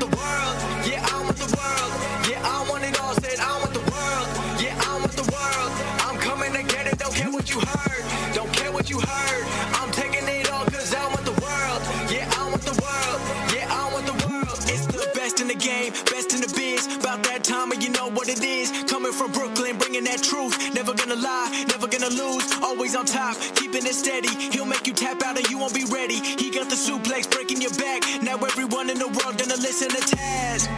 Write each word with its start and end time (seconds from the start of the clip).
the 0.00 0.06
world. 0.16 0.56
Yeah, 0.88 1.04
I 1.12 1.22
want 1.22 1.36
the 1.36 1.50
world. 1.52 1.92
Yeah, 2.28 2.40
I 2.42 2.66
want 2.68 2.84
it 2.84 2.98
all. 3.00 3.14
Said 3.20 3.38
I 3.38 3.52
want 3.60 3.72
the 3.74 3.84
world. 3.92 4.26
Yeah, 4.58 4.88
I 4.88 4.98
want 4.98 5.12
the 5.12 5.28
world. 5.28 5.70
I'm 6.08 6.16
coming 6.18 6.52
to 6.56 6.62
get 6.62 6.86
it. 6.88 6.98
Don't 6.98 7.14
care 7.14 7.30
what 7.30 7.50
you 7.50 7.60
heard. 7.60 8.02
Don't 8.34 8.52
care 8.52 8.72
what 8.72 8.88
you 8.88 8.98
heard. 8.98 9.44
I'm 9.78 9.90
taking 9.92 10.26
it 10.26 10.50
all 10.50 10.64
cause 10.64 10.94
I 10.94 11.06
want 11.12 11.24
the 11.24 11.36
world. 11.44 11.80
Yeah, 12.10 12.26
I 12.40 12.48
want 12.48 12.62
the 12.62 12.76
world. 12.80 13.18
Yeah, 13.52 13.68
I 13.68 13.92
want 13.92 14.06
the 14.06 14.16
world. 14.26 14.56
It's 14.72 14.86
the 14.86 15.10
best 15.14 15.40
in 15.40 15.48
the 15.48 15.54
game, 15.54 15.92
best 16.10 16.32
in 16.34 16.40
the 16.40 16.52
biz. 16.56 16.88
About 16.96 17.22
that 17.24 17.44
time 17.44 17.70
and 17.72 17.82
you 17.82 17.90
know 17.90 18.08
what 18.08 18.28
it 18.28 18.42
is. 18.42 18.72
Coming 18.88 19.12
from 19.12 19.32
Brooklyn, 20.00 20.04
that 20.04 20.22
truth. 20.22 20.74
Never 20.74 20.94
gonna 20.94 21.20
lie, 21.20 21.64
never 21.68 21.86
gonna 21.86 22.08
lose. 22.08 22.52
Always 22.62 22.96
on 22.96 23.06
top, 23.06 23.36
keeping 23.54 23.84
it 23.86 23.94
steady. 23.94 24.28
He'll 24.52 24.66
make 24.66 24.86
you 24.86 24.92
tap 24.92 25.22
out 25.22 25.36
and 25.36 25.48
you 25.50 25.58
won't 25.58 25.74
be 25.74 25.84
ready. 25.84 26.14
He 26.14 26.50
got 26.50 26.68
the 26.68 26.76
suplex 26.76 27.30
breaking 27.30 27.60
your 27.60 27.72
back. 27.74 28.02
Now 28.22 28.36
everyone 28.36 28.90
in 28.90 28.98
the 28.98 29.08
world 29.08 29.38
gonna 29.38 29.56
listen 29.56 29.88
to 29.88 30.16
Taz. 30.16 30.68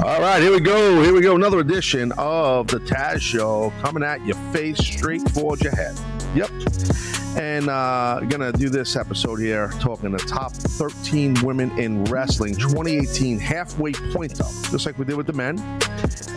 All 0.00 0.20
right, 0.20 0.42
here 0.42 0.52
we 0.52 0.60
go. 0.60 1.02
Here 1.02 1.14
we 1.14 1.20
go. 1.20 1.36
Another 1.36 1.60
edition 1.60 2.12
of 2.18 2.66
the 2.66 2.80
Taz 2.80 3.20
Show 3.20 3.72
coming 3.82 4.02
at 4.02 4.24
your 4.26 4.36
face, 4.52 4.78
straight 4.78 5.24
towards 5.34 5.62
your 5.62 5.74
head. 5.74 5.98
Yep. 6.34 6.50
And 7.36 7.68
uh 7.68 8.20
gonna 8.28 8.52
do 8.52 8.68
this 8.70 8.96
episode 8.96 9.36
here 9.36 9.68
talking 9.78 10.10
the 10.10 10.18
top 10.18 10.52
13 10.52 11.44
women 11.44 11.78
in 11.78 12.04
wrestling 12.04 12.54
2018 12.54 13.38
halfway 13.38 13.92
point 13.92 14.40
up, 14.40 14.52
just 14.70 14.86
like 14.86 14.98
we 14.98 15.04
did 15.04 15.16
with 15.16 15.26
the 15.26 15.32
men. 15.34 15.58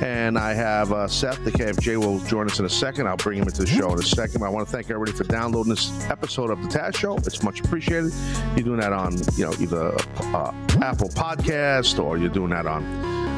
And 0.02 0.38
I 0.38 0.54
have 0.54 0.94
uh, 0.94 1.08
Seth, 1.08 1.44
the 1.44 1.52
KFJ, 1.52 1.98
will 1.98 2.20
join 2.20 2.48
us 2.48 2.60
in 2.60 2.66
a 2.66 2.70
second. 2.70 3.08
I'll 3.08 3.18
bring 3.18 3.40
him 3.40 3.46
into 3.46 3.64
the 3.64 3.68
show 3.68 3.92
in 3.92 4.00
a 4.00 4.04
second. 4.04 4.44
I 4.44 4.50
want 4.50 4.66
to 4.66 4.72
thank 4.72 4.90
everybody 4.90 5.12
for 5.12 5.26
downloading 5.26 5.70
this 5.72 6.10
episode 6.10 6.52
of 6.52 6.62
the 6.62 6.70
Taz 6.70 6.96
Show. 6.96 7.18
It's 7.18 7.44
much 7.44 7.60
appreciated. 7.60 8.14
You're 8.56 8.64
doing 8.64 8.80
that 8.80 8.94
on, 8.94 9.18
you 9.36 9.46
know, 9.46 9.54
either 9.60 9.94
uh, 10.34 10.54
Apple 10.82 11.10
Podcast 11.10 12.02
or 12.02 12.18
you're 12.18 12.30
doing 12.30 12.52
that 12.52 12.66
on 12.66 12.84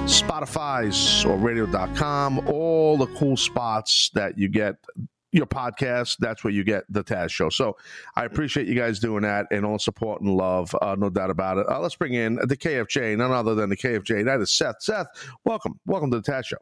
Spotify's 0.08 1.25
or 1.25 1.36
radio.com, 1.38 2.48
all 2.48 2.98
the 2.98 3.08
cool 3.08 3.38
spots 3.38 4.12
that 4.14 4.38
you 4.38 4.48
get 4.48 4.75
your 5.32 5.46
podcast. 5.46 6.18
That's 6.20 6.44
where 6.44 6.54
you 6.54 6.64
get 6.64 6.84
the 6.90 7.04
Taz 7.04 7.30
show. 7.32 7.50
So 7.50 7.78
I 8.16 8.26
appreciate 8.26 8.68
you 8.68 8.76
guys 8.76 9.00
doing 9.00 9.24
that 9.24 9.48
and 9.52 9.66
all 9.66 9.80
support 9.80 10.22
and 10.22 10.36
love. 10.36 10.76
Uh, 10.82 10.96
no 10.98 11.10
doubt 11.10 11.30
about 11.30 11.58
it. 11.58 11.68
Uh, 11.70 11.80
let's 11.80 11.96
bring 11.96 12.14
in 12.14 12.36
the 12.36 12.58
KFJ, 12.58 13.18
none 13.18 13.32
other 13.32 13.56
than 13.56 13.70
the 13.70 13.78
KFJ. 13.78 14.26
That 14.26 14.42
is 14.42 14.52
Seth. 14.52 14.82
Seth, 14.82 15.08
welcome. 15.46 15.80
Welcome 15.86 16.12
to 16.12 16.20
the 16.20 16.32
Taz 16.32 16.46
show. 16.46 16.58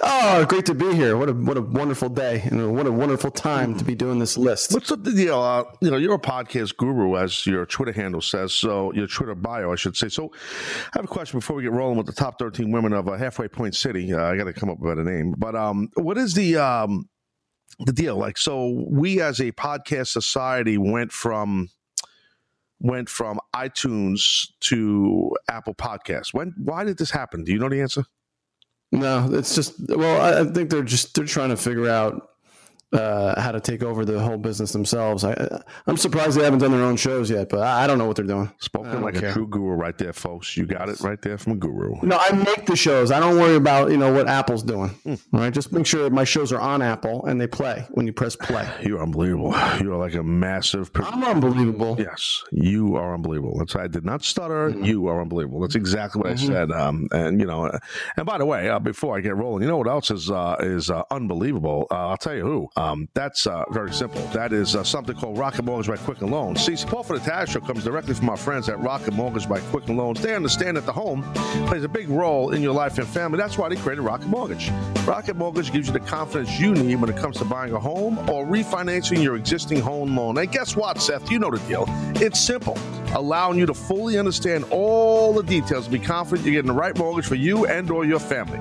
Oh, 0.00 0.46
great 0.46 0.64
to 0.66 0.74
be 0.74 0.94
here! 0.94 1.16
What 1.16 1.28
a 1.28 1.32
what 1.32 1.56
a 1.56 1.60
wonderful 1.60 2.08
day, 2.08 2.42
and 2.42 2.74
what 2.74 2.86
a 2.86 2.92
wonderful 2.92 3.32
time 3.32 3.76
to 3.78 3.84
be 3.84 3.96
doing 3.96 4.20
this 4.20 4.38
list. 4.38 4.72
What's 4.72 4.92
up 4.92 5.02
the 5.02 5.12
deal? 5.12 5.40
Uh, 5.40 5.64
you 5.80 5.90
know, 5.90 5.96
you're 5.96 6.14
a 6.14 6.20
podcast 6.20 6.76
guru, 6.76 7.16
as 7.16 7.44
your 7.46 7.66
Twitter 7.66 7.92
handle 7.92 8.20
says. 8.20 8.52
So 8.52 8.92
your 8.94 9.08
Twitter 9.08 9.34
bio, 9.34 9.72
I 9.72 9.74
should 9.74 9.96
say. 9.96 10.08
So 10.08 10.30
I 10.32 10.90
have 10.94 11.04
a 11.04 11.08
question 11.08 11.40
before 11.40 11.56
we 11.56 11.64
get 11.64 11.72
rolling 11.72 11.96
with 11.96 12.06
the 12.06 12.12
top 12.12 12.38
13 12.38 12.70
women 12.70 12.92
of 12.92 13.08
a 13.08 13.18
halfway 13.18 13.48
point 13.48 13.74
city. 13.74 14.12
Uh, 14.12 14.22
I 14.22 14.36
got 14.36 14.44
to 14.44 14.52
come 14.52 14.70
up 14.70 14.78
with 14.78 14.98
a 15.00 15.04
name, 15.04 15.34
but 15.36 15.56
um, 15.56 15.88
what 15.94 16.16
is 16.16 16.32
the 16.34 16.56
um, 16.56 17.08
the 17.78 17.92
deal? 17.92 18.16
Like, 18.16 18.38
so 18.38 18.84
we 18.88 19.20
as 19.20 19.40
a 19.40 19.52
podcast 19.52 20.08
society 20.08 20.78
went 20.78 21.12
from 21.12 21.70
went 22.80 23.08
from 23.08 23.40
iTunes 23.54 24.48
to 24.60 25.36
Apple 25.50 25.74
Podcasts. 25.74 26.32
When? 26.32 26.54
Why 26.56 26.84
did 26.84 26.98
this 26.98 27.10
happen? 27.10 27.44
Do 27.44 27.52
you 27.52 27.58
know 27.58 27.68
the 27.68 27.80
answer? 27.80 28.04
No, 28.90 29.28
it's 29.32 29.54
just 29.54 29.74
well, 29.88 30.20
I, 30.20 30.40
I 30.40 30.44
think 30.44 30.70
they're 30.70 30.82
just 30.82 31.14
they're 31.14 31.24
trying 31.24 31.50
to 31.50 31.56
figure 31.56 31.88
out 31.88 32.27
uh, 32.92 33.40
how 33.40 33.52
to 33.52 33.60
take 33.60 33.82
over 33.82 34.04
the 34.04 34.18
whole 34.18 34.38
business 34.38 34.72
themselves. 34.72 35.24
I, 35.24 35.62
I'm 35.86 35.96
surprised 35.96 36.38
they 36.38 36.44
haven't 36.44 36.60
done 36.60 36.70
their 36.72 36.82
own 36.82 36.96
shows 36.96 37.30
yet, 37.30 37.48
but 37.50 37.60
I, 37.60 37.84
I 37.84 37.86
don't 37.86 37.98
know 37.98 38.06
what 38.06 38.16
they're 38.16 38.24
doing. 38.24 38.50
Spoken 38.60 38.92
don't 38.92 39.02
like 39.02 39.16
a 39.16 39.32
true 39.32 39.46
guru, 39.46 39.74
right 39.74 39.96
there, 39.98 40.12
folks. 40.12 40.56
You 40.56 40.66
got 40.66 40.88
it 40.88 41.00
right 41.00 41.20
there 41.20 41.36
from 41.36 41.52
a 41.52 41.56
guru. 41.56 41.96
No, 42.02 42.16
I 42.18 42.32
make 42.32 42.66
the 42.66 42.76
shows. 42.76 43.10
I 43.10 43.20
don't 43.20 43.36
worry 43.36 43.56
about 43.56 43.90
you 43.90 43.96
know 43.96 44.12
what 44.12 44.26
Apple's 44.28 44.62
doing. 44.62 44.88
Hmm. 44.88 45.14
All 45.32 45.40
right, 45.40 45.52
just 45.52 45.72
make 45.72 45.86
sure 45.86 46.08
my 46.10 46.24
shows 46.24 46.52
are 46.52 46.60
on 46.60 46.80
Apple 46.82 47.26
and 47.26 47.40
they 47.40 47.46
play 47.46 47.86
when 47.90 48.06
you 48.06 48.12
press 48.12 48.36
play. 48.36 48.68
You're 48.82 49.02
unbelievable. 49.02 49.54
You 49.80 49.92
are 49.92 49.98
like 49.98 50.14
a 50.14 50.22
massive. 50.22 50.92
pro- 50.92 51.06
I'm 51.06 51.22
unbelievable. 51.24 51.96
Yes, 51.98 52.42
you 52.52 52.96
are 52.96 53.14
unbelievable. 53.14 53.58
That's 53.58 53.74
why 53.74 53.84
I 53.84 53.88
did 53.88 54.04
not 54.04 54.24
stutter. 54.24 54.70
Mm-hmm. 54.70 54.84
You 54.84 55.06
are 55.08 55.20
unbelievable. 55.20 55.60
That's 55.60 55.74
exactly 55.74 56.22
what 56.22 56.30
I 56.32 56.36
said. 56.36 56.70
Um, 56.72 57.06
and 57.12 57.40
you 57.40 57.46
know, 57.46 57.66
uh, 57.66 57.78
and 58.16 58.24
by 58.26 58.38
the 58.38 58.46
way, 58.46 58.68
uh, 58.68 58.78
before 58.78 59.16
I 59.16 59.20
get 59.20 59.36
rolling, 59.36 59.62
you 59.62 59.68
know 59.68 59.76
what 59.76 59.88
else 59.88 60.10
is 60.10 60.30
uh, 60.30 60.56
is 60.60 60.90
uh, 60.90 61.02
unbelievable? 61.10 61.86
Uh, 61.90 62.08
I'll 62.08 62.16
tell 62.16 62.34
you 62.34 62.42
who. 62.44 62.68
Um, 62.78 63.08
that's 63.12 63.48
uh, 63.48 63.64
very 63.72 63.92
simple. 63.92 64.22
That 64.28 64.52
is 64.52 64.76
uh, 64.76 64.84
something 64.84 65.16
called 65.16 65.36
Rocket 65.36 65.64
Mortgage 65.64 65.88
by 65.88 65.96
Quicken 65.96 66.30
Loans. 66.30 66.64
See, 66.64 66.76
support 66.76 67.06
for 67.06 67.18
the 67.18 67.28
Taz 67.28 67.50
Show 67.50 67.58
comes 67.58 67.82
directly 67.82 68.14
from 68.14 68.30
our 68.30 68.36
friends 68.36 68.68
at 68.68 68.78
Rocket 68.78 69.14
Mortgage 69.14 69.48
by 69.48 69.58
Quicken 69.58 69.96
Loans. 69.96 70.22
They 70.22 70.36
understand 70.36 70.76
that 70.76 70.86
the 70.86 70.92
home 70.92 71.24
plays 71.66 71.82
a 71.82 71.88
big 71.88 72.08
role 72.08 72.52
in 72.52 72.62
your 72.62 72.72
life 72.72 72.96
and 72.98 73.06
family. 73.08 73.36
That's 73.36 73.58
why 73.58 73.68
they 73.68 73.74
created 73.74 74.02
Rocket 74.02 74.28
Mortgage. 74.28 74.70
Rocket 75.04 75.34
Mortgage 75.34 75.72
gives 75.72 75.88
you 75.88 75.92
the 75.92 75.98
confidence 75.98 76.60
you 76.60 76.72
need 76.72 76.96
when 77.00 77.10
it 77.10 77.16
comes 77.16 77.36
to 77.38 77.44
buying 77.44 77.72
a 77.72 77.80
home 77.80 78.16
or 78.30 78.46
refinancing 78.46 79.24
your 79.24 79.34
existing 79.34 79.80
home 79.80 80.16
loan. 80.16 80.38
And 80.38 80.52
guess 80.52 80.76
what, 80.76 81.02
Seth? 81.02 81.32
You 81.32 81.40
know 81.40 81.50
the 81.50 81.58
deal. 81.66 81.84
It's 82.22 82.40
simple, 82.40 82.78
allowing 83.12 83.58
you 83.58 83.66
to 83.66 83.74
fully 83.74 84.20
understand 84.20 84.64
all 84.70 85.32
the 85.32 85.42
details 85.42 85.86
and 85.86 85.92
be 85.92 86.06
confident 86.06 86.46
you're 86.46 86.54
getting 86.54 86.68
the 86.68 86.80
right 86.80 86.96
mortgage 86.96 87.26
for 87.26 87.34
you 87.34 87.66
and 87.66 87.90
or 87.90 88.04
your 88.04 88.20
family. 88.20 88.60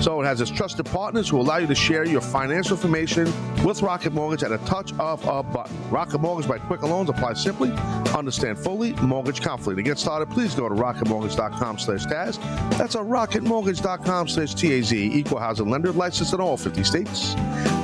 So 0.00 0.20
it 0.20 0.26
has 0.26 0.40
its 0.40 0.50
trusted 0.50 0.86
partners 0.86 1.28
who 1.28 1.40
allow 1.40 1.56
you 1.56 1.66
to 1.66 1.74
share 1.74 2.04
your 2.04 2.20
financial 2.20 2.76
information 2.76 3.24
with 3.64 3.82
Rocket 3.82 4.12
Mortgage 4.12 4.42
at 4.44 4.52
a 4.52 4.58
touch 4.58 4.92
of 4.98 5.24
a 5.26 5.42
button. 5.42 5.76
Rocket 5.90 6.18
Mortgage 6.18 6.48
by 6.48 6.58
Quicken 6.58 6.90
Loans 6.90 7.10
apply 7.10 7.34
simply, 7.34 7.70
understand 8.16 8.58
fully, 8.58 8.92
mortgage 8.94 9.40
confidently. 9.40 9.82
To 9.82 9.88
get 9.88 9.98
started, 9.98 10.30
please 10.30 10.54
go 10.54 10.68
to 10.68 10.74
rocketmortgage.com 10.74 11.78
slash 11.78 12.06
Taz. 12.06 12.78
That's 12.78 12.94
a 12.94 12.98
rocketmortgage.com 12.98 14.28
slash 14.28 14.54
TAZ. 14.54 14.92
Equal 14.92 15.38
housing 15.38 15.68
lender 15.68 15.92
licensed 15.92 16.32
in 16.32 16.40
all 16.40 16.56
50 16.56 16.84
states. 16.84 17.34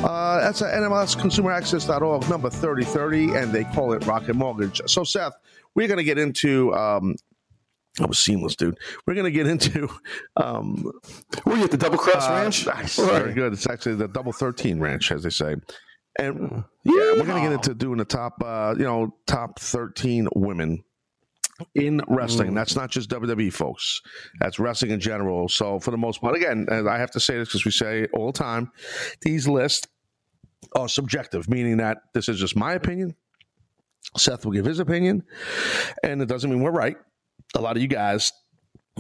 Uh, 0.04 0.38
that's 0.40 0.62
at 0.62 0.74
NMLSconsumeraccess.org, 0.74 2.28
number 2.28 2.50
3030, 2.50 3.36
and 3.36 3.52
they 3.52 3.64
call 3.64 3.92
it 3.92 4.06
Rocket 4.06 4.34
Mortgage. 4.34 4.80
So, 4.86 5.02
Seth, 5.02 5.34
we're 5.74 5.88
going 5.88 5.98
to 5.98 6.04
get 6.04 6.18
into 6.18 6.74
um, 6.74 7.16
that 7.98 8.08
was 8.08 8.18
seamless, 8.18 8.56
dude. 8.56 8.78
We're 9.06 9.14
going 9.14 9.24
to 9.24 9.30
get 9.30 9.46
into 9.46 9.88
um, 10.36 10.90
Were 11.46 11.56
you 11.56 11.64
at 11.64 11.70
the 11.70 11.76
Double 11.76 11.98
Cross 11.98 12.28
uh, 12.28 12.32
Ranch? 12.32 12.66
nice. 12.66 12.98
Right. 12.98 13.22
Very 13.22 13.34
good. 13.34 13.52
It's 13.52 13.68
actually 13.68 13.94
the 13.96 14.08
double 14.08 14.32
thirteen 14.32 14.80
ranch, 14.80 15.12
as 15.12 15.22
they 15.22 15.30
say. 15.30 15.56
And 16.18 16.64
yeah, 16.84 17.12
we're 17.14 17.24
gonna 17.24 17.40
get 17.40 17.52
into 17.52 17.74
doing 17.74 17.98
the 17.98 18.04
top, 18.04 18.34
uh, 18.44 18.74
you 18.78 18.84
know, 18.84 19.16
top 19.26 19.58
thirteen 19.58 20.28
women 20.34 20.84
in 21.74 22.00
wrestling. 22.08 22.50
Hmm. 22.50 22.54
That's 22.54 22.76
not 22.76 22.90
just 22.90 23.10
WWE, 23.10 23.52
folks. 23.52 24.00
That's 24.40 24.58
wrestling 24.58 24.92
in 24.92 25.00
general. 25.00 25.48
So 25.48 25.80
for 25.80 25.90
the 25.90 25.96
most 25.96 26.20
part, 26.20 26.36
again, 26.36 26.66
and 26.70 26.88
I 26.88 26.98
have 26.98 27.10
to 27.12 27.20
say 27.20 27.36
this 27.38 27.48
because 27.48 27.64
we 27.64 27.70
say 27.70 28.06
all 28.12 28.26
the 28.26 28.38
time, 28.38 28.70
these 29.22 29.48
lists 29.48 29.88
are 30.76 30.88
subjective, 30.88 31.48
meaning 31.48 31.78
that 31.78 31.98
this 32.12 32.28
is 32.28 32.38
just 32.38 32.56
my 32.56 32.72
opinion. 32.72 33.14
Seth 34.16 34.44
will 34.44 34.52
give 34.52 34.64
his 34.64 34.78
opinion, 34.78 35.24
and 36.02 36.22
it 36.22 36.26
doesn't 36.26 36.50
mean 36.50 36.62
we're 36.62 36.70
right. 36.70 36.96
A 37.54 37.60
lot 37.60 37.76
of 37.76 37.82
you 37.82 37.88
guys 37.88 38.32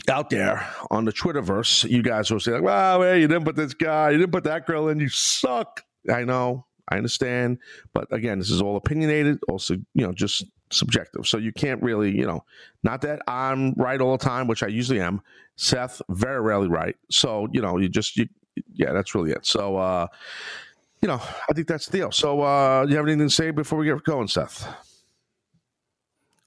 out 0.08 0.30
there 0.30 0.66
on 0.90 1.04
the 1.04 1.12
Twitterverse, 1.12 1.88
you 1.88 2.02
guys 2.02 2.30
will 2.30 2.40
say, 2.40 2.52
like, 2.52 2.62
wow, 2.62 3.00
hey, 3.02 3.20
you 3.20 3.28
didn't 3.28 3.44
put 3.44 3.56
this 3.56 3.74
guy, 3.74 4.10
you 4.10 4.18
didn't 4.18 4.32
put 4.32 4.44
that 4.44 4.66
girl 4.66 4.88
in, 4.88 5.00
you 5.00 5.08
suck. 5.08 5.82
I 6.12 6.24
know, 6.24 6.66
I 6.88 6.96
understand. 6.96 7.58
But 7.92 8.12
again, 8.12 8.38
this 8.38 8.50
is 8.50 8.60
all 8.60 8.76
opinionated, 8.76 9.38
also, 9.48 9.74
you 9.74 10.06
know, 10.06 10.12
just 10.12 10.44
subjective. 10.70 11.26
So 11.26 11.38
you 11.38 11.52
can't 11.52 11.82
really, 11.82 12.16
you 12.16 12.26
know, 12.26 12.44
not 12.82 13.02
that 13.02 13.22
I'm 13.28 13.72
right 13.74 14.00
all 14.00 14.16
the 14.16 14.24
time, 14.24 14.46
which 14.46 14.62
I 14.62 14.68
usually 14.68 15.00
am. 15.00 15.20
Seth, 15.56 16.02
very 16.08 16.40
rarely 16.40 16.68
right. 16.68 16.96
So, 17.10 17.48
you 17.52 17.62
know, 17.62 17.78
you 17.78 17.88
just, 17.88 18.16
you, 18.16 18.28
yeah, 18.72 18.92
that's 18.92 19.14
really 19.14 19.30
it. 19.30 19.46
So, 19.46 19.76
uh, 19.76 20.08
you 21.00 21.08
know, 21.08 21.20
I 21.48 21.52
think 21.54 21.68
that's 21.68 21.86
the 21.86 21.98
deal. 21.98 22.10
So, 22.10 22.42
uh, 22.42 22.86
you 22.88 22.96
have 22.96 23.06
anything 23.06 23.28
to 23.28 23.34
say 23.34 23.50
before 23.50 23.78
we 23.78 23.86
get 23.86 24.02
going, 24.04 24.26
Seth? 24.26 24.93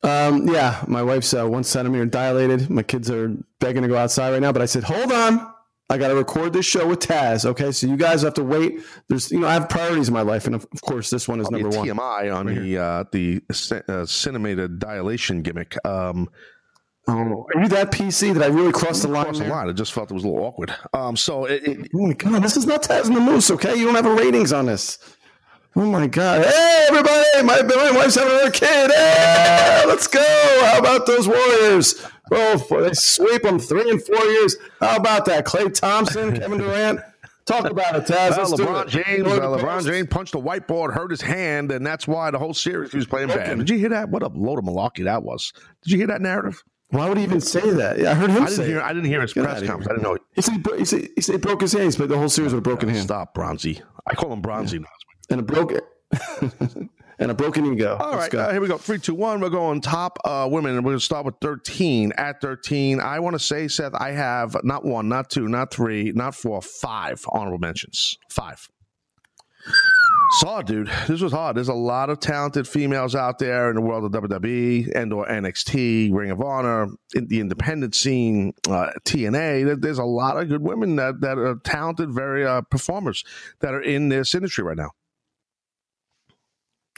Um, 0.08 0.48
yeah, 0.48 0.84
my 0.88 1.04
wife's 1.04 1.34
uh, 1.34 1.48
one 1.48 1.64
centimeter 1.64 2.06
dilated. 2.06 2.70
My 2.70 2.84
kids 2.84 3.12
are 3.12 3.36
begging 3.60 3.82
to 3.82 3.88
go 3.88 3.98
outside 3.98 4.32
right 4.32 4.42
now, 4.42 4.52
but 4.52 4.62
I 4.62 4.66
said, 4.66 4.84
hold 4.84 5.12
on. 5.12 5.54
I 5.90 5.98
got 5.98 6.10
to 6.10 6.16
record 6.16 6.52
this 6.52 6.66
show 6.66 6.86
with 6.86 7.00
Taz. 7.00 7.46
Okay, 7.46 7.72
so 7.72 7.88
you 7.88 7.96
guys 7.96 8.22
have 8.24 8.34
to 8.34 8.44
wait. 8.44 8.82
There's, 9.08 9.32
you 9.32 9.40
know, 9.40 9.48
I 9.48 9.54
have 9.54 9.70
priorities 9.70 10.10
in 10.10 10.14
my 10.14 10.22
life, 10.22 10.46
and 10.46 10.54
of, 10.54 10.68
of 10.74 10.82
course, 10.82 11.10
this 11.10 11.30
one 11.30 11.40
is 11.40 11.46
I'll 11.48 11.52
be 11.54 11.62
number 11.64 11.78
one. 11.78 11.88
TMI 11.88 12.36
on 12.36 12.46
the 12.48 12.78
uh, 12.78 13.04
the 13.14 13.42
uh, 13.88 14.06
cinemated 14.06 14.80
dilation 14.80 15.42
gimmick. 15.44 15.78
Um, 15.86 16.30
Oh, 17.10 17.48
are 17.56 17.62
you 17.62 17.70
that 17.70 17.90
PC 17.90 18.34
that 18.34 18.44
I 18.44 18.48
really 18.48 18.74
crossed 18.74 19.04
the 19.04 19.08
line? 19.08 19.22
across 19.22 19.40
the 19.40 19.48
line, 19.48 19.70
I 19.70 19.72
just 19.72 19.94
felt 19.94 20.12
it 20.12 20.14
was 20.14 20.26
a 20.26 20.28
little 20.28 20.44
awkward. 20.44 20.76
Um, 20.94 21.16
so 21.16 21.46
it, 21.46 21.66
it, 21.66 21.92
Oh 21.96 22.08
my 22.08 22.14
god, 22.14 22.44
this 22.44 22.58
is 22.58 22.66
not 22.66 22.84
Taz 22.84 23.06
and 23.06 23.16
the 23.16 23.22
Moose, 23.22 23.50
okay? 23.52 23.78
You 23.78 23.86
don't 23.86 23.96
have 23.96 24.06
a 24.06 24.14
ratings 24.14 24.52
on 24.52 24.66
this. 24.66 25.00
Oh 25.76 25.86
my 25.86 26.08
god! 26.08 26.44
Hey, 26.44 26.86
everybody! 26.90 27.24
My, 27.44 27.62
my 27.62 27.92
wife's 27.96 28.16
having 28.16 28.34
another 28.34 28.50
kid. 28.52 28.92
Hey, 28.92 29.84
let's 29.86 30.08
go! 30.08 30.20
How 30.66 30.80
about 30.80 31.06
those 31.06 31.28
Warriors? 31.28 32.04
Oh, 32.32 32.58
they 32.82 32.94
sweep 32.94 33.44
them 33.44 33.60
three 33.60 33.90
and 33.90 34.04
four 34.04 34.18
years. 34.26 34.56
How 34.80 34.96
about 34.98 35.26
that? 35.26 35.46
Klay 35.46 35.72
Thompson, 35.74 36.36
Kevin 36.36 36.58
Durant. 36.60 37.00
Talk 37.46 37.70
about 37.70 37.96
it, 37.96 38.04
Taz. 38.06 38.32
well, 38.38 38.52
LeBron 38.52 38.86
it. 38.88 38.90
James, 38.90 39.28
uh, 39.28 39.40
LeBron. 39.40 39.86
James 39.86 40.08
punched 40.10 40.34
the 40.34 40.42
whiteboard, 40.42 40.94
hurt 40.94 41.12
his 41.12 41.22
hand, 41.22 41.72
and 41.72 41.86
that's 41.86 42.08
why 42.08 42.30
the 42.32 42.40
whole 42.40 42.54
series 42.54 42.92
he 42.92 42.98
was 42.98 43.06
playing 43.06 43.30
bad. 43.30 43.58
Did 43.58 43.70
you 43.70 43.78
hear 43.78 43.90
that? 43.90 44.10
What 44.10 44.24
a 44.24 44.28
load 44.28 44.60
of 44.60 44.66
malarkey 44.66 45.04
that 45.06 45.24
was. 45.24 45.54
Did 45.84 45.92
you 45.92 45.98
hear 46.00 46.08
that 46.08 46.22
narrative? 46.22 46.62
Why 46.90 47.08
would 47.08 47.18
he 47.18 47.24
even 47.24 47.40
say 47.40 47.70
that? 47.70 48.00
Yeah, 48.00 48.12
I 48.12 48.14
heard 48.16 48.30
him 48.32 48.44
I 48.44 48.46
didn't 48.48 48.58
say 48.58 48.66
hear. 48.68 48.80
it. 48.80 48.84
I 48.84 48.94
didn't 48.94 49.06
hear 49.10 49.22
his 49.22 49.34
Get 49.34 49.44
press 49.44 49.60
conference. 49.60 49.88
I 49.88 49.92
didn't 49.94 50.04
know. 50.04 50.18
He 50.34 50.42
said 50.42 50.66
he, 50.78 50.86
said, 50.86 51.08
he 51.16 51.22
said 51.22 51.34
he 51.34 51.38
broke 51.40 51.62
his 51.62 51.74
hands, 51.74 51.96
but 51.98 52.10
the 52.10 52.18
whole 52.18 52.30
series 52.30 52.52
with 52.54 52.60
a 52.60 52.62
broken 52.62 52.90
hand 52.90 53.04
Stop, 53.04 53.34
Bronzy. 53.34 53.82
I 54.06 54.16
call 54.16 54.34
him 54.34 54.42
Bronzy 54.42 54.80
now. 54.80 54.88
And 55.30 55.40
a 55.40 55.44
broken 55.44 55.82
and 57.20 57.32
a 57.32 57.34
broken 57.34 57.74
ego. 57.74 57.98
All 58.00 58.16
right, 58.16 58.34
uh, 58.34 58.52
here 58.52 58.62
we 58.62 58.68
go. 58.68 58.78
Three, 58.78 59.00
two, 59.00 59.16
one. 59.16 59.40
We're 59.40 59.50
going 59.50 59.82
top 59.82 60.20
uh, 60.24 60.48
women, 60.50 60.76
and 60.76 60.86
we're 60.86 60.92
going 60.92 61.00
to 61.00 61.06
start 61.06 61.26
with 61.26 61.36
thirteen. 61.42 62.14
At 62.18 62.42
thirteen, 62.42 63.00
I 63.00 63.20
want 63.20 63.36
to 63.36 63.40
say, 63.40 63.68
Seth, 63.68 63.94
I 63.96 64.12
have 64.12 64.56
not 64.64 64.86
one, 64.86 65.10
not 65.10 65.30
two, 65.30 65.48
not 65.48 65.72
three, 65.72 66.12
not 66.14 66.36
four, 66.36 66.62
five 66.62 67.24
honorable 67.30 67.60
mentions. 67.60 68.18
Five. 68.30 68.70
Saw, 70.40 70.62
dude. 70.62 70.90
This 71.08 71.22
was 71.22 71.32
hard. 71.32 71.56
There's 71.56 71.70
a 71.70 71.74
lot 71.74 72.10
of 72.10 72.20
talented 72.20 72.68
females 72.68 73.16
out 73.16 73.40
there 73.40 73.70
in 73.70 73.76
the 73.76 73.82
world 73.82 74.04
of 74.04 74.12
WWE 74.12 74.92
and 74.94 75.14
or 75.14 75.26
NXT, 75.26 76.14
Ring 76.14 76.32
of 76.32 76.42
Honor, 76.42 76.88
in 77.16 77.28
the 77.28 77.40
independent 77.40 77.96
scene, 77.96 78.54
uh, 78.70 78.90
TNA. 79.06 79.82
There's 79.82 80.00
a 80.00 80.04
lot 80.04 80.38
of 80.38 80.50
good 80.50 80.62
women 80.62 80.98
that, 80.98 81.22
that 81.22 81.38
are 81.38 81.56
talented, 81.64 82.14
very 82.14 82.46
uh, 82.46 82.62
performers 82.62 83.24
that 83.62 83.74
are 83.74 83.82
in 83.82 84.10
this 84.10 84.36
industry 84.36 84.66
right 84.66 84.78
now. 84.78 84.92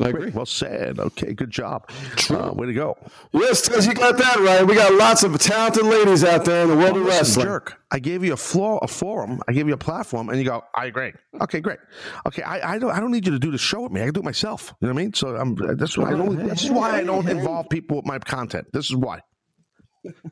I 0.01 0.09
agree. 0.09 0.29
Well 0.31 0.45
said. 0.45 0.99
Okay, 0.99 1.33
good 1.33 1.51
job. 1.51 1.89
Uh, 2.29 2.51
way 2.53 2.67
to 2.67 2.73
go. 2.73 2.97
Yes, 3.33 3.67
because 3.67 3.85
you 3.85 3.93
got 3.93 4.17
that 4.17 4.37
right. 4.37 4.65
We 4.65 4.75
got 4.75 4.93
lots 4.93 5.23
of 5.23 5.37
talented 5.39 5.85
ladies 5.85 6.23
out 6.23 6.45
there 6.45 6.63
in 6.63 6.69
the 6.69 6.75
world 6.77 6.95
Oh, 6.97 7.01
of 7.01 7.05
wrestling. 7.07 7.45
jerk. 7.47 7.77
I 7.91 7.99
gave 7.99 8.23
you 8.23 8.33
a 8.33 8.37
floor, 8.37 8.79
a 8.81 8.87
forum. 8.87 9.41
I 9.47 9.51
gave 9.53 9.67
you 9.67 9.73
a 9.73 9.77
platform, 9.77 10.29
and 10.29 10.37
you 10.37 10.45
go, 10.45 10.63
"I 10.75 10.85
agree." 10.85 11.11
Okay, 11.41 11.59
great. 11.59 11.79
Okay, 12.27 12.41
I, 12.43 12.75
I 12.75 12.79
don't, 12.79 12.91
I 12.91 12.99
don't 12.99 13.11
need 13.11 13.25
you 13.25 13.33
to 13.33 13.39
do 13.39 13.51
the 13.51 13.57
show 13.57 13.81
with 13.81 13.91
me. 13.91 14.01
I 14.01 14.05
can 14.05 14.13
do 14.13 14.19
it 14.21 14.25
myself. 14.25 14.73
You 14.79 14.87
know 14.87 14.93
what 14.93 14.99
I 14.99 15.03
mean? 15.03 15.13
So 15.13 15.35
I'm. 15.35 15.55
That's 15.55 15.97
why 15.97 16.09
I 16.09 16.11
don't. 16.11 16.47
This 16.47 16.63
is 16.63 16.71
why 16.71 16.91
I 16.97 17.03
don't 17.03 17.27
involve 17.27 17.67
people 17.69 17.97
with 17.97 18.05
my 18.05 18.19
content. 18.19 18.67
This 18.71 18.89
is 18.89 18.95
why. 18.95 19.21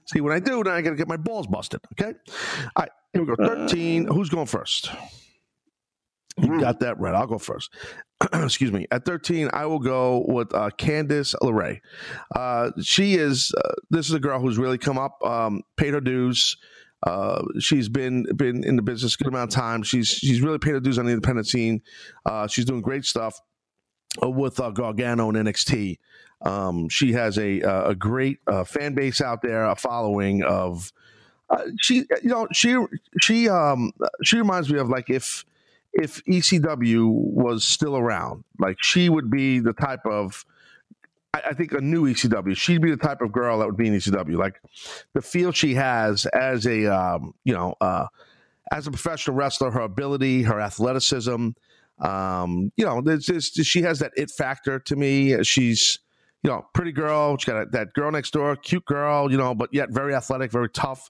See, 0.05 0.21
when 0.21 0.31
I 0.33 0.39
do, 0.39 0.63
then 0.63 0.73
I 0.73 0.81
got 0.81 0.91
to 0.91 0.95
get 0.95 1.07
my 1.09 1.17
balls 1.17 1.45
busted. 1.47 1.81
Okay. 1.99 2.13
All 2.75 2.83
right. 2.83 2.89
Here 3.11 3.21
we 3.23 3.27
go. 3.27 3.35
Thirteen. 3.35 4.05
Who's 4.07 4.29
going 4.29 4.45
first? 4.47 4.91
You 6.37 6.59
got 6.59 6.79
that 6.81 6.99
right. 6.99 7.15
I'll 7.15 7.27
go 7.27 7.37
first. 7.37 7.73
Excuse 8.33 8.71
me. 8.71 8.87
At 8.91 9.05
13, 9.05 9.49
I 9.53 9.65
will 9.65 9.79
go 9.79 10.25
with 10.27 10.53
uh, 10.53 10.69
Candice 10.77 11.35
LeRae. 11.41 11.79
Uh, 12.35 12.71
she 12.81 13.15
is, 13.15 13.51
uh, 13.57 13.73
this 13.89 14.07
is 14.07 14.13
a 14.13 14.19
girl 14.19 14.39
who's 14.39 14.57
really 14.57 14.77
come 14.77 14.97
up, 14.97 15.23
um, 15.23 15.61
paid 15.77 15.93
her 15.93 16.01
dues. 16.01 16.57
Uh, 17.03 17.43
she's 17.59 17.89
been 17.89 18.25
been 18.35 18.63
in 18.63 18.75
the 18.75 18.81
business 18.81 19.13
a 19.13 19.17
good 19.17 19.27
amount 19.27 19.51
of 19.51 19.55
time. 19.55 19.83
She's 19.83 20.07
she's 20.07 20.41
really 20.41 20.57
paid 20.57 20.71
her 20.71 20.79
dues 20.79 20.97
on 20.97 21.05
the 21.05 21.11
independent 21.11 21.47
scene. 21.47 21.81
Uh, 22.25 22.47
she's 22.47 22.65
doing 22.65 22.81
great 22.81 23.05
stuff 23.05 23.39
uh, 24.23 24.29
with 24.29 24.59
uh, 24.59 24.71
Gargano 24.71 25.29
and 25.29 25.37
NXT. 25.47 25.99
Um, 26.41 26.89
she 26.89 27.13
has 27.13 27.37
a 27.37 27.59
a 27.61 27.95
great 27.95 28.39
uh, 28.47 28.63
fan 28.63 28.95
base 28.95 29.21
out 29.21 29.41
there, 29.41 29.65
a 29.65 29.75
following 29.75 30.43
of. 30.43 30.91
Uh, 31.49 31.63
she 31.79 32.03
you 32.21 32.29
know 32.29 32.45
she 32.51 32.75
she 33.21 33.47
um 33.47 33.91
she 34.23 34.37
reminds 34.37 34.69
me 34.69 34.79
of 34.79 34.89
like 34.89 35.09
if 35.09 35.45
if 35.97 36.23
ECW 36.25 37.09
was 37.09 37.63
still 37.63 37.97
around, 37.97 38.43
like 38.59 38.77
she 38.81 39.09
would 39.09 39.31
be 39.31 39.59
the 39.59 39.73
type 39.73 40.05
of, 40.05 40.45
I, 41.33 41.41
I 41.47 41.53
think 41.53 41.71
a 41.71 41.81
new 41.81 42.05
ECW. 42.05 42.55
She'd 42.55 42.81
be 42.81 42.91
the 42.91 42.97
type 42.97 43.21
of 43.21 43.31
girl 43.31 43.59
that 43.59 43.65
would 43.65 43.77
be 43.77 43.87
in 43.87 43.93
ECW. 43.95 44.37
Like 44.37 44.61
the 45.13 45.21
feel 45.21 45.51
she 45.51 45.73
has 45.73 46.25
as 46.27 46.67
a, 46.67 46.85
um, 46.85 47.33
you 47.43 47.53
know, 47.53 47.75
uh, 47.81 48.05
as 48.71 48.85
a 48.85 48.91
professional 48.91 49.35
wrestler, 49.35 49.71
her 49.71 49.81
ability, 49.81 50.43
her 50.43 50.59
athleticism, 50.59 51.49
um, 51.99 52.71
you 52.77 52.85
know, 52.85 53.01
there's 53.01 53.25
just 53.25 53.55
she 53.63 53.81
has 53.81 53.99
that 53.99 54.11
it 54.15 54.29
factor 54.29 54.79
to 54.79 54.95
me. 54.95 55.43
She's, 55.43 55.99
you 56.43 56.51
know, 56.51 56.65
pretty 56.73 56.91
girl. 56.91 57.37
She 57.37 57.49
got 57.49 57.61
a, 57.61 57.65
that 57.71 57.93
girl 57.93 58.11
next 58.11 58.31
door, 58.31 58.55
cute 58.55 58.85
girl, 58.85 59.31
you 59.31 59.37
know, 59.37 59.55
but 59.55 59.73
yet 59.73 59.89
very 59.89 60.13
athletic, 60.13 60.51
very 60.51 60.69
tough. 60.69 61.09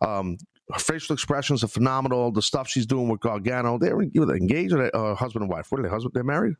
Um, 0.00 0.38
her 0.72 0.78
facial 0.78 1.14
expressions 1.14 1.64
are 1.64 1.68
phenomenal. 1.68 2.30
The 2.32 2.42
stuff 2.42 2.68
she's 2.68 2.86
doing 2.86 3.08
with 3.08 3.20
Gargano, 3.20 3.78
they're 3.78 4.02
you 4.02 4.10
know, 4.14 4.24
they're 4.26 4.36
engaged 4.36 4.72
or 4.74 4.82
they, 4.84 4.90
uh, 4.92 5.14
husband 5.14 5.42
and 5.42 5.50
wife. 5.50 5.70
What 5.72 5.80
are 5.80 5.82
they? 5.82 5.88
Husband? 5.88 6.12
They're 6.14 6.24
married. 6.24 6.54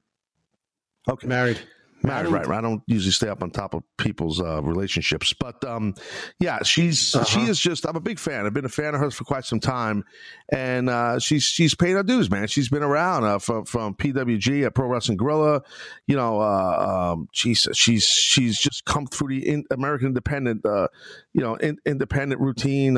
Okay, 1.08 1.26
Married. 1.26 1.58
married, 2.02 2.28
right? 2.30 2.46
right. 2.46 2.58
I 2.58 2.60
don't 2.60 2.82
usually 2.86 3.12
stay 3.12 3.28
up 3.28 3.42
on 3.42 3.50
top 3.50 3.72
of 3.74 3.82
people's 3.96 4.40
uh, 4.42 4.62
relationships, 4.62 5.32
but 5.32 5.64
um, 5.64 5.94
yeah, 6.38 6.62
she's 6.62 7.10
she 7.26 7.40
Uh-huh. 7.40 7.50
is 7.50 7.58
just. 7.58 7.86
I'm 7.86 7.96
a 7.96 8.00
big 8.00 8.18
fan. 8.18 8.44
I've 8.44 8.52
been 8.52 8.66
a 8.66 8.68
fan 8.68 8.94
of 8.94 9.00
hers 9.00 9.14
for 9.14 9.24
quite 9.24 9.44
some 9.46 9.58
time, 9.58 10.04
and 10.52 10.90
uh, 10.90 11.18
she's 11.18 11.44
she's 11.44 11.74
paid 11.74 11.92
her 11.92 12.02
dues, 12.02 12.30
man. 12.30 12.46
She's 12.46 12.68
been 12.68 12.82
around 12.82 13.24
uh, 13.24 13.38
from 13.38 13.64
from 13.64 13.94
PWG 13.94 14.66
at 14.66 14.74
Pro 14.74 14.86
Wrestling 14.86 15.16
Guerrilla. 15.16 15.62
You 16.06 16.16
know, 16.16 16.40
uh, 16.40 17.12
um, 17.14 17.28
she's 17.32 17.66
she's 17.72 18.04
she's 18.04 18.58
just 18.58 18.84
come 18.84 19.06
through 19.06 19.28
the 19.28 19.48
in, 19.48 19.64
American 19.70 20.08
Independent, 20.08 20.66
uh, 20.66 20.88
you 21.32 21.40
know, 21.40 21.54
in, 21.56 21.78
independent 21.86 22.40
routine. 22.40 22.96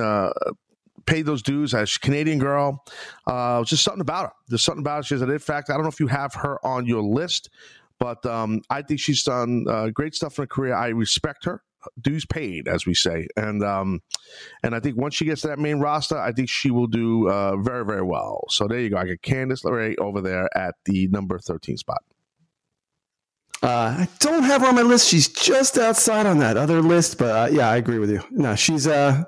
Paid 1.06 1.26
those 1.26 1.43
dues 1.43 1.75
as 1.75 1.99
Canadian 1.99 2.38
girl. 2.38 2.85
Uh, 3.26 3.64
just 3.64 3.82
something 3.82 4.00
about 4.00 4.26
her. 4.26 4.32
There's 4.49 4.62
something 4.62 4.82
about 4.82 4.99
her. 4.99 5.02
She 5.05 5.14
has 5.14 5.23
an 5.23 5.31
it 5.31 5.43
factor. 5.43 5.73
I 5.73 5.76
don't 5.76 5.85
know 5.85 5.91
if 5.91 6.00
you 6.00 6.08
have 6.08 6.35
her 6.35 6.64
on 6.64 6.87
your 6.87 7.02
list, 7.02 7.50
but 7.99 8.25
um, 8.26 8.62
I 8.70 8.82
think 8.82 9.00
she's 9.00 9.23
done 9.23 9.67
uh, 9.69 9.88
great 9.91 10.14
stuff 10.14 10.38
in 10.38 10.43
her 10.43 10.47
career. 10.47 10.75
I 10.75 10.88
respect 10.88 11.44
her. 11.44 11.62
Dues 11.99 12.26
paid, 12.26 12.69
as 12.69 12.85
we 12.85 12.93
say, 12.93 13.26
and 13.38 13.64
um, 13.64 14.02
and 14.62 14.75
I 14.75 14.81
think 14.81 14.99
once 14.99 15.14
she 15.14 15.25
gets 15.25 15.41
to 15.41 15.49
that 15.49 15.58
main 15.58 15.79
roster, 15.81 16.19
I 16.19 16.31
think 16.31 16.50
she 16.50 16.70
will 16.70 16.87
do 16.87 17.31
uh, 17.31 17.56
very 17.56 17.87
very 17.87 18.02
well. 18.02 18.44
So 18.50 18.69
there 18.69 18.81
you 18.81 18.91
go. 18.91 18.99
I 18.99 19.06
got 19.06 19.17
Candice 19.23 19.64
LeRae 19.64 19.99
over 19.99 20.20
there 20.20 20.55
at 20.55 20.75
the 20.85 21.08
number 21.08 21.38
thirteen 21.38 21.79
spot. 21.79 22.02
Uh, 23.62 23.97
I 24.00 24.08
don't 24.19 24.43
have 24.43 24.61
her 24.61 24.69
on 24.69 24.75
my 24.75 24.82
list. 24.82 25.08
She's 25.08 25.29
just 25.29 25.79
outside 25.79 26.26
on 26.26 26.38
that 26.41 26.58
other 26.58 26.82
list, 26.82 27.17
but 27.17 27.31
uh, 27.31 27.49
yeah, 27.50 27.70
I 27.70 27.76
agree 27.76 27.99
with 27.99 28.11
you. 28.11 28.23
No, 28.31 28.55
she's 28.56 28.87
uh, 28.87 29.25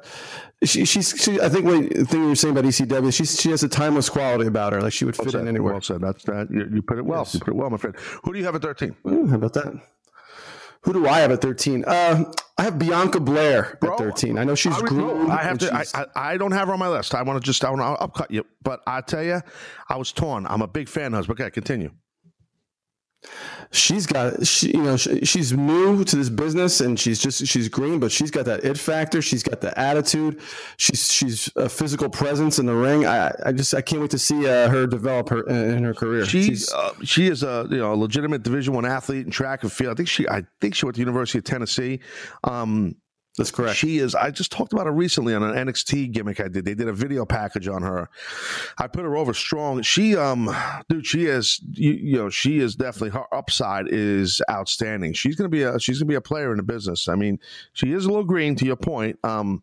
she, 0.64 0.85
she's 0.85 1.11
she, 1.11 1.41
I 1.41 1.49
think 1.49 1.64
what 1.64 1.91
the 1.91 2.05
thing 2.05 2.23
you 2.23 2.29
were 2.29 2.35
saying 2.35 2.56
about 2.56 2.64
ECW, 2.64 3.12
she's 3.12 3.41
she 3.41 3.50
has 3.50 3.62
a 3.62 3.69
timeless 3.69 4.09
quality 4.09 4.47
about 4.47 4.73
her. 4.73 4.81
Like 4.81 4.93
she 4.93 5.05
would 5.05 5.17
fit 5.17 5.32
Well 5.32 5.43
in 5.43 5.49
anywhere. 5.49 5.75
Well 5.75 5.82
said. 5.82 6.00
That's 6.00 6.25
that. 6.25 6.49
You, 6.50 6.69
you 6.73 6.82
put 6.82 6.99
it 6.99 7.05
well. 7.05 7.20
Yes. 7.20 7.35
You 7.35 7.41
put 7.41 7.49
it 7.49 7.56
well, 7.56 7.70
my 7.70 7.76
friend. 7.76 7.97
Who 8.25 8.32
do 8.32 8.38
you 8.38 8.44
have 8.44 8.55
at 8.55 8.62
thirteen? 8.62 8.97
Ooh, 9.06 9.26
how 9.26 9.37
about 9.37 9.55
that? 9.55 9.75
Who 10.82 10.93
do 10.93 11.06
I 11.06 11.20
have 11.20 11.31
at 11.31 11.41
13? 11.41 11.85
Uh, 11.85 12.25
I 12.59 12.62
have 12.62 12.76
Bianca 12.76 13.20
Belair 13.20 13.79
Bro, 13.81 13.93
at 13.93 13.99
13. 13.99 14.37
I 14.37 14.43
know 14.43 14.56
she's 14.56 14.76
I, 14.76 14.81
groomed. 14.81 15.31
I 15.31 15.43
have 15.43 15.59
to. 15.59 15.73
I, 15.73 15.85
I, 15.94 16.06
I 16.32 16.37
don't 16.37 16.50
have 16.50 16.67
her 16.67 16.75
on 16.75 16.81
my 16.81 16.88
list. 16.88 17.14
I 17.14 17.23
want 17.23 17.41
to 17.41 17.47
just. 17.47 17.64
I 17.64 17.70
want 17.70 17.82
to 17.82 18.03
upcut 18.03 18.31
you, 18.32 18.44
but 18.62 18.82
I 18.87 19.00
tell 19.00 19.23
you, 19.23 19.41
I 19.88 19.97
was 19.97 20.11
torn. 20.11 20.44
I'm 20.47 20.61
a 20.61 20.67
big 20.67 20.88
fan 20.88 21.14
of 21.14 21.19
hers. 21.19 21.26
But 21.29 21.41
okay, 21.41 21.50
continue. 21.50 21.93
She's 23.71 24.07
got 24.07 24.47
she 24.47 24.69
you 24.69 24.83
know 24.83 24.97
she, 24.97 25.21
she's 25.25 25.53
new 25.53 26.05
to 26.05 26.17
this 26.17 26.29
business 26.29 26.81
and 26.81 26.99
she's 26.99 27.19
just 27.19 27.47
she's 27.47 27.69
green 27.69 27.99
but 28.01 28.11
she's 28.11 28.31
got 28.31 28.45
that 28.45 28.64
it 28.64 28.76
factor 28.76 29.23
she's 29.23 29.43
got 29.43 29.61
the 29.61 29.79
attitude 29.79 30.41
she's 30.76 31.11
she's 31.11 31.50
a 31.57 31.69
physical 31.69 32.11
presence 32.11 32.59
in 32.59 32.67
the 32.67 32.75
ring 32.75 33.07
i 33.07 33.33
i 33.47 33.52
just 33.52 33.75
i 33.75 33.81
can't 33.81 34.02
wait 34.02 34.11
to 34.11 34.19
see 34.19 34.49
uh, 34.49 34.69
her 34.69 34.87
develop 34.87 35.29
her 35.29 35.43
in 35.49 35.83
her 35.85 35.95
career 35.95 36.26
She's 36.33 36.73
uh, 36.73 36.95
she 37.05 37.29
is 37.29 37.43
a 37.43 37.67
you 37.71 37.76
know 37.76 37.93
a 37.93 37.97
legitimate 37.97 38.43
Division 38.43 38.75
One 38.75 38.85
athlete 38.85 39.26
in 39.26 39.31
track 39.31 39.62
and 39.62 39.73
field. 39.73 39.93
I 39.93 39.95
think 39.95 40.09
she 40.09 40.29
I 40.29 40.45
think 40.61 40.75
she 40.75 40.87
went 40.87 40.95
to 40.97 40.99
the 40.99 41.02
University 41.02 41.38
of 41.38 41.45
Tennessee. 41.45 42.00
Um, 42.45 42.97
that's 43.39 43.51
correct 43.51 43.77
She 43.77 43.99
is. 43.99 44.15
I 44.15 44.31
just 44.31 44.53
talked 44.53 44.75
about 44.75 44.87
her 44.87 44.93
recently 44.93 45.35
on 45.35 45.43
an 45.43 45.55
NXT 45.67 46.12
gimmick 46.12 46.39
I 46.39 46.49
did. 46.49 46.67
They 46.67 46.75
did 46.75 46.89
a 46.89 46.93
video 46.93 47.25
package 47.25 47.67
on 47.67 47.83
her. 47.83 48.11
I 48.77 48.87
put 48.87 49.05
her 49.05 49.17
over 49.17 49.33
strong. 49.33 49.81
She, 49.81 50.17
um, 50.17 50.55
dude, 50.91 51.07
she 51.07 51.27
is. 51.27 51.59
You, 51.71 51.93
you 51.93 52.17
know, 52.19 52.29
she 52.29 52.59
is 52.59 52.77
definitely 52.77 53.11
her 53.11 53.35
upside 53.35 53.87
is 53.89 54.43
outstanding. 54.51 55.15
She's 55.15 55.35
gonna 55.35 55.49
be 55.49 55.62
a 55.62 55.81
she's 55.81 55.99
gonna 55.99 56.09
be 56.09 56.15
a 56.15 56.21
player 56.21 56.51
in 56.51 56.59
the 56.59 56.62
business. 56.62 57.09
I 57.09 57.15
mean, 57.15 57.39
she 57.73 57.93
is 57.93 58.05
a 58.05 58.09
little 58.09 58.25
green 58.25 58.55
to 58.57 58.67
your 58.67 58.77
point. 58.77 59.19
Um, 59.25 59.62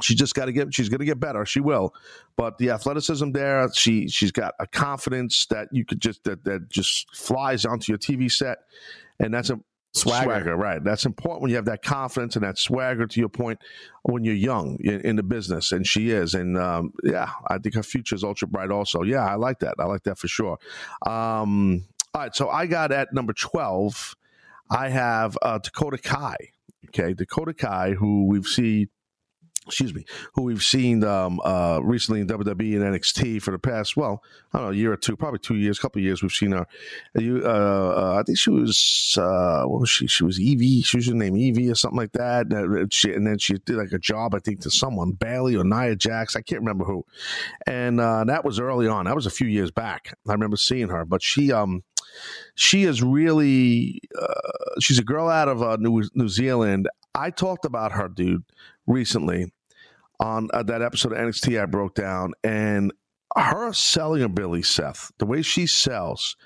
she 0.00 0.14
just 0.14 0.34
got 0.34 0.46
to 0.46 0.52
get. 0.52 0.72
She's 0.72 0.88
gonna 0.88 1.04
get 1.04 1.18
better. 1.18 1.44
She 1.44 1.60
will. 1.60 1.94
But 2.36 2.58
the 2.58 2.70
athleticism 2.70 3.32
there, 3.32 3.68
she 3.74 4.08
she's 4.08 4.32
got 4.32 4.54
a 4.60 4.66
confidence 4.66 5.46
that 5.46 5.68
you 5.72 5.84
could 5.84 6.00
just 6.00 6.24
that 6.24 6.44
that 6.44 6.68
just 6.68 7.14
flies 7.16 7.64
onto 7.64 7.90
your 7.92 7.98
TV 7.98 8.30
set, 8.30 8.58
and 9.18 9.32
that's 9.32 9.50
a 9.50 9.58
Swagger. 9.94 10.56
right? 10.56 10.82
That's 10.82 11.06
important 11.06 11.42
when 11.42 11.50
you 11.50 11.56
have 11.56 11.66
that 11.66 11.82
confidence 11.82 12.34
and 12.34 12.44
that 12.44 12.58
swagger. 12.58 13.06
To 13.06 13.20
your 13.20 13.28
point, 13.28 13.60
when 14.02 14.24
you're 14.24 14.34
young 14.34 14.76
in, 14.80 15.00
in 15.02 15.16
the 15.16 15.22
business, 15.22 15.70
and 15.72 15.86
she 15.86 16.10
is, 16.10 16.34
and 16.34 16.58
um, 16.58 16.92
yeah, 17.04 17.30
I 17.48 17.58
think 17.58 17.76
her 17.76 17.82
future 17.82 18.16
is 18.16 18.24
ultra 18.24 18.48
bright. 18.48 18.70
Also, 18.70 19.02
yeah, 19.02 19.24
I 19.24 19.36
like 19.36 19.60
that. 19.60 19.74
I 19.78 19.84
like 19.84 20.02
that 20.04 20.18
for 20.18 20.26
sure. 20.26 20.58
Um, 21.06 21.84
all 22.12 22.22
right, 22.22 22.34
so 22.34 22.48
I 22.48 22.66
got 22.66 22.90
at 22.92 23.12
number 23.12 23.32
twelve. 23.32 24.16
I 24.70 24.88
have 24.88 25.38
uh, 25.42 25.58
Dakota 25.58 25.98
Kai. 25.98 26.36
Okay, 26.88 27.14
Dakota 27.14 27.54
Kai, 27.54 27.92
who 27.92 28.26
we've 28.26 28.46
seen 28.46 28.88
excuse 29.66 29.94
me, 29.94 30.04
who 30.34 30.42
we've 30.42 30.62
seen 30.62 31.02
um, 31.04 31.40
uh, 31.44 31.80
recently 31.82 32.20
in 32.20 32.26
WWE 32.26 32.76
and 32.76 32.94
NXT 32.94 33.40
for 33.40 33.50
the 33.50 33.58
past, 33.58 33.96
well, 33.96 34.22
I 34.52 34.58
don't 34.58 34.66
know, 34.66 34.72
a 34.72 34.76
year 34.76 34.92
or 34.92 34.96
two, 34.96 35.16
probably 35.16 35.38
two 35.38 35.56
years, 35.56 35.78
couple 35.78 36.02
years. 36.02 36.22
We've 36.22 36.32
seen 36.32 36.52
her. 36.52 36.66
You, 37.14 37.42
uh, 37.44 37.48
uh, 37.96 38.18
I 38.20 38.22
think 38.22 38.38
she 38.38 38.50
was, 38.50 39.16
uh, 39.18 39.64
what 39.64 39.80
was 39.80 39.90
she? 39.90 40.06
She 40.06 40.24
was 40.24 40.38
Evie. 40.38 40.82
She 40.82 40.98
was 40.98 41.06
her 41.06 41.14
name 41.14 41.36
Evie 41.36 41.70
or 41.70 41.74
something 41.74 41.98
like 41.98 42.12
that. 42.12 42.52
And, 42.52 42.92
she, 42.92 43.12
and 43.12 43.26
then 43.26 43.38
she 43.38 43.54
did 43.54 43.76
like 43.76 43.92
a 43.92 43.98
job, 43.98 44.34
I 44.34 44.38
think, 44.38 44.60
to 44.60 44.70
someone, 44.70 45.12
Bayley 45.12 45.56
or 45.56 45.64
Nia 45.64 45.96
Jax. 45.96 46.36
I 46.36 46.42
can't 46.42 46.60
remember 46.60 46.84
who. 46.84 47.04
And 47.66 48.00
uh, 48.00 48.24
that 48.24 48.44
was 48.44 48.60
early 48.60 48.86
on. 48.86 49.06
That 49.06 49.14
was 49.14 49.26
a 49.26 49.30
few 49.30 49.46
years 49.46 49.70
back. 49.70 50.16
I 50.28 50.32
remember 50.32 50.56
seeing 50.56 50.88
her, 50.88 51.04
but 51.04 51.22
she, 51.22 51.52
um, 51.52 51.84
she 52.54 52.84
is 52.84 53.02
really, 53.02 54.02
uh, 54.20 54.78
she's 54.80 54.98
a 54.98 55.04
girl 55.04 55.28
out 55.28 55.48
of 55.48 55.80
New, 55.80 56.02
New 56.14 56.28
Zealand 56.28 56.88
I 57.14 57.30
talked 57.30 57.64
about 57.64 57.92
her, 57.92 58.08
dude, 58.08 58.42
recently 58.86 59.52
on 60.20 60.48
uh, 60.52 60.62
that 60.62 60.82
episode 60.82 61.12
of 61.12 61.18
NXT 61.18 61.60
I 61.60 61.66
broke 61.66 61.94
down, 61.94 62.32
and 62.42 62.92
her 63.36 63.72
selling 63.72 64.22
ability, 64.22 64.62
Seth, 64.62 65.10
the 65.18 65.26
way 65.26 65.42
she 65.42 65.66
sells, 65.66 66.36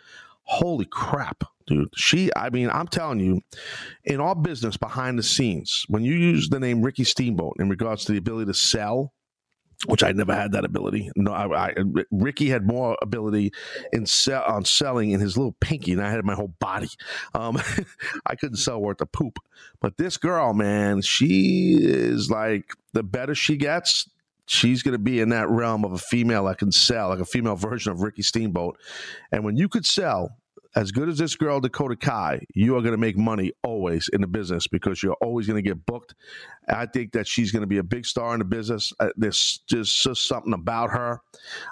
holy 0.45 0.87
crap, 0.87 1.45
dude. 1.67 1.91
She, 1.95 2.31
I 2.35 2.51
mean, 2.51 2.71
I'm 2.71 2.89
telling 2.89 3.21
you, 3.21 3.43
in 4.05 4.21
all 4.21 4.35
business 4.35 4.77
behind 4.77 5.19
the 5.19 5.23
scenes, 5.23 5.85
when 5.89 6.03
you 6.03 6.15
use 6.15 6.49
the 6.49 6.61
name 6.61 6.83
Ricky 6.83 7.05
Steamboat 7.05 7.57
in 7.59 7.69
regards 7.69 8.05
to 8.07 8.13
the 8.13 8.19
ability 8.19 8.47
to 8.47 8.55
sell, 8.55 9.13
which 9.87 10.03
I 10.03 10.13
never 10.13 10.35
had 10.35 10.53
that 10.53 10.65
ability. 10.65 11.11
No, 11.15 11.33
I, 11.33 11.69
I, 11.69 11.75
Ricky 12.11 12.49
had 12.49 12.67
more 12.67 12.97
ability 13.01 13.53
in 13.93 14.07
sell, 14.07 14.43
on 14.45 14.65
selling 14.65 15.11
in 15.11 15.21
his 15.21 15.37
little 15.37 15.57
pinky, 15.61 15.93
and 15.93 16.03
I 16.03 16.11
had 16.11 16.25
my 16.25 16.35
whole 16.35 16.55
body. 16.59 16.89
Um, 17.35 17.59
I 18.27 18.35
couldn't 18.35 18.57
sell 18.57 18.81
worth 18.81 19.01
a 19.01 19.07
poop. 19.07 19.39
But 19.81 19.97
this 19.97 20.17
girl, 20.17 20.53
man, 20.53 21.03
she 21.03 21.79
is 21.81 22.31
like 22.31 22.73
the 22.93 23.05
better 23.05 23.35
she 23.35 23.57
gets, 23.57 24.09
she's 24.47 24.83
going 24.83 24.93
to 24.93 24.99
be 24.99 25.21
in 25.21 25.29
that 25.29 25.49
realm 25.49 25.85
of 25.85 25.93
a 25.93 25.99
female 25.99 26.47
that 26.47 26.59
can 26.59 26.73
sell, 26.73 27.11
like 27.11 27.21
a 27.21 27.25
female 27.25 27.57
version 27.57 27.93
of 27.93 28.03
Ricky 28.03 28.23
Steamboat. 28.23 28.79
And 29.31 29.45
when 29.45 29.57
you 29.57 29.69
could 29.69 29.87
sell 29.87 30.37
as 30.79 30.93
good 30.93 31.09
as 31.09 31.19
this 31.19 31.35
girl, 31.35 31.59
Dakota 31.59 31.97
Kai, 31.97 32.47
you 32.55 32.77
are 32.77 32.81
going 32.81 32.93
to 32.93 32.99
make 32.99 33.19
money 33.19 33.51
always 33.65 34.09
in 34.13 34.21
the 34.21 34.29
business 34.29 34.69
because 34.69 35.03
you're 35.03 35.17
always 35.21 35.49
going 35.49 35.61
to 35.61 35.69
get 35.69 35.85
booked. 35.85 36.15
I 36.69 36.87
think 36.87 37.11
that 37.13 37.27
she's 37.27 37.51
going 37.51 37.63
to 37.63 37.67
be 37.67 37.79
a 37.79 37.83
big 37.83 38.07
star 38.07 38.33
in 38.33 38.39
the 38.39 38.45
business. 38.45 38.93
Uh, 39.01 39.09
there's 39.17 39.59
just, 39.69 40.01
just 40.01 40.29
something 40.29 40.53
about 40.53 40.91
her. 40.91 41.21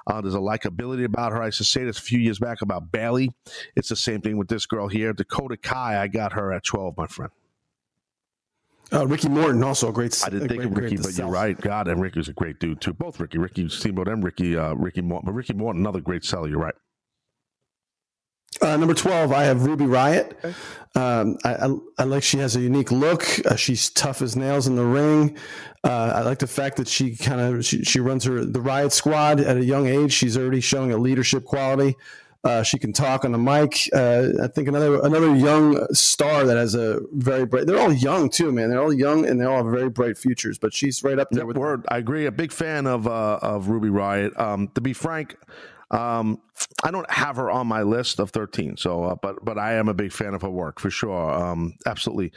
Uh, 0.09 0.21
there's 0.21 0.35
a 0.35 0.39
likability 0.39 1.05
about 1.05 1.31
her. 1.31 1.41
I 1.41 1.47
used 1.47 1.59
to 1.59 1.65
say 1.65 1.85
this 1.85 2.01
a 2.01 2.03
few 2.03 2.19
years 2.19 2.41
back 2.41 2.63
about 2.63 2.91
Bayley. 2.91 3.33
It's 3.77 3.89
the 3.89 3.95
same 3.95 4.23
thing 4.23 4.39
with 4.39 4.49
this 4.49 4.67
girl 4.67 4.89
here. 4.89 5.13
Dakota 5.13 5.57
Kai, 5.57 6.03
I 6.03 6.09
got 6.09 6.33
her 6.33 6.53
at 6.53 6.65
12, 6.65 6.97
my 6.97 7.07
friend. 7.07 7.31
Uh, 8.93 9.07
Ricky 9.07 9.29
Morton, 9.29 9.63
also 9.63 9.91
a 9.91 9.93
great. 9.93 10.21
I 10.25 10.31
didn't 10.31 10.49
think 10.49 10.63
great, 10.63 10.73
of 10.73 10.77
Ricky, 10.77 10.97
but 10.97 11.17
you're 11.17 11.29
right. 11.29 11.61
God, 11.61 11.87
and 11.87 12.01
Ricky's 12.01 12.29
a 12.29 12.33
great 12.33 12.61
dude 12.61 12.81
too. 12.81 12.93
Both 12.93 13.19
Ricky, 13.19 13.39
Ricky 13.39 13.69
Steamboat, 13.69 14.07
and 14.07 14.23
Ricky, 14.23 14.57
uh, 14.57 14.75
Ricky 14.75 15.01
Morton. 15.01 15.27
But 15.27 15.33
Ricky 15.33 15.55
Morton, 15.55 15.83
another 15.83 16.01
great 16.01 16.25
seller. 16.25 16.49
You're 16.49 16.61
right. 16.61 16.75
Uh, 18.61 18.77
number 18.77 18.95
12, 18.95 19.33
I 19.33 19.45
have 19.45 19.65
Ruby 19.65 19.87
Riot. 19.87 20.39
Um, 20.95 21.37
I, 21.45 21.55
I, 21.55 21.77
I, 21.99 22.05
like 22.05 22.23
she 22.23 22.39
has 22.39 22.57
a 22.57 22.61
unique 22.61 22.91
look. 22.91 23.25
Uh, 23.45 23.57
she's 23.57 23.91
tough 23.91 24.23
as 24.23 24.35
nails 24.35 24.67
in 24.67 24.77
the 24.77 24.85
ring. 24.85 25.37
Uh, 25.85 26.13
I 26.17 26.23
like 26.23 26.39
the 26.39 26.47
fact 26.47 26.79
that 26.79 26.89
she 26.89 27.15
kind 27.17 27.41
of 27.41 27.65
she, 27.65 27.85
she, 27.85 28.01
runs 28.01 28.25
her 28.25 28.45
the 28.45 28.61
Riot 28.61 28.93
Squad 28.93 29.41
at 29.41 29.59
a 29.59 29.65
young 29.65 29.87
age. 29.87 30.13
She's 30.13 30.39
already 30.39 30.61
showing 30.61 30.93
a 30.93 30.97
leadership 30.97 31.45
quality. 31.45 31.97
Uh, 32.47 32.63
she 32.63 32.79
can 32.79 32.93
talk 32.93 33.25
on 33.25 33.33
the 33.33 33.39
mic. 33.39 33.91
Uh, 33.93 34.29
I 34.43 34.47
think 34.47 34.69
another 34.69 35.01
another 35.03 35.35
young 35.35 35.85
star 35.93 36.45
that 36.45 36.57
has 36.57 36.75
a 36.75 37.01
very 37.13 37.45
bright. 37.45 37.67
They're 37.67 37.79
all 37.79 37.93
young 37.93 38.31
too, 38.31 38.53
man. 38.53 38.71
They're 38.71 38.81
all 38.81 38.93
young 38.93 39.27
and 39.27 39.41
they 39.41 39.45
all 39.45 39.65
have 39.65 39.73
very 39.73 39.91
bright 39.91 40.17
futures. 40.17 40.57
But 40.57 40.73
she's 40.73 41.03
right 41.03 41.19
up 41.19 41.29
there 41.31 41.41
yep, 41.41 41.49
with. 41.49 41.57
Word, 41.57 41.85
I 41.89 41.99
agree. 41.99 42.25
A 42.27 42.33
big 42.33 42.53
fan 42.53 42.87
of 42.87 43.07
uh, 43.09 43.41
of 43.43 43.69
Ruby 43.69 43.91
Riot. 43.91 44.39
Um, 44.39 44.69
to 44.77 44.81
be 44.81 44.93
frank, 44.93 45.37
um, 45.91 46.41
I 46.83 46.91
don't 46.91 47.09
have 47.11 47.37
her 47.37 47.51
on 47.51 47.67
my 47.67 47.83
list 47.83 48.19
of 48.19 48.31
13, 48.31 48.77
so 48.77 49.05
uh, 49.05 49.15
but 49.21 49.45
but 49.45 49.59
I 49.59 49.75
am 49.75 49.89
a 49.89 49.95
big 49.95 50.13
fan 50.13 50.35
of 50.35 50.43
her 50.43 50.51
work 50.51 50.81
for 50.81 50.91
sure. 50.91 51.31
Um, 51.31 51.75
absolutely. 51.87 52.33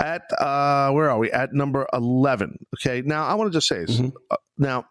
At 0.00 0.22
uh, 0.38 0.90
where 0.92 1.10
are 1.10 1.18
we? 1.18 1.30
At 1.30 1.52
number 1.52 1.86
11. 1.92 2.66
Okay. 2.76 3.02
Now 3.02 3.26
I 3.26 3.34
want 3.34 3.52
to 3.52 3.56
just 3.56 3.66
say 3.66 3.80
this. 3.80 3.96
Mm-hmm. 3.96 4.16
Uh, 4.30 4.36
now 4.56 4.86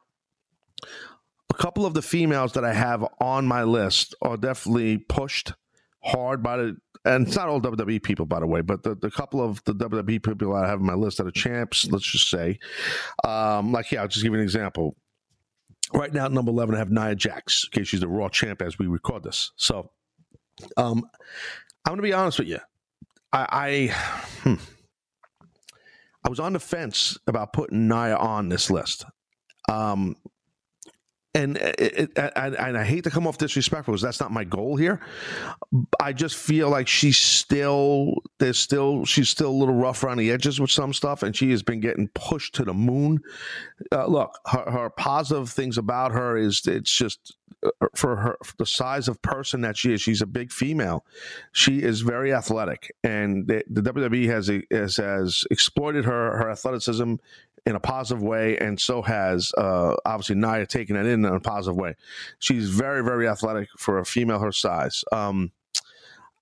a 1.49 1.53
couple 1.53 1.85
of 1.85 1.93
the 1.93 2.01
females 2.01 2.53
that 2.53 2.65
I 2.65 2.73
have 2.73 3.05
on 3.19 3.45
my 3.45 3.63
list 3.63 4.15
are 4.21 4.37
definitely 4.37 4.97
pushed 4.97 5.53
hard 6.03 6.41
by 6.43 6.57
the 6.57 6.77
and 7.03 7.27
it's 7.27 7.35
not 7.35 7.47
all 7.47 7.59
WWE 7.59 8.03
people, 8.03 8.25
by 8.25 8.39
the 8.39 8.45
way, 8.45 8.61
but 8.61 8.83
the, 8.83 8.93
the 8.93 9.09
couple 9.09 9.41
of 9.41 9.63
the 9.63 9.73
WWE 9.73 10.21
people 10.21 10.55
I 10.55 10.67
have 10.67 10.79
on 10.79 10.85
my 10.85 10.93
list 10.93 11.17
that 11.17 11.25
are 11.25 11.31
champs, 11.31 11.87
let's 11.89 12.05
just 12.05 12.29
say, 12.29 12.59
um, 13.23 13.71
like, 13.71 13.91
yeah, 13.91 14.01
I'll 14.01 14.07
just 14.07 14.23
give 14.23 14.31
you 14.31 14.37
an 14.37 14.43
example. 14.43 14.95
Right 15.93 16.13
now, 16.13 16.27
number 16.27 16.51
11, 16.51 16.75
I 16.75 16.77
have 16.77 16.91
Nia 16.91 17.15
Jax. 17.15 17.65
Okay, 17.67 17.83
she's 17.83 17.99
the 17.99 18.07
Raw 18.07 18.29
champ 18.29 18.61
as 18.61 18.79
we 18.79 18.87
record 18.87 19.23
this. 19.23 19.51
So, 19.55 19.89
um, 20.77 21.03
I'm 21.85 21.91
going 21.91 21.97
to 21.97 22.03
be 22.03 22.13
honest 22.13 22.39
with 22.39 22.47
you. 22.47 22.59
I, 23.33 23.47
I, 23.51 23.95
hmm, 24.43 24.55
I 26.25 26.29
was 26.29 26.39
on 26.39 26.53
the 26.53 26.59
fence 26.59 27.17
about 27.27 27.53
putting 27.53 27.87
Nia 27.87 28.15
on 28.15 28.49
this 28.49 28.69
list. 28.69 29.05
Um, 29.69 30.15
and 31.33 31.57
it, 31.57 32.11
it, 32.17 32.17
and 32.17 32.77
I 32.77 32.83
hate 32.83 33.05
to 33.05 33.09
come 33.09 33.25
off 33.25 33.37
disrespectful 33.37 33.93
because 33.93 34.01
that's 34.01 34.19
not 34.19 34.31
my 34.31 34.43
goal 34.43 34.75
here. 34.75 34.99
I 35.99 36.11
just 36.11 36.35
feel 36.35 36.69
like 36.69 36.89
she's 36.89 37.17
still 37.17 38.15
there's 38.39 38.59
still 38.59 39.05
she's 39.05 39.29
still 39.29 39.49
a 39.49 39.57
little 39.57 39.75
rough 39.75 40.03
around 40.03 40.17
the 40.17 40.29
edges 40.29 40.59
with 40.59 40.71
some 40.71 40.93
stuff, 40.93 41.23
and 41.23 41.35
she 41.35 41.51
has 41.51 41.63
been 41.63 41.79
getting 41.79 42.09
pushed 42.09 42.55
to 42.55 42.65
the 42.65 42.73
moon. 42.73 43.21
Uh, 43.93 44.07
look, 44.07 44.37
her, 44.47 44.69
her, 44.69 44.89
positive 44.89 45.49
things 45.49 45.77
about 45.77 46.11
her 46.11 46.35
is 46.35 46.67
it's 46.67 46.93
just 46.93 47.37
uh, 47.65 47.69
for 47.95 48.17
her 48.17 48.37
for 48.43 48.55
the 48.57 48.65
size 48.65 49.07
of 49.07 49.21
person 49.21 49.61
that 49.61 49.77
she 49.77 49.93
is. 49.93 50.01
She's 50.01 50.21
a 50.21 50.27
big 50.27 50.51
female. 50.51 51.05
She 51.53 51.81
is 51.81 52.01
very 52.01 52.33
athletic, 52.33 52.93
and 53.05 53.47
the, 53.47 53.63
the 53.69 53.81
WWE 53.81 54.27
has, 54.27 54.51
has 54.69 54.97
has 54.97 55.45
exploited 55.49 56.03
her 56.03 56.37
her 56.37 56.49
athleticism 56.49 57.15
in 57.65 57.75
a 57.75 57.79
positive 57.79 58.23
way, 58.23 58.57
and 58.57 58.79
so 58.79 59.01
has 59.01 59.51
uh, 59.57 59.95
obviously 60.05 60.35
Nia 60.35 60.65
taking 60.65 60.95
it 60.95 61.05
in 61.05 61.25
in 61.25 61.33
a 61.33 61.39
positive 61.39 61.77
way. 61.77 61.95
She's 62.39 62.69
very, 62.69 63.03
very 63.03 63.27
athletic 63.27 63.69
for 63.77 63.99
a 63.99 64.05
female 64.05 64.39
her 64.39 64.51
size. 64.51 65.03
Um, 65.11 65.51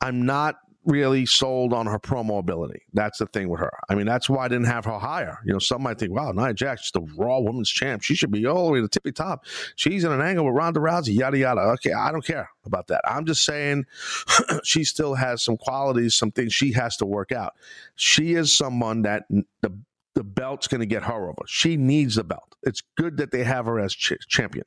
I'm 0.01 0.25
not 0.25 0.55
really 0.85 1.25
sold 1.25 1.73
on 1.73 1.85
her 1.85 1.99
promo 1.99 2.39
ability. 2.39 2.81
That's 2.93 3.19
the 3.19 3.25
thing 3.27 3.49
with 3.49 3.59
her. 3.59 3.71
I 3.89 3.95
mean, 3.95 4.05
that's 4.05 4.29
why 4.29 4.45
I 4.45 4.47
didn't 4.47 4.67
have 4.67 4.85
her 4.85 4.97
higher. 4.97 5.37
You 5.45 5.53
know, 5.53 5.59
some 5.59 5.83
might 5.83 5.99
think, 5.99 6.13
wow, 6.13 6.31
Nia 6.31 6.53
Jax 6.53 6.85
is 6.85 6.91
the 6.91 7.01
Raw 7.17 7.39
Women's 7.39 7.69
Champ. 7.69 8.01
She 8.01 8.15
should 8.15 8.31
be 8.31 8.45
all 8.45 8.67
the 8.67 8.71
way 8.71 8.77
to 8.79 8.83
the 8.83 8.89
tippy 8.89 9.11
top. 9.11 9.45
She's 9.75 10.03
in 10.03 10.11
an 10.11 10.21
angle 10.21 10.45
with 10.45 10.55
Ronda 10.55 10.79
Rousey, 10.79 11.15
yada, 11.15 11.37
yada. 11.37 11.61
Okay, 11.61 11.91
I 11.91 12.11
don't 12.11 12.25
care 12.25 12.49
about 12.65 12.87
that. 12.87 13.01
I'm 13.05 13.25
just 13.25 13.43
saying 13.43 13.85
she 14.63 14.83
still 14.83 15.15
has 15.15 15.43
some 15.43 15.57
qualities, 15.57 16.15
some 16.15 16.31
things 16.31 16.53
she 16.53 16.71
has 16.73 16.97
to 16.97 17.05
work 17.05 17.31
out. 17.31 17.53
She 17.95 18.33
is 18.33 18.55
someone 18.55 19.03
that 19.03 19.25
the 19.29 19.73
the 20.19 20.23
belt's 20.25 20.67
going 20.67 20.81
to 20.81 20.85
get 20.85 21.03
her 21.03 21.29
over. 21.29 21.43
She 21.47 21.77
needs 21.77 22.15
the 22.15 22.25
belt. 22.25 22.57
It's 22.63 22.83
good 22.97 23.15
that 23.17 23.31
they 23.31 23.45
have 23.45 23.67
her 23.67 23.79
as 23.79 23.93
ch- 23.93 24.19
champion. 24.27 24.65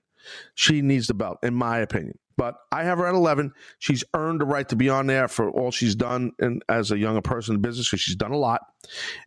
She 0.54 0.80
needs 0.80 1.08
the 1.08 1.14
belt, 1.14 1.36
in 1.42 1.52
my 1.54 1.76
opinion. 1.80 2.18
But 2.38 2.54
I 2.72 2.84
have 2.84 2.96
her 2.96 3.06
at 3.06 3.14
11. 3.14 3.52
She's 3.78 4.02
earned 4.14 4.40
the 4.40 4.46
right 4.46 4.66
to 4.70 4.76
be 4.76 4.88
on 4.88 5.08
there 5.08 5.28
for 5.28 5.50
all 5.50 5.70
she's 5.70 5.94
done 5.94 6.32
in, 6.38 6.62
as 6.70 6.90
a 6.90 6.96
younger 6.96 7.20
person 7.20 7.56
in 7.56 7.60
business 7.60 7.90
because 7.90 8.00
she's 8.00 8.16
done 8.16 8.30
a 8.30 8.38
lot. 8.38 8.62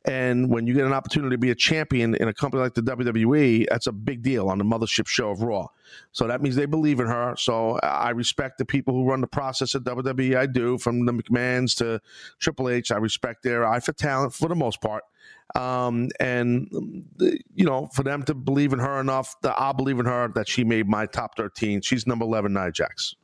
And 0.03 0.50
when 0.50 0.65
you 0.65 0.74
get 0.74 0.88
an 0.88 0.94
opportunity 0.94 1.36
to 1.36 1.38
be 1.38 1.51
a 1.51 1.55
champion 1.55 2.15
in 2.15 2.27
a 2.27 2.34
company 2.34 2.63
like 2.63 2.74
the 2.74 2.82
WWE, 2.82 3.67
that's 3.70 3.86
a 3.86 3.91
big 3.91 4.24
deal 4.24 4.50
on 4.50 4.58
the 4.58 4.63
mothership 4.63 5.08
show 5.08 5.29
of 5.29 5.44
Raw. 5.44 5.67
So 6.12 6.25
that 6.25 6.41
means 6.41 6.55
they 6.55 6.65
believe 6.65 7.00
in 7.00 7.05
her. 7.05 7.36
So 7.38 7.77
I 7.84 8.10
respect 8.10 8.58
the 8.58 8.65
people 8.65 8.96
who 8.96 9.08
run 9.08 9.22
the 9.22 9.27
process 9.27 9.75
at 9.75 9.84
WWE. 9.84 10.36
I 10.36 10.48
do, 10.48 10.79
from 10.79 11.05
the 11.05 11.12
McMahons 11.12 11.77
to 11.77 12.01
Triple 12.39 12.70
H. 12.70 12.91
I 12.91 12.98
respect 12.98 13.44
their 13.44 13.67
eye 13.67 13.79
for 13.79 13.94
talent 13.94 14.34
for 14.34 14.50
the 14.50 14.55
most 14.55 14.82
part. 14.82 15.03
Um, 15.55 16.10
and 16.20 16.67
you 17.53 17.65
know, 17.65 17.88
for 17.94 18.03
them 18.03 18.24
to 18.24 18.34
believe 18.34 18.74
in 18.74 18.79
her 18.79 19.00
enough, 19.00 19.36
that 19.41 19.55
I'll 19.58 19.74
believe 19.74 20.00
in 20.00 20.05
her 20.05 20.29
that 20.36 20.50
she 20.50 20.63
made 20.63 20.88
my 20.88 21.05
top 21.05 21.38
thirteen. 21.38 21.82
She's 21.82 22.05
number 22.05 22.25
eleven, 22.25 22.53
Nia 22.53 22.72
Jax. 22.72 23.15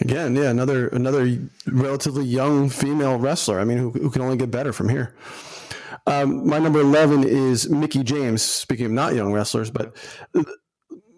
Again, 0.00 0.36
yeah, 0.36 0.50
another 0.50 0.88
another 0.88 1.38
relatively 1.66 2.24
young 2.24 2.68
female 2.70 3.18
wrestler. 3.18 3.60
I 3.60 3.64
mean, 3.64 3.78
who, 3.78 3.90
who 3.90 4.10
can 4.10 4.22
only 4.22 4.36
get 4.36 4.50
better 4.50 4.72
from 4.72 4.88
here. 4.88 5.14
Um, 6.06 6.46
my 6.46 6.58
number 6.58 6.80
eleven 6.80 7.24
is 7.24 7.68
Mickie 7.68 8.04
James. 8.04 8.42
Speaking 8.42 8.86
of 8.86 8.92
not 8.92 9.14
young 9.14 9.32
wrestlers, 9.32 9.70
but 9.70 9.96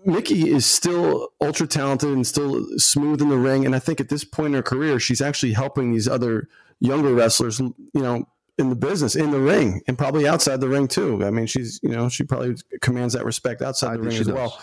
Mickie 0.05 0.51
is 0.51 0.67
still 0.67 1.29
ultra 1.41 1.67
talented 1.67 2.11
and 2.11 2.27
still 2.27 2.67
smooth 2.79 3.23
in 3.23 3.29
the 3.29 3.39
ring. 3.39 3.65
And 3.65 3.75
I 3.75 3.79
think 3.79 4.01
at 4.01 4.09
this 4.09 4.25
point 4.25 4.49
in 4.49 4.55
her 4.55 4.63
career, 4.63 5.01
she's 5.01 5.21
actually 5.21 5.53
helping 5.53 5.93
these 5.93 6.09
other 6.09 6.49
younger 6.81 7.15
wrestlers, 7.15 7.61
you 7.61 7.75
know, 7.95 8.27
in 8.59 8.69
the 8.69 8.77
business, 8.77 9.17
in 9.17 9.31
the 9.31 9.41
ring, 9.41 9.83
and 9.89 9.99
probably 9.99 10.29
outside 10.29 10.61
the 10.61 10.69
ring 10.69 10.89
too. 10.89 11.25
I 11.25 11.31
mean, 11.31 11.47
she's 11.47 11.81
you 11.83 11.91
know 11.91 12.09
she 12.09 12.25
probably 12.25 12.57
commands 12.81 13.15
that 13.15 13.25
respect 13.25 13.63
outside 13.63 13.95
I 13.95 13.97
the 13.97 14.03
ring 14.03 14.17
as 14.17 14.27
does. 14.27 14.35
well. 14.35 14.61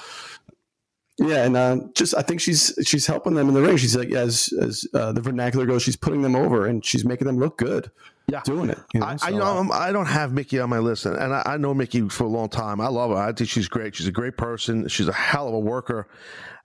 Yeah, 1.20 1.46
and 1.46 1.58
uh, 1.58 1.78
just 1.94 2.16
I 2.16 2.22
think 2.22 2.42
she's 2.42 2.74
she's 2.84 3.06
helping 3.06 3.36
them 3.36 3.48
in 3.48 3.54
the 3.54 3.62
ring. 3.62 3.78
She's 3.78 3.96
like 3.96 4.12
as 4.12 4.50
as 4.60 4.88
uh, 4.94 5.12
the 5.12 5.22
vernacular 5.22 5.66
goes, 5.66 5.84
she's 5.84 5.96
putting 5.96 6.22
them 6.22 6.36
over 6.36 6.66
and 6.66 6.84
she's 6.84 7.06
making 7.06 7.28
them 7.28 7.38
look 7.38 7.58
good. 7.58 7.92
Yeah, 8.28 8.42
doing 8.44 8.70
it. 8.70 8.80
You 8.94 9.02
know, 9.02 9.08
I, 9.08 9.16
so, 9.18 9.28
I, 9.28 9.32
know 9.32 9.70
I 9.74 9.92
don't 9.92 10.06
have 10.06 10.32
Mickie 10.32 10.60
on 10.60 10.70
my 10.70 10.80
list, 10.80 11.06
and, 11.06 11.34
I, 11.34 11.42
I, 11.46 11.58
know 11.58 11.74
Mickie 11.74 12.08
for 12.08 12.24
a 12.24 12.30
long 12.30 12.50
time. 12.50 12.80
I 12.80 12.88
love 12.88 13.12
her. 13.12 13.18
I 13.18 13.34
think 13.34 13.50
she's 13.50 13.68
great. 13.68 13.96
She's 13.96 14.08
a 14.08 14.12
great 14.12 14.38
person. 14.38 14.88
She's 14.88 15.10
a 15.10 15.14
hell 15.14 15.50
of 15.50 15.54
a 15.54 15.60
worker, 15.60 16.08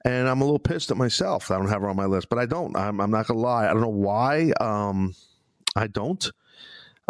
and 0.05 0.29
I'm 0.29 0.41
a 0.41 0.45
little 0.45 0.61
pissed 0.61 0.91
at 0.91 0.97
myself. 0.97 1.51
I 1.51 1.59
don't 1.59 1.69
have 1.69 1.83
her 1.83 1.89
on 1.89 1.97
my 1.97 2.05
list, 2.05 2.29
but 2.29 2.39
I 2.39 2.47
don't. 2.47 2.77
I'm, 2.77 3.01
I'm 3.01 3.11
not 3.11 3.27
gonna 3.27 3.41
lie. 3.41 3.67
I 3.67 3.73
don't 3.73 3.83
know 3.83 3.89
why. 3.89 4.53
Um, 4.61 5.15
I 5.75 5.89
don't. 5.89 6.31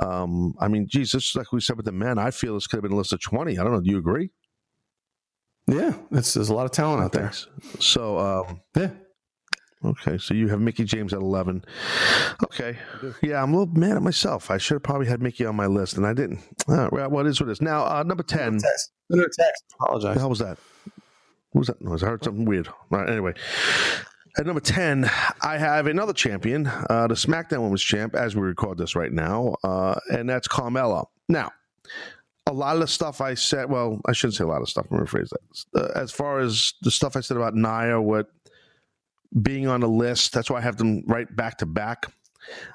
Um, 0.02 0.54
I 0.60 0.68
mean, 0.68 0.86
Jesus, 0.88 1.34
like 1.34 1.52
we 1.52 1.60
said 1.60 1.76
with 1.76 1.86
the 1.86 1.92
men, 1.92 2.18
I 2.18 2.30
feel 2.30 2.54
this 2.54 2.66
could 2.66 2.76
have 2.76 2.82
been 2.82 2.92
a 2.92 2.96
list 2.96 3.12
of 3.12 3.20
20. 3.20 3.58
I 3.58 3.64
don't 3.64 3.72
know. 3.72 3.80
Do 3.80 3.90
you 3.90 3.98
agree? 3.98 4.30
Yeah, 5.68 5.94
it's, 6.12 6.34
there's 6.34 6.48
a 6.48 6.54
lot 6.54 6.64
of 6.64 6.70
talent 6.70 7.02
out 7.02 7.12
there. 7.12 7.32
So, 7.80 8.18
um, 8.18 8.60
yeah. 8.76 8.90
Okay, 9.84 10.16
so 10.18 10.32
you 10.32 10.48
have 10.48 10.60
Mickie 10.60 10.84
James 10.84 11.12
at 11.12 11.20
eleven. 11.20 11.64
Okay, 12.42 12.78
yeah, 13.22 13.42
I'm 13.42 13.52
a 13.52 13.58
little 13.58 13.74
mad 13.74 13.96
at 13.96 14.02
myself. 14.02 14.50
I 14.50 14.58
should 14.58 14.76
have 14.76 14.82
probably 14.82 15.06
had 15.06 15.20
Mickie 15.20 15.44
on 15.44 15.54
my 15.54 15.66
list, 15.66 15.96
and 15.96 16.06
I 16.06 16.14
didn't. 16.14 16.40
Uh, 16.66 16.88
well, 16.90 17.10
what 17.10 17.26
is 17.26 17.40
what 17.40 17.50
is 17.50 17.60
now? 17.60 17.84
Uh, 17.84 18.02
number 18.02 18.22
ten. 18.22 18.58
Text. 18.58 18.92
text. 19.12 19.64
Apologize. 19.74 20.16
Hell 20.16 20.30
was 20.30 20.38
that? 20.38 20.58
What 21.52 21.60
was 21.60 21.66
that 21.68 21.82
noise? 21.82 22.02
I 22.02 22.06
heard 22.06 22.24
something 22.24 22.46
weird. 22.46 22.68
All 22.68 22.74
right, 22.90 23.08
anyway. 23.08 23.34
At 24.38 24.44
number 24.44 24.60
10, 24.60 25.10
I 25.40 25.56
have 25.56 25.86
another 25.86 26.12
champion, 26.12 26.66
uh, 26.66 27.06
the 27.06 27.14
SmackDown 27.14 27.62
Women's 27.62 27.82
Champ, 27.82 28.14
as 28.14 28.36
we 28.36 28.42
record 28.42 28.76
this 28.76 28.94
right 28.94 29.10
now, 29.10 29.56
uh, 29.64 29.98
and 30.10 30.28
that's 30.28 30.46
Carmella. 30.46 31.06
Now, 31.26 31.52
a 32.46 32.52
lot 32.52 32.76
of 32.76 32.80
the 32.80 32.86
stuff 32.86 33.22
I 33.22 33.32
said, 33.32 33.70
well, 33.70 33.98
I 34.04 34.12
shouldn't 34.12 34.34
say 34.34 34.44
a 34.44 34.46
lot 34.46 34.60
of 34.60 34.68
stuff. 34.68 34.88
Let 34.90 35.00
me 35.00 35.06
rephrase 35.06 35.30
that. 35.30 35.64
Uh, 35.74 35.98
as 35.98 36.12
far 36.12 36.40
as 36.40 36.74
the 36.82 36.90
stuff 36.90 37.16
I 37.16 37.20
said 37.20 37.38
about 37.38 37.54
Nia, 37.54 37.98
what 37.98 38.30
being 39.40 39.68
on 39.68 39.80
the 39.80 39.88
list, 39.88 40.34
that's 40.34 40.50
why 40.50 40.58
I 40.58 40.60
have 40.60 40.76
them 40.76 41.02
right 41.06 41.34
back 41.34 41.56
to 41.58 41.66
back. 41.66 42.12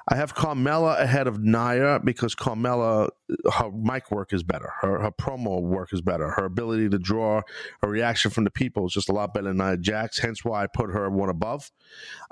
I 0.08 0.16
have 0.16 0.34
Carmella 0.34 1.00
ahead 1.00 1.26
of 1.26 1.40
Nia 1.40 2.00
because 2.02 2.34
Carmella, 2.34 3.08
her 3.52 3.70
mic 3.70 4.10
work 4.10 4.32
is 4.32 4.42
better. 4.42 4.72
Her, 4.80 5.00
her 5.00 5.10
promo 5.10 5.62
work 5.62 5.92
is 5.92 6.00
better. 6.00 6.30
Her 6.30 6.44
ability 6.44 6.88
to 6.90 6.98
draw 6.98 7.42
a 7.82 7.88
reaction 7.88 8.30
from 8.30 8.44
the 8.44 8.50
people 8.50 8.86
is 8.86 8.92
just 8.92 9.08
a 9.08 9.12
lot 9.12 9.34
better 9.34 9.48
than 9.48 9.58
Nia 9.58 9.76
Jax. 9.76 10.18
Hence 10.18 10.44
why 10.44 10.64
I 10.64 10.66
put 10.66 10.90
her 10.90 11.08
one 11.10 11.28
above. 11.28 11.70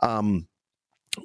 Um, 0.02 0.48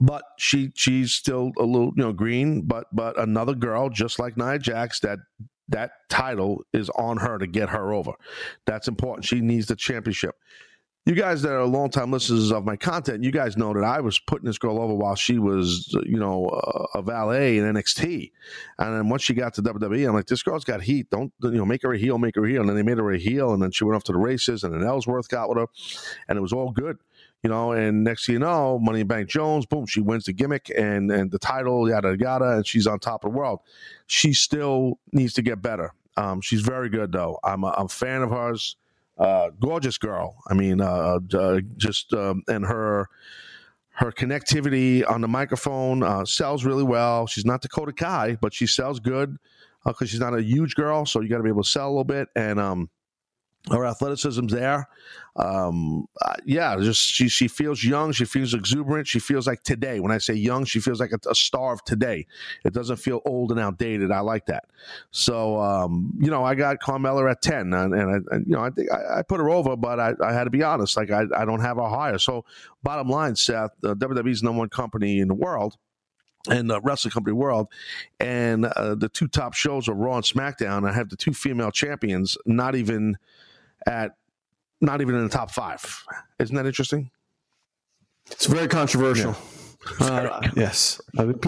but 0.02 0.24
she 0.38 0.72
she's 0.76 1.12
still 1.12 1.52
a 1.60 1.64
little 1.64 1.94
you 1.96 2.04
know 2.04 2.14
green. 2.14 2.62
But 2.62 2.88
but 2.92 3.20
another 3.20 3.54
girl 3.54 3.90
just 3.90 4.20
like 4.20 4.38
Nia 4.38 4.60
Jax 4.60 5.00
that 5.02 5.20
that 5.70 5.92
title 6.10 6.64
is 6.74 6.90
on 6.92 7.18
her 7.18 7.38
to 7.38 7.48
get 7.48 7.70
her 7.70 7.92
over. 7.92 8.14
That's 8.66 8.88
important. 8.88 9.26
She 9.26 9.42
needs 9.42 9.68
the 9.68 9.76
championship 9.76 10.36
you 11.06 11.14
guys 11.14 11.44
that 11.44 11.52
are 11.52 11.66
longtime 11.66 12.12
listeners 12.12 12.52
of 12.52 12.66
my 12.66 12.76
content, 12.76 13.24
you 13.24 13.32
guys 13.32 13.58
know 13.58 13.74
that 13.74 13.84
I 13.84 14.00
was 14.02 14.18
putting 14.18 14.48
this 14.48 14.58
girl 14.58 14.82
over 14.82 14.96
while 14.96 15.14
she 15.14 15.38
was, 15.38 15.96
you 16.04 16.18
know, 16.18 16.48
a 16.96 17.02
valet 17.04 17.60
in 17.60 17.64
NXT, 17.64 18.32
and 18.80 18.96
then 18.96 19.10
once 19.10 19.22
she 19.22 19.36
got 19.36 19.54
to 19.56 19.62
WWE, 19.62 20.08
I'm 20.08 20.16
like, 20.16 20.26
this 20.26 20.42
girl's 20.42 20.64
got 20.64 20.82
heat. 20.82 21.12
Don't 21.12 21.32
you 21.44 21.52
know, 21.52 21.66
make 21.66 21.84
her 21.84 21.94
a 21.94 21.98
heel, 21.98 22.18
make 22.18 22.36
her 22.36 22.46
a 22.46 22.50
heel, 22.50 22.62
and 22.62 22.70
then 22.70 22.76
they 22.76 22.82
made 22.82 22.98
her 22.98 23.12
a 23.12 23.20
heel, 23.20 23.54
and 23.54 23.62
then 23.62 23.70
she 23.70 23.84
went 23.84 23.96
off 23.96 24.04
to 24.06 24.14
the 24.14 24.18
races, 24.18 24.64
and 24.64 24.74
then 24.74 24.84
Ellsworth 24.84 25.30
got 25.30 25.48
with 25.48 25.60
her, 25.60 25.68
and 26.28 26.40
it 26.40 26.42
was 26.42 26.52
all 26.52 26.72
good, 26.72 26.98
you 27.44 27.52
know. 27.52 27.72
And 27.72 28.04
next 28.04 28.26
thing 28.26 28.34
you 28.34 28.40
know, 28.40 28.80
Money 28.80 29.04
Bank 29.04 29.30
Jones, 29.30 29.68
boom, 29.68 29.86
she 29.86 30.02
wins 30.02 30.26
the 30.26 30.34
gimmick 30.34 30.72
and 30.76 31.12
and 31.12 31.30
the 31.30 31.40
title, 31.40 31.88
yada 31.88 32.18
yada, 32.20 32.58
and 32.58 32.66
she's 32.66 32.88
on 32.88 32.98
top 32.98 33.24
of 33.24 33.32
the 33.32 33.38
world. 33.38 33.60
She 34.08 34.34
still 34.34 34.98
needs 35.12 35.34
to 35.34 35.44
get 35.44 35.62
better. 35.62 35.94
Um, 36.18 36.42
she's 36.42 36.62
very 36.62 36.90
good 36.90 37.12
though. 37.12 37.38
I'm 37.44 37.64
a, 37.64 37.76
I'm 37.78 37.86
a 37.86 37.90
fan 37.90 38.24
of 38.24 38.32
hers 38.32 38.76
uh, 39.18 39.50
gorgeous 39.60 39.98
girl. 39.98 40.38
I 40.48 40.54
mean, 40.54 40.82
uh, 40.82 41.20
uh, 41.34 41.62
just 41.78 42.14
um, 42.14 42.44
and 42.48 42.66
her 42.66 43.08
her 43.96 44.12
connectivity 44.12 45.10
on 45.10 45.22
the 45.22 45.28
microphone 45.28 46.04
uh, 46.04 46.26
sells 46.26 46.66
really 46.66 46.84
well. 46.84 47.28
She's 47.28 47.46
not 47.46 47.62
Dakota 47.62 47.94
Kai, 47.94 48.38
but 48.42 48.54
she 48.54 48.68
sells 48.68 49.00
good 49.00 49.38
because 49.86 50.08
uh, 50.08 50.12
she's 50.12 50.20
not 50.20 50.38
a 50.38 50.44
huge 50.44 50.76
girl. 50.76 51.06
So 51.06 51.22
you 51.22 51.30
got 51.30 51.38
to 51.38 51.44
be 51.44 51.50
able 51.50 51.64
to 51.64 51.70
sell 51.70 51.88
a 51.88 51.92
little 51.92 52.04
bit. 52.04 52.28
And 52.36 52.60
um, 52.60 52.90
her 53.72 53.86
athleticism's 53.86 54.54
there. 54.54 54.88
Um, 55.38 56.08
uh, 56.22 56.36
yeah, 56.46 56.78
just 56.80 57.02
she 57.02 57.28
she 57.28 57.50
feels 57.50 57.84
young. 57.84 58.14
She 58.14 58.24
feels 58.24 58.54
exuberant. 58.54 59.08
She 59.08 59.20
feels 59.20 59.48
like 59.48 59.64
today. 59.64 60.00
When 60.00 60.12
I 60.12 60.18
say 60.18 60.34
young, 60.34 60.64
she 60.64 60.80
feels 60.80 61.02
like 61.02 61.12
a, 61.12 61.20
a 61.30 61.36
star 61.36 61.74
of 61.74 61.84
today. 61.84 62.26
It 62.64 62.74
doesn't 62.74 62.98
feel 62.98 63.22
old 63.26 63.52
and 63.52 63.60
outdated. 63.60 64.12
I 64.12 64.22
like 64.22 64.46
that. 64.46 64.66
So 65.12 65.60
um, 65.60 66.14
you 66.20 66.32
know, 66.32 66.46
I 66.46 66.56
got 66.56 66.80
Carmella 66.80 67.30
at 67.30 67.42
ten, 67.42 67.74
and, 67.74 67.94
and, 67.94 68.10
I, 68.32 68.36
and 68.36 68.48
you 68.48 68.54
know, 68.54 68.62
I 68.62 68.70
think 68.70 68.90
I, 68.94 69.20
I, 69.20 69.22
put 69.24 69.42
her 69.42 69.50
over, 69.50 69.76
but 69.76 70.00
I, 70.00 70.14
I, 70.24 70.32
had 70.32 70.46
to 70.46 70.50
be 70.50 70.64
honest. 70.64 70.96
Like 70.96 71.12
I, 71.12 71.24
I 71.36 71.44
don't 71.44 71.62
have 71.62 71.78
her 71.78 71.90
higher. 71.90 72.18
So 72.18 72.46
bottom 72.84 73.10
line, 73.10 73.36
Seth, 73.36 73.72
uh, 73.84 73.94
WWE's 73.96 74.42
number 74.42 74.60
one 74.60 74.70
company 74.70 75.20
in 75.20 75.28
the 75.28 75.34
world 75.34 75.78
and 76.48 76.70
the 76.70 76.80
wrestling 76.82 77.12
company 77.12 77.34
world, 77.34 77.68
and 78.22 78.66
uh, 78.66 78.96
the 78.96 79.10
two 79.10 79.28
top 79.28 79.54
shows 79.54 79.90
are 79.90 79.96
Raw 79.96 80.16
and 80.16 80.24
SmackDown. 80.24 80.90
I 80.90 80.94
have 80.94 81.10
the 81.10 81.18
two 81.18 81.34
female 81.34 81.72
champions, 81.72 82.38
not 82.46 82.76
even 82.76 83.18
at 83.86 84.12
not 84.82 85.02
even 85.02 85.16
in 85.16 85.24
the 85.24 85.30
top 85.30 85.52
five. 85.52 86.04
Isn't 86.40 86.56
that 86.56 86.66
interesting? 86.66 87.12
It's 88.32 88.46
very 88.46 88.68
controversial. 88.68 89.32
Yeah. 89.32 89.38
Uh, 90.00 90.42
yes, 90.56 91.00
a 91.16 91.26
lot 91.26 91.36
of 91.36 91.42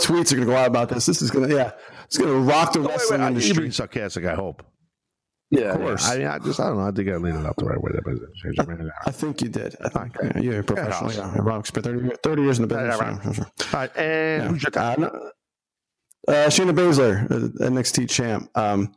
tweets 0.00 0.32
are 0.32 0.36
going 0.36 0.46
to 0.46 0.46
go 0.46 0.56
out 0.56 0.68
about 0.68 0.88
this. 0.88 1.04
This 1.04 1.20
is 1.20 1.30
going 1.30 1.50
to, 1.50 1.54
yeah, 1.54 1.72
it's 2.06 2.16
going 2.16 2.30
to 2.30 2.38
rock 2.38 2.72
the 2.72 2.80
oh, 2.80 2.88
wrestling 2.88 3.20
wait, 3.20 3.26
wait, 3.26 3.28
industry. 3.28 3.52
You're 3.52 3.60
being 3.60 3.72
sarcastic, 3.72 4.24
I 4.24 4.34
hope. 4.34 4.64
Yeah, 5.50 5.74
of 5.74 5.80
course. 5.80 6.08
Yeah. 6.08 6.14
I 6.14 6.16
mean, 6.16 6.26
I 6.28 6.38
just, 6.38 6.60
I 6.60 6.68
don't 6.68 6.78
know. 6.78 6.86
I 6.86 6.90
think 6.92 7.10
I 7.10 7.16
laid 7.16 7.34
it 7.34 7.44
out 7.44 7.54
the 7.58 7.66
right 7.66 7.78
way. 7.78 7.90
I, 7.94 9.08
I 9.08 9.10
think 9.10 9.42
you 9.42 9.50
did. 9.50 9.76
I 9.82 9.90
think 9.90 10.16
yeah, 10.22 10.40
you're 10.40 10.60
a 10.60 10.64
professional. 10.64 11.12
Yeah, 11.12 11.30
yeah. 11.30 11.42
Wrong. 11.42 11.62
30, 11.62 12.16
30 12.22 12.42
years 12.42 12.58
in 12.58 12.66
the 12.66 12.74
business. 12.74 12.98
Yeah, 12.98 13.10
right. 13.10 13.38
All 13.38 13.80
right, 13.80 13.96
and 13.98 14.62
yeah. 14.62 14.80
uh, 14.80 14.94
uh, 16.28 16.48
Shayna 16.48 16.74
Baszler, 16.74 17.30
uh, 17.30 17.68
NXT 17.68 18.08
champ. 18.08 18.48
Um, 18.54 18.94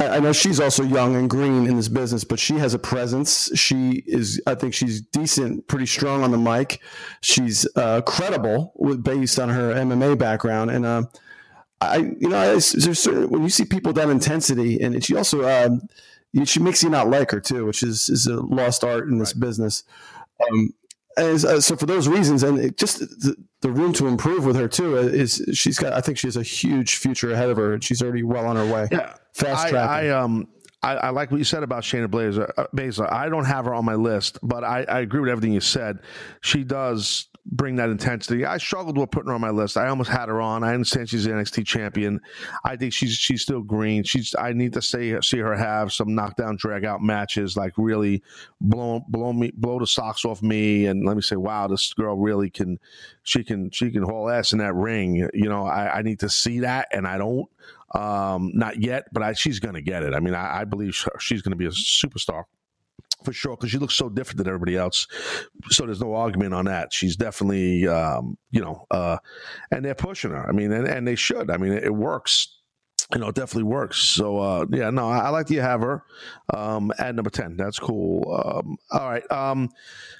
I 0.00 0.18
know 0.18 0.32
she's 0.32 0.60
also 0.60 0.82
young 0.82 1.14
and 1.14 1.28
green 1.28 1.66
in 1.66 1.76
this 1.76 1.88
business, 1.88 2.24
but 2.24 2.38
she 2.38 2.54
has 2.54 2.72
a 2.72 2.78
presence. 2.78 3.50
She 3.54 4.02
is, 4.06 4.40
I 4.46 4.54
think, 4.54 4.72
she's 4.72 5.02
decent, 5.02 5.68
pretty 5.68 5.84
strong 5.84 6.22
on 6.22 6.30
the 6.30 6.38
mic. 6.38 6.80
She's 7.20 7.68
uh, 7.76 8.00
credible 8.02 8.72
with, 8.76 9.04
based 9.04 9.38
on 9.38 9.50
her 9.50 9.74
MMA 9.74 10.16
background, 10.16 10.70
and 10.70 10.86
uh, 10.86 11.02
I, 11.82 11.98
you 11.98 12.28
know, 12.28 12.38
I, 12.38 12.58
certain, 12.58 13.28
when 13.28 13.42
you 13.42 13.50
see 13.50 13.64
people 13.66 13.92
that 13.92 14.08
intensity, 14.08 14.80
and 14.80 15.04
she 15.04 15.14
also, 15.14 15.46
um, 15.46 15.82
she 16.44 16.60
makes 16.60 16.82
you 16.82 16.88
not 16.88 17.08
like 17.08 17.30
her 17.32 17.40
too, 17.40 17.66
which 17.66 17.82
is 17.82 18.08
is 18.08 18.26
a 18.26 18.40
lost 18.40 18.84
art 18.84 19.08
in 19.08 19.18
this 19.18 19.34
right. 19.34 19.40
business. 19.40 19.84
Um, 20.50 20.74
uh, 21.16 21.36
so 21.36 21.76
for 21.76 21.86
those 21.86 22.08
reasons, 22.08 22.42
and 22.42 22.76
just 22.78 23.00
the, 23.00 23.36
the, 23.60 23.70
room 23.70 23.92
to 23.94 24.06
improve 24.06 24.46
with 24.46 24.56
her 24.56 24.68
too 24.68 24.96
is 24.96 25.44
she's 25.52 25.78
got. 25.78 25.92
I 25.92 26.00
think 26.00 26.16
she 26.16 26.26
has 26.26 26.36
a 26.36 26.42
huge 26.42 26.96
future 26.96 27.32
ahead 27.32 27.50
of 27.50 27.56
her, 27.56 27.74
and 27.74 27.84
she's 27.84 28.02
already 28.02 28.22
well 28.22 28.46
on 28.46 28.56
her 28.56 28.64
way. 28.64 28.88
Yeah, 28.90 29.14
fast 29.34 29.68
track. 29.68 29.88
I, 29.88 30.06
I, 30.06 30.08
um. 30.10 30.48
I, 30.82 30.94
I, 30.94 31.10
like 31.10 31.30
what 31.30 31.36
you 31.36 31.44
said 31.44 31.62
about 31.62 31.82
Shayna 31.82 32.10
Blazer. 32.10 32.50
Uh, 32.56 32.64
Baszler. 32.74 33.12
I 33.12 33.28
don't 33.28 33.44
have 33.44 33.66
her 33.66 33.74
on 33.74 33.84
my 33.84 33.96
list, 33.96 34.38
but 34.42 34.64
I, 34.64 34.84
I 34.84 35.00
agree 35.00 35.20
with 35.20 35.28
everything 35.28 35.52
you 35.52 35.60
said. 35.60 35.98
She 36.40 36.64
does 36.64 37.28
bring 37.46 37.76
that 37.76 37.90
intensity. 37.90 38.44
I 38.44 38.58
struggled 38.58 38.96
with 38.96 39.10
putting 39.10 39.28
her 39.28 39.34
on 39.34 39.40
my 39.40 39.50
list. 39.50 39.76
I 39.76 39.88
almost 39.88 40.10
had 40.10 40.28
her 40.28 40.40
on. 40.40 40.62
I 40.62 40.74
understand 40.74 41.08
she's 41.08 41.24
the 41.24 41.30
NXT 41.30 41.66
champion. 41.66 42.20
I 42.64 42.76
think 42.76 42.92
she's 42.92 43.12
she's 43.12 43.42
still 43.42 43.62
green. 43.62 44.04
She's 44.04 44.34
I 44.38 44.52
need 44.52 44.72
to 44.74 44.82
see 44.82 45.16
see 45.22 45.38
her 45.38 45.56
have 45.56 45.92
some 45.92 46.14
knockdown 46.14 46.56
drag 46.56 46.84
out 46.84 47.02
matches, 47.02 47.56
like 47.56 47.72
really 47.76 48.22
blow 48.60 49.04
blow 49.08 49.32
me 49.32 49.52
blow 49.56 49.78
the 49.78 49.86
socks 49.86 50.24
off 50.24 50.42
me, 50.42 50.86
and 50.86 51.04
let 51.04 51.16
me 51.16 51.22
say, 51.22 51.36
wow, 51.36 51.66
this 51.66 51.92
girl 51.94 52.16
really 52.16 52.50
can 52.50 52.78
she 53.22 53.42
can 53.42 53.70
she 53.70 53.90
can 53.90 54.02
haul 54.02 54.30
ass 54.30 54.52
in 54.52 54.58
that 54.58 54.74
ring. 54.74 55.28
You 55.32 55.48
know, 55.48 55.64
I, 55.66 55.98
I 55.98 56.02
need 56.02 56.20
to 56.20 56.28
see 56.28 56.60
that, 56.60 56.88
and 56.92 57.06
I 57.06 57.18
don't. 57.18 57.48
Um, 57.94 58.52
not 58.54 58.80
yet, 58.80 59.06
but 59.12 59.22
I, 59.22 59.32
she's 59.32 59.58
going 59.58 59.74
to 59.74 59.82
get 59.82 60.02
it. 60.02 60.14
I 60.14 60.20
mean, 60.20 60.34
I, 60.34 60.60
I 60.60 60.64
believe 60.64 60.94
she's 61.18 61.42
going 61.42 61.52
to 61.52 61.56
be 61.56 61.66
a 61.66 61.70
superstar 61.70 62.44
for 63.24 63.32
sure 63.32 63.56
because 63.56 63.70
she 63.70 63.78
looks 63.78 63.94
so 63.94 64.08
different 64.08 64.38
than 64.38 64.46
everybody 64.46 64.76
else. 64.76 65.06
So 65.70 65.86
there's 65.86 66.00
no 66.00 66.14
argument 66.14 66.54
on 66.54 66.66
that. 66.66 66.92
She's 66.92 67.16
definitely, 67.16 67.86
um, 67.88 68.38
you 68.50 68.60
know, 68.60 68.86
uh, 68.90 69.18
and 69.70 69.84
they're 69.84 69.94
pushing 69.94 70.30
her. 70.30 70.48
I 70.48 70.52
mean, 70.52 70.72
and, 70.72 70.86
and 70.86 71.06
they 71.06 71.16
should. 71.16 71.50
I 71.50 71.56
mean, 71.56 71.72
it, 71.72 71.84
it 71.84 71.94
works. 71.94 72.59
You 73.12 73.20
know, 73.20 73.28
it 73.28 73.34
definitely 73.34 73.64
works. 73.64 73.98
So 73.98 74.38
uh, 74.38 74.66
yeah, 74.70 74.90
no, 74.90 75.08
I, 75.08 75.18
I 75.18 75.28
like 75.30 75.48
that 75.48 75.54
you 75.54 75.60
have 75.60 75.80
her 75.80 76.04
um, 76.54 76.92
at 76.98 77.14
number 77.14 77.30
ten. 77.30 77.56
That's 77.56 77.78
cool. 77.78 78.22
Um, 78.32 78.76
all 78.90 79.10
right. 79.10 79.30
Um, 79.32 79.68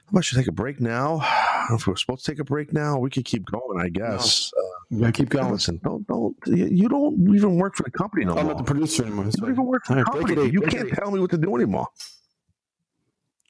how 0.07 0.11
about 0.11 0.33
you 0.33 0.39
take 0.39 0.49
a 0.49 0.53
break 0.53 0.81
now? 0.81 1.21
if 1.71 1.87
we're 1.87 1.97
supposed 1.97 2.25
to 2.25 2.33
take 2.33 2.41
a 2.41 2.45
break 2.45 2.73
now, 2.73 2.99
we 2.99 3.11
could 3.11 3.25
keep 3.25 3.45
going. 3.47 3.81
I 3.81 3.89
guess. 3.89 4.53
No. 4.57 4.63
Uh, 4.63 5.07
yeah, 5.07 5.11
keep 5.13 5.29
going. 5.29 5.53
Listen, 5.53 5.81
don't 5.85 6.07
don't 6.09 6.37
you 6.47 6.89
don't 6.89 7.35
even 7.35 7.57
work 7.57 7.77
for 7.77 7.85
the 7.85 7.93
company 7.93 8.25
no 8.25 8.33
I'm 8.33 8.47
more. 8.47 8.55
not 8.55 8.59
the 8.59 8.65
producer 8.65 9.05
anymore. 9.05 9.27
You 9.27 9.33
don't 9.33 9.51
even 9.51 9.67
work 9.67 9.85
for 9.85 9.95
the 9.95 10.05
company. 10.05 10.51
You 10.51 10.63
can't 10.63 10.91
tell 10.93 11.11
me 11.13 11.21
what 11.21 11.31
to 11.31 11.39
do 11.39 11.55
anymore 11.55 11.87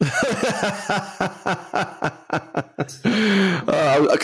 because 0.00 0.14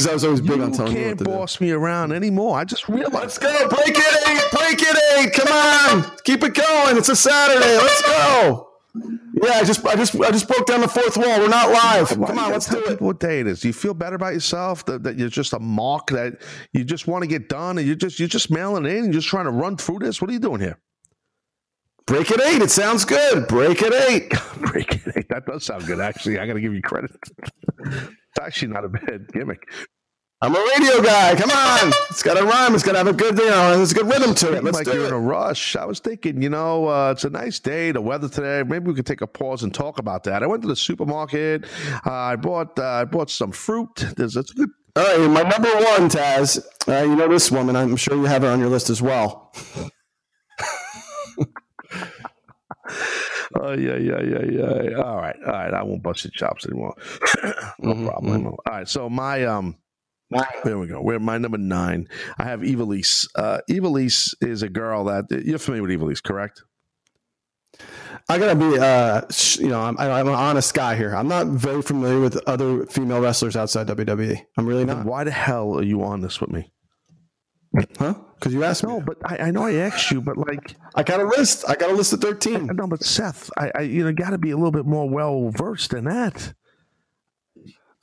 uh, 0.06 0.10
I 0.10 0.12
was 0.14 0.24
always 0.24 0.40
big 0.40 0.56
you 0.56 0.62
on 0.62 0.72
telling 0.72 0.96
you. 0.96 1.02
can't 1.02 1.22
boss 1.22 1.60
me 1.60 1.70
around 1.70 2.12
anymore. 2.12 2.58
I 2.58 2.64
just 2.64 2.88
realized. 2.88 3.12
Let's 3.14 3.38
go. 3.38 3.68
Break 3.68 3.90
it 3.90 4.28
eight. 4.28 4.50
Break 4.58 4.80
it 4.80 4.96
eight. 5.18 5.32
Come 5.34 5.48
on. 5.52 6.16
Keep 6.24 6.44
it 6.44 6.54
going. 6.54 6.96
It's 6.96 7.10
a 7.10 7.16
Saturday. 7.16 7.76
Let's 7.76 8.02
go. 8.02 8.70
Yeah, 9.42 9.52
I 9.52 9.64
just, 9.64 9.84
I 9.86 9.94
just, 9.94 10.14
I 10.18 10.30
just 10.30 10.48
broke 10.48 10.64
down 10.64 10.80
the 10.80 10.88
fourth 10.88 11.18
wall. 11.18 11.40
We're 11.40 11.48
not 11.48 11.70
live. 11.70 12.08
Come 12.08 12.38
on, 12.38 12.52
let's 12.52 12.70
do 12.70 12.82
it. 12.86 12.98
What 13.02 13.20
day 13.20 13.40
it 13.40 13.46
is? 13.46 13.60
Do 13.60 13.68
you 13.68 13.74
feel 13.74 13.92
better 13.92 14.16
about 14.16 14.32
yourself 14.32 14.86
that, 14.86 15.02
that 15.02 15.18
you're 15.18 15.28
just 15.28 15.52
a 15.52 15.58
mock 15.58 16.08
that 16.10 16.40
you 16.72 16.84
just 16.84 17.06
want 17.06 17.22
to 17.22 17.28
get 17.28 17.50
done 17.50 17.76
and 17.76 17.86
you're 17.86 17.96
just, 17.96 18.18
you're 18.18 18.28
just 18.28 18.50
mailing 18.50 18.86
in 18.86 18.96
and 18.96 19.06
you're 19.06 19.20
just 19.20 19.28
trying 19.28 19.44
to 19.44 19.50
run 19.50 19.76
through 19.76 19.98
this? 19.98 20.22
What 20.22 20.30
are 20.30 20.32
you 20.32 20.38
doing 20.38 20.62
here? 20.62 20.78
Break 22.06 22.30
it 22.30 22.40
eight. 22.40 22.62
It 22.62 22.70
sounds 22.70 23.04
good. 23.04 23.48
Break 23.48 23.82
it 23.82 23.92
eight. 23.92 24.32
Break 24.60 24.94
it 24.94 25.16
eight. 25.16 25.28
That 25.28 25.44
does 25.46 25.64
sound 25.64 25.86
good, 25.86 26.00
actually. 26.00 26.38
I 26.38 26.46
got 26.46 26.54
to 26.54 26.60
give 26.60 26.72
you 26.72 26.82
credit. 26.82 27.10
it's 27.78 28.38
actually 28.40 28.68
not 28.68 28.84
a 28.84 28.88
bad 28.88 29.26
gimmick. 29.32 29.68
I'm 30.42 30.54
a 30.54 30.66
radio 30.76 31.02
guy. 31.02 31.34
Come 31.34 31.50
on, 31.50 31.92
it's 32.10 32.22
got 32.22 32.34
to 32.34 32.44
rhyme. 32.44 32.74
It's 32.74 32.84
got 32.84 32.92
to 32.92 32.98
have 32.98 33.06
a 33.06 33.12
good, 33.14 33.38
you 33.38 33.46
know, 33.48 33.74
there's 33.74 33.92
a 33.92 33.94
good 33.94 34.06
rhythm 34.06 34.34
to 34.34 34.54
it. 34.54 34.62
Let's 34.62 34.76
like 34.76 34.84
do 34.84 34.92
you're 34.92 35.04
it. 35.04 35.08
in 35.08 35.14
a 35.14 35.18
rush. 35.18 35.76
I 35.76 35.86
was 35.86 35.98
thinking, 35.98 36.42
you 36.42 36.50
know, 36.50 36.88
uh, 36.88 37.12
it's 37.12 37.24
a 37.24 37.30
nice 37.30 37.58
day. 37.58 37.90
The 37.90 38.02
weather 38.02 38.28
today. 38.28 38.62
Maybe 38.62 38.86
we 38.86 38.94
could 38.94 39.06
take 39.06 39.22
a 39.22 39.26
pause 39.26 39.62
and 39.62 39.72
talk 39.72 39.98
about 39.98 40.24
that. 40.24 40.42
I 40.42 40.46
went 40.46 40.60
to 40.62 40.68
the 40.68 40.76
supermarket. 40.76 41.64
Uh, 42.04 42.12
I 42.12 42.36
bought 42.36 42.78
uh, 42.78 42.84
I 42.84 43.04
bought 43.06 43.30
some 43.30 43.50
fruit. 43.50 44.04
There's 44.16 44.36
a 44.36 44.42
good. 44.42 44.68
All 44.94 45.02
right, 45.04 45.30
my 45.30 45.42
number 45.42 45.70
one, 45.70 46.10
Taz. 46.10 46.62
Uh, 46.86 47.02
you 47.02 47.16
know 47.16 47.28
this 47.28 47.50
woman. 47.50 47.74
I'm 47.74 47.96
sure 47.96 48.14
you 48.14 48.24
have 48.24 48.42
her 48.42 48.48
on 48.48 48.60
your 48.60 48.68
list 48.68 48.90
as 48.90 49.00
well. 49.00 49.52
Oh 53.68 53.72
yeah, 53.72 53.96
yeah, 53.96 54.20
yeah, 54.22 54.82
yeah. 54.90 54.96
All 55.02 55.16
right, 55.16 55.36
all 55.46 55.52
right. 55.52 55.74
I 55.74 55.82
won't 55.82 56.02
bust 56.02 56.24
your 56.24 56.30
chops 56.32 56.66
anymore. 56.66 56.94
no 57.80 57.94
Mhm, 57.94 58.06
problem. 58.06 58.46
All 58.46 58.58
right. 58.68 58.88
So 58.88 59.08
my 59.08 59.44
um. 59.44 59.76
There 60.64 60.76
we 60.76 60.88
go. 60.88 61.00
We're 61.00 61.20
my 61.20 61.38
number 61.38 61.56
nine. 61.58 62.08
I 62.36 62.44
have 62.44 62.60
Ivelisse. 62.60 63.28
Uh, 63.36 63.58
Ivelisse 63.70 64.34
is 64.40 64.62
a 64.62 64.68
girl 64.68 65.04
that 65.04 65.26
you're 65.30 65.58
familiar 65.60 65.82
with. 65.82 65.90
Ivelisse, 65.92 66.22
correct? 66.22 66.62
I 68.28 68.38
gotta 68.38 68.56
be, 68.56 68.76
uh, 68.76 69.22
you 69.60 69.68
know, 69.68 69.80
I'm, 69.80 69.96
I'm 69.98 70.26
an 70.26 70.34
honest 70.34 70.74
guy 70.74 70.96
here. 70.96 71.14
I'm 71.14 71.28
not 71.28 71.46
very 71.46 71.80
familiar 71.82 72.18
with 72.18 72.36
other 72.48 72.86
female 72.86 73.20
wrestlers 73.20 73.54
outside 73.54 73.86
WWE. 73.86 74.40
I'm 74.56 74.66
really 74.66 74.84
Then 74.84 74.96
not, 74.98 75.06
why 75.06 75.22
the 75.22 75.30
hell 75.30 75.78
are 75.78 75.82
you 75.84 76.02
on 76.02 76.22
this 76.22 76.40
with 76.40 76.50
me? 76.50 76.72
Huh? 77.98 78.14
Because 78.34 78.52
you 78.52 78.64
asked 78.64 78.84
me. 78.84 78.90
No, 78.90 79.00
but 79.00 79.18
I, 79.24 79.48
I 79.48 79.50
know 79.50 79.64
I 79.64 79.74
asked 79.74 80.10
you, 80.10 80.20
but 80.20 80.36
like, 80.36 80.76
I 80.94 81.02
got 81.02 81.20
a 81.20 81.24
list. 81.24 81.64
I 81.68 81.74
got 81.74 81.90
a 81.90 81.94
list 81.94 82.12
of 82.12 82.20
13. 82.20 82.66
no, 82.74 82.86
but 82.86 83.02
Seth, 83.02 83.50
I, 83.56 83.70
I 83.74 83.80
you 83.82 84.04
know, 84.04 84.12
got 84.12 84.30
to 84.30 84.38
be 84.38 84.50
a 84.50 84.56
little 84.56 84.72
bit 84.72 84.86
more 84.86 85.08
well 85.08 85.50
versed 85.50 85.90
than 85.90 86.04
that. 86.04 86.54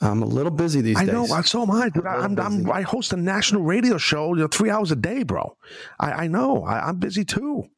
I'm 0.02 0.22
a 0.22 0.26
little 0.26 0.52
busy 0.52 0.82
these 0.82 0.98
I 0.98 1.06
days. 1.06 1.32
I 1.32 1.38
know. 1.38 1.42
So 1.44 1.62
am 1.64 1.72
I. 1.72 1.90
Dude. 1.90 2.06
I, 2.06 2.16
I'm, 2.16 2.38
I'm. 2.38 2.70
I 2.70 2.82
host 2.82 3.14
a 3.14 3.18
national 3.18 3.62
radio 3.62 3.98
show, 3.98 4.34
you 4.36 4.42
know, 4.42 4.48
three 4.48 4.70
hours 4.70 4.92
a 4.92 4.96
day, 4.96 5.24
bro. 5.24 5.56
I, 6.00 6.12
I 6.12 6.28
know. 6.28 6.66
I, 6.66 6.88
I'm 6.88 6.98
busy 6.98 7.24
too. 7.24 7.70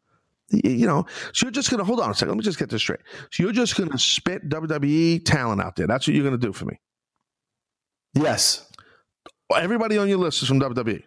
You 0.50 0.86
know, 0.86 1.06
so 1.34 1.46
you're 1.46 1.52
just 1.52 1.72
gonna 1.72 1.84
hold 1.84 2.00
on 2.00 2.12
a 2.12 2.14
second. 2.14 2.30
Let 2.30 2.38
me 2.38 2.44
just 2.44 2.60
get 2.60 2.70
this 2.70 2.82
straight. 2.82 3.00
So 3.32 3.44
you're 3.44 3.52
just 3.52 3.76
gonna 3.76 3.98
spit 3.98 4.48
WWE 4.48 5.26
talent 5.26 5.60
out 5.62 5.76
there. 5.76 5.88
That's 5.88 6.08
what 6.08 6.16
you're 6.16 6.24
gonna 6.24 6.38
do 6.38 6.54
for 6.54 6.66
me. 6.66 6.80
Yes. 8.14 8.72
Everybody 9.56 9.98
on 9.98 10.08
your 10.08 10.18
list 10.18 10.42
is 10.42 10.48
from. 10.48 10.60
WWE. 10.60 11.04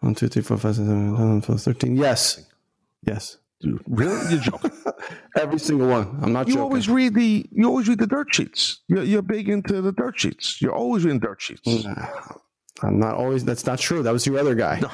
One, 0.00 0.14
two, 0.14 0.28
three, 0.28 0.42
four, 0.42 0.56
five, 0.56 0.76
six, 0.76 0.86
seven, 0.86 1.14
eight, 1.14 1.18
nine, 1.18 1.40
10, 1.40 1.42
12, 1.42 1.62
13. 1.62 1.96
Yes. 1.96 2.46
Yes. 3.02 3.36
Dude, 3.60 3.82
really? 3.86 4.32
You're 4.32 4.40
joking. 4.40 4.70
Every 5.36 5.58
single 5.58 5.88
one. 5.88 6.18
I'm 6.22 6.32
not 6.32 6.48
you 6.48 6.54
joking. 6.54 6.62
always 6.62 6.88
read 6.88 7.14
the 7.14 7.46
you 7.52 7.66
always 7.66 7.88
read 7.88 7.98
the 7.98 8.06
dirt 8.06 8.34
sheets. 8.34 8.80
You're, 8.88 9.02
you're 9.02 9.22
big 9.22 9.50
into 9.50 9.82
the 9.82 9.92
dirt 9.92 10.18
sheets. 10.18 10.62
You're 10.62 10.74
always 10.74 11.04
reading 11.04 11.20
dirt 11.20 11.42
sheets. 11.42 11.84
Nah, 11.84 12.06
I'm 12.82 12.98
not 12.98 13.16
always. 13.16 13.44
That's 13.44 13.66
not 13.66 13.78
true. 13.78 14.02
That 14.02 14.12
was 14.12 14.26
your 14.26 14.38
other 14.38 14.54
guy. 14.54 14.80
No, 14.80 14.90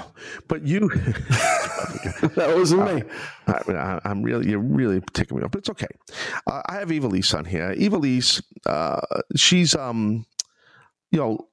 but 0.49 0.66
you. 0.66 0.88
that 0.88 2.53
wasn't 2.57 2.92
me. 2.92 3.03
I, 3.47 4.01
I'm 4.05 4.23
really, 4.23 4.51
you're 4.51 4.59
really 4.59 5.01
ticking 5.12 5.38
me 5.38 5.45
off, 5.45 5.53
but 5.53 5.59
it's 5.59 5.71
okay. 5.71 5.87
Uh, 6.47 6.62
I 6.66 6.75
have 6.75 6.88
Ivelisse 6.88 7.37
on 7.37 7.45
here. 7.45 7.73
Ivelisse, 7.75 8.42
uh, 8.66 9.01
she's, 9.37 9.77
um, 9.77 10.27
you 11.12 11.21
know, 11.21 11.49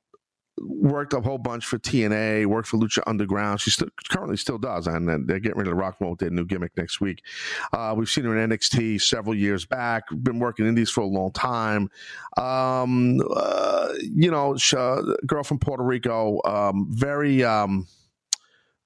worked 0.60 1.14
a 1.14 1.22
whole 1.22 1.38
bunch 1.38 1.66
for 1.66 1.78
TNA, 1.80 2.46
worked 2.46 2.68
for 2.68 2.78
Lucha 2.78 3.02
Underground. 3.08 3.62
She 3.62 3.72
currently 4.10 4.38
still 4.38 4.58
does, 4.58 4.88
and 4.88 5.08
they're 5.08 5.40
getting 5.40 5.58
ready 5.58 5.70
to 5.70 5.76
rock 5.76 6.00
with 6.00 6.20
their 6.20 6.30
new 6.30 6.46
gimmick 6.46 6.76
next 6.78 7.02
week. 7.02 7.24
Uh, 7.72 7.94
we've 7.98 8.10
seen 8.10 8.26
her 8.26 8.38
in 8.38 8.50
NXT 8.50 9.02
several 9.02 9.36
years 9.36 9.66
back. 9.66 10.04
Been 10.22 10.40
working 10.40 10.66
in 10.66 10.70
indies 10.70 10.90
for 10.90 11.02
a 11.02 11.06
long 11.06 11.32
time. 11.32 11.90
Um, 12.38 13.22
uh, 13.36 13.94
you 14.02 14.30
know, 14.30 14.56
she, 14.58 14.76
uh, 14.76 15.02
girl 15.26 15.44
from 15.44 15.60
Puerto 15.60 15.84
Rico, 15.84 16.42
um, 16.46 16.88
very. 16.90 17.44
Um, 17.44 17.88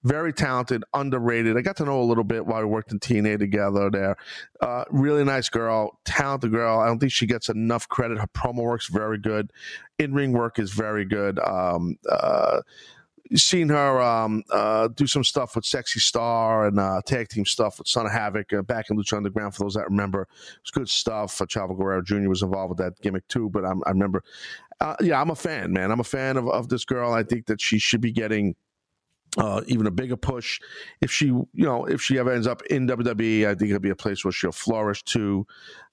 very 0.04 0.32
talented, 0.32 0.84
underrated. 0.94 1.58
I 1.58 1.62
got 1.62 1.78
to 1.78 1.86
know 1.86 2.02
a 2.02 2.04
little 2.04 2.24
bit 2.24 2.46
while 2.46 2.62
we 2.62 2.66
worked 2.66 2.92
in 2.92 3.00
TNA 3.00 3.40
together 3.40 3.90
there. 3.90 4.16
Uh, 4.62 4.86
really 4.90 5.24
nice 5.24 5.50
girl, 5.50 6.00
talented 6.06 6.52
girl. 6.52 6.80
I 6.80 6.86
don't 6.86 7.00
think 7.00 7.12
she 7.12 7.26
gets 7.26 7.50
enough 7.50 7.88
credit. 7.90 8.20
Her 8.20 8.28
promo 8.28 8.64
work's 8.64 8.88
very 8.88 9.18
good. 9.18 9.52
In 10.00 10.14
ring 10.14 10.32
work 10.32 10.60
is 10.60 10.72
very 10.72 11.06
good. 11.06 11.40
Um, 11.40 11.98
uh, 12.10 12.62
seen 13.36 13.70
her 13.70 14.02
um, 14.02 14.44
uh, 14.52 14.88
do 14.90 15.08
some 15.08 15.24
stuff 15.24 15.56
with 15.56 15.66
Sexy 15.66 16.00
Star 16.00 16.68
and 16.68 16.80
uh, 16.80 17.02
tag 17.06 17.28
team 17.30 17.46
stuff 17.46 17.80
with 17.80 17.88
Son 17.88 18.06
of 18.06 18.12
Havoc 18.12 18.54
uh, 18.54 18.62
back 18.62 18.90
in 18.90 18.98
Lucha 18.98 19.18
Underground. 19.18 19.56
For 19.56 19.64
those 19.64 19.74
that 19.74 19.90
remember, 19.90 20.22
it 20.22 20.28
was 20.64 20.72
good 20.72 20.90
stuff. 20.90 21.42
Uh, 21.42 21.46
Chavo 21.46 21.78
Guerrero 21.78 22.02
Jr. 22.02 22.30
was 22.30 22.42
involved 22.42 22.70
with 22.70 22.78
that 22.78 23.00
gimmick 23.02 23.28
too. 23.28 23.50
But 23.50 23.66
I'm, 23.66 23.82
I 23.86 23.90
remember, 23.90 24.24
uh, 24.80 24.96
yeah, 25.02 25.20
I'm 25.20 25.30
a 25.30 25.36
fan, 25.36 25.74
man. 25.74 25.92
I'm 25.92 26.00
a 26.00 26.06
fan 26.06 26.38
of, 26.38 26.48
of 26.48 26.70
this 26.70 26.86
girl. 26.86 27.12
I 27.12 27.24
think 27.24 27.48
that 27.48 27.60
she 27.60 27.80
should 27.80 28.02
be 28.02 28.12
getting 28.12 28.56
uh, 29.38 29.62
even 29.68 29.86
a 29.86 29.92
bigger 29.92 30.18
push. 30.18 30.60
If 31.02 31.12
she, 31.12 31.28
you 31.28 31.48
know, 31.54 31.86
if 31.86 32.02
she 32.02 32.18
ever 32.18 32.32
ends 32.32 32.48
up 32.48 32.64
in 32.64 32.88
WWE, 32.88 33.48
I 33.48 33.56
think 33.56 33.70
it'll 33.70 33.80
be 33.80 33.92
a 33.92 33.96
place 33.96 34.26
where 34.26 34.32
she'll 34.32 34.52
flourish 34.52 35.04
too. 35.04 35.46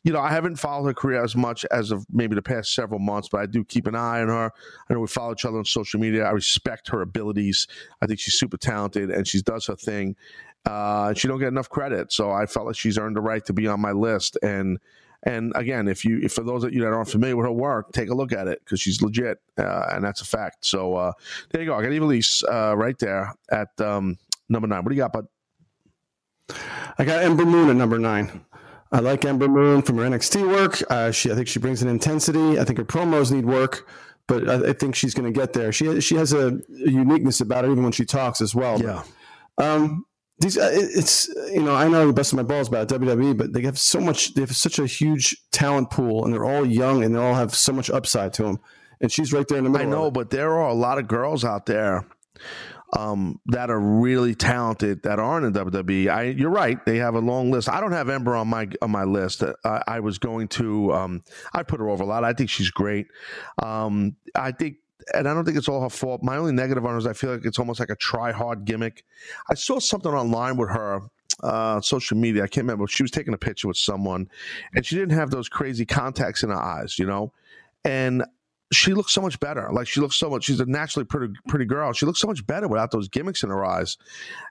You 0.03 0.13
know, 0.13 0.21
I 0.21 0.31
haven't 0.31 0.57
followed 0.57 0.87
her 0.87 0.95
career 0.95 1.23
as 1.23 1.37
much 1.37 1.65
as 1.71 1.91
of 1.91 2.07
maybe 2.11 2.35
the 2.35 2.43
past 2.43 2.75
several 2.75 3.01
months, 3.01 3.29
but 3.31 3.41
I 3.41 3.47
do 3.47 3.65
keep 3.65 3.87
an 3.87 3.95
eye 3.95 4.21
on 4.21 4.29
her. 4.29 4.51
I 4.89 4.95
know 4.95 5.01
we 5.01 5.07
follow 5.07 5.33
each 5.33 5.45
other 5.45 5.59
on 5.59 5.65
social 5.65 6.01
media. 6.01 6.25
I 6.25 6.31
respect 6.31 6.89
her 6.89 7.03
abilities. 7.03 7.67
I 8.01 8.07
think 8.07 8.21
she's 8.21 8.35
super 8.35 8.57
talented 8.57 9.11
and 9.11 9.27
she 9.27 9.41
does 9.43 9.67
her 9.67 9.77
thing. 9.77 10.17
Uh, 10.65 11.13
she 11.13 11.29
don't 11.29 11.39
get 11.39 11.49
enough 11.49 11.69
credit, 11.69 12.11
so 12.11 12.31
I 12.31 12.47
felt 12.47 12.67
like 12.67 12.77
she's 12.77 12.97
earned 12.97 13.17
the 13.17 13.21
right 13.21 13.45
to 13.45 13.53
be 13.53 13.67
on 13.67 13.81
my 13.81 13.93
list. 13.93 14.39
And 14.43 14.79
and 15.25 15.53
again, 15.57 15.89
if 15.89 16.05
you, 16.05 16.21
if 16.23 16.33
for 16.33 16.43
those 16.43 16.65
of 16.65 16.73
you 16.73 16.83
that 16.83 16.93
aren't 16.93 17.09
familiar 17.09 17.37
with 17.37 17.47
her 17.47 17.53
work, 17.53 17.93
take 17.93 18.11
a 18.11 18.15
look 18.15 18.33
at 18.33 18.47
it 18.47 18.61
because 18.65 18.81
she's 18.81 19.01
legit, 19.03 19.39
uh, 19.59 19.87
and 19.93 20.05
that's 20.05 20.21
a 20.21 20.25
fact. 20.25 20.65
So 20.65 20.95
uh, 20.95 21.13
there 21.51 21.63
you 21.63 21.69
go. 21.69 21.75
I 21.75 21.83
got 21.83 21.91
Ivelisse 21.91 22.45
uh, 22.45 22.77
right 22.77 22.99
there 22.99 23.35
at 23.51 23.69
um, 23.81 24.19
number 24.49 24.69
nine. 24.69 24.85
What 24.85 24.91
do 24.91 24.95
you 24.95 25.03
got, 25.03 25.13
bud? 25.13 25.27
I 26.99 27.05
got 27.05 27.23
Ember 27.23 27.47
Moon 27.47 27.71
at 27.71 27.77
number 27.77 27.99
nine. 27.99 28.45
I 28.93 29.01
like 29.01 29.25
Ember 29.25 29.49
Moon 29.49 29.83
from 29.83 29.97
her 29.99 30.05
NXT 30.05 30.47
work. 30.47 30.83
Uh, 30.91 31.11
she, 31.11 31.33
I 31.33 31.35
think 31.35 31.49
she 31.49 31.59
brings 31.59 31.83
an 31.83 31.89
intensity. 31.89 32.61
I 32.61 32.65
think 32.65 32.79
her 32.79 32.85
promos 32.85 33.33
need 33.33 33.45
work, 33.47 33.89
but 34.29 34.49
I, 34.49 34.71
I 34.71 34.73
think 34.73 34.95
she's 34.95 35.15
going 35.15 35.33
to 35.33 35.37
get 35.37 35.53
there. 35.53 35.73
She 35.73 36.01
she 36.01 36.15
has 36.17 36.33
a, 36.33 36.49
a 36.49 36.91
uniqueness 36.91 37.41
about 37.41 37.65
her, 37.65 37.71
even 37.73 37.83
when 37.83 37.93
she 37.93 38.05
talks 38.05 38.41
as 38.41 38.55
well. 38.55 38.81
Yeah, 38.81 39.03
Um, 39.59 40.05
these 40.39 40.59
uh, 40.59 40.71
it's 40.73 41.29
you 41.53 41.63
know 41.63 41.75
I 41.75 41.89
know 41.89 42.07
the 42.07 42.13
best 42.13 42.33
of 42.33 42.37
my 42.37 42.43
balls 42.43 42.69
about 42.69 42.89
WWE, 42.89 43.37
but 43.37 43.53
they 43.53 43.63
have 43.63 43.79
so 43.79 44.01
much. 44.01 44.35
They 44.35 44.41
have 44.41 44.57
such 44.57 44.79
a 44.79 44.87
huge 44.87 45.37
talent 45.53 45.91
pool, 45.91 46.25
and 46.25 46.35
they're 46.35 46.45
all 46.45 46.67
young, 46.67 47.05
and 47.05 47.15
they 47.15 47.21
all 47.21 47.35
have 47.35 47.55
so 47.55 47.73
much 47.73 47.91
upside 47.91 48.33
to 48.35 48.43
them. 48.43 48.61
And 49.01 49.13
she's 49.13 49.33
right 49.33 49.47
there 49.47 49.59
in 49.59 49.65
the 49.65 49.71
middle. 49.71 49.87
I 49.87 49.91
know, 49.91 50.11
but 50.11 50.31
there 50.31 50.53
are 50.53 50.69
a 50.69 50.75
lot 50.75 50.99
of 50.99 51.07
girls 51.07 51.45
out 51.45 51.67
there 51.67 52.07
um, 52.97 53.41
that 53.47 53.71
are 53.71 53.79
really 53.79 54.35
talented 54.35 55.03
that 55.03 55.19
aren't 55.19 55.47
in 55.47 55.53
WWE. 55.53 56.09
I, 56.09 56.23
you're 56.25 56.51
right; 56.51 56.85
they 56.85 56.99
have 56.99 57.15
a 57.15 57.21
long 57.21 57.51
list. 57.51 57.69
I 57.69 57.81
don't 57.81 57.93
have 57.93 58.09
Ember 58.09 58.35
on 58.35 58.49
my 58.49 58.69
on 58.83 58.91
my 58.91 59.05
list. 59.05 59.43
I, 59.65 59.83
I 59.87 60.01
was 60.01 60.19
going 60.19 60.49
to. 60.49 60.93
Um, 60.93 61.23
I 61.53 61.63
put 61.63 61.81
her 61.81 61.89
over 61.89 62.03
a 62.03 62.07
lot. 62.07 62.25
I 62.25 62.33
think 62.33 62.51
she's 62.51 62.71
great. 62.71 63.07
Um, 63.63 64.17
I 64.35 64.53
think. 64.53 64.77
And 65.13 65.29
I 65.29 65.35
don't 65.35 65.45
think 65.45 65.57
it's 65.57 65.69
all 65.69 65.83
her 65.83 65.91
fault. 65.91 66.23
My 66.23 66.37
only 66.37 66.53
negative 66.53 66.85
on 66.85 66.93
her 66.93 66.99
is 66.99 67.07
I 67.07 67.13
feel 67.13 67.33
like 67.33 67.45
it's 67.45 67.59
almost 67.59 67.81
like 67.81 67.91
a 67.91 67.97
try 67.97 68.33
hard 68.33 68.65
gimmick. 68.65 69.05
I 69.51 69.55
saw 69.55 69.79
something 69.79 70.13
online 70.13 70.57
with 70.57 70.71
her 70.71 71.03
uh, 71.43 71.81
social 71.81 72.17
media. 72.17 72.45
I 72.45 72.47
can't 72.47 72.65
remember. 72.65 72.87
She 72.87 73.03
was 73.03 73.11
taking 73.11 73.35
a 73.35 73.39
picture 73.39 73.69
with 73.69 73.77
someone, 73.77 74.29
and 74.75 74.87
she 74.87 74.97
didn't 74.97 75.17
have 75.17 75.31
those 75.31 75.49
crazy 75.49 75.85
contacts 75.85 76.43
in 76.43 76.51
her 76.51 76.61
eyes, 76.61 76.99
you 76.99 77.07
know. 77.07 77.33
And 77.85 78.25
she 78.75 78.95
looks 78.95 79.13
so 79.13 79.21
much 79.21 79.39
better. 79.41 79.69
Like 79.73 79.87
she 79.87 80.01
looks 80.01 80.17
so 80.17 80.31
much. 80.31 80.45
She's 80.45 80.61
a 80.61 80.67
naturally 80.67 81.05
pretty 81.05 81.35
pretty 81.49 81.65
girl. 81.65 81.93
She 81.93 82.07
looks 82.07 82.21
so 82.21 82.27
much 82.27 82.47
better 82.47 82.69
without 82.69 82.91
those 82.91 83.09
gimmicks 83.09 83.43
in 83.43 83.51
her 83.51 83.65
eyes. 83.65 83.97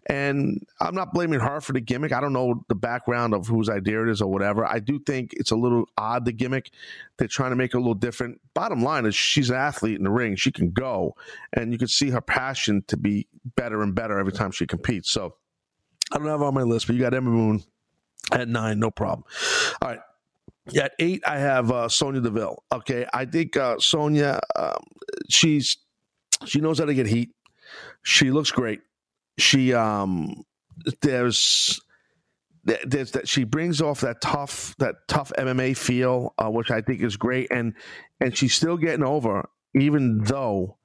And 0.07 0.65
I'm 0.79 0.95
not 0.95 1.13
blaming 1.13 1.39
her 1.39 1.61
for 1.61 1.73
the 1.73 1.81
gimmick. 1.81 2.11
I 2.11 2.21
don't 2.21 2.33
know 2.33 2.63
the 2.67 2.75
background 2.75 3.33
of 3.33 3.47
whose 3.47 3.69
idea 3.69 4.03
it 4.03 4.09
is 4.09 4.21
or 4.21 4.31
whatever. 4.31 4.65
I 4.65 4.79
do 4.79 4.99
think 4.99 5.33
it's 5.33 5.51
a 5.51 5.55
little 5.55 5.85
odd 5.97 6.25
the 6.25 6.31
gimmick. 6.31 6.71
They're 7.17 7.27
trying 7.27 7.51
to 7.51 7.55
make 7.55 7.73
it 7.73 7.77
a 7.77 7.79
little 7.79 7.93
different. 7.93 8.39
Bottom 8.53 8.83
line 8.83 9.05
is 9.05 9.15
she's 9.15 9.49
an 9.49 9.55
athlete 9.55 9.97
in 9.97 10.03
the 10.03 10.11
ring. 10.11 10.35
She 10.35 10.51
can 10.51 10.71
go, 10.71 11.15
and 11.53 11.71
you 11.71 11.77
can 11.77 11.87
see 11.87 12.09
her 12.09 12.21
passion 12.21 12.83
to 12.87 12.97
be 12.97 13.27
better 13.55 13.81
and 13.81 13.93
better 13.95 14.19
every 14.19 14.33
time 14.33 14.51
she 14.51 14.65
competes. 14.65 15.11
So 15.11 15.35
I 16.11 16.17
don't 16.17 16.27
have 16.27 16.41
on 16.41 16.53
my 16.53 16.63
list, 16.63 16.87
but 16.87 16.95
you 16.95 17.01
got 17.01 17.13
Ember 17.13 17.31
Moon 17.31 17.63
at 18.31 18.47
nine, 18.47 18.79
no 18.79 18.91
problem. 18.91 19.23
All 19.81 19.89
right. 19.89 19.99
At 20.75 20.93
eight, 20.99 21.21
I 21.27 21.39
have 21.39 21.71
uh, 21.71 21.89
Sonya 21.89 22.21
Deville. 22.21 22.63
Okay, 22.71 23.05
I 23.13 23.25
think 23.25 23.57
uh, 23.57 23.79
Sonya, 23.79 24.39
um, 24.55 24.81
she's 25.29 25.77
she 26.45 26.61
knows 26.61 26.79
how 26.79 26.85
to 26.85 26.93
get 26.93 27.05
heat. 27.05 27.31
She 28.03 28.31
looks 28.31 28.51
great. 28.51 28.81
She 29.37 29.73
um, 29.73 30.43
there's 31.01 31.81
there's 32.63 33.11
that 33.11 33.27
she 33.27 33.43
brings 33.43 33.81
off 33.81 34.01
that 34.01 34.21
tough 34.21 34.73
that 34.79 34.95
tough 35.07 35.33
MMA 35.37 35.75
feel, 35.75 36.33
uh, 36.37 36.49
which 36.49 36.71
I 36.71 36.81
think 36.81 37.01
is 37.01 37.17
great, 37.17 37.51
and 37.51 37.73
and 38.21 38.35
she's 38.35 38.53
still 38.53 38.77
getting 38.77 39.03
over, 39.03 39.49
even 39.75 40.23
though 40.23 40.77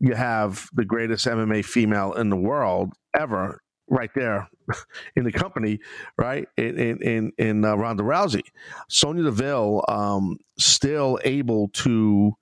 you 0.00 0.14
have 0.14 0.68
the 0.72 0.84
greatest 0.84 1.26
MMA 1.26 1.64
female 1.64 2.12
in 2.14 2.30
the 2.30 2.36
world 2.36 2.94
ever 3.18 3.60
right 3.88 4.10
there 4.14 4.48
in 5.16 5.24
the 5.24 5.32
company, 5.32 5.80
right? 6.16 6.48
In 6.56 6.78
in 6.78 7.02
in, 7.02 7.32
in 7.38 7.64
uh, 7.64 7.74
Ronda 7.74 8.02
Rousey, 8.02 8.44
Sonya 8.88 9.24
Deville 9.24 9.84
um, 9.88 10.38
still 10.58 11.18
able 11.24 11.68
to 11.68 12.34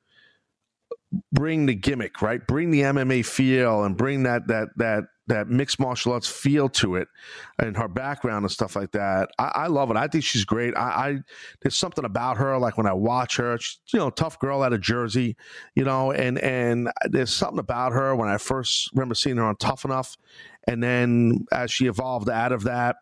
bring 1.32 1.66
the 1.66 1.74
gimmick, 1.74 2.20
right? 2.22 2.44
Bring 2.46 2.70
the 2.70 2.80
MMA 2.80 3.24
feel 3.24 3.84
and 3.84 3.96
bring 3.96 4.24
that 4.24 4.48
that 4.48 4.68
that 4.76 5.04
that 5.28 5.48
mixed 5.48 5.80
martial 5.80 6.12
arts 6.12 6.28
feel 6.28 6.68
to 6.68 6.96
it 6.96 7.08
and 7.58 7.76
her 7.76 7.88
background 7.88 8.44
and 8.44 8.52
stuff 8.52 8.76
like 8.76 8.92
that. 8.92 9.28
I, 9.38 9.52
I 9.54 9.66
love 9.66 9.90
it. 9.90 9.96
I 9.96 10.06
think 10.06 10.24
she's 10.24 10.44
great. 10.44 10.76
I, 10.76 10.80
I, 10.80 11.18
there's 11.62 11.76
something 11.76 12.04
about 12.04 12.36
her, 12.36 12.58
like 12.58 12.78
when 12.78 12.86
I 12.86 12.92
watch 12.92 13.36
her, 13.36 13.58
she's, 13.58 13.80
you 13.92 13.98
know, 13.98 14.10
tough 14.10 14.38
girl 14.38 14.62
out 14.62 14.72
of 14.72 14.80
Jersey, 14.80 15.36
you 15.74 15.84
know, 15.84 16.12
and 16.12 16.38
and 16.38 16.90
there's 17.06 17.32
something 17.32 17.58
about 17.58 17.92
her 17.92 18.14
when 18.14 18.28
I 18.28 18.38
first 18.38 18.90
remember 18.94 19.14
seeing 19.14 19.36
her 19.36 19.44
on 19.44 19.56
Tough 19.56 19.84
Enough, 19.84 20.16
and 20.66 20.82
then 20.82 21.46
as 21.52 21.70
she 21.70 21.86
evolved 21.86 22.30
out 22.30 22.52
of 22.52 22.64
that. 22.64 22.96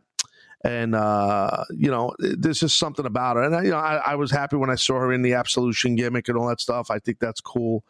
And 0.67 0.95
uh, 0.95 1.65
you 1.77 1.91
know, 1.91 2.15
there's 2.19 2.61
just 2.61 2.79
something 2.79 3.05
about 3.05 3.37
her, 3.37 3.43
and 3.43 3.55
I, 3.55 3.63
you 3.65 3.71
know, 3.71 3.77
I, 3.77 3.97
I 3.97 4.15
was 4.15 4.31
happy 4.31 4.57
when 4.57 4.71
I 4.71 4.77
saw 4.77 4.95
her 4.95 5.13
in 5.13 5.21
the 5.21 5.35
Absolution 5.35 5.95
gimmick 5.95 6.27
and 6.31 6.39
all 6.39 6.49
that 6.49 6.59
stuff. 6.59 6.91
I 6.91 6.99
think 7.01 7.19
that's 7.19 7.43
cool. 7.43 7.85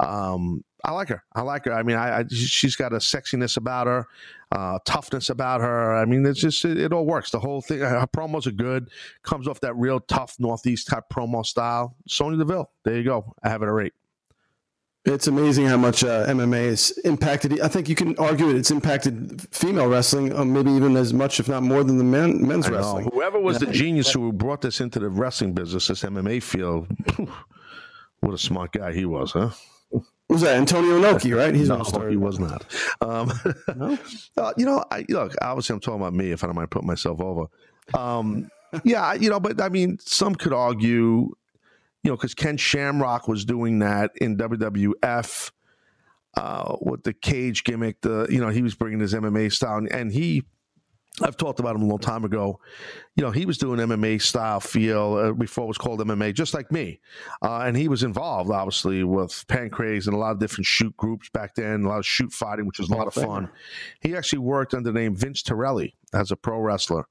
Um, 0.00 0.64
I 0.84 0.92
like 0.92 1.08
her. 1.08 1.24
I 1.32 1.40
like 1.40 1.64
her. 1.64 1.72
I 1.72 1.82
mean, 1.82 1.96
I, 1.96 2.18
I 2.18 2.24
she's 2.28 2.76
got 2.76 2.92
a 2.92 2.96
sexiness 2.96 3.56
about 3.56 3.86
her, 3.86 4.06
uh, 4.52 4.78
toughness 4.84 5.30
about 5.30 5.62
her. 5.62 5.94
I 5.94 6.04
mean, 6.04 6.26
it's 6.26 6.40
just 6.40 6.62
it, 6.64 6.78
it, 6.78 6.92
all 6.92 7.06
works. 7.06 7.30
The 7.30 7.40
whole 7.40 7.62
thing. 7.62 7.78
Her 7.78 8.06
promos 8.06 8.46
are 8.46 8.52
good. 8.52 8.90
Comes 9.22 9.48
off 9.48 9.60
that 9.60 9.74
real 9.76 9.98
tough 9.98 10.36
Northeast 10.38 10.88
type 10.88 11.04
promo 11.10 11.44
style. 11.44 11.96
Sonya 12.06 12.36
Deville. 12.38 12.70
There 12.84 12.96
you 12.96 13.02
go. 13.02 13.34
I 13.42 13.48
have 13.48 13.62
it 13.62 13.68
at 13.68 13.86
eight. 13.86 13.94
It's 15.06 15.26
amazing 15.26 15.66
how 15.66 15.76
much 15.76 16.02
uh, 16.02 16.26
MMA 16.26 16.70
has 16.70 16.90
impacted. 17.04 17.60
I 17.60 17.68
think 17.68 17.88
you 17.88 17.94
can 17.94 18.16
argue 18.18 18.48
it. 18.48 18.56
It's 18.56 18.70
impacted 18.70 19.46
female 19.50 19.86
wrestling, 19.86 20.34
uh, 20.34 20.46
maybe 20.46 20.70
even 20.70 20.96
as 20.96 21.12
much, 21.12 21.40
if 21.40 21.48
not 21.48 21.62
more, 21.62 21.84
than 21.84 21.98
the 21.98 22.04
men, 22.04 22.46
men's 22.46 22.70
wrestling. 22.70 23.10
Whoever 23.12 23.38
was 23.38 23.58
the 23.58 23.66
genius 23.66 24.10
who 24.10 24.32
brought 24.32 24.62
this 24.62 24.80
into 24.80 24.98
the 24.98 25.10
wrestling 25.10 25.52
business, 25.52 25.88
this 25.88 26.02
MMA 26.02 26.42
field, 26.42 26.88
what 28.20 28.32
a 28.32 28.38
smart 28.38 28.72
guy 28.72 28.94
he 28.94 29.04
was, 29.04 29.32
huh? 29.32 29.50
Was 30.34 30.42
that 30.42 30.56
Antonio 30.56 31.00
Inoki, 31.00 31.36
right? 31.36 31.54
He's 31.54 31.68
no, 31.68 31.82
he 32.08 32.16
was 32.16 32.38
not. 32.38 32.64
Um, 33.00 33.32
no? 33.76 33.98
uh, 34.36 34.52
you 34.56 34.66
know, 34.66 34.84
I, 34.90 35.06
look, 35.08 35.34
obviously, 35.40 35.74
I'm 35.74 35.80
talking 35.80 36.00
about 36.00 36.12
me. 36.12 36.32
If 36.32 36.42
I 36.42 36.48
don't 36.48 36.56
mind 36.56 36.70
putting 36.70 36.88
myself 36.88 37.20
over, 37.20 37.46
um, 37.94 38.50
yeah, 38.82 39.14
you 39.14 39.30
know, 39.30 39.38
but 39.38 39.60
I 39.60 39.68
mean, 39.68 39.98
some 40.00 40.34
could 40.34 40.52
argue, 40.52 41.32
you 42.02 42.10
know, 42.10 42.16
because 42.16 42.34
Ken 42.34 42.56
Shamrock 42.56 43.28
was 43.28 43.44
doing 43.44 43.78
that 43.78 44.10
in 44.16 44.36
WWF 44.36 45.52
uh, 46.36 46.76
with 46.80 47.04
the 47.04 47.12
cage 47.12 47.62
gimmick. 47.62 48.00
The 48.00 48.26
you 48.28 48.40
know, 48.40 48.48
he 48.48 48.62
was 48.62 48.74
bringing 48.74 49.00
his 49.00 49.14
MMA 49.14 49.52
style, 49.52 49.86
and 49.90 50.12
he 50.12 50.42
I've 51.22 51.36
talked 51.36 51.60
about 51.60 51.76
him 51.76 51.82
a 51.82 51.86
long 51.86 52.00
time 52.00 52.24
ago. 52.24 52.58
You 53.14 53.22
know, 53.22 53.30
he 53.30 53.46
was 53.46 53.56
doing 53.56 53.78
MMA 53.78 54.20
style 54.20 54.58
feel 54.58 55.14
uh, 55.14 55.32
before 55.32 55.64
it 55.64 55.68
was 55.68 55.78
called 55.78 56.00
MMA, 56.00 56.34
just 56.34 56.54
like 56.54 56.72
me. 56.72 56.98
Uh, 57.40 57.60
and 57.60 57.76
he 57.76 57.86
was 57.86 58.02
involved, 58.02 58.50
obviously, 58.50 59.04
with 59.04 59.30
Pancrase 59.46 60.06
and 60.06 60.14
a 60.14 60.18
lot 60.18 60.32
of 60.32 60.40
different 60.40 60.66
shoot 60.66 60.96
groups 60.96 61.28
back 61.28 61.54
then, 61.54 61.84
a 61.84 61.88
lot 61.88 61.98
of 61.98 62.06
shoot 62.06 62.32
fighting, 62.32 62.66
which 62.66 62.80
was 62.80 62.90
a 62.90 62.94
lot 62.94 63.06
of 63.06 63.14
fun. 63.14 63.48
He 64.00 64.16
actually 64.16 64.40
worked 64.40 64.74
under 64.74 64.90
the 64.90 64.98
name 64.98 65.14
Vince 65.14 65.42
Torelli 65.42 65.94
as 66.12 66.32
a 66.32 66.36
pro 66.36 66.58
wrestler 66.58 67.06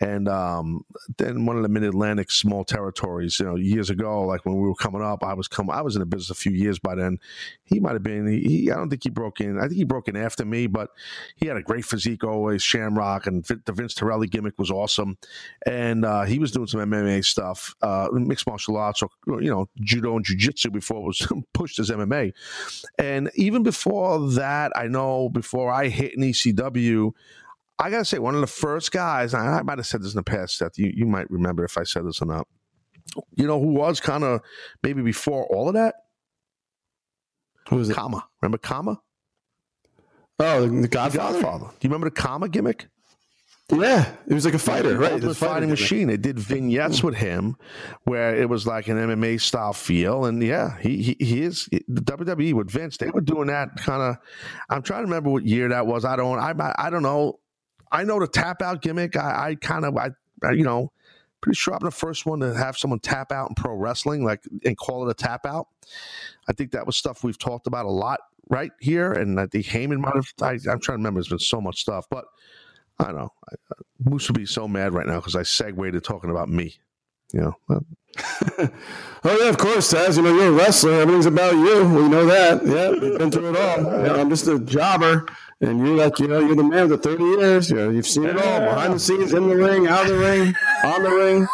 and 0.00 0.28
um, 0.28 0.84
then 1.18 1.46
one 1.46 1.56
of 1.56 1.62
the 1.62 1.68
mid 1.68 1.84
Atlantic 1.84 2.30
small 2.30 2.64
territories. 2.64 3.38
You 3.38 3.46
know, 3.46 3.56
years 3.56 3.90
ago, 3.90 4.22
like 4.22 4.44
when 4.44 4.56
we 4.56 4.66
were 4.66 4.74
coming 4.74 5.02
up, 5.02 5.22
I 5.22 5.34
was 5.34 5.46
come. 5.46 5.70
I 5.70 5.82
was 5.82 5.94
in 5.94 6.00
the 6.00 6.06
business 6.06 6.30
a 6.30 6.34
few 6.34 6.52
years 6.52 6.78
by 6.78 6.96
then. 6.96 7.18
He 7.64 7.78
might 7.78 7.92
have 7.92 8.02
been. 8.02 8.26
He, 8.26 8.40
he, 8.40 8.70
I 8.70 8.76
don't 8.76 8.90
think 8.90 9.04
he 9.04 9.10
broke 9.10 9.40
in. 9.40 9.58
I 9.58 9.62
think 9.62 9.74
he 9.74 9.84
broke 9.84 10.08
in 10.08 10.16
after 10.16 10.44
me, 10.44 10.66
but 10.66 10.90
he 11.36 11.46
had 11.46 11.56
a 11.56 11.62
great 11.62 11.84
physique 11.84 12.24
always. 12.24 12.62
Shamrock 12.62 13.26
and 13.26 13.44
the 13.44 13.72
Vince 13.72 13.94
Torelli 13.94 14.26
gimmick 14.26 14.58
was 14.58 14.70
awesome, 14.70 15.16
and 15.66 16.04
uh, 16.04 16.24
he 16.24 16.38
was 16.38 16.50
doing 16.50 16.66
some 16.66 16.80
MMA 16.80 17.24
stuff, 17.24 17.74
uh, 17.82 18.08
mixed 18.12 18.48
martial 18.48 18.76
arts, 18.76 19.02
or 19.02 19.10
you 19.40 19.50
know, 19.50 19.68
judo 19.80 20.16
and 20.16 20.26
jujitsu 20.26 20.72
before 20.72 21.02
it 21.02 21.06
was 21.06 21.28
pushed 21.52 21.78
as 21.78 21.90
MMA. 21.90 22.32
And 22.98 23.30
even 23.36 23.62
before 23.62 24.30
that, 24.32 24.72
I 24.74 24.88
know 24.88 25.28
before 25.28 25.70
I 25.70 25.88
hit 25.88 26.16
an 26.16 26.24
ECW. 26.24 27.12
I 27.78 27.90
gotta 27.90 28.04
say, 28.04 28.18
one 28.18 28.34
of 28.34 28.40
the 28.40 28.46
first 28.46 28.92
guys, 28.92 29.34
I 29.34 29.62
might 29.62 29.78
have 29.78 29.86
said 29.86 30.02
this 30.02 30.12
in 30.12 30.16
the 30.16 30.22
past, 30.22 30.58
Seth. 30.58 30.78
You, 30.78 30.92
you 30.94 31.06
might 31.06 31.30
remember 31.30 31.64
if 31.64 31.76
I 31.76 31.82
said 31.82 32.06
this 32.06 32.22
or 32.22 32.26
not. 32.26 32.46
You 33.36 33.46
know 33.46 33.60
who 33.60 33.72
was 33.72 34.00
kind 34.00 34.24
of 34.24 34.40
maybe 34.82 35.02
before 35.02 35.44
all 35.46 35.68
of 35.68 35.74
that? 35.74 35.94
Who 37.68 37.76
was 37.76 37.90
it? 37.90 37.94
Kama. 37.94 38.26
Remember 38.40 38.58
Kama? 38.58 39.00
Oh, 40.38 40.66
the 40.66 40.88
Godfather. 40.88 41.32
The 41.32 41.40
Godfather. 41.40 41.66
Do 41.66 41.74
you 41.80 41.90
remember 41.90 42.10
the 42.10 42.16
Kama 42.16 42.48
gimmick? 42.48 42.88
Yeah, 43.72 44.12
it 44.26 44.34
was 44.34 44.44
like 44.44 44.52
a 44.52 44.58
fighter, 44.58 44.98
right? 44.98 45.18
The 45.18 45.34
fighting 45.34 45.70
machine. 45.70 46.08
They 46.08 46.18
did 46.18 46.38
vignettes 46.38 47.02
with 47.02 47.14
him 47.14 47.56
where 48.04 48.36
it 48.36 48.48
was 48.48 48.66
like 48.66 48.88
an 48.88 48.98
MMA 48.98 49.40
style 49.40 49.72
feel, 49.72 50.26
and 50.26 50.42
yeah, 50.42 50.78
he 50.80 51.02
he, 51.02 51.16
he 51.18 51.42
is 51.42 51.66
the 51.88 52.02
WWE 52.02 52.52
with 52.52 52.70
Vince. 52.70 52.98
They 52.98 53.08
were 53.08 53.22
doing 53.22 53.46
that 53.46 53.76
kind 53.76 54.02
of. 54.02 54.16
I'm 54.68 54.82
trying 54.82 55.00
to 55.00 55.04
remember 55.06 55.30
what 55.30 55.46
year 55.46 55.70
that 55.70 55.86
was. 55.86 56.04
I 56.04 56.16
don't. 56.16 56.38
I 56.38 56.74
I 56.78 56.90
don't 56.90 57.02
know. 57.02 57.40
I 57.94 58.02
know 58.02 58.18
the 58.18 58.26
tap 58.26 58.60
out 58.60 58.82
gimmick. 58.82 59.16
I, 59.16 59.50
I 59.50 59.54
kind 59.54 59.84
of, 59.84 59.96
I, 59.96 60.10
I, 60.42 60.50
you 60.50 60.64
know, 60.64 60.90
pretty 61.40 61.56
sure 61.56 61.74
I'm 61.74 61.80
the 61.84 61.90
first 61.90 62.26
one 62.26 62.40
to 62.40 62.54
have 62.54 62.76
someone 62.76 62.98
tap 62.98 63.30
out 63.30 63.50
in 63.50 63.54
pro 63.54 63.74
wrestling, 63.74 64.24
like 64.24 64.42
and 64.64 64.76
call 64.76 65.06
it 65.06 65.10
a 65.10 65.14
tap 65.14 65.46
out. 65.46 65.68
I 66.48 66.52
think 66.52 66.72
that 66.72 66.86
was 66.86 66.96
stuff 66.96 67.22
we've 67.22 67.38
talked 67.38 67.66
about 67.66 67.86
a 67.86 67.90
lot 67.90 68.20
right 68.50 68.72
here, 68.80 69.12
and 69.12 69.38
I 69.38 69.46
think 69.46 69.66
Heyman 69.66 69.98
might 69.98 70.16
have. 70.16 70.26
I, 70.42 70.52
am 70.52 70.58
trying 70.58 70.80
to 70.80 70.92
remember. 70.92 71.20
There's 71.20 71.28
been 71.28 71.38
so 71.38 71.60
much 71.60 71.80
stuff, 71.80 72.06
but 72.10 72.24
I 72.98 73.04
don't 73.04 73.16
know. 73.16 73.32
I, 73.50 73.74
Moose 74.02 74.28
would 74.28 74.38
be 74.38 74.46
so 74.46 74.66
mad 74.66 74.92
right 74.92 75.06
now 75.06 75.16
because 75.16 75.36
I 75.36 75.42
segued 75.42 75.92
to 75.92 76.00
talking 76.00 76.30
about 76.30 76.48
me. 76.48 76.74
You 77.32 77.40
know. 77.40 77.80
oh 78.58 79.38
yeah, 79.40 79.48
of 79.48 79.58
course, 79.58 79.92
Taz. 79.92 80.16
You 80.16 80.22
know 80.22 80.34
you're 80.34 80.48
a 80.48 80.52
wrestler. 80.52 80.94
Everything's 80.94 81.26
about 81.26 81.54
you. 81.54 81.84
We 81.88 82.08
know 82.08 82.26
that. 82.26 82.64
Yeah, 82.64 82.90
we've 82.90 83.18
been 83.18 83.30
through 83.30 83.54
it 83.54 83.56
all. 83.56 83.84
Yeah, 84.04 84.14
I'm 84.14 84.30
just 84.30 84.46
a 84.46 84.58
jobber. 84.58 85.26
And 85.64 85.86
you're 85.86 85.96
like, 85.96 86.18
you 86.18 86.28
know, 86.28 86.40
you're 86.40 86.56
the 86.56 86.62
man 86.62 86.88
for 86.88 86.96
30 86.96 87.24
years. 87.24 87.70
You 87.70 87.76
know, 87.76 87.90
you've 87.90 88.06
seen 88.06 88.24
it 88.24 88.36
all 88.36 88.60
behind 88.60 88.94
the 88.94 88.98
scenes, 88.98 89.32
in 89.32 89.48
the 89.48 89.56
ring, 89.56 89.86
out 89.86 90.02
of 90.02 90.08
the 90.08 90.18
ring, 90.18 90.54
on 90.84 91.02
the 91.02 91.10
ring, 91.10 91.48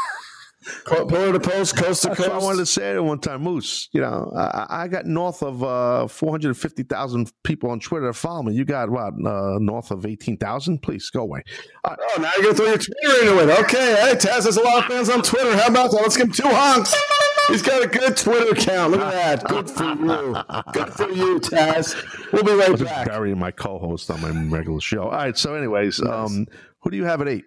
pillar 0.86 1.32
to 1.32 1.40
post, 1.40 1.76
coast 1.76 2.02
to 2.02 2.08
That's 2.08 2.20
coast. 2.20 2.30
I 2.30 2.38
wanted 2.38 2.58
to 2.58 2.66
say 2.66 2.94
it 2.94 3.04
one 3.04 3.20
time, 3.20 3.42
Moose. 3.42 3.88
You 3.92 4.00
know, 4.00 4.32
I, 4.36 4.66
I 4.82 4.88
got 4.88 5.06
north 5.06 5.42
of 5.42 5.62
uh, 5.62 6.08
450,000 6.08 7.32
people 7.44 7.70
on 7.70 7.80
Twitter 7.80 8.12
follow 8.12 8.42
me. 8.44 8.54
You 8.54 8.64
got 8.64 8.90
what, 8.90 9.14
uh, 9.24 9.58
north 9.60 9.90
of 9.90 10.04
18,000? 10.04 10.82
Please 10.82 11.08
go 11.10 11.20
away. 11.20 11.42
Uh, 11.84 11.96
oh, 11.98 12.20
now 12.20 12.30
you're 12.36 12.52
going 12.52 12.54
to 12.54 12.62
throw 12.62 12.66
your 12.66 12.78
Twitter 12.78 13.20
into 13.20 13.52
it. 13.52 13.60
Okay. 13.64 13.96
Hey, 14.00 14.14
Taz, 14.14 14.42
there's 14.42 14.56
a 14.56 14.62
lot 14.62 14.78
of 14.80 14.84
fans 14.86 15.08
on 15.08 15.22
Twitter. 15.22 15.56
How 15.56 15.68
about 15.68 15.92
that? 15.92 16.02
Let's 16.02 16.16
give 16.16 16.26
him 16.26 16.32
two 16.32 16.48
honks. 16.48 16.94
He's 17.50 17.62
got 17.62 17.84
a 17.84 17.88
good 17.88 18.16
Twitter 18.16 18.52
account. 18.52 18.92
Look 18.92 19.00
at 19.00 19.40
that. 19.40 19.48
Good 19.48 19.70
for 19.70 19.84
you. 19.84 20.36
Good 20.72 20.92
for 20.92 21.10
you, 21.10 21.40
Taz. 21.40 22.32
We'll 22.32 22.44
be 22.44 22.52
right 22.52 22.78
back. 22.78 23.06
Burying 23.06 23.38
my 23.38 23.50
co-host 23.50 24.10
on 24.10 24.20
my 24.20 24.30
regular 24.30 24.80
show. 24.80 25.04
All 25.04 25.10
right. 25.10 25.36
So, 25.36 25.54
anyways, 25.54 26.00
yes. 26.02 26.10
um, 26.10 26.46
who 26.80 26.90
do 26.90 26.96
you 26.96 27.04
have 27.04 27.20
at 27.20 27.28
eight? 27.28 27.44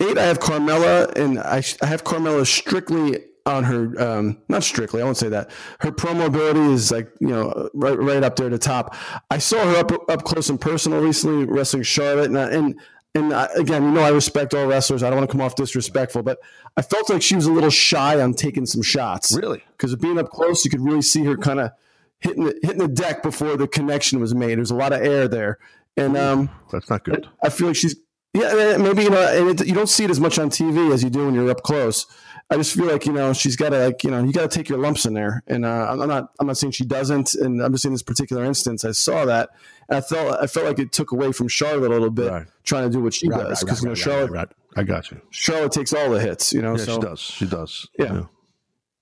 Eight. 0.00 0.18
I 0.18 0.24
have 0.24 0.38
Carmella, 0.38 1.16
and 1.16 1.38
I, 1.38 1.62
I 1.82 1.86
have 1.86 2.04
Carmella 2.04 2.46
strictly 2.46 3.18
on 3.46 3.64
her. 3.64 4.00
Um, 4.00 4.38
not 4.48 4.62
strictly. 4.62 5.02
I 5.02 5.04
won't 5.04 5.16
say 5.16 5.28
that. 5.28 5.50
Her 5.80 5.90
promo 5.90 6.26
ability 6.26 6.60
is 6.72 6.90
like 6.90 7.10
you 7.20 7.28
know 7.28 7.70
right 7.74 7.98
right 7.98 8.22
up 8.22 8.36
there 8.36 8.46
at 8.46 8.52
the 8.52 8.58
top. 8.58 8.94
I 9.30 9.38
saw 9.38 9.64
her 9.64 9.76
up 9.76 9.92
up 10.08 10.24
close 10.24 10.48
and 10.48 10.60
personal 10.60 11.00
recently 11.00 11.44
wrestling 11.44 11.82
Charlotte, 11.82 12.26
and, 12.26 12.36
and 12.36 12.80
and 13.14 13.32
I, 13.32 13.46
again, 13.56 13.84
you 13.84 13.90
know, 13.90 14.02
I 14.02 14.08
respect 14.10 14.54
all 14.54 14.66
wrestlers. 14.66 15.02
I 15.02 15.10
don't 15.10 15.18
want 15.18 15.30
to 15.30 15.32
come 15.32 15.42
off 15.42 15.54
disrespectful, 15.54 16.22
but 16.22 16.38
I 16.76 16.82
felt 16.82 17.10
like 17.10 17.22
she 17.22 17.34
was 17.36 17.46
a 17.46 17.52
little 17.52 17.70
shy 17.70 18.20
on 18.20 18.34
taking 18.34 18.64
some 18.64 18.82
shots. 18.82 19.36
Really? 19.36 19.62
Because 19.72 19.94
being 19.96 20.18
up 20.18 20.30
close, 20.30 20.64
you 20.64 20.70
could 20.70 20.80
really 20.80 21.02
see 21.02 21.24
her 21.24 21.36
kind 21.36 21.60
of 21.60 21.72
hitting 22.20 22.44
the, 22.44 22.58
hitting 22.62 22.78
the 22.78 22.88
deck 22.88 23.22
before 23.22 23.56
the 23.56 23.68
connection 23.68 24.20
was 24.20 24.34
made. 24.34 24.56
There's 24.56 24.70
a 24.70 24.76
lot 24.76 24.92
of 24.92 25.02
air 25.02 25.28
there, 25.28 25.58
and 25.96 26.16
um, 26.16 26.50
that's 26.70 26.88
not 26.88 27.04
good. 27.04 27.28
I 27.42 27.50
feel 27.50 27.68
like 27.68 27.76
she's 27.76 27.96
yeah, 28.34 28.78
maybe 28.78 29.02
you 29.02 29.10
know, 29.10 29.20
and 29.20 29.60
it, 29.60 29.66
you 29.66 29.74
don't 29.74 29.88
see 29.88 30.04
it 30.04 30.10
as 30.10 30.18
much 30.18 30.38
on 30.38 30.48
TV 30.48 30.92
as 30.92 31.04
you 31.04 31.10
do 31.10 31.26
when 31.26 31.34
you're 31.34 31.50
up 31.50 31.62
close. 31.62 32.06
I 32.52 32.56
just 32.56 32.74
feel 32.74 32.84
like 32.84 33.06
you 33.06 33.14
know 33.14 33.32
she's 33.32 33.56
got 33.56 33.70
to 33.70 33.78
like 33.78 34.04
you 34.04 34.10
know 34.10 34.22
you 34.22 34.30
got 34.30 34.50
to 34.50 34.54
take 34.54 34.68
your 34.68 34.76
lumps 34.76 35.06
in 35.06 35.14
there, 35.14 35.42
and 35.46 35.64
uh, 35.64 35.86
I'm 35.88 36.06
not 36.06 36.32
I'm 36.38 36.46
not 36.46 36.58
saying 36.58 36.72
she 36.72 36.84
doesn't, 36.84 37.34
and 37.34 37.62
I'm 37.62 37.72
just 37.72 37.86
in 37.86 37.92
this 37.92 38.02
particular 38.02 38.44
instance 38.44 38.84
I 38.84 38.90
saw 38.90 39.24
that, 39.24 39.48
and 39.88 39.96
I 39.96 40.00
felt 40.02 40.38
I 40.38 40.46
felt 40.46 40.66
like 40.66 40.78
it 40.78 40.92
took 40.92 41.12
away 41.12 41.32
from 41.32 41.48
Charlotte 41.48 41.90
a 41.90 41.94
little 41.94 42.10
bit 42.10 42.30
right. 42.30 42.46
trying 42.64 42.90
to 42.90 42.94
do 42.94 43.02
what 43.02 43.14
she 43.14 43.26
right, 43.26 43.48
does 43.48 43.60
because 43.60 43.78
right, 43.78 43.84
you 43.84 43.88
know 43.88 43.94
Charlotte 43.94 44.52
I 44.76 44.82
got 44.82 45.10
you 45.10 45.18
Charlotte 45.30 45.72
takes 45.72 45.94
all 45.94 46.10
the 46.10 46.20
hits, 46.20 46.52
you 46.52 46.60
know. 46.60 46.76
Yeah, 46.76 46.84
so. 46.84 46.94
she 46.94 47.00
does. 47.00 47.20
She 47.20 47.46
does. 47.46 47.88
Yeah. 47.98 48.12
yeah. 48.12 48.24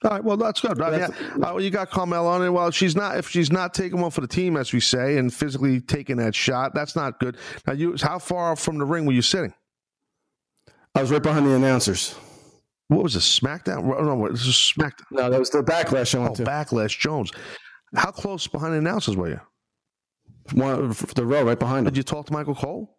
All 0.05 0.11
right, 0.13 0.23
well 0.23 0.37
that's 0.37 0.61
good. 0.61 0.77
That's, 0.77 1.13
yeah. 1.21 1.51
uh, 1.51 1.57
you 1.57 1.71
got 1.71 1.91
Carmel 1.91 2.29
on 2.29 2.45
it. 2.45 2.51
Well, 2.51 2.71
she's 2.71 2.95
not 2.95 3.19
if 3.19 3.29
she's 3.29 3.51
not 3.51 3.75
taking 3.75 4.01
one 4.01 4.13
for 4.13 4.21
the 4.21 4.29
team, 4.29 4.57
as 4.57 4.73
we 4.73 4.79
say, 4.79 5.19
and 5.19 5.35
physically 5.35 5.81
taking 5.81 6.19
that 6.19 6.37
shot. 6.37 6.73
That's 6.73 6.95
not 6.95 7.19
good. 7.19 7.37
Now, 7.67 7.73
you 7.73 7.97
how 8.01 8.21
far 8.21 8.55
from 8.55 8.79
the 8.79 8.85
ring 8.85 9.07
were 9.07 9.13
you 9.13 9.23
sitting? 9.23 9.55
I 10.95 11.01
was 11.01 11.11
right 11.11 11.23
behind 11.23 11.47
the 11.47 11.55
announcers. 11.55 12.15
What 12.91 13.05
was 13.05 13.15
this? 13.15 13.39
SmackDown? 13.39 13.85
No, 13.85 14.29
this 14.29 14.45
is 14.45 14.55
SmackDown. 14.55 15.05
No, 15.13 15.31
that 15.31 15.39
was 15.39 15.49
the 15.51 15.63
Backlash 15.63 16.13
I 16.13 16.19
went 16.19 16.33
oh, 16.33 16.35
to. 16.35 16.45
Backlash 16.45 16.99
Jones. 16.99 17.31
How 17.95 18.11
close 18.11 18.49
behind 18.49 18.73
the 18.73 18.79
announcers 18.79 19.17
were 19.17 19.29
you? 19.29 19.41
One, 20.55 20.93
the 21.15 21.25
row 21.25 21.45
right 21.45 21.59
behind. 21.59 21.87
Did 21.87 21.97
you 21.97 22.03
talk 22.03 22.27
to 22.27 22.33
Michael 22.33 22.57
Cole? 22.57 22.99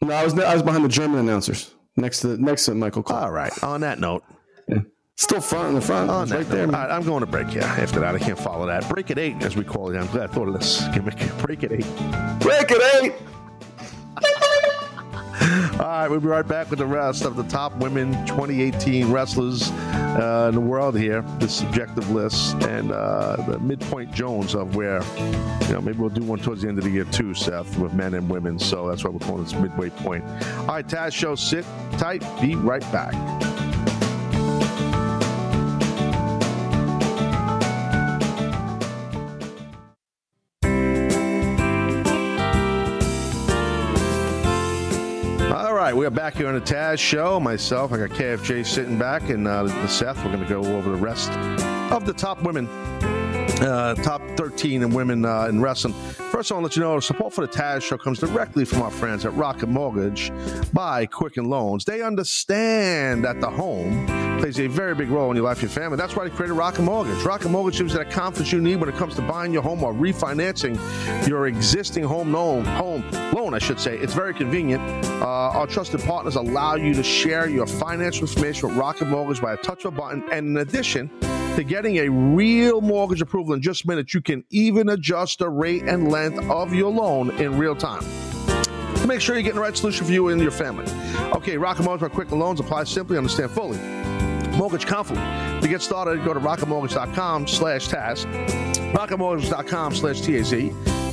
No, 0.00 0.14
I 0.14 0.24
was 0.24 0.38
I 0.38 0.54
was 0.54 0.62
behind 0.62 0.86
the 0.86 0.88
German 0.88 1.18
announcers 1.18 1.74
next 1.96 2.20
to 2.20 2.42
next 2.42 2.64
to 2.64 2.74
Michael 2.74 3.02
Cole. 3.02 3.18
All 3.18 3.30
right. 3.30 3.52
On 3.62 3.82
that 3.82 3.98
note, 3.98 4.24
yeah. 4.68 4.78
Still 5.16 5.42
front 5.42 5.68
in 5.68 5.74
the 5.74 5.82
front. 5.82 6.10
It's 6.10 6.32
right 6.32 6.48
no. 6.48 6.54
there. 6.54 6.64
All 6.64 6.72
right, 6.72 6.90
I'm 6.90 7.02
going 7.02 7.20
to 7.20 7.26
break. 7.26 7.52
Yeah, 7.52 7.66
after 7.66 8.00
that, 8.00 8.14
I 8.14 8.18
can't 8.18 8.38
follow 8.38 8.66
that. 8.68 8.88
Break 8.88 9.10
at 9.10 9.18
eight, 9.18 9.42
as 9.42 9.54
we 9.54 9.64
call 9.64 9.90
it. 9.90 9.98
I'm 9.98 10.06
glad 10.06 10.30
I 10.30 10.32
thought 10.32 10.48
of 10.48 10.54
this 10.54 10.86
gimmick. 10.94 11.18
Break 11.42 11.62
at 11.62 11.72
eight. 11.72 11.86
Break 12.40 12.70
it 12.70 13.04
eight. 13.04 13.12
All 15.78 15.86
right, 15.86 16.10
we'll 16.10 16.18
be 16.18 16.26
right 16.26 16.46
back 16.46 16.70
with 16.70 16.80
the 16.80 16.86
rest 16.86 17.24
of 17.24 17.36
the 17.36 17.44
top 17.44 17.72
women 17.76 18.10
2018 18.26 19.12
wrestlers 19.12 19.70
uh, 19.70 20.46
in 20.48 20.56
the 20.56 20.60
world 20.60 20.98
here. 20.98 21.22
This 21.38 21.54
subjective 21.54 22.10
list 22.10 22.54
and 22.64 22.90
uh, 22.90 23.36
the 23.46 23.60
midpoint 23.60 24.12
Jones 24.12 24.56
of 24.56 24.74
where, 24.74 25.00
you 25.68 25.72
know, 25.74 25.80
maybe 25.80 25.98
we'll 25.98 26.08
do 26.08 26.24
one 26.24 26.40
towards 26.40 26.62
the 26.62 26.68
end 26.68 26.78
of 26.78 26.84
the 26.84 26.90
year 26.90 27.04
too, 27.04 27.32
Seth, 27.32 27.78
with 27.78 27.92
men 27.94 28.14
and 28.14 28.28
women. 28.28 28.58
So 28.58 28.88
that's 28.88 29.04
why 29.04 29.10
we're 29.10 29.20
calling 29.20 29.44
this 29.44 29.54
midway 29.54 29.90
point. 29.90 30.24
All 30.24 30.66
right, 30.66 30.86
Taz 30.86 31.12
Show, 31.12 31.36
sit 31.36 31.64
tight. 31.92 32.24
Be 32.40 32.56
right 32.56 32.82
back. 32.90 33.14
Right, 45.88 45.96
we 45.96 46.04
are 46.04 46.10
back 46.10 46.34
here 46.34 46.48
on 46.48 46.54
the 46.54 46.60
Taz 46.60 46.98
Show. 46.98 47.40
Myself, 47.40 47.92
I 47.92 47.96
got 47.96 48.10
KFJ 48.10 48.66
sitting 48.66 48.98
back, 48.98 49.30
and 49.30 49.48
uh, 49.48 49.86
Seth. 49.86 50.18
We're 50.18 50.32
going 50.32 50.42
to 50.42 50.46
go 50.46 50.62
over 50.76 50.90
the 50.90 50.96
rest 50.98 51.30
of 51.90 52.04
the 52.04 52.12
top 52.12 52.42
women, 52.42 52.66
uh, 53.60 53.94
top 53.96 54.22
13 54.36 54.82
in 54.82 54.90
women 54.90 55.24
uh, 55.24 55.46
in 55.46 55.60
wrestling. 55.60 55.94
First, 56.30 56.52
I 56.52 56.54
want 56.54 56.64
to 56.64 56.68
let 56.68 56.76
you 56.76 56.82
know 56.82 57.00
support 57.00 57.32
for 57.32 57.46
the 57.46 57.52
Taz 57.52 57.82
Show 57.82 57.98
comes 57.98 58.18
directly 58.18 58.64
from 58.64 58.82
our 58.82 58.90
friends 58.90 59.24
at 59.24 59.34
Rocket 59.34 59.68
Mortgage 59.68 60.30
by 60.72 61.06
Quicken 61.06 61.46
Loans. 61.46 61.84
They 61.84 62.02
understand 62.02 63.24
that 63.24 63.40
the 63.40 63.50
home 63.50 64.06
plays 64.38 64.60
a 64.60 64.68
very 64.68 64.94
big 64.94 65.08
role 65.08 65.30
in 65.30 65.36
your 65.36 65.44
life 65.44 65.62
and 65.62 65.70
your 65.70 65.70
family. 65.70 65.96
That's 65.96 66.14
why 66.14 66.28
they 66.28 66.34
created 66.34 66.54
Rocket 66.54 66.82
Mortgage. 66.82 67.22
Rocket 67.24 67.48
Mortgage 67.48 67.78
gives 67.78 67.92
you 67.92 67.98
that 67.98 68.10
confidence 68.10 68.52
you 68.52 68.60
need 68.60 68.76
when 68.76 68.88
it 68.88 68.94
comes 68.94 69.16
to 69.16 69.22
buying 69.22 69.52
your 69.52 69.62
home 69.62 69.82
or 69.82 69.92
refinancing 69.92 70.78
your 71.26 71.48
existing 71.48 72.04
home 72.04 72.32
loan. 72.32 72.64
Home 72.64 73.04
loan, 73.32 73.54
I 73.54 73.58
should 73.58 73.80
say. 73.80 73.98
It's 73.98 74.14
very 74.14 74.34
convenient. 74.34 74.82
Uh, 75.20 75.26
our 75.26 75.66
trusted 75.66 76.00
partners 76.02 76.36
allow 76.36 76.76
you 76.76 76.94
to 76.94 77.02
share 77.02 77.48
your 77.48 77.66
financial 77.66 78.22
information 78.22 78.68
with 78.68 78.78
Rocket 78.78 79.06
Mortgage 79.06 79.40
by 79.40 79.54
a 79.54 79.56
touch 79.56 79.84
of 79.84 79.94
a 79.94 79.96
button. 79.96 80.22
And 80.30 80.46
in 80.46 80.56
addition 80.58 81.10
to 81.58 81.64
getting 81.64 81.96
a 81.96 82.08
real 82.08 82.80
mortgage 82.80 83.20
approval 83.20 83.52
in 83.52 83.60
just 83.60 83.84
minutes, 83.84 84.14
you 84.14 84.20
can 84.20 84.44
even 84.50 84.88
adjust 84.90 85.40
the 85.40 85.50
rate 85.50 85.82
and 85.82 86.08
length 86.08 86.38
of 86.48 86.72
your 86.72 86.88
loan 86.88 87.30
in 87.32 87.58
real 87.58 87.74
time 87.74 88.04
make 89.08 89.22
sure 89.22 89.34
you're 89.36 89.42
getting 89.42 89.56
the 89.56 89.62
right 89.62 89.76
solution 89.76 90.04
for 90.04 90.12
you 90.12 90.28
and 90.28 90.40
your 90.40 90.50
family. 90.50 90.84
Okay, 91.32 91.56
Rocket 91.56 91.82
Mortgage 91.82 92.10
by 92.10 92.14
Quicken 92.14 92.38
Loans 92.38 92.60
apply 92.60 92.84
simply, 92.84 93.16
understand 93.16 93.50
fully. 93.50 93.78
Mortgage 94.58 94.86
confident. 94.86 95.62
To 95.62 95.68
get 95.68 95.80
started, 95.80 96.22
go 96.24 96.34
to 96.34 96.40
rocketmortgage.com 96.40 97.48
slash 97.48 97.88
TAZ, 97.88 98.26
rocketmortgage.com 98.92 99.94
slash 99.94 100.20
TAZ, 100.20 100.52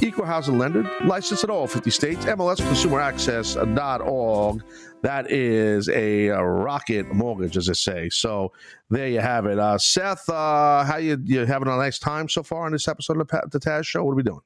equal 0.03 0.25
housing 0.25 0.57
lender, 0.57 0.89
licensed 1.05 1.43
in 1.43 1.49
all 1.49 1.67
50 1.67 1.89
states, 1.91 2.25
MLS 2.25 2.57
consumer 2.57 2.99
access.org. 2.99 4.63
That 5.01 5.29
is 5.31 5.87
a, 5.89 6.31
uh 6.31 6.41
rocket 6.41 7.13
mortgage, 7.13 7.57
as 7.57 7.69
I 7.69 7.73
say. 7.73 8.09
So 8.09 8.51
there 8.89 9.07
you 9.07 9.19
have 9.19 9.45
it. 9.45 9.59
Uh, 9.59 9.77
Seth, 9.77 10.27
uh, 10.29 10.83
how 10.83 10.97
you, 10.97 11.21
you 11.23 11.45
having 11.45 11.67
a 11.67 11.77
nice 11.77 11.99
time 11.99 12.27
so 12.27 12.41
far 12.41 12.65
on 12.65 12.71
this 12.71 12.87
episode 12.87 13.19
of 13.19 13.27
the, 13.27 13.41
the 13.51 13.59
Taz 13.59 13.85
Show? 13.85 14.03
What 14.03 14.13
are 14.13 14.15
we 14.15 14.23
doing? 14.23 14.41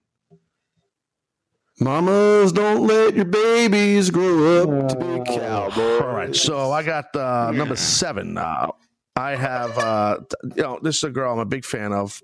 Mamas, 1.80 2.52
don't 2.52 2.86
let 2.88 3.16
your 3.16 3.24
babies 3.24 4.10
grow 4.10 4.64
up 4.82 4.90
to 4.90 4.96
be 4.98 5.24
cowboys. 5.34 6.02
All 6.02 6.10
right, 6.14 6.36
so 6.36 6.74
I 6.74 6.84
got 6.84 7.16
uh, 7.16 7.52
number 7.52 7.78
seven. 7.78 8.34
now. 8.34 8.76
I 9.16 9.36
have, 9.36 9.78
uh, 9.78 10.18
you 10.56 10.64
know, 10.64 10.80
this 10.82 10.98
is 10.98 11.04
a 11.06 11.10
girl 11.10 11.34
I'm 11.34 11.40
a 11.40 11.46
big 11.46 11.64
fan 11.66 11.94
of. 11.94 12.22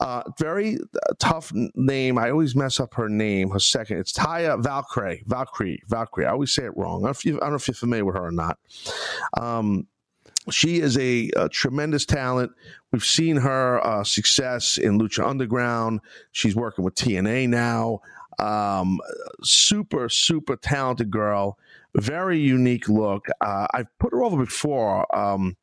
Uh, 0.00 0.22
very 0.38 0.76
uh, 0.76 1.14
tough 1.18 1.52
name. 1.74 2.18
I 2.18 2.30
always 2.30 2.54
mess 2.54 2.80
up 2.80 2.94
her 2.94 3.08
name. 3.08 3.50
Her 3.50 3.58
second. 3.58 3.98
It's 3.98 4.12
Taya 4.12 4.62
Valkyrie. 4.62 5.22
Valkyrie. 5.26 5.82
Valkyrie. 5.88 6.26
I 6.26 6.32
always 6.32 6.54
say 6.54 6.64
it 6.64 6.76
wrong. 6.76 6.98
I 6.98 6.98
don't 6.98 7.02
know 7.04 7.10
if, 7.10 7.24
you, 7.24 7.38
don't 7.38 7.50
know 7.50 7.56
if 7.56 7.68
you're 7.68 7.74
familiar 7.74 8.04
with 8.04 8.14
her 8.14 8.26
or 8.26 8.32
not. 8.32 8.58
Um, 9.38 9.86
she 10.50 10.80
is 10.80 10.96
a, 10.98 11.30
a 11.36 11.48
tremendous 11.48 12.04
talent. 12.04 12.52
We've 12.92 13.04
seen 13.04 13.36
her 13.36 13.84
uh, 13.84 14.04
success 14.04 14.78
in 14.78 14.98
Lucha 14.98 15.26
Underground. 15.26 16.00
She's 16.32 16.54
working 16.54 16.84
with 16.84 16.94
TNA 16.94 17.48
now. 17.48 18.00
Um, 18.38 19.00
super, 19.42 20.08
super 20.08 20.56
talented 20.56 21.10
girl. 21.10 21.58
Very 21.96 22.38
unique 22.38 22.88
look. 22.88 23.26
Uh, 23.40 23.66
I've 23.72 23.98
put 23.98 24.12
her 24.12 24.22
over 24.22 24.44
before. 24.44 25.16
Um, 25.16 25.56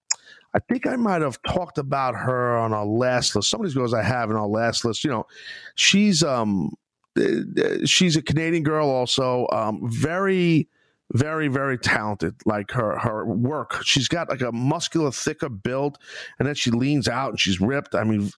I 0.53 0.59
think 0.59 0.85
I 0.85 0.95
might 0.95 1.21
have 1.21 1.41
talked 1.47 1.77
about 1.77 2.15
her 2.15 2.57
on 2.57 2.73
our 2.73 2.85
last 2.85 3.35
list. 3.35 3.49
Some 3.49 3.61
of 3.61 3.65
these 3.65 3.73
girls 3.73 3.93
I 3.93 4.03
have 4.03 4.29
in 4.29 4.35
our 4.35 4.47
last 4.47 4.85
list. 4.85 5.03
You 5.03 5.09
know, 5.09 5.25
she's 5.75 6.23
um, 6.23 6.75
she's 7.85 8.15
a 8.15 8.21
Canadian 8.21 8.63
girl, 8.63 8.89
also 8.89 9.47
um, 9.51 9.81
very 9.83 10.67
very 11.11 11.47
very 11.47 11.77
talented 11.77 12.33
like 12.45 12.71
her 12.71 12.97
her 12.97 13.25
work 13.25 13.83
she's 13.83 14.07
got 14.07 14.29
like 14.29 14.41
a 14.41 14.51
muscular 14.51 15.11
thicker 15.11 15.49
build 15.49 15.97
and 16.39 16.47
then 16.47 16.55
she 16.55 16.71
leans 16.71 17.07
out 17.07 17.29
and 17.29 17.39
she's 17.39 17.61
ripped 17.61 17.93
i 17.93 18.03
mean 18.03 18.31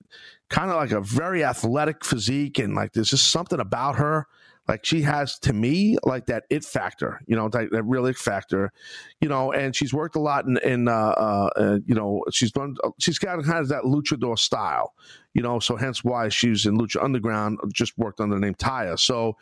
kind 0.49 0.69
of 0.69 0.75
like 0.75 0.91
a 0.91 0.99
very 0.99 1.43
athletic 1.43 2.03
physique 2.03 2.59
and 2.59 2.75
like 2.75 2.91
there's 2.91 3.09
just 3.09 3.31
something 3.31 3.59
about 3.59 3.95
her 3.95 4.27
like 4.67 4.83
she 4.85 5.01
has 5.01 5.37
to 5.39 5.53
me 5.53 5.97
like 6.03 6.25
that 6.25 6.43
it 6.49 6.63
factor 6.63 7.21
you 7.27 7.35
know 7.35 7.49
that, 7.49 7.69
that 7.71 7.83
real 7.83 8.05
it 8.05 8.17
factor 8.17 8.71
you 9.21 9.29
know 9.29 9.51
and 9.51 9.75
she's 9.75 9.93
worked 9.93 10.15
a 10.15 10.19
lot 10.19 10.45
in, 10.45 10.57
in 10.57 10.87
uh, 10.87 10.91
uh, 10.91 11.49
uh 11.55 11.79
you 11.85 11.95
know 11.95 12.23
she's 12.31 12.51
done 12.51 12.75
she's 12.99 13.19
got 13.19 13.43
kind 13.43 13.59
of 13.59 13.67
that 13.67 13.83
luchador 13.83 14.37
style 14.37 14.93
you 15.33 15.41
know 15.41 15.59
so 15.59 15.75
hence 15.75 16.03
why 16.03 16.29
she's 16.29 16.65
in 16.65 16.77
lucha 16.77 17.03
underground 17.03 17.59
just 17.73 17.97
worked 17.97 18.19
under 18.19 18.35
the 18.35 18.41
name 18.41 18.55
taya. 18.55 18.97
So 18.97 19.37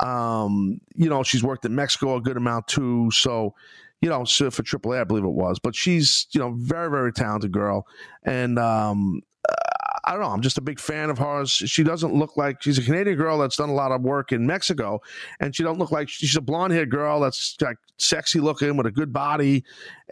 um 0.00 0.80
you 0.94 1.08
know 1.08 1.22
she's 1.22 1.42
worked 1.42 1.64
in 1.64 1.74
mexico 1.74 2.16
a 2.16 2.20
good 2.20 2.36
amount 2.36 2.68
too. 2.68 3.10
So 3.10 3.54
you 4.00 4.08
know 4.08 4.24
for 4.24 4.62
AAA, 4.62 5.00
I 5.00 5.04
believe 5.04 5.24
it 5.24 5.28
was. 5.28 5.58
But 5.58 5.74
she's 5.74 6.26
you 6.32 6.40
know 6.40 6.52
very 6.52 6.90
very 6.90 7.12
talented 7.12 7.50
girl. 7.52 7.86
And 8.22 8.58
um 8.58 9.22
I 10.08 10.12
don't 10.12 10.22
know. 10.22 10.28
I'm 10.28 10.40
just 10.40 10.56
a 10.56 10.62
big 10.62 10.80
fan 10.80 11.10
of 11.10 11.18
hers. 11.18 11.50
She 11.50 11.82
doesn't 11.82 12.14
look 12.14 12.38
like 12.38 12.62
she's 12.62 12.78
a 12.78 12.82
Canadian 12.82 13.18
girl 13.18 13.36
that's 13.36 13.58
done 13.58 13.68
a 13.68 13.74
lot 13.74 13.92
of 13.92 14.00
work 14.00 14.32
in 14.32 14.46
Mexico, 14.46 15.02
and 15.38 15.54
she 15.54 15.62
don't 15.62 15.78
look 15.78 15.92
like 15.92 16.08
she's 16.08 16.34
a 16.34 16.40
blonde 16.40 16.72
haired 16.72 16.90
girl 16.90 17.20
that's 17.20 17.58
like 17.60 17.76
sexy 17.98 18.40
looking 18.40 18.78
with 18.78 18.86
a 18.86 18.90
good 18.90 19.12
body 19.12 19.64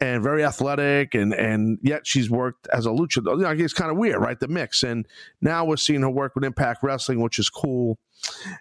and 0.02 0.22
very 0.22 0.44
athletic, 0.44 1.14
and 1.14 1.32
and 1.32 1.78
yet 1.82 2.06
she's 2.06 2.28
worked 2.28 2.68
as 2.74 2.85
a 2.85 2.90
lucha. 2.90 3.24
You 3.24 3.38
know, 3.38 3.50
it's 3.52 3.72
kind 3.72 3.90
of 3.90 3.96
weird, 3.96 4.20
right? 4.20 4.38
The 4.38 4.48
mix, 4.48 4.82
and 4.82 5.09
now 5.40 5.64
we're 5.64 5.78
seeing 5.78 6.02
her 6.02 6.11
work 6.11 6.35
with 6.35 6.44
Impact 6.44 6.82
Wrestling, 6.82 7.22
which 7.22 7.38
is 7.38 7.48
cool. 7.48 7.98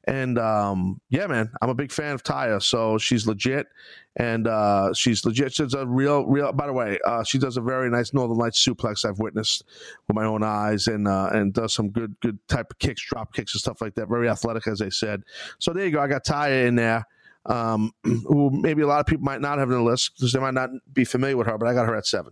And 0.06 0.38
um, 0.38 1.02
yeah, 1.10 1.28
man, 1.28 1.52
I'm 1.62 1.70
a 1.70 1.76
big 1.76 1.91
fan 1.91 2.13
of 2.13 2.24
Taya. 2.24 2.62
So 2.62 2.98
she's 2.98 3.28
legit, 3.28 3.68
and 4.15 4.48
uh, 4.48 4.94
she's 4.94 5.26
legit. 5.26 5.54
She's 5.54 5.74
a 5.74 5.86
real, 5.86 6.26
real. 6.26 6.52
By 6.54 6.68
the 6.68 6.74
way, 6.74 7.00
uh, 7.06 7.24
she 7.24 7.38
does 7.38 7.58
a 7.58 7.62
very 7.62 7.89
nice 7.89 8.13
Northern 8.13 8.38
Lights 8.38 8.63
suplex 8.63 9.06
I've 9.06 9.20
witnessed 9.20 9.63
with 10.08 10.15
my 10.15 10.26
own 10.26 10.44
eyes, 10.44 10.88
and 10.88 11.08
uh, 11.08 11.30
and 11.32 11.54
does 11.54 11.74
some 11.74 11.89
good, 11.89 12.20
good 12.20 12.39
type 12.48 12.68
of 12.72 12.80
kicks, 12.80 13.06
drop 13.06 13.34
kicks, 13.34 13.54
and 13.54 13.62
stuff 13.62 13.82
like 13.82 13.96
that. 13.96 14.08
Very 14.08 14.30
athletic, 14.30 14.68
as 14.68 14.82
I 14.82 14.89
said. 14.89 15.24
So 15.60 15.74
there 15.74 15.86
you 15.86 15.91
go. 15.91 16.02
I 16.02 16.08
got 16.08 16.26
Taya 16.26 16.68
in 16.68 16.76
there. 16.76 17.06
Um, 17.48 17.91
who 18.04 18.50
maybe 18.50 18.82
a 18.82 18.88
lot 18.88 19.00
of 19.00 19.06
people 19.06 19.24
might 19.24 19.41
not 19.41 19.60
have 19.60 19.70
in 19.70 19.78
the 19.78 19.84
list 19.84 20.13
because 20.15 20.34
they 20.34 20.39
might 20.39 20.56
not 20.56 20.72
be 20.91 21.06
familiar 21.06 21.38
with 21.38 21.48
her, 21.48 21.58
but 21.58 21.68
I 21.68 21.74
got 21.74 21.86
her 21.86 21.96
at 21.96 22.08
seven. 22.08 22.32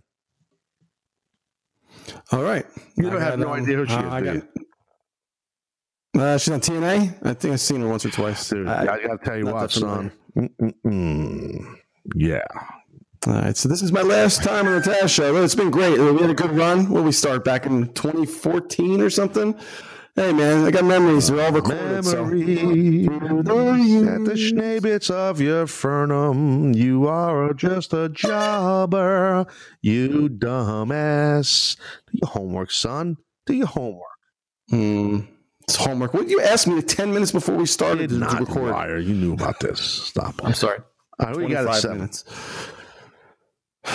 All 2.32 2.42
right. 2.42 2.66
You 2.96 3.10
don't 3.10 3.20
have 3.20 3.38
no 3.38 3.52
um, 3.52 3.62
idea 3.62 3.76
who 3.76 3.86
she 3.86 3.94
uh, 3.94 4.06
is, 4.06 4.12
I 4.12 4.20
got-? 4.20 4.42
Uh, 6.14 6.38
she's 6.38 6.52
on 6.52 6.60
TNA. 6.60 7.18
I 7.26 7.34
think 7.34 7.52
I've 7.54 7.60
seen 7.60 7.80
her 7.80 7.88
once 7.88 8.04
or 8.06 8.10
twice. 8.10 8.48
Dude, 8.48 8.68
I- 8.68 8.82
I, 8.82 8.86
gotta 9.02 9.18
tell 9.24 9.36
you 9.36 9.46
what, 9.46 9.70
son. 9.70 10.12
Mm-mm-mm. 10.36 11.76
Yeah. 12.14 12.42
All 13.26 13.32
right, 13.32 13.56
so 13.56 13.68
this 13.68 13.80
is 13.82 13.90
my 13.90 14.02
last 14.02 14.42
time 14.42 14.66
on 14.66 14.74
the 14.74 14.80
Taz 14.80 15.08
show. 15.08 15.34
It's 15.42 15.54
been 15.54 15.70
great. 15.70 15.98
We 15.98 16.18
had 16.20 16.30
a 16.30 16.34
good 16.34 16.50
run. 16.52 16.90
Where 16.90 17.02
we 17.02 17.10
start 17.12 17.42
back 17.42 17.64
in 17.64 17.92
2014 17.94 19.00
or 19.00 19.08
something. 19.08 19.58
Hey 20.14 20.32
man, 20.32 20.64
I 20.64 20.70
got 20.70 20.84
memories. 20.84 21.26
They're 21.28 21.44
all 21.44 21.50
recorded. 21.50 22.04
So. 22.04 22.24
Memory 22.26 23.06
at 23.06 24.24
the 24.24 24.34
schnabits 24.34 25.10
of 25.10 25.40
your 25.40 25.66
Fernum. 25.66 26.76
You 26.76 27.08
are 27.08 27.52
just 27.54 27.92
a 27.94 28.08
jobber, 28.10 29.46
you 29.80 30.28
dumbass. 30.28 31.76
Do 32.06 32.18
your 32.22 32.30
homework, 32.30 32.70
son. 32.70 33.16
Do 33.46 33.54
your 33.54 33.66
homework. 33.66 34.02
Hmm. 34.70 35.20
It's 35.64 35.76
homework. 35.76 36.14
What 36.14 36.28
you 36.28 36.40
asked 36.40 36.66
me 36.66 36.80
10 36.82 37.12
minutes 37.12 37.32
before 37.32 37.56
we 37.56 37.66
started 37.66 38.08
Did 38.08 38.08
to, 38.10 38.14
to 38.14 38.20
not 38.20 38.40
record? 38.40 38.70
liar. 38.72 38.98
You 38.98 39.14
knew 39.14 39.32
about 39.32 39.60
this. 39.60 39.80
Stop. 39.80 40.44
I'm 40.44 40.54
sorry. 40.54 40.78
All 41.18 41.26
right, 41.26 41.36
we 41.36 41.46
got 41.48 41.66
it 41.68 41.80
seven. 41.80 41.98
minutes. 41.98 42.24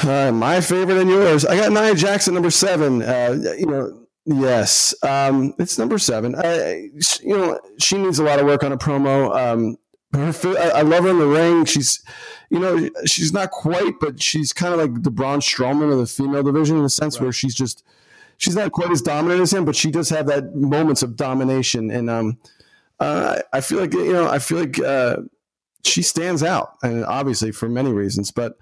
Uh, 0.03 0.32
my 0.32 0.61
favorite 0.61 0.97
and 0.99 1.09
yours. 1.09 1.45
I 1.45 1.55
got 1.55 1.72
Nia 1.72 1.95
Jax 1.95 2.28
number 2.28 2.51
seven. 2.51 3.01
Uh, 3.01 3.53
you 3.57 3.65
know, 3.65 4.05
yes, 4.26 4.93
um, 5.03 5.53
it's 5.59 5.78
number 5.78 5.97
seven. 5.97 6.36
I, 6.36 6.89
you 7.22 7.38
know, 7.38 7.59
she 7.80 7.97
needs 7.97 8.20
a 8.20 8.24
lot 8.24 8.39
of 8.39 8.45
work 8.45 8.63
on 8.63 8.72
a 8.72 8.78
promo. 8.78 9.36
Um, 9.36 9.78
Her, 10.13 10.34
I 10.57 10.80
I 10.80 10.82
love 10.84 11.03
her 11.03 11.09
in 11.09 11.20
the 11.20 11.28
ring. 11.28 11.65
She's, 11.65 12.03
you 12.49 12.59
know, 12.59 12.89
she's 13.05 13.34
not 13.34 13.51
quite, 13.51 13.93
but 13.99 14.22
she's 14.22 14.53
kind 14.53 14.74
of 14.74 14.80
like 14.80 15.03
the 15.03 15.11
Braun 15.11 15.39
Strowman 15.39 15.91
of 15.91 15.97
the 15.99 16.07
female 16.07 16.43
division 16.43 16.78
in 16.78 16.84
a 16.86 16.89
sense 16.89 17.20
where 17.20 17.32
she's 17.32 17.53
just, 17.55 17.84
she's 18.39 18.55
not 18.55 18.71
quite 18.71 18.89
as 18.89 19.03
dominant 19.03 19.41
as 19.41 19.53
him, 19.53 19.63
but 19.65 19.75
she 19.75 19.91
does 19.91 20.09
have 20.09 20.25
that 20.27 20.55
moments 20.55 21.03
of 21.03 21.15
domination. 21.15 21.91
And 21.91 22.09
um, 22.09 22.37
uh, 22.99 23.39
I 23.53 23.61
feel 23.61 23.79
like 23.79 23.93
you 23.93 24.11
know, 24.13 24.27
I 24.27 24.39
feel 24.39 24.57
like 24.59 24.79
uh, 24.79 25.17
she 25.85 26.01
stands 26.01 26.41
out, 26.41 26.73
and 26.81 27.05
obviously 27.05 27.51
for 27.51 27.69
many 27.69 27.91
reasons. 27.93 28.31
But 28.31 28.57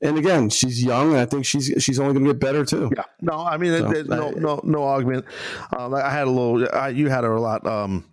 and 0.00 0.16
again, 0.18 0.48
she's 0.50 0.82
young, 0.82 1.10
and 1.10 1.18
I 1.18 1.26
think 1.26 1.44
she's 1.44 1.72
she's 1.78 1.98
only 2.00 2.14
going 2.14 2.24
to 2.26 2.32
get 2.32 2.40
better 2.40 2.64
too. 2.64 2.90
Yeah, 2.96 3.04
no, 3.20 3.40
I 3.40 3.56
mean, 3.56 3.72
So, 3.78 3.88
there's 3.90 4.06
no, 4.08 4.28
I- 4.28 4.38
no, 4.38 4.60
no 4.64 4.84
argument. 4.84 5.24
Uh, 5.76 5.92
I 5.92 6.10
had 6.10 6.26
a 6.26 6.30
little, 6.30 6.68
I, 6.72 6.88
you 6.88 7.08
had 7.08 7.24
her 7.24 7.34
a 7.34 7.40
lot 7.40 7.66
um, 7.66 8.04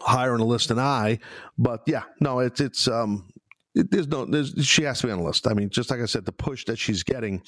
higher 0.00 0.32
on 0.32 0.38
the 0.40 0.44
list 0.46 0.68
than 0.68 0.78
I, 0.78 1.18
but 1.56 1.82
yeah, 1.86 2.02
no, 2.20 2.40
it's 2.40 2.60
it's 2.60 2.86
um, 2.88 3.28
there's 3.74 4.06
no, 4.08 4.24
there's 4.26 4.54
she 4.66 4.82
has 4.84 5.00
to 5.00 5.06
be 5.06 5.12
on 5.12 5.18
the 5.20 5.24
list. 5.24 5.46
I 5.48 5.54
mean, 5.54 5.70
just 5.70 5.90
like 5.90 6.00
I 6.00 6.06
said, 6.06 6.24
the 6.24 6.32
push 6.32 6.64
that 6.66 6.78
she's 6.78 7.02
getting, 7.02 7.42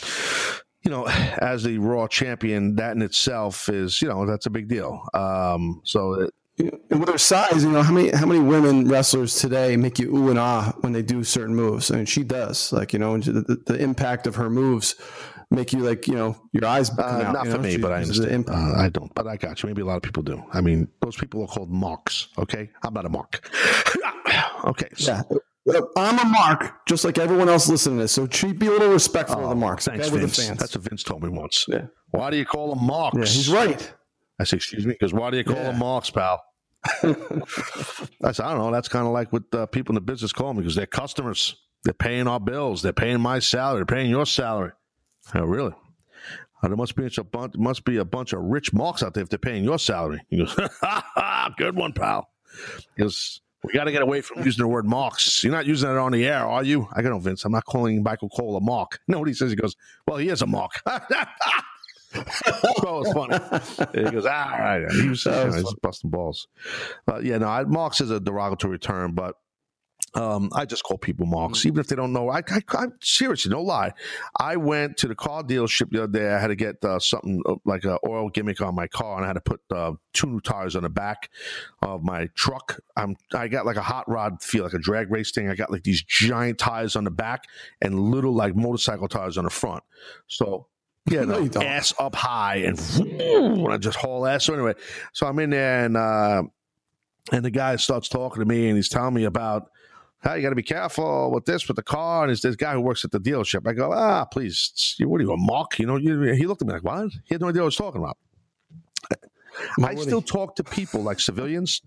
you 0.82 0.90
know, 0.90 1.06
as 1.38 1.62
the 1.64 1.78
Raw 1.78 2.06
champion, 2.08 2.76
that 2.76 2.92
in 2.96 3.02
itself 3.02 3.68
is, 3.68 4.00
you 4.02 4.08
know, 4.08 4.26
that's 4.26 4.46
a 4.46 4.50
big 4.50 4.68
deal. 4.68 5.06
Um, 5.14 5.80
so 5.84 6.14
it, 6.14 6.34
And 6.90 7.00
with 7.00 7.08
her 7.08 7.18
size, 7.18 7.64
you 7.64 7.70
know 7.70 7.82
how 7.82 7.92
many 7.92 8.10
how 8.10 8.26
many 8.26 8.40
women 8.40 8.86
wrestlers 8.88 9.36
today 9.36 9.76
make 9.76 9.98
you 9.98 10.14
ooh 10.14 10.28
and 10.30 10.38
ah 10.38 10.72
when 10.80 10.92
they 10.92 11.02
do 11.02 11.24
certain 11.24 11.54
moves? 11.54 11.90
I 11.90 11.96
mean, 11.96 12.06
she 12.06 12.22
does. 12.22 12.72
Like 12.72 12.92
you 12.92 12.98
know, 12.98 13.16
the, 13.18 13.62
the, 13.66 13.76
impact 13.82 14.26
of 14.26 14.34
her 14.34 14.50
moves 14.50 14.94
make 15.50 15.72
you 15.72 15.78
like 15.80 16.06
you 16.06 16.14
know 16.14 16.36
your 16.52 16.66
eyes. 16.66 16.90
uh, 16.98 17.02
out, 17.02 17.32
not 17.32 17.44
you 17.46 17.50
for 17.52 17.56
know? 17.58 17.62
me, 17.62 17.72
She- 17.72 17.78
but 17.78 17.92
I 17.92 18.00
this 18.00 18.10
is 18.10 18.18
the 18.18 18.34
understand. 18.34 18.76
Uh, 18.76 18.78
I 18.78 18.88
don't, 18.90 19.14
but 19.14 19.26
I 19.26 19.36
got 19.36 19.62
you. 19.62 19.68
Maybe 19.68 19.80
a 19.82 19.86
lot 19.86 19.96
of 19.96 20.02
people 20.02 20.22
do. 20.22 20.42
I 20.52 20.60
mean, 20.60 20.88
those 21.00 21.16
people 21.16 21.40
are 21.42 21.48
called 21.48 21.70
marks. 21.70 22.28
Okay, 22.36 22.70
I'm 22.82 22.92
not 22.92 23.06
a 23.06 23.08
mark. 23.08 23.48
okay, 24.64 24.88
so, 24.96 25.12
yeah. 25.12 25.22
I'm 25.96 26.18
a 26.18 26.24
mark, 26.24 26.86
just 26.86 27.04
like 27.04 27.18
everyone 27.18 27.48
else 27.48 27.68
listening 27.68 27.96
to 27.98 28.02
this. 28.04 28.12
So 28.12 28.26
treat, 28.26 28.58
be 28.58 28.66
a 28.66 28.70
little 28.70 28.90
respectful 28.92 29.42
of 29.42 29.48
the 29.50 29.54
marks. 29.56 29.86
Oh, 29.88 29.92
thanks, 29.92 30.08
okay, 30.08 30.18
Vince. 30.18 30.36
the 30.36 30.42
fans. 30.44 30.58
That's 30.58 30.74
what 30.76 30.84
Vince 30.88 31.02
told 31.02 31.22
me 31.22 31.28
once. 31.28 31.64
Yeah. 31.68 31.86
Why 32.10 32.30
do 32.30 32.36
you 32.36 32.44
call 32.44 32.74
them 32.74 32.84
marks? 32.86 33.16
yeah, 33.16 33.24
he's 33.24 33.48
right. 33.48 33.92
I 34.38 34.44
said, 34.44 34.56
excuse 34.56 34.86
me, 34.86 34.92
because 34.92 35.12
why 35.12 35.30
do 35.30 35.36
you 35.36 35.44
call 35.44 35.56
Yeah. 35.56 35.64
them 35.70 35.78
marks, 35.78 36.10
pal? 36.10 36.42
I 36.84 38.32
said, 38.32 38.44
I 38.46 38.50
don't 38.52 38.58
know. 38.58 38.70
That's 38.72 38.88
kind 38.88 39.06
of 39.06 39.12
like 39.12 39.32
what 39.32 39.42
uh, 39.52 39.66
people 39.66 39.92
in 39.92 39.94
the 39.96 40.00
business 40.00 40.32
call 40.32 40.54
me 40.54 40.60
because 40.60 40.74
they're 40.74 40.86
customers. 40.86 41.56
They're 41.84 41.92
paying 41.94 42.26
our 42.26 42.40
bills. 42.40 42.82
They're 42.82 42.92
paying 42.92 43.20
my 43.20 43.38
salary. 43.38 43.80
They're 43.80 43.96
paying 43.96 44.10
your 44.10 44.26
salary. 44.26 44.72
Oh, 45.34 45.44
really? 45.44 45.72
Oh, 46.62 46.68
there 46.68 46.76
must 46.76 46.94
be 46.96 47.06
a 47.16 47.24
bunch. 47.24 47.54
Must 47.56 47.84
be 47.84 47.96
a 47.96 48.04
bunch 48.04 48.32
of 48.34 48.40
rich 48.42 48.72
marks 48.74 49.02
out 49.02 49.14
there 49.14 49.22
if 49.22 49.30
they're 49.30 49.38
paying 49.38 49.64
your 49.64 49.78
salary. 49.78 50.20
He 50.28 50.36
goes, 50.38 50.54
"Good 51.56 51.74
one, 51.74 51.92
pal." 51.94 52.28
He 52.96 53.02
goes, 53.02 53.40
"We 53.64 53.72
got 53.72 53.84
to 53.84 53.92
get 53.92 54.02
away 54.02 54.20
from 54.20 54.42
using 54.44 54.62
the 54.62 54.68
word 54.68 54.86
marks. 54.86 55.42
You're 55.44 55.52
not 55.52 55.66
using 55.66 55.90
it 55.90 55.96
on 55.96 56.12
the 56.12 56.26
air, 56.26 56.44
are 56.46 56.64
you?" 56.64 56.88
I 56.92 57.02
go, 57.02 57.10
"No, 57.10 57.18
Vince. 57.18 57.44
I'm 57.44 57.52
not 57.52 57.64
calling 57.64 58.02
Michael 58.02 58.28
Cole 58.30 58.56
a 58.56 58.60
mark." 58.60 59.00
Know 59.08 59.18
what 59.18 59.28
he 59.28 59.34
says? 59.34 59.50
He 59.50 59.56
goes, 59.56 59.76
"Well, 60.06 60.18
he 60.18 60.28
is 60.28 60.42
a 60.42 60.46
mark." 60.46 60.72
so 62.12 63.00
it's 63.00 63.12
funny. 63.12 63.38
And 63.94 64.06
he 64.06 64.12
goes, 64.12 64.26
ah, 64.26 64.52
all 64.52 64.58
right. 64.58 64.90
He 64.90 65.08
was, 65.08 65.24
you 65.24 65.30
That 65.30 65.48
know, 65.48 65.56
he's 65.56 65.74
busting 65.82 66.10
balls. 66.10 66.48
But 67.06 67.24
yeah, 67.24 67.38
no, 67.38 67.46
I, 67.46 67.62
is 68.00 68.10
a 68.10 68.20
derogatory 68.20 68.78
term, 68.78 69.12
but 69.12 69.36
um, 70.14 70.50
I 70.52 70.64
just 70.64 70.82
call 70.82 70.98
people 70.98 71.26
marks, 71.26 71.64
even 71.66 71.78
if 71.78 71.86
they 71.86 71.94
don't 71.94 72.12
know. 72.12 72.30
I, 72.30 72.38
I, 72.38 72.62
I 72.72 72.86
seriously, 73.00 73.50
no 73.50 73.62
lie. 73.62 73.92
I 74.38 74.56
went 74.56 74.96
to 74.98 75.08
the 75.08 75.14
car 75.14 75.42
dealership 75.42 75.90
the 75.90 76.04
other 76.04 76.18
day. 76.18 76.32
I 76.32 76.38
had 76.38 76.48
to 76.48 76.56
get 76.56 76.84
uh, 76.84 76.98
something 76.98 77.40
uh, 77.46 77.54
like 77.64 77.84
an 77.84 77.96
oil 78.06 78.28
gimmick 78.28 78.60
on 78.60 78.74
my 78.74 78.88
car, 78.88 79.16
and 79.16 79.24
I 79.24 79.28
had 79.28 79.34
to 79.34 79.40
put 79.40 79.60
uh, 79.70 79.92
two 80.12 80.26
new 80.26 80.40
tires 80.40 80.74
on 80.74 80.82
the 80.82 80.88
back 80.88 81.30
of 81.82 82.02
my 82.02 82.28
truck. 82.34 82.80
I'm, 82.96 83.16
I 83.32 83.46
got 83.48 83.66
like 83.66 83.76
a 83.76 83.82
hot 83.82 84.08
rod 84.08 84.42
feel, 84.42 84.64
like 84.64 84.72
a 84.72 84.78
drag 84.78 85.10
race 85.10 85.30
thing. 85.30 85.48
I 85.48 85.54
got 85.54 85.70
like 85.70 85.84
these 85.84 86.02
giant 86.02 86.58
tires 86.58 86.96
on 86.96 87.04
the 87.04 87.10
back 87.10 87.44
and 87.80 87.98
little 87.98 88.34
like 88.34 88.56
motorcycle 88.56 89.06
tires 89.06 89.38
on 89.38 89.44
the 89.44 89.50
front. 89.50 89.84
So 90.26 90.66
yeah, 91.10 91.24
No, 91.24 91.44
no, 91.44 91.62
ass 91.62 91.94
up 91.98 92.14
high 92.14 92.56
and 92.56 92.78
when 93.62 93.72
I 93.72 93.78
just 93.78 93.96
haul 93.96 94.26
ass. 94.26 94.44
So 94.44 94.54
anyway, 94.54 94.74
so 95.12 95.26
I'm 95.26 95.38
in 95.38 95.50
there 95.50 95.84
and 95.84 95.96
uh, 95.96 96.42
and 97.32 97.44
the 97.44 97.50
guy 97.50 97.76
starts 97.76 98.08
talking 98.08 98.40
to 98.40 98.46
me 98.46 98.68
and 98.68 98.76
he's 98.76 98.88
telling 98.88 99.14
me 99.14 99.24
about 99.24 99.70
how 100.20 100.34
you 100.34 100.42
got 100.42 100.50
to 100.50 100.54
be 100.54 100.62
careful 100.62 101.30
with 101.30 101.44
this 101.46 101.66
with 101.66 101.76
the 101.76 101.82
car 101.82 102.22
and 102.24 102.28
there's 102.30 102.42
this 102.42 102.56
guy 102.56 102.72
who 102.74 102.80
works 102.80 103.04
at 103.04 103.10
the 103.10 103.18
dealership. 103.20 103.66
I 103.66 103.72
go, 103.72 103.92
ah, 103.92 104.24
please, 104.26 104.94
you- 104.98 105.08
what 105.08 105.20
are 105.20 105.24
you 105.24 105.32
a 105.32 105.36
mark? 105.36 105.78
You 105.78 105.86
know, 105.86 105.96
you, 105.96 106.20
he 106.32 106.46
looked 106.46 106.62
at 106.62 106.68
me 106.68 106.74
like, 106.74 106.84
what? 106.84 107.10
He 107.24 107.34
had 107.34 107.40
no 107.40 107.48
idea 107.48 107.62
what 107.62 107.64
I 107.64 107.66
was 107.66 107.76
talking 107.76 108.00
about. 108.02 108.18
I 109.82 109.94
still 109.96 110.22
talk 110.22 110.56
to 110.56 110.64
people 110.64 111.02
like 111.02 111.20
civilians, 111.20 111.82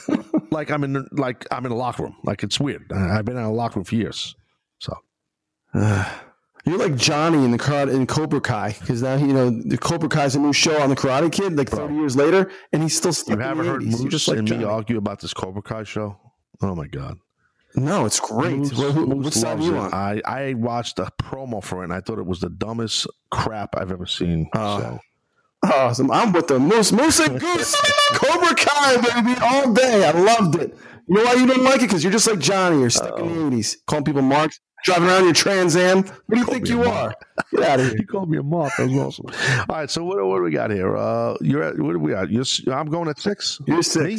like 0.50 0.70
I'm 0.70 0.84
in 0.84 1.06
like 1.12 1.44
I'm 1.50 1.66
in 1.66 1.72
a 1.72 1.76
locker 1.76 2.04
room. 2.04 2.16
Like 2.22 2.42
it's 2.42 2.58
weird. 2.60 2.90
I've 2.92 3.24
been 3.24 3.36
in 3.36 3.42
a 3.42 3.52
locker 3.52 3.76
room 3.80 3.84
for 3.84 3.96
years. 3.96 4.34
So 4.78 4.96
You're 5.74 6.76
like 6.78 6.96
Johnny 6.96 7.44
in 7.44 7.50
the 7.50 7.58
karate 7.58 7.94
in 7.94 8.06
Cobra 8.06 8.40
Kai 8.40 8.76
because 8.80 9.02
now 9.02 9.16
you 9.16 9.32
know 9.32 9.50
the 9.50 9.76
Cobra 9.78 10.08
Kai's 10.08 10.36
a 10.36 10.38
new 10.40 10.52
show 10.52 10.80
on 10.80 10.90
the 10.90 10.96
Karate 10.96 11.30
Kid. 11.30 11.56
Like 11.56 11.68
30 11.70 11.94
years 11.94 12.16
later, 12.16 12.50
and 12.72 12.82
he's 12.82 12.96
still 12.96 13.12
you 13.34 13.40
haven't 13.40 13.66
heard 13.66 13.82
80s. 13.82 14.04
Moose 14.04 14.28
like 14.28 14.38
and 14.38 14.48
Johnny. 14.48 14.64
me 14.64 14.70
argue 14.70 14.98
about 14.98 15.20
this 15.20 15.34
Cobra 15.34 15.62
Kai 15.62 15.84
show? 15.84 16.18
Oh 16.62 16.74
my 16.74 16.86
god. 16.86 17.18
No, 17.74 18.06
it's 18.06 18.18
great. 18.20 18.56
Moose- 18.58 18.72
Moose 18.72 19.24
what 19.24 19.32
side 19.34 19.62
you 19.62 19.76
on? 19.76 19.92
I, 19.92 20.20
I 20.24 20.54
watched 20.54 20.98
a 20.98 21.10
promo 21.22 21.62
for 21.62 21.82
it 21.82 21.84
and 21.84 21.92
I 21.92 22.00
thought 22.00 22.18
it 22.18 22.26
was 22.26 22.40
the 22.40 22.50
dumbest 22.50 23.06
crap 23.30 23.76
I've 23.76 23.92
ever 23.92 24.06
seen. 24.06 24.48
Oh. 24.54 24.80
so 24.80 25.00
Awesome. 25.64 26.10
I'm 26.10 26.32
with 26.32 26.46
the 26.46 26.58
Moose, 26.58 26.92
Moose 26.92 27.18
and 27.20 27.40
Goose, 27.40 27.74
Cobra 28.12 28.54
Kai, 28.54 28.96
baby, 28.96 29.38
all 29.42 29.72
day. 29.72 30.06
I 30.06 30.12
loved 30.12 30.54
it. 30.56 30.76
You 31.08 31.16
know 31.16 31.24
why 31.24 31.34
you 31.34 31.46
don't 31.46 31.64
like 31.64 31.76
it? 31.76 31.82
Because 31.82 32.04
you're 32.04 32.12
just 32.12 32.28
like 32.28 32.38
Johnny. 32.38 32.80
You're 32.80 32.90
stuck 32.90 33.18
in 33.18 33.50
the 33.50 33.56
80s, 33.56 33.76
calling 33.86 34.04
people 34.04 34.22
marks, 34.22 34.60
driving 34.84 35.08
around 35.08 35.24
your 35.24 35.32
Trans 35.32 35.74
Am. 35.74 36.04
What 36.04 36.14
do 36.30 36.38
you 36.38 36.44
think 36.44 36.68
you 36.68 36.84
are? 36.84 37.12
Get 37.50 37.62
out 37.64 37.80
of 37.80 37.86
here. 37.86 37.96
you 38.00 38.06
called 38.06 38.30
me 38.30 38.38
a 38.38 38.42
mark. 38.42 38.72
That 38.78 38.88
was 38.88 39.18
awesome. 39.18 39.26
All 39.68 39.76
right, 39.76 39.90
so 39.90 40.04
what, 40.04 40.24
what 40.24 40.36
do 40.36 40.42
we 40.44 40.50
got 40.52 40.70
here? 40.70 40.96
Uh, 40.96 41.36
you're 41.40 41.62
at 41.62 41.78
what 41.78 41.92
do 41.92 41.98
we 41.98 42.12
got? 42.12 42.30
You're, 42.30 42.44
I'm 42.72 42.86
going 42.86 43.08
at 43.08 43.18
six. 43.18 43.60
You're 43.66 43.78
Me? 43.78 44.18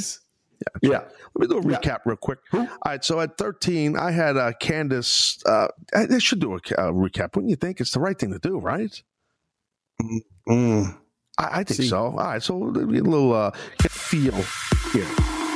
Yeah. 0.82 1.04
Let 1.36 1.38
me 1.38 1.48
do 1.48 1.58
a 1.58 1.62
recap 1.62 2.00
real 2.06 2.18
quick. 2.18 2.40
All 2.54 2.68
right, 2.86 3.04
so 3.04 3.20
at 3.22 3.38
13, 3.38 3.96
I 3.98 4.12
had 4.12 4.36
uh, 4.38 4.52
Candace. 4.60 5.42
Uh, 5.46 5.68
I, 5.94 6.18
should 6.20 6.40
do 6.40 6.54
a 6.56 6.60
ca- 6.60 6.76
uh, 6.76 6.92
recap. 6.92 7.36
Wouldn't 7.36 7.50
you 7.50 7.56
think 7.56 7.80
it's 7.80 7.92
the 7.92 8.00
right 8.00 8.18
thing 8.18 8.32
to 8.32 8.40
do, 8.40 8.58
right? 8.60 9.02
Mm. 10.50 10.98
I, 11.38 11.60
I 11.60 11.64
think 11.64 11.82
See. 11.82 11.88
so. 11.88 11.98
All 12.06 12.12
right, 12.18 12.42
so 12.44 12.56
a 12.56 12.66
little 12.66 13.34
uh, 13.34 13.52
feel 13.90 14.34
here. 14.94 15.06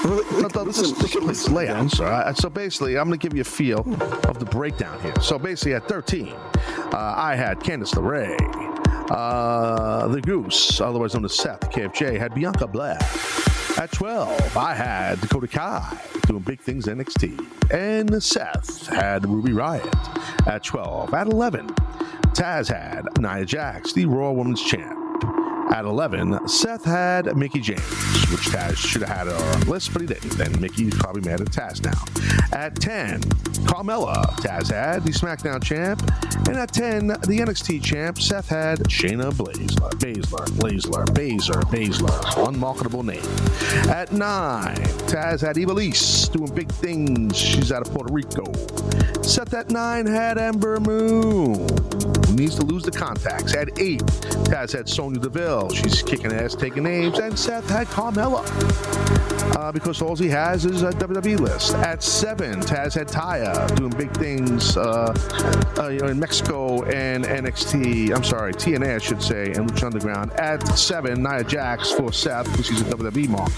Well, 0.05 0.15
Let- 0.41 0.55
let- 0.55 0.67
listen, 0.67 0.83
let's- 0.89 1.01
let's- 1.01 1.01
listen, 1.15 1.25
let's 1.27 1.49
lay 1.49 1.67
out. 1.69 1.89
So, 1.91 2.31
so 2.35 2.49
basically, 2.49 2.97
I'm 2.97 3.07
going 3.07 3.19
to 3.19 3.23
give 3.27 3.35
you 3.35 3.41
a 3.41 3.45
feel 3.45 3.79
of 4.27 4.39
the 4.39 4.45
breakdown 4.45 4.99
here. 5.01 5.13
So 5.21 5.39
basically, 5.39 5.73
at 5.75 5.87
13, 5.87 6.29
uh, 6.29 7.13
I 7.17 7.35
had 7.35 7.59
Candice 7.59 7.93
LeRae. 7.95 8.37
Uh, 9.11 10.07
the 10.07 10.21
Goose, 10.21 10.79
otherwise 10.79 11.13
known 11.13 11.25
as 11.25 11.35
Seth, 11.35 11.59
KFJ, 11.71 12.17
had 12.17 12.33
Bianca 12.33 12.67
Belair. 12.67 12.97
At 13.75 13.91
12, 13.91 14.55
I 14.55 14.73
had 14.75 15.19
Dakota 15.19 15.47
Kai 15.47 15.99
doing 16.27 16.43
big 16.43 16.61
things 16.61 16.85
NXT. 16.85 17.73
And 17.73 18.21
Seth 18.23 18.85
had 18.87 19.27
Ruby 19.27 19.51
Riot. 19.51 19.87
At 20.45 20.63
12, 20.63 21.13
at 21.13 21.27
11, 21.27 21.67
Taz 22.33 22.67
had 22.67 23.05
Nia 23.19 23.45
Jax, 23.45 23.91
the 23.93 24.05
Raw 24.05 24.31
Women's 24.31 24.61
Champ. 24.61 25.02
At 25.73 25.85
11, 25.85 26.47
Seth 26.47 26.85
had 26.85 27.35
Mickie 27.35 27.59
James, 27.59 27.81
which 28.29 28.41
Taz 28.41 28.75
should 28.75 29.01
have 29.01 29.09
had 29.09 29.27
on 29.27 29.61
list, 29.61 29.91
but 29.91 30.03
he 30.03 30.07
didn't. 30.07 30.29
Then 30.33 30.61
Mickie's 30.61 30.93
probably 30.93 31.23
mad 31.23 31.41
at 31.41 31.47
Taz 31.47 31.83
now. 31.83 31.99
At 32.55 32.75
10, 32.75 33.21
Carmella, 33.65 34.23
Taz 34.37 34.69
had 34.69 35.03
the 35.03 35.09
SmackDown 35.09 35.63
champ. 35.63 35.99
And 36.47 36.57
at 36.57 36.71
10, 36.73 37.07
the 37.07 37.39
NXT 37.39 37.83
champ, 37.83 38.19
Seth 38.19 38.49
had 38.49 38.81
Shayna 38.81 39.31
Baszler, 39.31 39.89
Baszler, 39.97 40.45
Baszler, 40.59 41.05
Baszler, 41.05 41.63
Baszler, 41.63 42.47
unmarketable 42.47 43.01
name. 43.01 43.23
At 43.89 44.11
9, 44.11 44.75
Taz 45.07 45.41
had 45.41 45.55
Ivelisse 45.55 46.31
doing 46.31 46.53
big 46.53 46.71
things. 46.71 47.35
She's 47.35 47.71
out 47.71 47.81
of 47.81 47.91
Puerto 47.91 48.13
Rico. 48.13 48.43
Seth 49.23 49.55
at 49.55 49.71
9 49.71 50.05
had 50.05 50.37
Ember 50.37 50.79
Moon 50.79 52.12
who 52.25 52.35
needs 52.35 52.55
to 52.55 52.65
lose 52.65 52.83
the 52.83 52.91
contacts. 52.91 53.53
At 53.53 53.79
eight, 53.79 54.01
Taz 54.49 54.71
had 54.73 54.87
Sonya 54.87 55.19
Deville. 55.19 55.69
She's 55.69 56.01
kicking 56.01 56.31
ass, 56.31 56.55
taking 56.55 56.83
names. 56.83 57.19
And 57.19 57.37
Seth 57.37 57.69
had 57.69 57.87
Carmella. 57.87 58.43
Uh, 59.55 59.71
because 59.71 60.01
all 60.01 60.15
he 60.15 60.29
has 60.29 60.65
is 60.65 60.81
a 60.81 60.89
WWE 60.91 61.39
list. 61.39 61.75
At 61.75 62.01
seven, 62.01 62.59
Taz 62.61 62.95
had 62.95 63.07
Taya 63.07 63.73
doing 63.75 63.91
big 63.91 64.11
things 64.17 64.75
uh, 64.77 65.13
uh, 65.77 65.89
you 65.89 65.99
know, 65.99 66.07
in 66.07 66.19
Mexico 66.19 66.83
and 66.83 67.23
NXT. 67.25 68.15
I'm 68.15 68.23
sorry, 68.23 68.53
TNA, 68.53 68.95
I 68.95 68.97
should 68.97 69.21
say, 69.21 69.51
and 69.51 69.69
Lucha 69.69 69.85
Underground. 69.85 70.31
At 70.33 70.65
seven, 70.77 71.21
Nia 71.21 71.43
Jax 71.43 71.91
for 71.91 72.11
Seth, 72.11 72.45
because 72.51 72.69
he's 72.69 72.81
a 72.81 72.85
WWE 72.85 73.29
mark. 73.29 73.51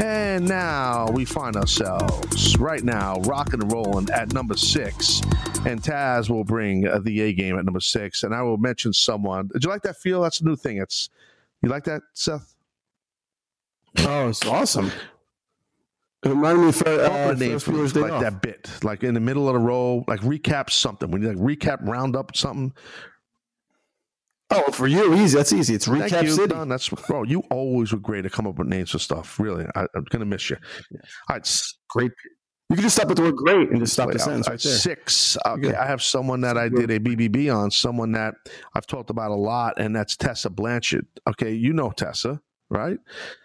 And 0.00 0.48
now 0.48 1.08
we 1.10 1.24
find 1.24 1.56
ourselves 1.56 2.56
right 2.58 2.82
now 2.82 3.16
rocking 3.20 3.62
and 3.62 3.72
rolling 3.72 4.10
at 4.10 4.32
number 4.32 4.56
six. 4.56 5.20
And 5.66 5.82
Taz 5.82 6.30
will 6.30 6.44
bring 6.44 6.82
the 7.02 7.20
A 7.20 7.32
game 7.32 7.58
at 7.58 7.64
number 7.64 7.80
six. 7.80 8.07
And 8.22 8.34
I 8.34 8.42
will 8.42 8.56
mention 8.56 8.92
someone. 8.92 9.48
Did 9.52 9.64
you 9.64 9.70
like 9.70 9.82
that 9.82 9.96
feel? 9.96 10.22
That's 10.22 10.40
a 10.40 10.44
new 10.44 10.56
thing. 10.56 10.78
It's 10.78 11.10
you 11.62 11.68
like 11.68 11.84
that, 11.84 12.02
Seth? 12.14 12.54
Oh, 14.00 14.28
it's 14.28 14.44
awesome. 14.46 14.90
It 16.24 16.28
reminded 16.30 16.62
me 16.62 16.68
of 16.68 16.76
Fer- 16.76 17.06
Come 17.06 17.12
uh, 17.16 17.28
with 17.28 17.36
a 17.36 17.40
name 17.48 17.58
Ferris 17.58 17.92
for 17.92 18.00
like 18.00 18.12
Off. 18.12 18.22
that 18.22 18.42
bit, 18.42 18.68
like 18.82 19.04
in 19.04 19.14
the 19.14 19.20
middle 19.20 19.48
of 19.48 19.54
the 19.54 19.60
row, 19.60 20.04
like 20.08 20.20
recap 20.20 20.68
something. 20.70 21.10
When 21.10 21.22
you 21.22 21.28
like 21.28 21.36
recap, 21.58 21.78
round 21.86 22.16
up 22.16 22.36
something. 22.36 22.72
Oh, 24.50 24.70
for 24.72 24.86
you, 24.86 25.14
easy. 25.14 25.36
That's 25.36 25.52
easy. 25.52 25.74
It's 25.74 25.86
Thank 25.86 26.04
recap 26.12 26.22
you, 26.24 26.30
city. 26.30 26.54
Don. 26.54 26.68
That's 26.68 26.88
bro. 26.88 27.22
You 27.22 27.40
always 27.50 27.92
were 27.92 27.98
great 27.98 28.22
to 28.22 28.30
come 28.30 28.46
up 28.46 28.58
with 28.58 28.66
names 28.66 28.90
for 28.90 28.98
stuff. 28.98 29.38
Really, 29.38 29.66
I, 29.76 29.86
I'm 29.94 30.04
gonna 30.10 30.24
miss 30.24 30.48
you. 30.50 30.56
All 30.92 31.00
right, 31.36 31.42
s- 31.42 31.74
Great. 31.90 32.12
You 32.70 32.76
can 32.76 32.82
just 32.82 32.96
stop 32.96 33.10
at 33.10 33.16
the 33.16 33.22
word 33.22 33.36
"great" 33.36 33.70
and 33.70 33.80
just 33.80 33.94
stop 33.94 34.10
the 34.12 34.18
sentence 34.18 34.46
right 34.48 34.60
there. 34.60 34.72
Six. 34.72 35.38
Okay. 35.46 35.74
I 35.74 35.86
have 35.86 36.02
someone 36.02 36.42
that 36.42 36.58
I 36.58 36.68
did 36.68 36.90
a 36.90 36.98
BBB 37.00 37.54
on. 37.54 37.70
Someone 37.70 38.12
that 38.12 38.34
I've 38.74 38.86
talked 38.86 39.08
about 39.08 39.30
a 39.30 39.34
lot, 39.36 39.78
and 39.80 39.96
that's 39.96 40.16
Tessa 40.16 40.50
Blanchard. 40.50 41.06
Okay, 41.26 41.52
you 41.52 41.72
know 41.72 41.90
Tessa, 41.90 42.42
right? 42.68 42.98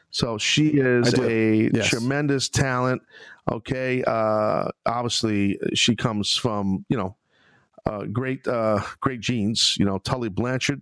So 0.10 0.38
she 0.38 0.70
is 0.72 1.14
a 1.16 1.70
Yes. 1.74 1.88
tremendous 1.88 2.50
talent. 2.50 3.02
Okay, 3.50 4.04
uh, 4.06 4.68
obviously 4.86 5.58
she 5.74 5.96
comes 5.96 6.36
from 6.36 6.86
you 6.90 6.98
know 6.98 7.16
uh, 7.86 8.04
great 8.04 8.46
uh, 8.46 8.82
great 9.00 9.22
genes. 9.22 9.78
You 9.80 9.86
know 9.86 10.00
Tully 10.00 10.30
Blanchard. 10.30 10.82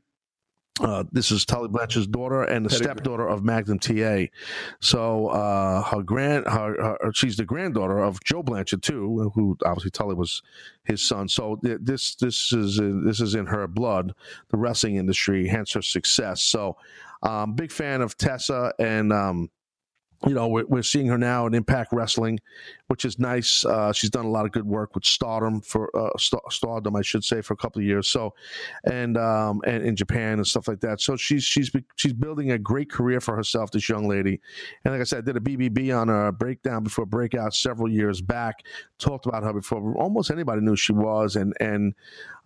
Uh, 0.79 1.03
this 1.11 1.31
is 1.31 1.45
Tully 1.45 1.67
Blanchard's 1.67 2.07
daughter 2.07 2.43
and 2.43 2.65
the 2.65 2.69
Pedigree. 2.69 2.85
stepdaughter 2.93 3.27
of 3.27 3.43
Magnum 3.43 3.77
TA. 3.77 4.25
So 4.79 5.27
uh, 5.27 5.83
her 5.83 6.01
grand, 6.01 6.47
her, 6.47 6.97
her, 7.01 7.11
she's 7.13 7.35
the 7.35 7.45
granddaughter 7.45 7.99
of 7.99 8.23
Joe 8.23 8.41
Blanchard 8.41 8.81
too, 8.81 9.31
who 9.35 9.57
obviously 9.65 9.91
Tully 9.91 10.15
was 10.15 10.41
his 10.83 11.05
son. 11.05 11.27
So 11.27 11.57
th- 11.57 11.79
this 11.81 12.15
this 12.15 12.53
is 12.53 12.79
in, 12.79 13.05
this 13.05 13.19
is 13.19 13.35
in 13.35 13.47
her 13.47 13.67
blood, 13.67 14.13
the 14.49 14.57
wrestling 14.57 14.95
industry, 14.95 15.47
hence 15.47 15.73
her 15.73 15.81
success. 15.81 16.41
So, 16.41 16.77
um, 17.21 17.53
big 17.53 17.71
fan 17.71 18.01
of 18.01 18.17
Tessa, 18.17 18.73
and 18.79 19.11
um, 19.11 19.49
you 20.27 20.33
know 20.33 20.47
we're, 20.47 20.65
we're 20.67 20.83
seeing 20.83 21.07
her 21.07 21.17
now 21.17 21.47
in 21.47 21.53
Impact 21.53 21.91
Wrestling, 21.91 22.39
which 22.87 23.05
is 23.05 23.17
nice. 23.17 23.65
Uh, 23.65 23.91
she's 23.91 24.09
done 24.09 24.25
a 24.25 24.29
lot 24.29 24.45
of 24.45 24.51
good 24.51 24.65
work 24.65 24.93
with 24.93 25.03
Stardom 25.03 25.61
for 25.61 25.89
uh, 25.97 26.09
Star- 26.17 26.41
Stardom, 26.49 26.95
I 26.95 27.01
should 27.01 27.23
say, 27.23 27.41
for 27.41 27.53
a 27.53 27.57
couple 27.57 27.79
of 27.81 27.85
years. 27.85 28.07
So, 28.07 28.33
and 28.83 29.17
um, 29.17 29.61
and 29.65 29.83
in 29.83 29.95
Japan 29.95 30.33
and 30.33 30.45
stuff 30.45 30.67
like 30.67 30.79
that. 30.81 31.01
So 31.01 31.15
she's 31.15 31.43
she's 31.43 31.71
she's 31.95 32.13
building 32.13 32.51
a 32.51 32.57
great 32.59 32.91
career 32.91 33.19
for 33.19 33.35
herself. 33.35 33.71
This 33.71 33.89
young 33.89 34.07
lady, 34.07 34.39
and 34.85 34.93
like 34.93 35.01
I 35.01 35.05
said, 35.05 35.19
I 35.19 35.21
did 35.21 35.37
a 35.37 35.39
BBB 35.39 35.97
on 35.97 36.07
her 36.09 36.31
breakdown 36.31 36.83
before 36.83 37.05
breakout 37.05 37.53
several 37.55 37.89
years 37.89 38.21
back. 38.21 38.63
Talked 38.99 39.25
about 39.25 39.43
her 39.43 39.53
before 39.53 39.95
almost 39.97 40.29
anybody 40.29 40.61
knew 40.61 40.75
she 40.75 40.93
was, 40.93 41.35
and 41.35 41.53
and 41.59 41.95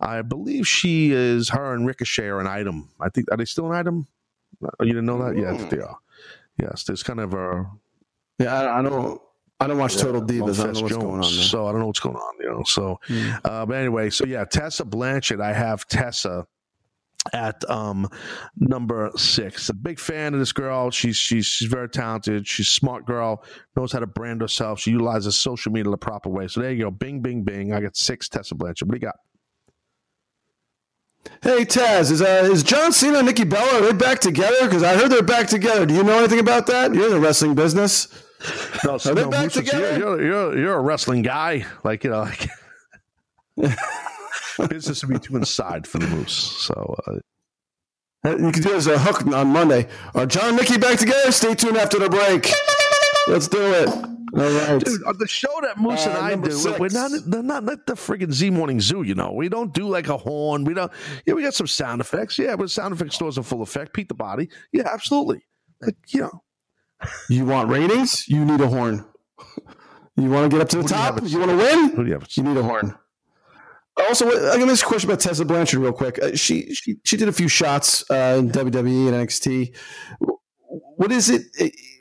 I 0.00 0.22
believe 0.22 0.66
she 0.66 1.12
is 1.12 1.50
her 1.50 1.74
and 1.74 1.86
Ricochet 1.86 2.26
are 2.26 2.40
an 2.40 2.46
item. 2.46 2.88
I 3.00 3.08
think 3.10 3.26
are 3.30 3.36
they 3.36 3.44
still 3.44 3.66
an 3.70 3.74
item? 3.76 4.06
You 4.80 4.86
didn't 4.86 5.04
know 5.06 5.18
that? 5.22 5.36
Yes, 5.36 5.60
Mm. 5.60 5.70
they 5.70 5.80
are. 5.80 5.98
Yes, 6.60 6.84
there's 6.84 7.02
kind 7.02 7.20
of 7.20 7.34
a 7.34 7.64
Yeah, 8.38 8.54
I, 8.54 8.78
I 8.78 8.82
don't. 8.82 9.20
I 9.58 9.66
don't 9.66 9.78
watch 9.78 9.96
Total 9.96 10.20
Divas. 10.20 10.60
I 10.60 10.64
don't 10.64 10.74
know 10.74 10.80
what's 10.82 10.94
Jones, 10.94 11.04
going 11.04 11.24
on 11.24 11.34
there. 11.34 11.44
So 11.44 11.66
I 11.66 11.72
don't 11.72 11.80
know 11.80 11.86
what's 11.86 12.00
going 12.00 12.16
on, 12.16 12.34
you 12.40 12.50
know. 12.50 12.62
So, 12.64 12.98
Hmm. 13.06 13.30
uh, 13.42 13.64
but 13.64 13.76
anyway, 13.76 14.10
so 14.10 14.26
yeah, 14.26 14.44
Tessa 14.44 14.84
Blanchard. 14.84 15.40
I 15.40 15.52
have 15.54 15.86
Tessa 15.88 16.46
at 17.32 17.68
um 17.70 18.06
number 18.58 19.10
six. 19.16 19.68
A 19.70 19.74
big 19.74 19.98
fan 19.98 20.34
of 20.34 20.40
this 20.40 20.52
girl. 20.52 20.90
She's 20.90 21.16
she's 21.16 21.46
she's 21.46 21.68
very 21.68 21.88
talented. 21.88 22.46
She's 22.46 22.68
a 22.68 22.70
smart 22.70 23.06
girl. 23.06 23.42
Knows 23.76 23.92
how 23.92 24.00
to 24.00 24.06
brand 24.06 24.42
herself. 24.42 24.78
She 24.80 24.90
utilizes 24.90 25.36
social 25.36 25.72
media 25.72 25.90
the 25.90 25.96
proper 25.96 26.28
way. 26.28 26.48
So 26.48 26.60
there 26.60 26.70
you 26.72 26.84
go. 26.84 26.90
Bing, 26.90 27.20
bing, 27.20 27.42
bing. 27.42 27.72
I 27.72 27.80
got 27.80 27.96
six 27.96 28.28
Tessa 28.28 28.54
Blanchard. 28.54 28.88
What 28.88 29.00
do 29.00 29.06
you 29.06 29.10
got? 29.10 29.16
Hey 31.42 31.64
Taz, 31.64 32.10
is 32.10 32.22
uh, 32.22 32.48
is 32.50 32.62
John 32.62 32.92
Cena 32.92 33.18
and 33.18 33.26
Nikki 33.26 33.44
Bella 33.44 33.78
are 33.78 33.80
they 33.86 33.92
back 33.92 34.20
together? 34.20 34.64
Because 34.66 34.82
I 34.82 34.94
heard 34.96 35.10
they're 35.10 35.22
back 35.22 35.46
together. 35.48 35.86
Do 35.86 35.94
you 35.94 36.02
know 36.02 36.18
anything 36.18 36.38
about 36.40 36.66
that? 36.68 36.94
You're 36.94 37.06
in 37.06 37.12
the 37.12 37.20
wrestling 37.20 37.54
business. 37.54 38.08
No, 38.84 38.98
they 38.98 39.14
back 39.24 39.44
Moose, 39.44 39.54
together? 39.54 39.98
You're, 39.98 40.22
you're 40.22 40.58
you're 40.58 40.74
a 40.74 40.80
wrestling 40.80 41.22
guy. 41.22 41.64
Like 41.84 42.04
you 42.04 42.10
know, 42.10 42.28
like 43.56 43.70
business 44.70 45.04
would 45.04 45.12
be 45.14 45.18
too 45.20 45.36
inside 45.36 45.86
for 45.86 45.98
the 45.98 46.06
Moose. 46.08 46.32
So 46.32 46.96
Uh, 47.06 48.36
You 48.36 48.52
can 48.52 48.62
do 48.62 48.70
it 48.72 48.76
as 48.76 48.86
a 48.86 48.98
hook 48.98 49.26
on 49.26 49.48
Monday. 49.48 49.88
Are 50.14 50.26
John 50.26 50.48
and 50.48 50.56
Nikki 50.56 50.76
back 50.78 50.98
together? 50.98 51.30
Stay 51.32 51.54
tuned 51.54 51.76
after 51.76 51.98
the 51.98 52.08
break. 52.10 52.52
Let's 53.28 53.48
do 53.48 53.58
it. 53.60 53.88
All 53.88 54.02
right. 54.34 54.84
Dude, 54.84 55.02
on 55.04 55.16
the 55.18 55.26
show 55.26 55.48
that 55.62 55.78
Moose 55.78 56.06
Uh, 56.06 56.10
and 56.10 56.18
I 56.18 56.34
do, 56.36 56.50
six. 56.50 56.78
we're 56.78 56.88
not, 56.88 57.10
they're 57.26 57.42
not 57.42 57.64
like 57.64 57.86
the 57.86 57.94
friggin' 57.94 58.32
Z 58.32 58.50
Morning 58.50 58.80
Zoo, 58.80 59.02
you 59.02 59.14
know. 59.14 59.32
We 59.32 59.48
don't 59.48 59.72
do 59.72 59.88
like 59.88 60.08
a 60.08 60.16
horn. 60.16 60.64
We 60.64 60.74
don't, 60.74 60.92
yeah, 61.26 61.34
we 61.34 61.42
got 61.42 61.54
some 61.54 61.66
sound 61.66 62.00
effects. 62.00 62.38
Yeah, 62.38 62.56
but 62.56 62.70
sound 62.70 62.92
effect 62.92 63.12
stores 63.12 63.38
are 63.38 63.42
full 63.42 63.62
effect. 63.62 63.94
Pete 63.94 64.08
the 64.08 64.14
Body. 64.14 64.48
Yeah, 64.72 64.88
absolutely. 64.92 65.46
Like, 65.80 65.96
you 66.08 66.20
know, 66.22 66.42
You 67.30 67.44
want 67.46 67.70
ratings? 67.70 68.26
You 68.28 68.44
need 68.44 68.60
a 68.60 68.68
horn. 68.68 69.04
You 70.16 70.30
want 70.30 70.50
to 70.50 70.56
get 70.56 70.62
up 70.62 70.68
to 70.70 70.76
the 70.78 70.82
Who 70.82 70.88
do 70.88 70.94
you 70.94 71.00
top? 71.00 71.20
You 71.24 71.38
want 71.38 71.50
to 71.50 71.56
win? 71.56 71.88
who 71.90 72.02
do 72.04 72.08
you 72.08 72.14
have? 72.14 72.26
You 72.36 72.42
need 72.42 72.56
a 72.56 72.62
horn. 72.62 72.94
Also, 74.08 74.26
I 74.28 74.58
got 74.58 74.66
this 74.66 74.82
question 74.82 75.08
about 75.08 75.20
Tessa 75.20 75.44
Blanchard 75.44 75.80
real 75.80 75.92
quick. 75.92 76.18
Uh, 76.22 76.34
she 76.34 76.74
she 76.74 76.96
she 77.04 77.16
did 77.16 77.28
a 77.28 77.32
few 77.32 77.48
shots 77.48 78.04
uh, 78.10 78.36
in 78.38 78.50
WWE 78.50 79.08
and 79.12 79.28
NXT. 79.28 79.74
What 80.96 81.12
is 81.12 81.30
it? 81.30 81.42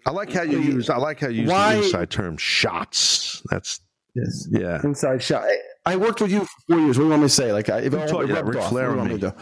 I 0.06 0.12
like 0.12 0.32
how 0.32 0.44
you 0.44 0.60
use, 0.60 0.90
I 0.90 0.98
like 0.98 1.20
how 1.20 1.28
you 1.30 1.42
use 1.44 1.50
Why- 1.52 1.76
the 1.78 1.84
inside 1.84 2.10
term 2.12 2.38
shots. 2.38 3.42
That's, 3.50 3.80
Yes. 4.14 4.48
yeah. 4.50 4.80
Inside 4.84 5.22
shot. 5.22 5.44
I, 5.44 5.58
I 5.94 5.96
worked 5.98 6.22
with 6.22 6.32
you 6.32 6.42
for 6.46 6.48
four 6.70 6.80
years. 6.80 6.98
What 6.98 7.04
do 7.04 7.04
you 7.06 7.10
want 7.10 7.22
me 7.24 7.26
to 7.28 7.34
say? 7.34 7.52
Like, 7.52 7.70
I- 7.70 7.80
if 7.80 7.94
it, 7.94 8.08
taught 8.08 8.28
you 8.28 8.34
that? 8.34 8.46
Ric 8.46 8.62
Flair 8.64 8.96
what 8.96 9.04
do 9.04 9.10
you 9.10 9.16
and 9.16 9.24
want 9.24 9.24
me 9.24 9.30
to 9.30 9.36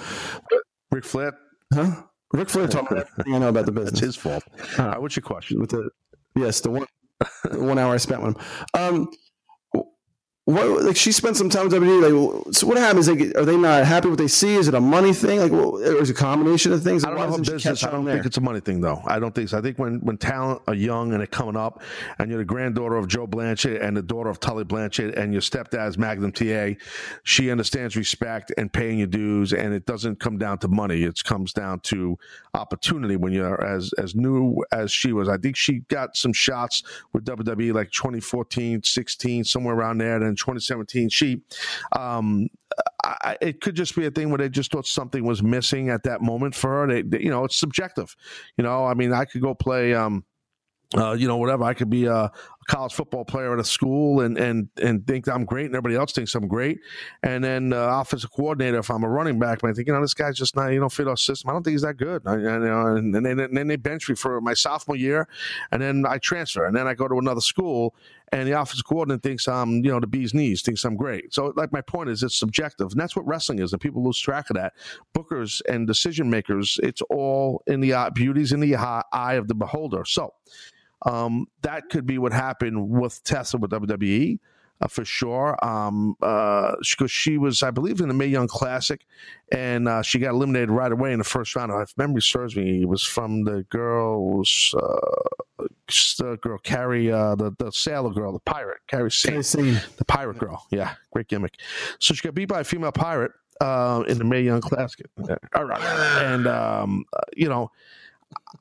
do? 0.49 0.61
Ric 0.91 1.05
Flair, 1.05 1.33
Huh? 1.73 2.03
Ric 2.33 2.49
Flair 2.49 2.67
taught 2.67 2.89
me 2.91 2.97
everything 3.17 3.35
I 3.35 3.37
know 3.39 3.49
about 3.49 3.65
the 3.67 3.71
business. 3.71 3.99
his 3.99 4.15
fault. 4.15 4.43
Right, 4.79 4.99
what's 4.99 5.15
your 5.15 5.21
question? 5.23 5.59
with 5.59 5.69
the 5.69 5.89
yes, 6.35 6.61
the 6.61 6.71
one 6.71 6.85
the 7.43 7.59
one 7.63 7.77
hour 7.77 7.93
I 7.93 7.97
spent 7.97 8.23
with 8.23 8.35
him. 8.35 8.43
Um, 8.73 9.09
what 10.45 10.83
like 10.83 10.97
she 10.97 11.13
spent 11.13 11.37
some 11.37 11.49
time 11.49 11.69
with 11.69 11.73
WWE. 11.73 12.45
Like, 12.45 12.53
so 12.53 12.67
what 12.67 12.77
happens? 12.77 13.07
Like, 13.07 13.33
are 13.37 13.45
they 13.45 13.55
not 13.55 13.85
happy 13.85 14.09
with 14.09 14.19
what 14.19 14.23
they 14.23 14.27
see? 14.27 14.55
Is 14.55 14.67
it 14.67 14.73
a 14.73 14.81
money 14.81 15.13
thing? 15.13 15.39
Like, 15.39 15.53
well, 15.53 15.77
is 15.77 16.09
a 16.09 16.13
combination 16.13 16.73
of 16.73 16.83
things? 16.83 17.05
I 17.05 17.09
don't 17.11 17.17
know 17.19 17.35
if 17.35 17.41
business. 17.41 17.83
I 17.83 17.91
don't 17.91 18.05
on 18.07 18.13
think 18.13 18.25
it's 18.25 18.37
a 18.37 18.41
money 18.41 18.59
thing, 18.59 18.81
though. 18.81 19.01
I 19.05 19.19
don't 19.19 19.33
think 19.33 19.49
so. 19.49 19.57
I 19.57 19.61
think 19.61 19.79
when 19.79 19.99
when 20.01 20.17
talent 20.17 20.61
are 20.67 20.73
young 20.73 21.11
and 21.11 21.21
they're 21.21 21.27
coming 21.27 21.55
up, 21.55 21.81
and 22.19 22.29
you're 22.29 22.39
the 22.39 22.45
granddaughter 22.45 22.97
of 22.97 23.07
Joe 23.07 23.25
Blanchard 23.25 23.81
and 23.81 23.95
the 23.95 24.01
daughter 24.01 24.29
of 24.29 24.41
Tully 24.41 24.65
Blanchard, 24.65 25.13
and 25.15 25.31
your 25.31 25.41
stepdad's 25.41 25.97
Magnum 25.97 26.33
TA, 26.33 26.71
she 27.23 27.49
understands 27.49 27.95
respect 27.95 28.51
and 28.57 28.71
paying 28.71 28.97
your 28.97 29.07
dues, 29.07 29.53
and 29.53 29.73
it 29.73 29.85
doesn't 29.85 30.19
come 30.19 30.37
down 30.37 30.57
to 30.59 30.67
money. 30.67 31.03
It 31.03 31.23
comes 31.23 31.53
down 31.53 31.79
to 31.81 32.17
opportunity. 32.53 33.15
When 33.15 33.31
you're 33.31 33.63
as 33.63 33.93
as 33.93 34.13
new 34.13 34.61
as 34.73 34.91
she 34.91 35.13
was, 35.13 35.29
I 35.29 35.37
think 35.37 35.55
she 35.55 35.79
got 35.87 36.17
some 36.17 36.33
shots 36.33 36.83
with 37.13 37.23
WWE 37.23 37.73
like 37.73 37.91
2014, 37.91 38.83
16, 38.83 39.45
somewhere 39.45 39.75
around 39.75 39.99
there. 39.99 40.19
Then 40.19 40.32
2017, 40.35 41.09
she. 41.09 41.41
Um, 41.97 42.47
I, 43.03 43.37
it 43.41 43.61
could 43.61 43.75
just 43.75 43.95
be 43.95 44.05
a 44.05 44.11
thing 44.11 44.29
where 44.29 44.37
they 44.39 44.49
just 44.49 44.71
thought 44.71 44.87
something 44.87 45.23
was 45.25 45.43
missing 45.43 45.89
at 45.89 46.03
that 46.03 46.21
moment 46.21 46.55
for 46.55 46.69
her. 46.69 46.87
They, 46.87 47.01
they- 47.03 47.21
you 47.23 47.29
know, 47.29 47.43
it's 47.45 47.55
subjective. 47.57 48.15
You 48.57 48.63
know, 48.63 48.85
I 48.85 48.93
mean, 48.93 49.13
I 49.13 49.25
could 49.25 49.41
go 49.41 49.53
play, 49.53 49.93
um, 49.93 50.25
uh, 50.95 51.11
you 51.13 51.27
know, 51.27 51.37
whatever. 51.37 51.63
I 51.63 51.73
could 51.73 51.89
be 51.89 52.05
a, 52.05 52.15
a 52.15 52.31
college 52.67 52.93
football 52.93 53.25
player 53.25 53.53
at 53.53 53.59
a 53.59 53.63
school 53.63 54.21
and 54.21 54.37
and 54.37 54.69
and 54.81 55.05
think 55.05 55.27
I'm 55.27 55.45
great, 55.45 55.67
and 55.67 55.75
everybody 55.75 55.95
else 55.95 56.13
thinks 56.13 56.35
I'm 56.35 56.47
great. 56.47 56.79
And 57.21 57.43
then 57.43 57.73
uh, 57.73 57.99
offensive 57.99 58.31
coordinator, 58.31 58.79
if 58.79 58.89
I'm 58.89 59.03
a 59.03 59.09
running 59.09 59.39
back, 59.39 59.63
I 59.63 59.73
think 59.73 59.87
you 59.87 59.93
know 59.93 60.01
this 60.01 60.13
guy's 60.13 60.37
just 60.37 60.55
not 60.55 60.69
you 60.69 60.79
know 60.79 60.89
fit 60.89 61.07
our 61.07 61.17
system. 61.17 61.49
I 61.49 61.53
don't 61.53 61.63
think 61.63 61.73
he's 61.73 61.81
that 61.81 61.97
good. 61.97 62.23
I, 62.25 62.35
you 62.35 62.59
know, 62.59 62.95
and, 62.95 63.13
then, 63.13 63.25
and 63.25 63.57
then 63.57 63.67
they 63.67 63.75
bench 63.75 64.09
me 64.09 64.15
for 64.15 64.41
my 64.41 64.53
sophomore 64.53 64.95
year, 64.95 65.27
and 65.71 65.81
then 65.81 66.05
I 66.07 66.17
transfer, 66.17 66.65
and 66.65 66.75
then 66.75 66.87
I 66.87 66.93
go 66.93 67.07
to 67.07 67.17
another 67.17 67.41
school, 67.41 67.95
and 68.33 68.47
the 68.47 68.59
offensive 68.59 68.85
coordinator 68.85 69.21
thinks 69.21 69.47
I'm, 69.47 69.85
you 69.85 69.91
know, 69.91 69.99
the 69.99 70.07
bee's 70.07 70.33
knees, 70.33 70.63
thinks 70.63 70.83
I'm 70.85 70.95
great. 70.95 71.33
So, 71.33 71.53
like, 71.55 71.71
my 71.71 71.81
point 71.81 72.09
is, 72.09 72.23
it's 72.23 72.35
subjective, 72.35 72.91
and 72.91 72.99
that's 72.99 73.15
what 73.15 73.27
wrestling 73.27 73.59
is, 73.59 73.73
and 73.73 73.81
people 73.81 74.03
lose 74.03 74.19
track 74.19 74.49
of 74.49 74.55
that. 74.55 74.73
Bookers 75.15 75.61
and 75.69 75.85
decision 75.85 76.29
makers, 76.29 76.79
it's 76.81 77.01
all 77.11 77.61
in 77.67 77.79
the 77.79 77.93
eye, 77.93 78.09
beauty's 78.09 78.51
in 78.51 78.59
the 78.59 78.75
eye 78.75 79.33
of 79.35 79.47
the 79.47 79.53
beholder. 79.53 80.03
So, 80.05 80.33
um, 81.03 81.47
that 81.61 81.89
could 81.89 82.05
be 82.05 82.17
what 82.17 82.33
happened 82.33 82.89
with 82.89 83.23
Tessa 83.23 83.57
with 83.57 83.71
WWE. 83.71 84.39
Uh, 84.81 84.87
for 84.87 85.05
sure, 85.05 85.55
um, 85.63 86.15
uh, 86.21 86.75
because 86.81 87.11
she 87.11 87.37
was, 87.37 87.63
I 87.63 87.71
believe, 87.71 88.01
in 88.01 88.07
the 88.09 88.13
Mae 88.13 88.25
Young 88.25 88.47
Classic, 88.47 89.05
and 89.51 89.87
uh, 89.87 90.01
she 90.01 90.19
got 90.19 90.31
eliminated 90.31 90.71
right 90.71 90.91
away 90.91 91.13
in 91.13 91.19
the 91.19 91.23
first 91.23 91.55
round. 91.55 91.71
If 91.71 91.95
memory 91.95 92.21
serves 92.21 92.55
me, 92.55 92.81
it 92.81 92.89
was 92.89 93.03
from 93.03 93.43
the 93.43 93.63
girls, 93.69 94.75
uh, 94.75 95.65
the 96.17 96.37
girl 96.41 96.57
Kairi, 96.57 97.13
uh, 97.13 97.35
the 97.35 97.51
the 97.59 97.71
sailor 97.71 98.09
girl, 98.09 98.33
the 98.33 98.39
pirate 98.39 98.79
Kairi 98.91 99.95
the 99.95 100.05
pirate 100.05 100.39
girl. 100.39 100.65
Yeah, 100.71 100.95
great 101.11 101.27
gimmick. 101.27 101.53
So 101.99 102.13
she 102.13 102.21
got 102.21 102.33
beat 102.33 102.49
by 102.49 102.61
a 102.61 102.63
female 102.65 102.91
pirate 102.91 103.31
uh, 103.61 104.03
in 104.07 104.17
the 104.17 104.25
Mae 104.25 104.41
Young 104.41 104.61
Classic. 104.61 105.05
All 105.55 105.65
right, 105.65 105.81
and 106.23 106.47
um, 106.47 107.05
uh, 107.13 107.21
you 107.37 107.47
know, 107.47 107.71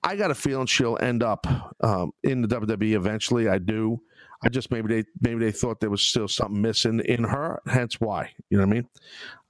I 0.03 0.17
got 0.17 0.31
a 0.31 0.35
feeling 0.35 0.67
she'll 0.67 0.99
end 1.01 1.23
up 1.23 1.47
um, 1.81 2.13
in 2.23 2.43
the 2.43 2.49
WWE 2.49 2.95
eventually. 2.95 3.49
I 3.49 3.59
do. 3.59 4.01
I 4.45 4.49
just 4.49 4.71
maybe 4.71 4.89
they 5.03 5.09
maybe 5.21 5.39
they 5.45 5.53
thought 5.53 5.81
there 5.81 5.91
was 5.91 6.03
still 6.03 6.29
something 6.29 6.61
missing 6.61 7.01
in 7.01 7.25
her. 7.25 7.61
Hence 7.67 8.01
why. 8.01 8.31
You 8.51 8.59
know 8.59 8.67
what 8.67 8.71
I 8.71 8.75
mean? 8.75 8.89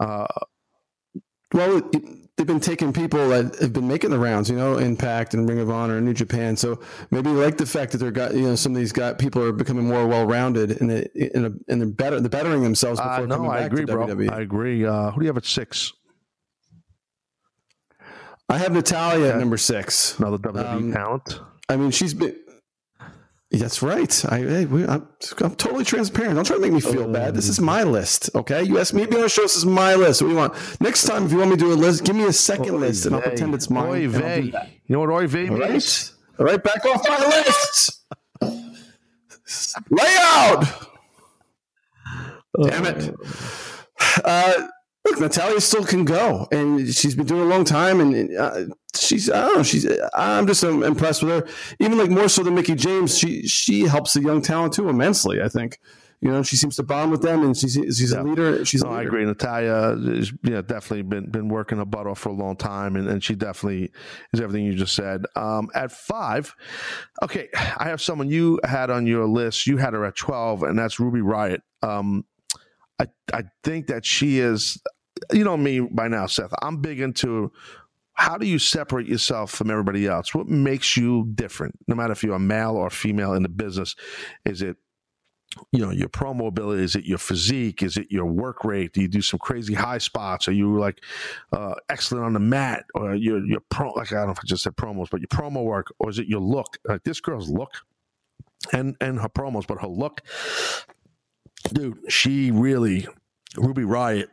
Uh, 0.00 0.26
Well, 1.54 1.78
it, 1.92 2.36
they've 2.36 2.46
been 2.46 2.60
taking 2.60 2.92
people 2.94 3.28
that 3.28 3.56
have 3.60 3.72
been 3.74 3.86
making 3.86 4.10
the 4.10 4.18
rounds, 4.18 4.48
you 4.48 4.56
know, 4.56 4.78
Impact 4.78 5.34
and 5.34 5.46
Ring 5.48 5.58
of 5.60 5.70
Honor 5.70 5.98
and 5.98 6.06
New 6.06 6.14
Japan. 6.14 6.56
So 6.56 6.80
maybe 7.10 7.30
they 7.30 7.36
like 7.44 7.58
the 7.58 7.66
fact 7.66 7.92
that 7.92 7.98
they're 7.98 8.10
got 8.10 8.34
you 8.34 8.42
know 8.42 8.54
some 8.54 8.72
of 8.72 8.78
these 8.78 8.92
got 8.92 9.18
people 9.18 9.42
are 9.42 9.52
becoming 9.52 9.86
more 9.86 10.06
well 10.06 10.26
rounded 10.26 10.80
and 10.80 10.90
and, 10.90 11.46
a, 11.46 11.52
and 11.68 11.80
they're 11.80 11.86
better 11.88 12.20
they're 12.20 12.30
bettering 12.30 12.62
themselves 12.62 13.00
before 13.00 13.24
Uh, 13.24 13.26
no, 13.26 13.36
coming 13.36 13.50
I 13.50 13.60
back 13.60 13.66
agree, 13.72 13.86
to 13.86 13.92
bro. 13.92 14.06
WWE. 14.06 14.30
I 14.32 14.40
agree. 14.40 14.84
Uh, 14.84 15.10
who 15.10 15.20
do 15.20 15.24
you 15.24 15.28
have 15.28 15.36
at 15.36 15.44
six? 15.46 15.92
I 18.48 18.58
have 18.58 18.72
Natalya 18.72 19.32
at 19.34 19.38
number 19.38 19.56
six. 19.56 20.18
Another 20.18 20.38
WWE 20.38 20.66
Um, 20.68 20.92
talent. 20.92 21.40
I 21.68 21.76
mean, 21.76 21.90
she's 21.90 22.12
been. 22.14 22.36
That's 23.50 23.82
right. 23.82 24.24
I, 24.32 24.38
hey, 24.38 24.64
we, 24.64 24.86
I'm, 24.86 25.06
I'm 25.42 25.54
totally 25.56 25.84
transparent. 25.84 26.36
Don't 26.36 26.44
try 26.46 26.56
to 26.56 26.62
make 26.62 26.72
me 26.72 26.80
feel 26.80 27.06
bad. 27.06 27.34
This 27.34 27.48
is 27.48 27.60
my 27.60 27.82
list. 27.82 28.30
Okay, 28.34 28.62
you 28.62 28.78
asked 28.78 28.94
me 28.94 29.02
to 29.04 29.08
be 29.08 29.16
on 29.16 29.22
the 29.22 29.28
show. 29.28 29.42
This 29.42 29.56
is 29.56 29.66
my 29.66 29.94
list. 29.94 30.22
What 30.22 30.28
do 30.28 30.32
you 30.32 30.38
want? 30.38 30.80
Next 30.80 31.04
time, 31.04 31.26
if 31.26 31.32
you 31.32 31.38
want 31.38 31.50
me 31.50 31.56
to 31.56 31.64
do 31.64 31.72
a 31.72 31.74
list, 31.74 32.04
give 32.04 32.16
me 32.16 32.24
a 32.24 32.32
second 32.32 32.80
list, 32.80 33.04
and 33.04 33.14
I'll 33.14 33.20
pretend 33.20 33.54
it's 33.54 33.68
mine. 33.68 33.88
Oy 33.90 34.04
and 34.06 34.16
I'll 34.16 34.20
do 34.42 34.50
vey. 34.52 34.80
You 34.86 34.94
know 34.94 35.00
what 35.00 35.10
oy 35.10 35.26
vey 35.26 35.48
All 35.50 35.58
means? 35.58 36.14
right. 36.38 36.40
All 36.40 36.46
right, 36.46 36.62
back 36.62 36.82
off 36.86 37.06
my 37.06 37.26
list. 37.44 38.00
Layout. 39.90 40.88
Damn 42.64 42.86
it. 42.86 43.14
Uh, 44.24 44.68
look, 45.04 45.20
Natalya 45.20 45.60
still 45.60 45.84
can 45.84 46.04
go, 46.04 46.46
and 46.52 46.88
she's 46.94 47.14
been 47.14 47.26
doing 47.26 47.42
a 47.42 47.44
long 47.46 47.64
time, 47.64 48.00
and 48.00 48.36
uh, 48.36 48.64
she's 48.94 49.28
I 49.30 49.40
don't 49.42 49.56
know, 49.58 49.62
she's 49.62 49.86
I'm 50.14 50.46
just 50.46 50.64
um, 50.64 50.82
impressed 50.82 51.22
with 51.22 51.32
her. 51.46 51.52
Even 51.80 51.98
like 51.98 52.10
more 52.10 52.28
so 52.28 52.42
than 52.42 52.54
Mickie 52.54 52.74
James, 52.74 53.16
she 53.18 53.46
she 53.46 53.82
helps 53.82 54.12
the 54.14 54.20
young 54.22 54.42
talent 54.42 54.74
too 54.74 54.88
immensely. 54.88 55.42
I 55.42 55.48
think. 55.48 55.78
You 56.24 56.30
know, 56.30 56.44
she 56.44 56.54
seems 56.54 56.76
to 56.76 56.84
bond 56.84 57.10
with 57.10 57.22
them, 57.22 57.42
and 57.42 57.56
she's 57.56 57.72
she's 57.72 58.12
Yeah. 58.12 58.20
a 58.20 58.22
leader. 58.22 58.64
She's 58.64 58.84
No, 58.84 58.90
a 58.90 58.92
I 58.92 58.98
leader. 58.98 59.08
agree. 59.08 59.24
Natalia 59.24 59.96
is 60.14 60.32
yeah, 60.44 60.62
definitely 60.62 61.02
been 61.02 61.28
been 61.28 61.48
working 61.48 61.78
her 61.78 61.84
butt 61.84 62.06
off 62.06 62.20
for 62.20 62.28
a 62.28 62.32
long 62.32 62.54
time, 62.54 62.94
and, 62.94 63.08
and 63.08 63.24
she 63.24 63.34
definitely 63.34 63.90
is 64.32 64.40
everything 64.40 64.64
you 64.64 64.74
just 64.76 64.94
said. 64.94 65.24
Um, 65.34 65.68
at 65.74 65.90
five, 65.90 66.54
okay, 67.24 67.48
I 67.76 67.88
have 67.88 68.00
someone 68.00 68.28
you 68.30 68.60
had 68.62 68.88
on 68.88 69.04
your 69.04 69.26
list. 69.26 69.66
You 69.66 69.78
had 69.78 69.94
her 69.94 70.04
at 70.04 70.14
twelve, 70.14 70.62
and 70.62 70.78
that's 70.78 71.00
Ruby 71.00 71.22
Riot. 71.22 71.62
Um, 71.82 72.24
I 73.02 73.06
I 73.38 73.42
think 73.64 73.88
that 73.88 74.04
she 74.06 74.38
is. 74.38 74.80
You 75.32 75.44
know 75.44 75.56
me 75.56 75.80
by 75.80 76.08
now, 76.08 76.26
Seth. 76.26 76.52
I'm 76.62 76.80
big 76.80 77.00
into 77.00 77.52
how 78.14 78.38
do 78.38 78.46
you 78.46 78.58
separate 78.58 79.06
yourself 79.06 79.50
from 79.50 79.70
everybody 79.70 80.06
else? 80.06 80.34
What 80.34 80.48
makes 80.48 80.96
you 80.96 81.30
different? 81.34 81.78
No 81.88 81.94
matter 81.94 82.12
if 82.12 82.22
you're 82.22 82.34
a 82.34 82.40
male 82.40 82.76
or 82.76 82.90
female 82.90 83.34
in 83.34 83.42
the 83.42 83.48
business, 83.48 83.94
is 84.44 84.62
it 84.62 84.76
you 85.70 85.80
know 85.80 85.90
your 85.90 86.08
promo 86.08 86.48
ability 86.48 86.82
is 86.82 86.96
it 86.96 87.04
your 87.04 87.18
physique 87.18 87.82
is 87.82 87.96
it 87.96 88.06
your 88.10 88.24
work 88.24 88.64
rate 88.64 88.92
do 88.92 89.02
you 89.02 89.08
do 89.08 89.20
some 89.20 89.38
crazy 89.38 89.74
high 89.74 89.98
spots 89.98 90.48
are 90.48 90.52
you 90.52 90.78
like 90.78 91.02
uh 91.52 91.74
excellent 91.90 92.24
on 92.24 92.32
the 92.32 92.40
mat 92.40 92.84
or 92.94 93.14
your 93.14 93.44
your 93.44 93.60
pro 93.70 93.90
like 93.92 94.12
i 94.12 94.16
don't 94.16 94.26
know 94.26 94.32
if 94.32 94.38
i 94.38 94.46
just 94.46 94.62
said 94.62 94.74
promos 94.76 95.10
but 95.10 95.20
your 95.20 95.28
promo 95.28 95.62
work 95.62 95.92
or 95.98 96.08
is 96.08 96.18
it 96.18 96.26
your 96.26 96.40
look 96.40 96.78
like 96.88 97.02
this 97.04 97.20
girl's 97.20 97.50
look 97.50 97.72
and 98.72 98.96
and 99.00 99.20
her 99.20 99.28
promos 99.28 99.66
but 99.66 99.80
her 99.80 99.88
look 99.88 100.22
dude 101.72 101.98
she 102.08 102.50
really 102.50 103.06
ruby 103.56 103.84
riot 103.84 104.28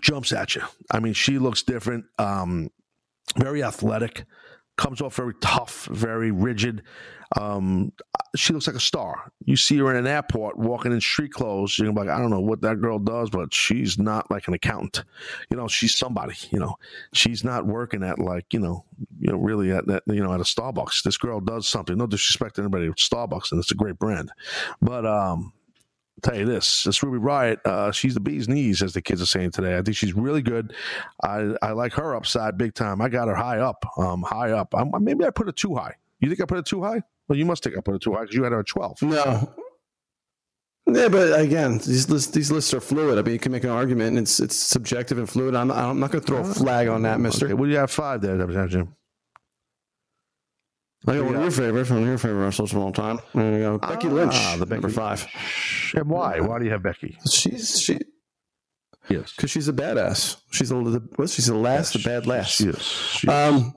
jumps 0.00 0.32
at 0.32 0.54
you 0.54 0.62
i 0.90 0.98
mean 0.98 1.12
she 1.12 1.38
looks 1.38 1.62
different 1.62 2.04
um 2.18 2.70
very 3.36 3.62
athletic 3.62 4.24
comes 4.76 5.00
off 5.00 5.14
very 5.14 5.34
tough 5.40 5.86
very 5.86 6.30
rigid 6.30 6.82
um, 7.36 7.92
she 8.36 8.52
looks 8.52 8.66
like 8.66 8.76
a 8.76 8.80
star. 8.80 9.30
You 9.44 9.56
see 9.56 9.78
her 9.78 9.90
in 9.90 9.96
an 9.96 10.06
airport 10.06 10.56
walking 10.56 10.92
in 10.92 11.00
street 11.00 11.32
clothes, 11.32 11.78
you're 11.78 11.92
like, 11.92 12.08
I 12.08 12.18
don't 12.18 12.30
know 12.30 12.40
what 12.40 12.60
that 12.62 12.80
girl 12.80 12.98
does, 12.98 13.30
but 13.30 13.52
she's 13.52 13.98
not 13.98 14.30
like 14.30 14.46
an 14.48 14.54
accountant. 14.54 15.04
You 15.50 15.56
know, 15.56 15.68
she's 15.68 15.94
somebody. 15.94 16.34
You 16.50 16.60
know, 16.60 16.76
she's 17.12 17.44
not 17.44 17.66
working 17.66 18.02
at 18.02 18.18
like 18.18 18.52
you 18.52 18.60
know, 18.60 18.84
you 19.18 19.32
know, 19.32 19.38
really 19.38 19.72
at 19.72 19.86
that 19.86 20.02
you 20.06 20.22
know 20.22 20.32
at 20.32 20.40
a 20.40 20.44
Starbucks. 20.44 21.02
This 21.02 21.18
girl 21.18 21.40
does 21.40 21.66
something. 21.66 21.96
No 21.96 22.06
disrespect 22.06 22.56
to 22.56 22.62
anybody 22.62 22.86
at 22.86 22.96
Starbucks, 22.96 23.50
and 23.50 23.60
it's 23.60 23.72
a 23.72 23.76
great 23.76 23.98
brand, 23.98 24.30
but 24.80 25.06
um. 25.06 25.52
Tell 26.22 26.36
you 26.36 26.46
this, 26.46 26.84
this 26.84 27.02
Ruby 27.02 27.18
Riot, 27.18 27.60
uh, 27.64 27.90
she's 27.90 28.14
the 28.14 28.20
bee's 28.20 28.48
knees, 28.48 28.82
as 28.82 28.92
the 28.92 29.02
kids 29.02 29.20
are 29.20 29.26
saying 29.26 29.50
today. 29.50 29.76
I 29.76 29.82
think 29.82 29.96
she's 29.96 30.14
really 30.14 30.42
good. 30.42 30.72
I, 31.22 31.54
I 31.60 31.72
like 31.72 31.92
her 31.94 32.14
upside 32.14 32.56
big 32.56 32.74
time. 32.74 33.00
I 33.02 33.08
got 33.08 33.28
her 33.28 33.34
high 33.34 33.58
up, 33.58 33.84
um, 33.98 34.22
high 34.22 34.52
up. 34.52 34.74
i 34.74 34.84
maybe 34.98 35.24
I 35.24 35.30
put 35.30 35.48
it 35.48 35.56
too 35.56 35.74
high. 35.74 35.94
You 36.20 36.28
think 36.28 36.40
I 36.40 36.46
put 36.46 36.58
it 36.58 36.66
too 36.66 36.82
high? 36.82 37.02
Well, 37.28 37.38
you 37.38 37.44
must 37.44 37.64
think 37.64 37.76
I 37.76 37.80
put 37.80 37.96
it 37.96 38.00
too 38.02 38.14
high 38.14 38.22
because 38.22 38.36
you 38.36 38.44
had 38.44 38.52
her 38.52 38.60
at 38.60 38.66
12. 38.66 39.02
No. 39.02 39.52
Yeah, 40.86 41.08
but 41.08 41.40
again, 41.40 41.78
these 41.78 42.10
lists 42.10 42.30
these 42.32 42.52
lists 42.52 42.74
are 42.74 42.80
fluid. 42.80 43.18
I 43.18 43.22
mean, 43.22 43.32
you 43.32 43.38
can 43.38 43.52
make 43.52 43.64
an 43.64 43.70
argument, 43.70 44.10
and 44.10 44.18
it's 44.18 44.38
it's 44.38 44.54
subjective 44.54 45.16
and 45.16 45.28
fluid. 45.28 45.54
I'm 45.54 45.70
I'm 45.70 45.98
not 45.98 46.10
going 46.10 46.22
to 46.22 46.26
throw 46.26 46.40
a 46.40 46.44
flag 46.44 46.88
on 46.88 47.02
that, 47.02 47.20
Mister. 47.20 47.46
Okay, 47.46 47.54
well, 47.54 47.70
you 47.70 47.76
have 47.76 47.90
five 47.90 48.20
there, 48.20 48.36
Jim. 48.66 48.94
I 51.06 51.16
got 51.16 51.24
one 51.26 51.34
of 51.36 51.42
your 51.42 51.50
favorites, 51.50 51.90
one 51.90 52.02
of 52.02 52.08
your 52.08 52.18
favorite 52.18 52.44
wrestlers 52.44 52.70
from 52.70 52.80
all 52.80 52.92
time. 52.92 53.18
There 53.34 53.52
you 53.52 53.58
go, 53.58 53.78
Becky 53.78 54.08
Lynch, 54.08 54.32
Ah, 54.34 54.56
the 54.58 54.66
number 54.66 54.88
five. 54.88 55.26
And 55.94 56.08
why? 56.08 56.40
Why 56.40 56.58
do 56.58 56.64
you 56.64 56.70
have 56.70 56.82
Becky? 56.82 57.18
She's 57.30 57.78
she 57.80 57.98
Yes. 59.08 59.34
because 59.36 59.50
she's 59.50 59.68
a 59.68 59.72
badass. 59.72 60.36
She's 60.50 60.70
a 60.70 60.74
the 60.76 61.06
what's 61.16 61.34
she's 61.34 61.46
the 61.46 61.54
last, 61.54 61.92
the 61.92 61.98
bad 61.98 62.26
last. 62.26 62.58
Yes. 62.60 62.80
She, 62.82 63.28
Um, 63.28 63.74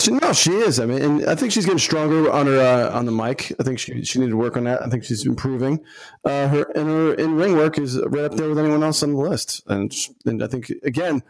she, 0.00 0.10
no, 0.12 0.32
she 0.32 0.50
is. 0.52 0.80
I 0.80 0.86
mean, 0.86 1.00
and 1.02 1.26
I 1.26 1.34
think 1.36 1.52
she's 1.52 1.64
getting 1.64 1.78
stronger 1.78 2.30
on 2.30 2.46
her 2.46 2.58
uh, 2.60 2.96
on 2.96 3.06
the 3.06 3.12
mic. 3.12 3.52
I 3.60 3.62
think 3.62 3.78
she 3.78 4.02
she 4.04 4.18
needed 4.18 4.32
to 4.32 4.36
work 4.36 4.56
on 4.56 4.64
that. 4.64 4.82
I 4.82 4.88
think 4.88 5.04
she's 5.04 5.24
improving. 5.26 5.78
Uh, 6.24 6.48
her 6.48 6.62
and 6.74 6.88
her 6.88 7.14
in 7.14 7.36
ring 7.36 7.56
work 7.56 7.78
is 7.78 8.00
right 8.06 8.24
up 8.24 8.34
there 8.34 8.48
with 8.48 8.58
anyone 8.58 8.82
else 8.82 9.02
on 9.04 9.12
the 9.12 9.18
list. 9.18 9.62
And 9.68 9.92
and 10.26 10.42
I 10.42 10.48
think 10.48 10.70
again, 10.82 11.22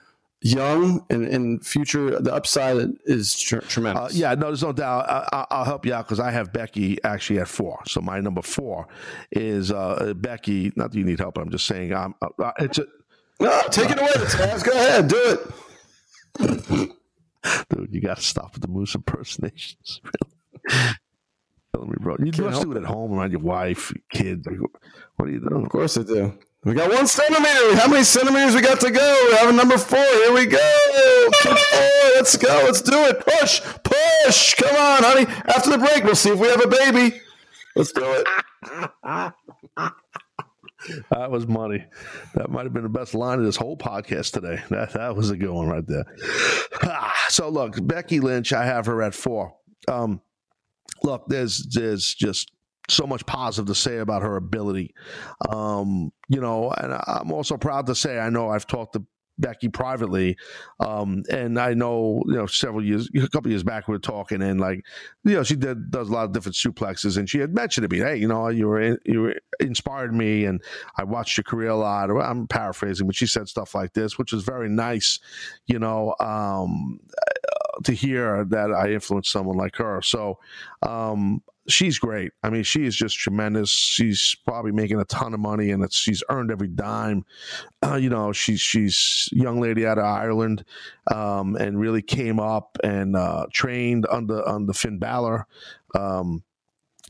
young 0.42 1.04
and 1.10 1.24
and 1.26 1.66
future 1.66 2.18
the 2.20 2.32
upside 2.32 2.88
is 3.04 3.38
tr- 3.38 3.58
uh, 3.58 3.60
tremendous. 3.60 4.14
yeah, 4.14 4.34
no, 4.34 4.46
there's 4.46 4.62
no 4.62 4.72
doubt. 4.72 5.08
I, 5.08 5.28
I, 5.32 5.46
I'll 5.50 5.64
help 5.64 5.84
you 5.84 5.92
out 5.92 6.06
because 6.06 6.20
I 6.20 6.30
have 6.30 6.52
Becky 6.52 6.98
actually 7.04 7.40
at 7.40 7.48
four. 7.48 7.80
So 7.86 8.00
my 8.00 8.20
number 8.20 8.42
four 8.42 8.88
is 9.32 9.70
uh, 9.70 10.14
Becky. 10.16 10.72
Not 10.76 10.92
that 10.92 10.98
you 10.98 11.04
need 11.04 11.18
help. 11.18 11.36
I'm 11.38 11.50
just 11.50 11.66
saying. 11.66 11.92
Um, 11.92 12.14
uh, 12.22 12.52
it's 12.58 12.78
a, 12.78 12.86
No, 13.40 13.62
take 13.70 13.90
it 13.90 13.98
away, 13.98 14.08
Taz. 14.08 14.64
Go 14.64 14.72
ahead, 14.72 15.08
do 15.08 15.38
it. 16.38 16.90
dude. 17.70 17.88
You 17.94 18.00
got 18.00 18.16
to 18.18 18.22
stop 18.22 18.52
with 18.54 18.62
the 18.62 18.68
moose 18.68 18.94
impersonations. 18.94 20.00
Killing 20.68 20.96
me, 21.90 21.94
bro. 22.00 22.16
You 22.18 22.32
Can't 22.32 22.50
must 22.50 22.62
do 22.62 22.72
it 22.72 22.78
at 22.78 22.84
home 22.84 23.12
around 23.12 23.32
your 23.32 23.40
wife, 23.40 23.92
kids. 24.10 24.46
What 25.16 25.28
are 25.28 25.32
you 25.32 25.40
doing? 25.40 25.64
Of 25.64 25.70
course 25.70 25.98
I 25.98 26.02
do. 26.02 26.38
We 26.62 26.74
got 26.74 26.90
one 26.90 27.06
centimeter. 27.06 27.76
How 27.76 27.88
many 27.88 28.04
centimeters 28.04 28.54
we 28.54 28.60
got 28.60 28.80
to 28.80 28.90
go? 28.90 29.26
We 29.30 29.36
have 29.36 29.48
a 29.48 29.52
number 29.52 29.78
four. 29.78 29.98
Here 29.98 30.34
we 30.34 30.44
go. 30.44 30.58
Four. 31.42 31.54
Let's 32.16 32.36
go. 32.36 32.62
Let's 32.64 32.82
do 32.82 32.98
it. 33.06 33.24
Push, 33.24 33.62
push. 33.82 34.54
Come 34.54 34.76
on, 34.76 35.02
honey. 35.02 35.26
After 35.46 35.70
the 35.70 35.78
break, 35.78 36.04
we'll 36.04 36.14
see 36.14 36.28
if 36.28 36.38
we 36.38 36.48
have 36.48 36.62
a 36.62 36.68
baby. 36.68 37.18
Let's 37.74 37.92
do 37.92 38.02
it. 38.04 38.26
That 41.10 41.30
was 41.30 41.46
money. 41.46 41.84
That 42.34 42.50
might 42.50 42.64
have 42.64 42.74
been 42.74 42.82
the 42.82 42.88
best 42.90 43.14
line 43.14 43.38
of 43.38 43.44
this 43.44 43.56
whole 43.56 43.76
podcast 43.76 44.32
today. 44.32 44.62
That 44.70 44.92
that 44.94 45.16
was 45.16 45.30
a 45.30 45.36
good 45.36 45.50
one 45.50 45.68
right 45.68 45.86
there. 45.86 46.04
Ah, 46.82 47.14
so 47.28 47.48
look, 47.48 47.76
Becky 47.86 48.20
Lynch, 48.20 48.52
I 48.52 48.64
have 48.64 48.86
her 48.86 49.02
at 49.02 49.14
four. 49.14 49.54
Um, 49.88 50.20
look, 51.02 51.24
there's 51.28 51.66
there's 51.72 52.14
just 52.14 52.50
so 52.90 53.06
much 53.06 53.24
positive 53.26 53.66
to 53.66 53.74
say 53.74 53.98
about 53.98 54.22
her 54.22 54.36
ability. 54.36 54.94
Um, 55.48 56.12
you 56.28 56.40
know, 56.40 56.70
and 56.70 57.00
I'm 57.06 57.32
also 57.32 57.56
proud 57.56 57.86
to 57.86 57.94
say 57.94 58.18
I 58.18 58.30
know 58.30 58.50
I've 58.50 58.66
talked 58.66 58.94
to 58.94 59.04
Becky 59.40 59.68
privately, 59.68 60.36
um, 60.80 61.22
and 61.30 61.58
I 61.58 61.74
know 61.74 62.22
you 62.26 62.34
know 62.34 62.46
several 62.46 62.84
years, 62.84 63.08
a 63.16 63.28
couple 63.28 63.50
years 63.50 63.62
back 63.62 63.88
we 63.88 63.92
were 63.92 63.98
talking, 63.98 64.42
and 64.42 64.60
like 64.60 64.84
you 65.24 65.34
know 65.34 65.42
she 65.42 65.56
did 65.56 65.90
does 65.90 66.08
a 66.08 66.12
lot 66.12 66.24
of 66.24 66.32
different 66.32 66.56
suplexes, 66.56 67.16
and 67.16 67.28
she 67.28 67.38
had 67.38 67.54
mentioned 67.54 67.88
to 67.88 67.94
me, 67.94 68.02
hey, 68.02 68.16
you 68.16 68.28
know, 68.28 68.48
you 68.48 68.68
were 68.68 68.80
in, 68.80 68.98
you 69.04 69.22
were 69.22 69.36
inspired 69.58 70.14
me, 70.14 70.44
and 70.44 70.62
I 70.96 71.04
watched 71.04 71.36
your 71.38 71.44
career 71.44 71.70
a 71.70 71.76
lot. 71.76 72.10
I'm 72.10 72.46
paraphrasing, 72.46 73.06
but 73.06 73.16
she 73.16 73.26
said 73.26 73.48
stuff 73.48 73.74
like 73.74 73.94
this, 73.94 74.18
which 74.18 74.32
was 74.32 74.44
very 74.44 74.68
nice, 74.68 75.18
you 75.66 75.78
know, 75.78 76.14
um, 76.20 77.00
to 77.84 77.92
hear 77.92 78.44
that 78.44 78.70
I 78.72 78.92
influenced 78.92 79.32
someone 79.32 79.56
like 79.56 79.76
her. 79.76 80.02
So 80.02 80.38
um, 80.82 81.42
she's 81.72 81.98
great. 81.98 82.32
I 82.42 82.50
mean, 82.50 82.62
she 82.62 82.84
is 82.84 82.96
just 82.96 83.18
tremendous. 83.18 83.70
She's 83.70 84.36
probably 84.44 84.72
making 84.72 85.00
a 85.00 85.04
ton 85.04 85.34
of 85.34 85.40
money, 85.40 85.70
and 85.70 85.90
she's 85.92 86.22
earned 86.28 86.50
every 86.50 86.68
dime. 86.68 87.24
Uh, 87.82 87.96
you 87.96 88.10
know, 88.10 88.32
she's 88.32 88.60
she's 88.60 89.28
young 89.32 89.60
lady 89.60 89.86
out 89.86 89.98
of 89.98 90.04
Ireland, 90.04 90.64
um, 91.10 91.56
and 91.56 91.80
really 91.80 92.02
came 92.02 92.38
up 92.38 92.78
and 92.82 93.16
uh, 93.16 93.46
trained 93.52 94.06
under 94.10 94.46
under 94.46 94.72
Finn 94.72 94.98
Balor. 94.98 95.46
Um, 95.94 96.42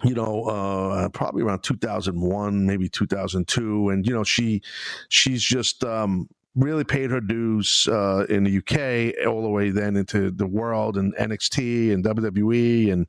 you 0.04 0.14
know, 0.14 0.44
uh, 0.44 1.08
probably 1.11 1.42
around 1.42 1.62
2001, 1.62 2.66
maybe 2.66 2.88
2002. 2.88 3.90
And, 3.90 4.06
you 4.06 4.14
know, 4.14 4.24
she, 4.24 4.62
she's 5.08 5.42
just, 5.42 5.84
um, 5.84 6.28
really 6.56 6.84
paid 6.84 7.11
her 7.11 7.20
dues, 7.20 7.86
uh, 7.90 8.26
in 8.28 8.44
the 8.44 8.58
UK 8.58 9.26
all 9.26 9.42
the 9.42 9.48
way 9.48 9.70
then 9.70 9.96
into 9.96 10.30
the 10.30 10.46
world 10.46 10.96
and 10.96 11.14
NXT 11.16 11.92
and 11.92 12.04
WWE 12.04 12.92
and 12.92 13.06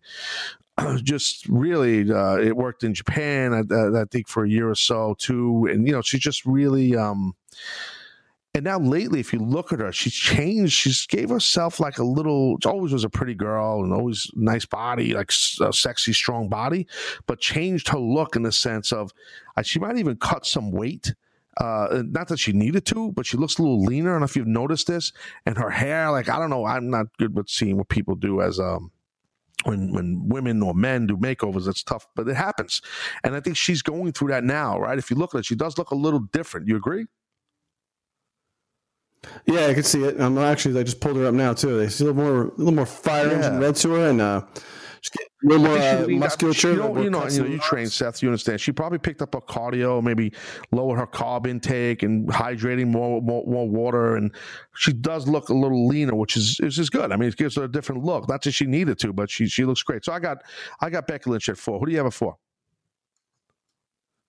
just 1.04 1.48
really, 1.50 2.12
uh, 2.12 2.38
it 2.38 2.56
worked 2.56 2.84
in 2.84 2.94
Japan, 2.94 3.54
I, 3.54 4.02
I 4.02 4.06
think 4.12 4.28
for 4.28 4.44
a 4.46 4.50
year 4.50 4.70
or 4.70 4.76
so 4.76 5.16
too. 5.20 5.68
And, 5.72 5.88
you 5.88 5.94
know, 5.94 6.02
she's 6.02 6.22
just 6.22 6.46
really, 6.46 6.96
um, 6.96 7.34
And 8.54 8.66
now 8.66 8.80
lately, 8.80 9.22
if 9.22 9.32
you 9.32 9.40
look 9.40 9.72
at 9.72 9.80
her, 9.80 9.94
she's 9.94 10.14
changed. 10.14 10.74
She's 10.74 11.06
gave 11.08 11.30
herself 11.30 11.80
like 11.80 12.00
a 12.00 12.04
little. 12.04 12.58
Always 12.66 12.92
was 12.92 13.06
a 13.06 13.10
pretty 13.10 13.34
girl 13.34 13.82
and 13.84 13.94
always 13.94 14.30
nice 14.36 14.66
body, 14.66 15.14
like 15.14 15.32
a 15.62 15.72
sexy, 15.72 16.12
strong 16.12 16.50
body, 16.50 16.86
but 17.28 17.40
changed 17.40 17.88
her 17.90 18.00
look 18.00 18.36
in 18.36 18.44
the 18.44 18.52
sense 18.52 18.92
of 18.92 19.12
uh, 19.56 19.62
she 19.62 19.80
might 19.80 19.98
even 19.98 20.18
cut 20.18 20.46
some 20.46 20.72
weight. 20.72 21.14
Uh, 21.58 22.04
not 22.08 22.28
that 22.28 22.40
she 22.40 22.52
needed 22.52 22.86
to, 22.88 23.12
but 23.14 23.26
she 23.26 23.38
looks 23.38 23.58
a 23.58 23.62
little 23.62 23.84
leaner. 23.84 24.12
I 24.12 24.14
don't 24.14 24.22
know 24.22 24.26
if 24.26 24.36
you've 24.36 24.48
noticed 24.48 24.88
this. 24.88 25.14
And 25.46 25.58
her 25.58 25.70
hair, 25.70 26.12
like 26.12 26.28
I 26.28 26.38
don't 26.38 26.50
know, 26.50 26.66
I'm 26.66 26.90
not 26.90 27.08
good 27.18 27.36
with 27.36 27.48
seeing 27.50 27.78
what 27.78 27.88
people 27.90 28.16
do 28.16 28.42
as 28.42 28.60
um 28.60 28.92
when 29.64 29.91
when 29.91 30.28
women 30.28 30.62
or 30.62 30.74
men 30.74 31.07
do 31.07 31.18
makeovers, 31.18 31.68
it's 31.68 31.84
tough, 31.84 32.07
but 32.16 32.28
it 32.28 32.36
happens. 32.36 32.82
And 33.24 33.36
I 33.36 33.39
think 33.39 33.57
she's 33.57 33.82
going 33.82 34.12
through 34.12 34.30
that 34.30 34.43
now, 34.43 34.80
right? 34.80 34.97
If 34.97 35.09
you 35.09 35.18
look 35.18 35.36
at 35.36 35.39
it, 35.39 35.45
she 35.45 35.55
does 35.55 35.78
look 35.78 35.91
a 35.91 35.95
little 35.95 36.20
different. 36.20 36.68
You 36.68 36.78
agree? 36.78 37.05
Yeah, 39.45 39.68
I 39.68 39.74
can 39.74 39.84
see 39.84 40.03
it. 40.03 40.20
I'm 40.20 40.38
actually 40.38 40.80
I 40.80 40.84
just 40.84 40.99
pulled 40.99 41.18
her 41.18 41.28
up 41.28 41.34
now 41.34 41.53
too. 41.53 41.78
They 41.78 41.89
see 41.89 42.05
a 42.05 42.07
little 42.07 42.24
more 42.24 42.41
a 42.45 42.57
little 42.57 42.74
more 42.74 42.86
fire 42.86 43.28
yeah. 43.28 43.34
engine 43.34 43.59
red 43.59 43.76
to 43.78 43.91
her 43.91 44.09
and 44.09 44.22
uh 44.22 44.41
a 45.44 45.48
little 45.48 45.66
more 45.66 45.78
uh, 45.78 46.08
musculature. 46.08 46.72
You 46.72 46.78
know, 46.78 47.02
you 47.02 47.10
know, 47.10 47.28
you, 47.28 47.44
know, 47.44 47.50
you 47.50 47.60
train 47.60 47.88
Seth. 47.88 48.22
You 48.22 48.30
understand? 48.30 48.62
She 48.62 48.72
probably 48.72 49.00
picked 49.00 49.22
up 49.22 49.34
her 49.34 49.42
cardio, 49.42 50.02
maybe 50.04 50.34
lower 50.72 50.96
her 50.98 51.08
carb 51.08 51.48
intake 51.48 52.04
and 52.04 52.28
hydrating 52.28 52.88
more, 52.88 53.22
more, 53.22 53.46
more 53.46 53.68
water, 53.68 54.16
and 54.16 54.32
she 54.76 54.94
does 54.94 55.28
look 55.28 55.50
a 55.50 55.54
little 55.54 55.88
leaner, 55.88 56.16
which 56.16 56.38
is 56.38 56.60
is 56.62 56.78
is 56.78 56.89
good. 56.89 57.12
I 57.12 57.16
mean, 57.16 57.30
it 57.30 57.38
gives 57.38 57.56
her 57.56 57.64
a 57.64 57.72
different 57.72 58.04
look. 58.04 58.30
Not 58.30 58.44
that 58.44 58.52
she 58.52 58.66
needed 58.66 59.00
to, 59.00 59.14
but 59.14 59.30
she 59.30 59.48
she 59.48 59.66
looks 59.66 59.84
great. 59.84 60.06
So 60.06 60.14
I 60.14 60.20
got 60.20 60.44
I 60.80 60.89
got 60.89 61.08
Becky 61.08 61.30
Lynch 61.30 61.50
at 61.50 61.58
four. 61.58 61.80
Who 61.80 61.86
do 61.88 61.92
you 61.92 61.98
have 61.98 62.08
at 62.08 62.14
four? 62.14 62.38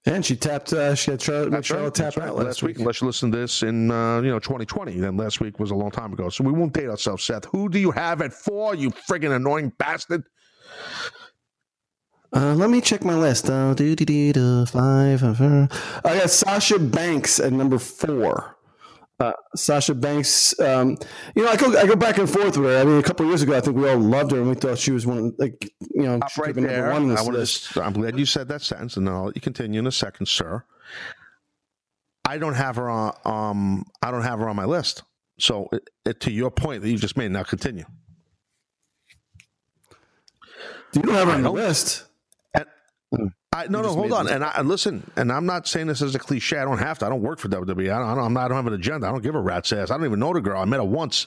And 0.05 0.25
she 0.25 0.35
tapped. 0.35 0.73
Uh, 0.73 0.97
she 0.97 1.13
had 1.13 1.23
Charlotte, 1.23 1.51
That's 1.51 1.67
Charlotte 1.67 1.99
right. 1.99 2.13
tap 2.13 2.19
out 2.19 2.35
last, 2.37 2.47
last 2.47 2.63
week. 2.63 2.71
week. 2.71 2.79
Unless 2.81 3.01
you 3.01 3.07
listen 3.07 3.31
to 3.31 3.39
this 3.39 3.63
in 3.63 3.91
uh, 3.91 4.21
you 4.21 4.31
know 4.31 4.41
2020, 4.41 4.99
then 4.99 5.17
last 5.17 5.41
week 5.41 5.61
was 5.61 5.71
a 5.71 5.77
long 5.77 5.93
time 5.93 6.13
ago. 6.13 6.29
So 6.29 6.43
we 6.43 6.53
won't 6.53 6.73
date 6.73 6.89
ourselves, 6.89 7.23
Seth. 7.23 7.45
Who 7.47 7.69
do 7.69 7.79
you 7.79 7.93
have 7.93 8.21
at 8.21 8.33
four? 8.33 8.75
You 8.75 8.91
friggin' 8.91 9.35
annoying 9.35 9.73
bastard. 9.79 10.25
Uh, 12.35 12.55
let 12.55 12.71
me 12.71 12.81
check 12.81 13.05
my 13.05 13.15
list. 13.15 13.51
Uh, 13.51 13.75
do, 13.75 13.95
do, 13.95 14.05
do, 14.07 14.33
do, 14.33 14.67
five. 14.67 15.23
Uh, 15.23 15.67
I 16.05 16.19
got 16.19 16.31
Sasha 16.31 16.79
Banks 16.79 17.39
at 17.39 17.53
number 17.53 17.79
four. 17.79 18.57
Uh, 19.21 19.33
Sasha 19.55 19.95
Banks, 19.95 20.59
um, 20.59 20.97
you 21.37 21.45
know, 21.45 21.51
I 21.51 21.57
go 21.57 21.79
I 21.79 21.87
go 21.87 21.95
back 21.95 22.19
and 22.19 22.29
forth 22.29 22.57
with 22.57 22.71
her. 22.71 22.81
I 22.81 22.85
mean, 22.85 22.99
a 22.99 23.03
couple 23.03 23.27
years 23.27 23.43
ago, 23.43 23.57
I 23.57 23.61
think 23.61 23.77
we 23.77 23.89
all 23.89 23.99
loved 23.99 24.33
her 24.33 24.39
and 24.39 24.49
we 24.49 24.55
thought 24.55 24.79
she 24.79 24.91
was 24.91 25.07
one 25.07 25.19
of 25.19 25.35
like 25.39 25.73
you 25.95 26.03
know, 26.03 26.17
Up 26.17 26.37
right 26.39 26.55
there. 26.55 26.91
One 26.91 27.17
I 27.17 27.23
list. 27.23 27.77
I'm 27.77 27.93
glad 27.93 28.19
you 28.19 28.27
said 28.27 28.49
that 28.49 28.63
sentence, 28.63 28.97
and 28.97 29.07
then 29.07 29.15
I'll 29.15 29.27
let 29.27 29.37
you 29.37 29.43
continue 29.43 29.79
in 29.79 29.87
a 29.87 29.93
second, 29.93 30.27
sir. 30.27 30.65
I 32.25 32.39
don't 32.39 32.55
have 32.55 32.77
her 32.77 32.89
on. 32.89 33.15
Um, 33.25 33.85
I 34.03 34.11
don't 34.11 34.23
have 34.23 34.39
her 34.39 34.49
on 34.49 34.57
my 34.57 34.65
list. 34.65 35.03
So, 35.39 35.69
it, 35.73 35.89
it, 36.05 36.21
to 36.21 36.33
your 36.33 36.51
point 36.51 36.83
that 36.83 36.91
you 36.91 36.97
just 36.97 37.17
made, 37.17 37.31
now 37.31 37.43
continue. 37.43 37.85
You 40.95 41.03
don't 41.03 41.15
have 41.15 41.29
her 41.29 41.35
on 41.35 41.43
the 41.43 41.53
list. 41.53 42.05
Hmm. 43.15 43.27
I, 43.53 43.67
no, 43.67 43.83
no, 43.83 43.93
hold 43.93 44.13
on. 44.13 44.29
And 44.29 44.43
I 44.43 44.63
listen, 44.63 45.11
and 45.17 45.31
I'm 45.31 45.45
not 45.45 45.69
saying 45.69 45.87
this 45.87 46.01
as 46.01 46.15
a 46.15 46.19
cliche. 46.19 46.57
I 46.57 46.65
don't 46.65 46.79
have 46.79 46.99
to. 47.01 47.07
I 47.07 47.09
don't 47.11 47.21
work 47.21 47.39
for 47.39 47.49
WWE. 47.49 47.93
I 47.93 47.99
don't, 47.99 48.19
I 48.19 48.25
am 48.25 48.33
not. 48.33 48.47
I 48.47 48.49
don't 48.49 48.57
have 48.57 48.67
an 48.67 48.73
agenda. 48.73 49.07
I 49.07 49.11
don't 49.11 49.23
give 49.23 49.35
a 49.35 49.41
rat's 49.41 49.71
ass. 49.73 49.91
I 49.91 49.97
don't 49.97 50.07
even 50.07 50.21
know 50.21 50.33
the 50.33 50.41
girl. 50.41 50.61
I 50.61 50.65
met 50.65 50.79
her 50.79 50.85
once. 50.85 51.27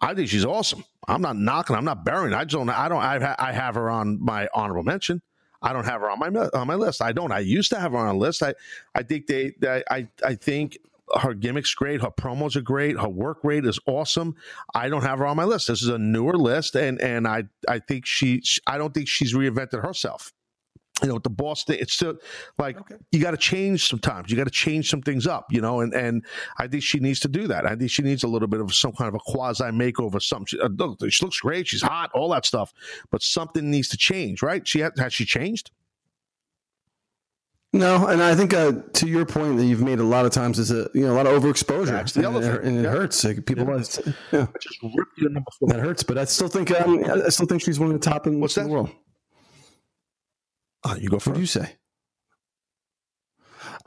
I 0.00 0.14
think 0.14 0.28
she's 0.28 0.46
awesome. 0.46 0.84
I'm 1.06 1.20
not 1.20 1.36
knocking. 1.36 1.76
I'm 1.76 1.84
not 1.84 2.04
burying. 2.04 2.32
I 2.32 2.44
just 2.44 2.52
don't. 2.52 2.70
I 2.70 2.88
don't. 2.88 3.02
I, 3.02 3.34
I 3.38 3.52
have 3.52 3.74
her 3.74 3.90
on 3.90 4.24
my 4.24 4.48
honorable 4.54 4.82
mention. 4.82 5.20
I 5.60 5.74
don't 5.74 5.84
have 5.84 6.00
her 6.00 6.10
on 6.10 6.18
my 6.18 6.28
on 6.28 6.66
my 6.66 6.74
list. 6.74 7.02
I 7.02 7.12
don't. 7.12 7.30
I 7.30 7.40
used 7.40 7.70
to 7.70 7.78
have 7.78 7.92
her 7.92 7.98
on 7.98 8.14
a 8.14 8.18
list. 8.18 8.42
I 8.42 8.54
I 8.94 9.02
think 9.02 9.26
they. 9.26 9.52
I 9.90 10.08
I 10.24 10.34
think 10.34 10.78
her 11.20 11.34
gimmick's 11.34 11.74
great. 11.74 12.00
Her 12.00 12.10
promos 12.10 12.56
are 12.56 12.62
great. 12.62 12.98
Her 12.98 13.08
work 13.08 13.38
rate 13.42 13.64
is 13.64 13.78
awesome. 13.86 14.34
I 14.74 14.88
don't 14.88 15.02
have 15.02 15.18
her 15.18 15.26
on 15.26 15.36
my 15.36 15.44
list. 15.44 15.68
This 15.68 15.82
is 15.82 15.88
a 15.88 15.98
newer 15.98 16.36
list, 16.36 16.74
and 16.74 17.00
and 17.00 17.26
I 17.26 17.44
I 17.68 17.78
think 17.80 18.06
she. 18.06 18.42
I 18.66 18.78
don't 18.78 18.94
think 18.94 19.08
she's 19.08 19.34
reinvented 19.34 19.82
herself 19.82 20.32
you 21.02 21.08
know, 21.08 21.14
with 21.14 21.24
the 21.24 21.30
boss 21.30 21.64
thing, 21.64 21.78
it's 21.80 21.92
still 21.92 22.14
like 22.58 22.78
okay. 22.78 22.96
you 23.10 23.20
got 23.20 23.32
to 23.32 23.36
change 23.36 23.88
sometimes. 23.88 24.30
You 24.30 24.36
got 24.36 24.44
to 24.44 24.50
change 24.50 24.88
some 24.88 25.02
things 25.02 25.26
up, 25.26 25.46
you 25.50 25.60
know, 25.60 25.80
and 25.80 25.92
and 25.94 26.24
I 26.58 26.68
think 26.68 26.82
she 26.82 27.00
needs 27.00 27.20
to 27.20 27.28
do 27.28 27.46
that. 27.48 27.66
I 27.66 27.74
think 27.74 27.90
she 27.90 28.02
needs 28.02 28.22
a 28.22 28.28
little 28.28 28.48
bit 28.48 28.60
of 28.60 28.72
some 28.74 28.92
kind 28.92 29.08
of 29.08 29.14
a 29.14 29.18
quasi 29.18 29.64
makeover. 29.64 30.22
Something. 30.22 30.46
She, 30.46 30.60
uh, 30.60 30.68
look, 30.68 30.98
she 31.10 31.24
looks 31.24 31.40
great. 31.40 31.66
She's 31.66 31.82
hot. 31.82 32.10
All 32.14 32.28
that 32.30 32.46
stuff, 32.46 32.72
but 33.10 33.22
something 33.22 33.70
needs 33.70 33.88
to 33.88 33.96
change, 33.96 34.42
right? 34.42 34.66
She 34.66 34.80
has, 34.80 34.92
has 34.98 35.12
she 35.12 35.24
changed? 35.24 35.70
No, 37.74 38.06
and 38.06 38.22
I 38.22 38.34
think 38.34 38.52
uh, 38.52 38.72
to 38.92 39.08
your 39.08 39.24
point 39.24 39.56
that 39.56 39.64
you've 39.64 39.80
made 39.80 39.98
a 39.98 40.04
lot 40.04 40.26
of 40.26 40.32
times 40.32 40.58
is 40.58 40.70
a 40.70 40.90
you 40.92 41.06
know 41.06 41.14
a 41.14 41.16
lot 41.16 41.26
of 41.26 41.42
overexposure, 41.42 41.86
That's 41.86 42.12
the 42.12 42.28
and, 42.28 42.44
and 42.44 42.78
it 42.78 42.82
yeah. 42.82 42.90
hurts. 42.90 43.24
Like 43.24 43.46
people, 43.46 43.64
yeah. 43.64 43.70
Want 43.70 44.00
yeah. 44.30 44.46
that 45.68 45.80
hurts. 45.80 46.02
But 46.02 46.18
I 46.18 46.24
still 46.26 46.48
think 46.48 46.70
um, 46.70 47.02
I 47.04 47.30
still 47.30 47.46
think 47.46 47.62
she's 47.62 47.80
one 47.80 47.90
of 47.90 47.98
the 47.98 48.10
top 48.10 48.26
in, 48.26 48.40
What's 48.40 48.58
in 48.58 48.64
that? 48.64 48.68
the 48.68 48.74
world. 48.74 48.90
Uh, 50.84 50.96
you 51.00 51.08
go 51.08 51.18
first. 51.18 51.28
What 51.28 51.34
do 51.36 51.40
you 51.40 51.46
say? 51.46 51.76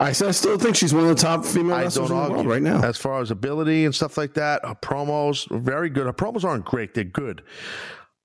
I, 0.00 0.08
I 0.08 0.12
still 0.12 0.58
think 0.58 0.74
she's 0.74 0.92
one 0.92 1.04
of 1.04 1.08
the 1.08 1.22
top 1.22 1.44
female 1.44 1.78
wrestlers 1.78 2.10
in 2.10 2.16
the 2.16 2.30
world 2.30 2.46
right 2.46 2.62
now. 2.62 2.82
As 2.82 2.96
far 2.96 3.20
as 3.20 3.30
ability 3.30 3.84
and 3.84 3.94
stuff 3.94 4.18
like 4.18 4.34
that, 4.34 4.64
her 4.64 4.74
promos 4.74 5.50
are 5.50 5.58
very 5.58 5.90
good. 5.90 6.06
Her 6.06 6.12
promos 6.12 6.44
aren't 6.44 6.64
great; 6.64 6.94
they're 6.94 7.04
good. 7.04 7.42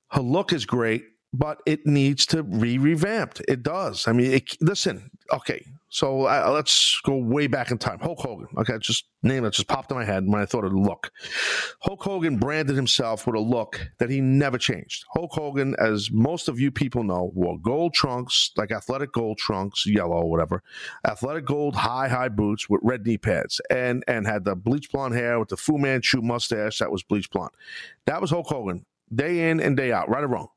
Her 0.09 0.22
look 0.22 0.51
is 0.53 0.66
great, 0.66 1.05
but 1.34 1.62
it 1.66 1.86
needs 1.86 2.26
to 2.28 2.44
be 2.44 2.78
revamped. 2.78 3.42
It 3.48 3.64
does. 3.64 4.08
I 4.08 4.14
mean, 4.14 4.32
it, 4.32 4.58
listen. 4.62 5.10
Okay, 5.32 5.66
so 5.88 6.24
uh, 6.24 6.50
let's 6.54 7.00
go 7.06 7.16
way 7.16 7.48
back 7.48 7.72
in 7.72 7.78
time. 7.78 8.00
Hulk 8.00 8.20
Hogan. 8.20 8.48
Okay, 8.58 8.78
just 8.80 9.06
name 9.24 9.44
that 9.44 9.54
just 9.54 9.70
popped 9.70 9.92
in 9.92 9.98
my 9.98 10.04
head 10.04 10.28
when 10.28 10.42
I 10.42 10.46
thought 10.46 10.66
of 10.66 10.72
the 10.72 10.78
look. 10.78 11.12
Hulk 11.80 12.04
Hogan 12.04 12.38
branded 12.38 12.76
himself 12.76 13.26
with 13.26 13.36
a 13.36 13.40
look 13.40 13.88
that 14.00 14.10
he 14.10 14.20
never 14.20 14.58
changed. 14.58 15.06
Hulk 15.14 15.32
Hogan, 15.32 15.74
as 15.80 16.12
most 16.12 16.50
of 16.50 16.60
you 16.60 16.70
people 16.70 17.04
know, 17.04 17.32
wore 17.34 17.58
gold 17.58 17.94
trunks, 17.94 18.52
like 18.58 18.72
athletic 18.72 19.14
gold 19.14 19.38
trunks, 19.38 19.86
yellow, 19.86 20.26
whatever, 20.26 20.64
athletic 21.08 21.46
gold 21.46 21.76
high 21.76 22.10
high 22.10 22.30
boots 22.30 22.70
with 22.70 22.82
red 22.84 23.06
knee 23.06 23.18
pads, 23.18 23.62
and 23.70 24.04
and 24.06 24.28
had 24.28 24.44
the 24.44 24.56
bleach 24.56 24.92
blonde 24.92 25.14
hair 25.14 25.40
with 25.40 25.48
the 25.50 25.58
Fu 25.58 25.78
Manchu 25.78 26.22
mustache 26.22 26.80
that 26.80 26.92
was 26.92 27.04
bleach 27.04 27.30
blonde. 27.30 27.52
That 28.06 28.20
was 28.20 28.32
Hulk 28.32 28.48
Hogan, 28.48 28.86
day 29.14 29.50
in 29.50 29.62
and 29.62 29.78
day 29.78 29.94
out, 29.94 30.10
right 30.10 30.24
or 30.24 30.28
wrong. 30.28 30.50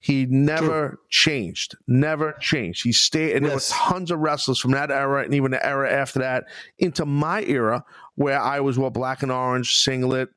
He 0.00 0.26
never 0.26 0.88
True. 0.90 0.98
changed, 1.08 1.76
never 1.86 2.32
changed. 2.40 2.84
He 2.84 2.92
stayed, 2.92 3.36
and 3.36 3.46
yes. 3.46 3.70
there 3.70 3.78
were 3.78 3.92
tons 3.92 4.10
of 4.10 4.18
wrestlers 4.20 4.58
from 4.60 4.72
that 4.72 4.90
era 4.90 5.24
and 5.24 5.34
even 5.34 5.50
the 5.50 5.64
era 5.64 5.90
after 5.90 6.20
that 6.20 6.44
into 6.78 7.06
my 7.06 7.42
era 7.42 7.84
where 8.16 8.40
I 8.40 8.60
was 8.60 8.78
well 8.78 8.90
black 8.90 9.22
and 9.22 9.32
orange 9.32 9.76
singlet, 9.76 10.30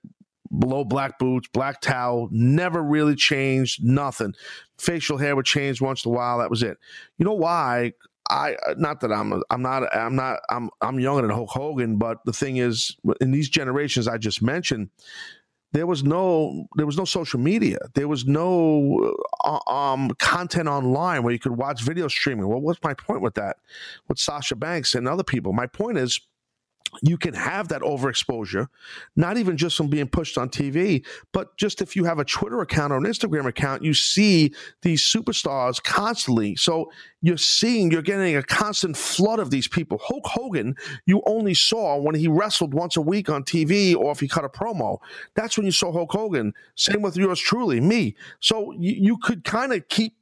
below 0.57 0.83
black 0.83 1.19
boots, 1.19 1.47
black 1.51 1.81
towel, 1.81 2.29
never 2.31 2.81
really 2.81 3.15
changed, 3.15 3.83
nothing. 3.83 4.33
Facial 4.77 5.17
hair 5.17 5.35
would 5.35 5.45
change 5.45 5.81
once 5.81 6.05
in 6.05 6.11
a 6.11 6.15
while. 6.15 6.39
That 6.39 6.49
was 6.49 6.63
it. 6.63 6.77
You 7.17 7.25
know 7.25 7.33
why? 7.33 7.93
I 8.29 8.55
uh, 8.67 8.75
not 8.77 8.99
that 9.01 9.11
I'm 9.11 9.41
I'm 9.49 9.61
not 9.61 9.83
I'm 9.95 10.15
not 10.15 10.39
I'm 10.49 10.69
I'm 10.81 10.99
younger 10.99 11.21
than 11.21 11.31
Hulk 11.31 11.49
Hogan, 11.49 11.97
but 11.97 12.19
the 12.25 12.33
thing 12.33 12.57
is, 12.57 12.97
in 13.21 13.31
these 13.31 13.49
generations 13.49 14.07
I 14.07 14.17
just 14.17 14.41
mentioned, 14.41 14.89
there 15.73 15.85
was 15.85 16.03
no 16.03 16.67
there 16.75 16.85
was 16.85 16.97
no 16.97 17.05
social 17.05 17.39
media. 17.39 17.77
There 17.93 18.07
was 18.07 18.25
no 18.25 19.15
uh, 19.43 19.59
um, 19.69 20.11
content 20.19 20.67
online 20.67 21.23
where 21.23 21.33
you 21.33 21.39
could 21.39 21.53
watch 21.53 21.81
video 21.81 22.07
streaming. 22.07 22.47
Well 22.47 22.61
what's 22.61 22.81
my 22.83 22.93
point 22.93 23.21
with 23.21 23.35
that? 23.35 23.57
With 24.07 24.17
sasha 24.17 24.55
banks 24.55 24.95
and 24.95 25.07
other 25.07 25.23
people. 25.23 25.53
My 25.53 25.67
point 25.67 25.97
is 25.97 26.19
you 27.01 27.17
can 27.17 27.33
have 27.33 27.67
that 27.69 27.81
overexposure, 27.81 28.67
not 29.15 29.37
even 29.37 29.57
just 29.57 29.77
from 29.77 29.87
being 29.87 30.07
pushed 30.07 30.37
on 30.37 30.49
TV, 30.49 31.05
but 31.31 31.55
just 31.57 31.81
if 31.81 31.95
you 31.95 32.03
have 32.05 32.19
a 32.19 32.25
Twitter 32.25 32.61
account 32.61 32.93
or 32.93 32.97
an 32.97 33.03
Instagram 33.03 33.45
account, 33.45 33.83
you 33.83 33.93
see 33.93 34.53
these 34.81 35.01
superstars 35.01 35.81
constantly. 35.81 36.55
So 36.55 36.91
you're 37.21 37.37
seeing, 37.37 37.91
you're 37.91 38.01
getting 38.01 38.35
a 38.35 38.43
constant 38.43 38.95
flood 38.95 39.39
of 39.39 39.49
these 39.49 39.67
people. 39.67 39.99
Hulk 40.01 40.25
Hogan, 40.25 40.75
you 41.05 41.21
only 41.25 41.53
saw 41.53 41.97
when 41.97 42.15
he 42.15 42.27
wrestled 42.27 42.73
once 42.73 42.95
a 42.95 43.01
week 43.01 43.29
on 43.29 43.43
TV 43.43 43.95
or 43.95 44.11
if 44.11 44.19
he 44.19 44.27
cut 44.27 44.45
a 44.45 44.49
promo. 44.49 44.99
That's 45.35 45.57
when 45.57 45.65
you 45.65 45.71
saw 45.71 45.91
Hulk 45.91 46.11
Hogan. 46.11 46.53
Same 46.75 47.01
with 47.01 47.17
yours 47.17 47.39
truly, 47.39 47.79
me. 47.79 48.15
So 48.39 48.71
you, 48.73 48.93
you 48.93 49.17
could 49.17 49.43
kind 49.43 49.73
of 49.73 49.87
keep 49.87 50.13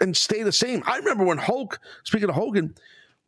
and 0.00 0.16
stay 0.16 0.42
the 0.42 0.52
same. 0.52 0.82
I 0.86 0.96
remember 0.96 1.24
when 1.24 1.38
Hulk, 1.38 1.80
speaking 2.04 2.28
of 2.28 2.34
Hogan, 2.34 2.74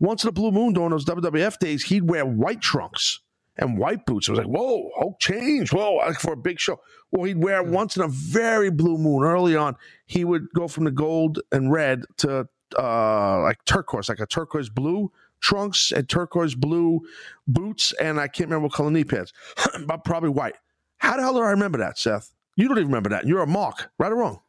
once 0.00 0.24
in 0.24 0.28
a 0.28 0.32
blue 0.32 0.50
moon 0.50 0.72
during 0.72 0.90
those 0.90 1.04
WWF 1.04 1.58
days, 1.58 1.84
he'd 1.84 2.08
wear 2.08 2.24
white 2.26 2.60
trunks 2.60 3.20
and 3.56 3.78
white 3.78 4.06
boots. 4.06 4.28
It 4.28 4.32
was 4.32 4.38
like, 4.38 4.48
whoa, 4.48 4.90
Hulk 4.96 5.20
changed. 5.20 5.72
Whoa, 5.72 5.96
like 5.96 6.18
for 6.18 6.32
a 6.32 6.36
big 6.36 6.58
show. 6.58 6.80
Well, 7.10 7.24
he'd 7.24 7.42
wear 7.42 7.62
once 7.62 7.96
in 7.96 8.02
a 8.02 8.08
very 8.08 8.70
blue 8.70 8.98
moon 8.98 9.22
early 9.22 9.54
on. 9.56 9.76
He 10.06 10.24
would 10.24 10.48
go 10.54 10.68
from 10.68 10.84
the 10.84 10.90
gold 10.90 11.40
and 11.52 11.70
red 11.70 12.04
to 12.18 12.48
uh, 12.78 13.40
like 13.42 13.64
turquoise, 13.64 14.08
like 14.08 14.20
a 14.20 14.26
turquoise 14.26 14.70
blue 14.70 15.12
trunks 15.40 15.92
and 15.92 16.08
turquoise 16.08 16.54
blue 16.54 17.00
boots. 17.46 17.92
And 18.00 18.18
I 18.18 18.28
can't 18.28 18.48
remember 18.48 18.68
what 18.68 18.72
color 18.72 18.90
knee 18.90 19.04
pads, 19.04 19.32
but 19.86 20.04
probably 20.04 20.30
white. 20.30 20.56
How 20.98 21.16
the 21.16 21.22
hell 21.22 21.34
do 21.34 21.40
I 21.40 21.50
remember 21.50 21.78
that, 21.78 21.98
Seth? 21.98 22.32
You 22.56 22.68
don't 22.68 22.78
even 22.78 22.88
remember 22.88 23.10
that. 23.10 23.26
You're 23.26 23.42
a 23.42 23.46
mark, 23.46 23.90
right 23.98 24.12
or 24.12 24.16
wrong? 24.16 24.40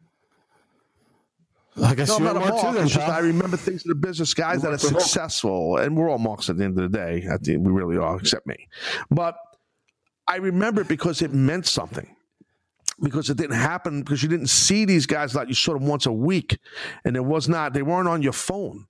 I 1.81 1.95
guess 1.95 2.09
No, 2.09 2.15
I'm 2.17 2.23
you're 2.23 2.33
not 2.33 2.37
a 2.37 2.39
Mark 2.51 2.63
mark. 2.63 2.73
too, 2.73 2.79
then, 2.79 2.87
just. 2.87 3.07
I 3.07 3.19
remember 3.19 3.57
things 3.57 3.83
in 3.83 3.89
the 3.89 3.95
business, 3.95 4.33
guys, 4.33 4.61
that 4.61 4.67
are 4.67 4.71
work 4.71 4.79
for 4.81 4.87
successful, 4.99 5.77
and 5.77 5.97
we're 5.97 6.09
all 6.09 6.19
marks 6.19 6.49
at 6.49 6.57
the 6.57 6.63
end 6.63 6.77
of 6.79 6.91
the 6.91 6.97
day. 6.97 7.25
At 7.29 7.43
the, 7.43 7.57
we 7.57 7.71
really 7.71 7.97
are, 7.97 8.17
except 8.19 8.45
me. 8.45 8.67
But 9.09 9.37
I 10.27 10.35
remember 10.37 10.81
it 10.81 10.87
because 10.87 11.21
it 11.21 11.33
meant 11.33 11.65
something. 11.65 12.15
Because 13.01 13.29
it 13.31 13.37
didn't 13.37 13.55
happen 13.57 14.03
because 14.03 14.21
you 14.21 14.29
didn't 14.29 14.47
see 14.47 14.85
these 14.85 15.07
guys 15.07 15.33
like 15.33 15.47
you 15.47 15.55
saw 15.55 15.73
them 15.73 15.87
once 15.87 16.05
a 16.05 16.11
week, 16.11 16.59
and 17.03 17.15
it 17.15 17.25
was 17.25 17.49
not. 17.49 17.73
They 17.73 17.81
weren't 17.81 18.07
on 18.07 18.21
your 18.21 18.33
phone, 18.33 18.85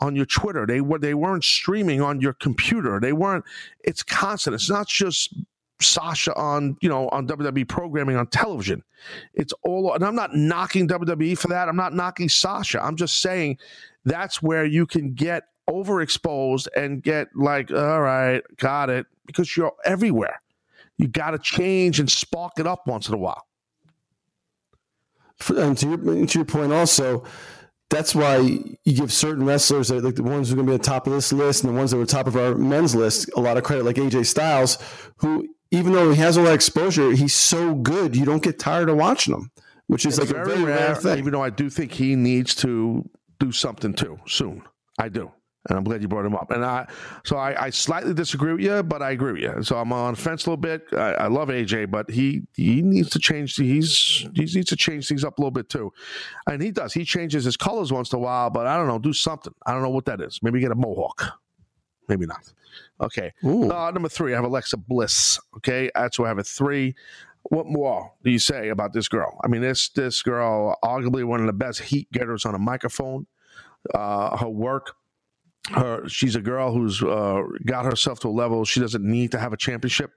on 0.00 0.16
your 0.16 0.26
Twitter. 0.26 0.66
They 0.66 0.80
were. 0.80 0.98
They 0.98 1.14
weren't 1.14 1.44
streaming 1.44 2.02
on 2.02 2.20
your 2.20 2.32
computer. 2.32 2.98
They 3.00 3.12
weren't. 3.12 3.44
It's 3.84 4.02
constant. 4.02 4.54
It's 4.54 4.68
not 4.68 4.88
just 4.88 5.34
Sasha 5.80 6.34
on 6.34 6.76
you 6.80 6.88
know 6.88 7.08
on 7.10 7.26
WWE 7.26 7.68
programming 7.68 8.16
on 8.16 8.26
television. 8.28 8.82
It's 9.34 9.52
all, 9.62 9.94
and 9.94 10.04
I'm 10.04 10.14
not 10.14 10.34
knocking 10.34 10.88
WWE 10.88 11.36
for 11.36 11.48
that. 11.48 11.68
I'm 11.68 11.76
not 11.76 11.94
knocking 11.94 12.28
Sasha. 12.28 12.82
I'm 12.82 12.96
just 12.96 13.20
saying 13.20 13.58
that's 14.04 14.42
where 14.42 14.64
you 14.64 14.86
can 14.86 15.14
get 15.14 15.44
overexposed 15.68 16.68
and 16.76 17.02
get 17.02 17.28
like, 17.34 17.70
all 17.70 18.00
right, 18.00 18.42
got 18.56 18.90
it, 18.90 19.06
because 19.26 19.56
you're 19.56 19.72
everywhere. 19.84 20.40
You 20.98 21.08
got 21.08 21.32
to 21.32 21.38
change 21.38 21.98
and 22.00 22.10
spark 22.10 22.52
it 22.58 22.66
up 22.66 22.86
once 22.86 23.08
in 23.08 23.14
a 23.14 23.18
while. 23.18 23.46
And 25.48 25.76
to 25.78 25.88
your, 25.88 26.26
to 26.26 26.38
your 26.38 26.44
point 26.44 26.72
also 26.72 27.24
that's 27.90 28.14
why 28.14 28.38
you 28.38 28.76
give 28.84 29.12
certain 29.12 29.44
wrestlers 29.44 29.90
like 29.90 30.14
the 30.14 30.22
ones 30.22 30.48
who 30.48 30.54
are 30.54 30.56
going 30.56 30.66
to 30.66 30.70
be 30.72 30.74
at 30.74 30.82
the 30.82 30.88
top 30.88 31.06
of 31.06 31.12
this 31.12 31.32
list 31.32 31.64
and 31.64 31.72
the 31.72 31.76
ones 31.76 31.90
that 31.90 31.96
were 31.96 32.06
top 32.06 32.26
of 32.26 32.36
our 32.36 32.54
men's 32.54 32.94
list 32.94 33.30
a 33.36 33.40
lot 33.40 33.56
of 33.56 33.62
credit 33.62 33.84
like 33.84 33.96
aj 33.96 34.24
styles 34.26 34.78
who 35.16 35.46
even 35.74 35.92
though 35.92 36.10
he 36.10 36.20
has 36.20 36.38
all 36.38 36.44
that 36.44 36.54
exposure 36.54 37.10
he's 37.12 37.34
so 37.34 37.74
good 37.74 38.16
you 38.16 38.24
don't 38.24 38.42
get 38.42 38.58
tired 38.58 38.88
of 38.88 38.96
watching 38.96 39.34
him 39.34 39.50
which 39.86 40.06
is 40.06 40.18
It's 40.18 40.30
like 40.30 40.40
a 40.40 40.44
very 40.44 40.62
rare 40.64 40.94
thing 40.94 41.18
even 41.18 41.32
though 41.32 41.42
I 41.42 41.50
do 41.50 41.68
think 41.68 41.92
he 41.92 42.16
needs 42.16 42.54
to 42.56 43.08
do 43.38 43.52
something 43.52 43.94
too 43.94 44.18
soon. 44.26 44.62
I 44.98 45.08
do. 45.08 45.30
And 45.68 45.78
I'm 45.78 45.84
glad 45.84 46.02
you 46.02 46.08
brought 46.08 46.26
him 46.26 46.36
up. 46.36 46.50
And 46.50 46.62
I, 46.62 46.86
so 47.24 47.36
I, 47.36 47.64
I 47.64 47.70
slightly 47.70 48.12
disagree 48.12 48.52
with 48.52 48.60
you, 48.60 48.82
but 48.82 49.00
I 49.00 49.12
agree 49.12 49.32
with 49.32 49.42
you. 49.42 49.62
So 49.62 49.78
I'm 49.78 49.94
on 49.94 50.12
the 50.12 50.20
fence 50.20 50.44
a 50.44 50.50
little 50.50 50.58
bit. 50.58 50.84
I, 50.92 51.12
I 51.12 51.26
love 51.28 51.48
AJ, 51.48 51.90
but 51.90 52.10
he 52.10 52.42
he 52.54 52.82
needs 52.82 53.08
to 53.10 53.18
change. 53.18 53.56
He's 53.56 54.26
he 54.34 54.42
needs 54.42 54.68
to 54.68 54.76
change 54.76 55.08
things 55.08 55.24
up 55.24 55.38
a 55.38 55.40
little 55.40 55.50
bit 55.50 55.70
too, 55.70 55.90
and 56.46 56.62
he 56.62 56.70
does. 56.70 56.92
He 56.92 57.02
changes 57.06 57.44
his 57.44 57.56
colors 57.56 57.90
once 57.90 58.12
in 58.12 58.18
a 58.18 58.20
while, 58.20 58.50
but 58.50 58.66
I 58.66 58.76
don't 58.76 58.88
know. 58.88 58.98
Do 58.98 59.14
something. 59.14 59.54
I 59.64 59.72
don't 59.72 59.80
know 59.82 59.88
what 59.88 60.04
that 60.04 60.20
is. 60.20 60.38
Maybe 60.42 60.60
get 60.60 60.70
a 60.70 60.74
mohawk. 60.74 61.32
Maybe 62.08 62.26
not. 62.26 62.52
Okay. 63.00 63.32
Uh, 63.70 63.90
number 63.90 64.08
three, 64.08 64.32
I 64.32 64.36
have 64.36 64.44
Alexa 64.44 64.76
Bliss. 64.76 65.38
Okay, 65.56 65.90
that's 65.94 66.18
why 66.18 66.26
I 66.26 66.28
have 66.28 66.38
a 66.38 66.44
three. 66.44 66.94
What 67.44 67.66
more 67.66 68.12
do 68.22 68.30
you 68.30 68.38
say 68.38 68.68
about 68.68 68.92
this 68.92 69.08
girl? 69.08 69.38
I 69.44 69.48
mean, 69.48 69.60
this 69.60 69.88
this 69.90 70.22
girl, 70.22 70.78
arguably 70.82 71.24
one 71.24 71.40
of 71.40 71.46
the 71.46 71.52
best 71.52 71.80
heat 71.80 72.10
getters 72.12 72.44
on 72.44 72.54
a 72.54 72.58
microphone. 72.58 73.26
Uh, 73.94 74.36
her 74.38 74.48
work, 74.48 74.94
her 75.72 76.08
she's 76.08 76.36
a 76.36 76.40
girl 76.40 76.72
who's 76.72 77.02
uh, 77.02 77.42
got 77.66 77.84
herself 77.84 78.20
to 78.20 78.28
a 78.28 78.30
level 78.30 78.64
she 78.64 78.80
doesn't 78.80 79.04
need 79.04 79.32
to 79.32 79.38
have 79.38 79.52
a 79.52 79.56
championship. 79.58 80.12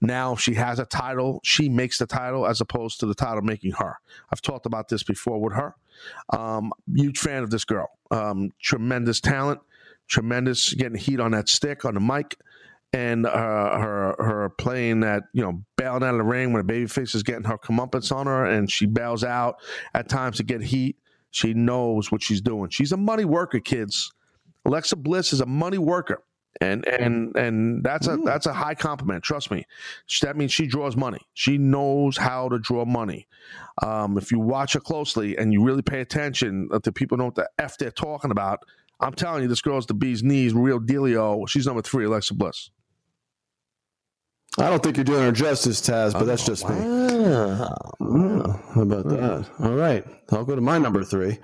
Now 0.00 0.34
she 0.34 0.54
has 0.54 0.78
a 0.78 0.86
title. 0.86 1.40
She 1.44 1.68
makes 1.68 1.98
the 1.98 2.06
title 2.06 2.46
as 2.46 2.60
opposed 2.60 3.00
to 3.00 3.06
the 3.06 3.14
title 3.14 3.42
making 3.42 3.72
her. 3.72 3.98
I've 4.32 4.42
talked 4.42 4.66
about 4.66 4.88
this 4.88 5.02
before 5.02 5.40
with 5.40 5.54
her. 5.54 5.74
Um, 6.30 6.72
huge 6.94 7.18
fan 7.18 7.42
of 7.42 7.50
this 7.50 7.64
girl. 7.64 7.88
Um, 8.10 8.52
tremendous 8.60 9.20
talent. 9.20 9.60
Tremendous 10.08 10.74
getting 10.74 10.98
heat 10.98 11.20
on 11.20 11.30
that 11.30 11.48
stick 11.48 11.84
on 11.84 11.94
the 11.94 12.00
mic 12.00 12.36
and 12.92 13.26
uh, 13.26 13.78
her 13.78 14.14
her 14.18 14.48
playing 14.50 15.00
that 15.00 15.24
you 15.32 15.42
know 15.42 15.62
bailing 15.76 16.02
out 16.02 16.10
of 16.10 16.18
the 16.18 16.24
ring 16.24 16.52
when 16.52 16.60
a 16.60 16.64
babyface 16.64 17.14
is 17.14 17.22
getting 17.22 17.44
her 17.44 17.58
comeuppance 17.58 18.14
on 18.14 18.26
her, 18.26 18.44
and 18.44 18.70
she 18.70 18.86
bails 18.86 19.24
out 19.24 19.56
at 19.94 20.08
times 20.08 20.36
to 20.36 20.42
get 20.42 20.62
heat. 20.62 20.96
She 21.30 21.54
knows 21.54 22.12
what 22.12 22.22
she's 22.22 22.42
doing. 22.42 22.68
She's 22.70 22.92
a 22.92 22.96
money 22.96 23.24
worker, 23.24 23.60
kids. 23.60 24.12
Alexa 24.66 24.96
Bliss 24.96 25.32
is 25.32 25.40
a 25.40 25.46
money 25.46 25.78
worker, 25.78 26.22
and 26.60 26.86
and 26.86 27.34
and 27.34 27.82
that's 27.82 28.06
a 28.06 28.18
that's 28.18 28.44
a 28.44 28.52
high 28.52 28.74
compliment. 28.74 29.24
Trust 29.24 29.50
me. 29.50 29.64
That 30.20 30.36
means 30.36 30.52
she 30.52 30.66
draws 30.66 30.94
money. 30.94 31.20
She 31.32 31.56
knows 31.56 32.18
how 32.18 32.50
to 32.50 32.58
draw 32.58 32.84
money. 32.84 33.26
Um, 33.82 34.18
if 34.18 34.30
you 34.30 34.38
watch 34.38 34.74
her 34.74 34.80
closely 34.80 35.38
and 35.38 35.52
you 35.52 35.64
really 35.64 35.82
pay 35.82 36.02
attention 36.02 36.68
to 36.82 36.92
people 36.92 37.16
know 37.16 37.24
what 37.24 37.36
the 37.36 37.48
f 37.58 37.78
they're 37.78 37.90
talking 37.90 38.30
about, 38.30 38.60
I'm 39.02 39.12
telling 39.14 39.42
you, 39.42 39.48
this 39.48 39.60
girl's 39.60 39.86
the 39.86 39.94
bee's 39.94 40.22
knees, 40.22 40.54
real 40.54 40.78
dealio. 40.80 41.48
She's 41.48 41.66
number 41.66 41.82
three, 41.82 42.04
Alexa 42.04 42.34
Bliss. 42.34 42.70
i 44.58 44.68
don't 44.70 44.82
think 44.82 44.96
you're 44.96 45.04
doing 45.04 45.22
her 45.22 45.32
justice 45.32 45.80
taz 45.80 46.12
but 46.12 46.24
that's 46.24 46.44
just 46.44 46.68
me 46.68 46.76
Oh, 48.14 48.60
how 48.74 48.82
about 48.82 49.08
that? 49.08 49.46
All 49.60 49.74
right. 49.74 50.04
I'll 50.30 50.44
go 50.44 50.54
to 50.54 50.60
my 50.60 50.76
number 50.78 51.04
three. 51.04 51.38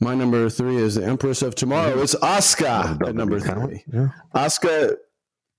My 0.00 0.14
number 0.14 0.48
three 0.48 0.76
is 0.76 0.94
the 0.96 1.04
Empress 1.04 1.42
of 1.42 1.54
Tomorrow. 1.54 2.00
It's 2.00 2.14
Asuka 2.16 3.06
at 3.08 3.14
number 3.16 3.40
three. 3.40 3.82
Asuka, 4.34 4.94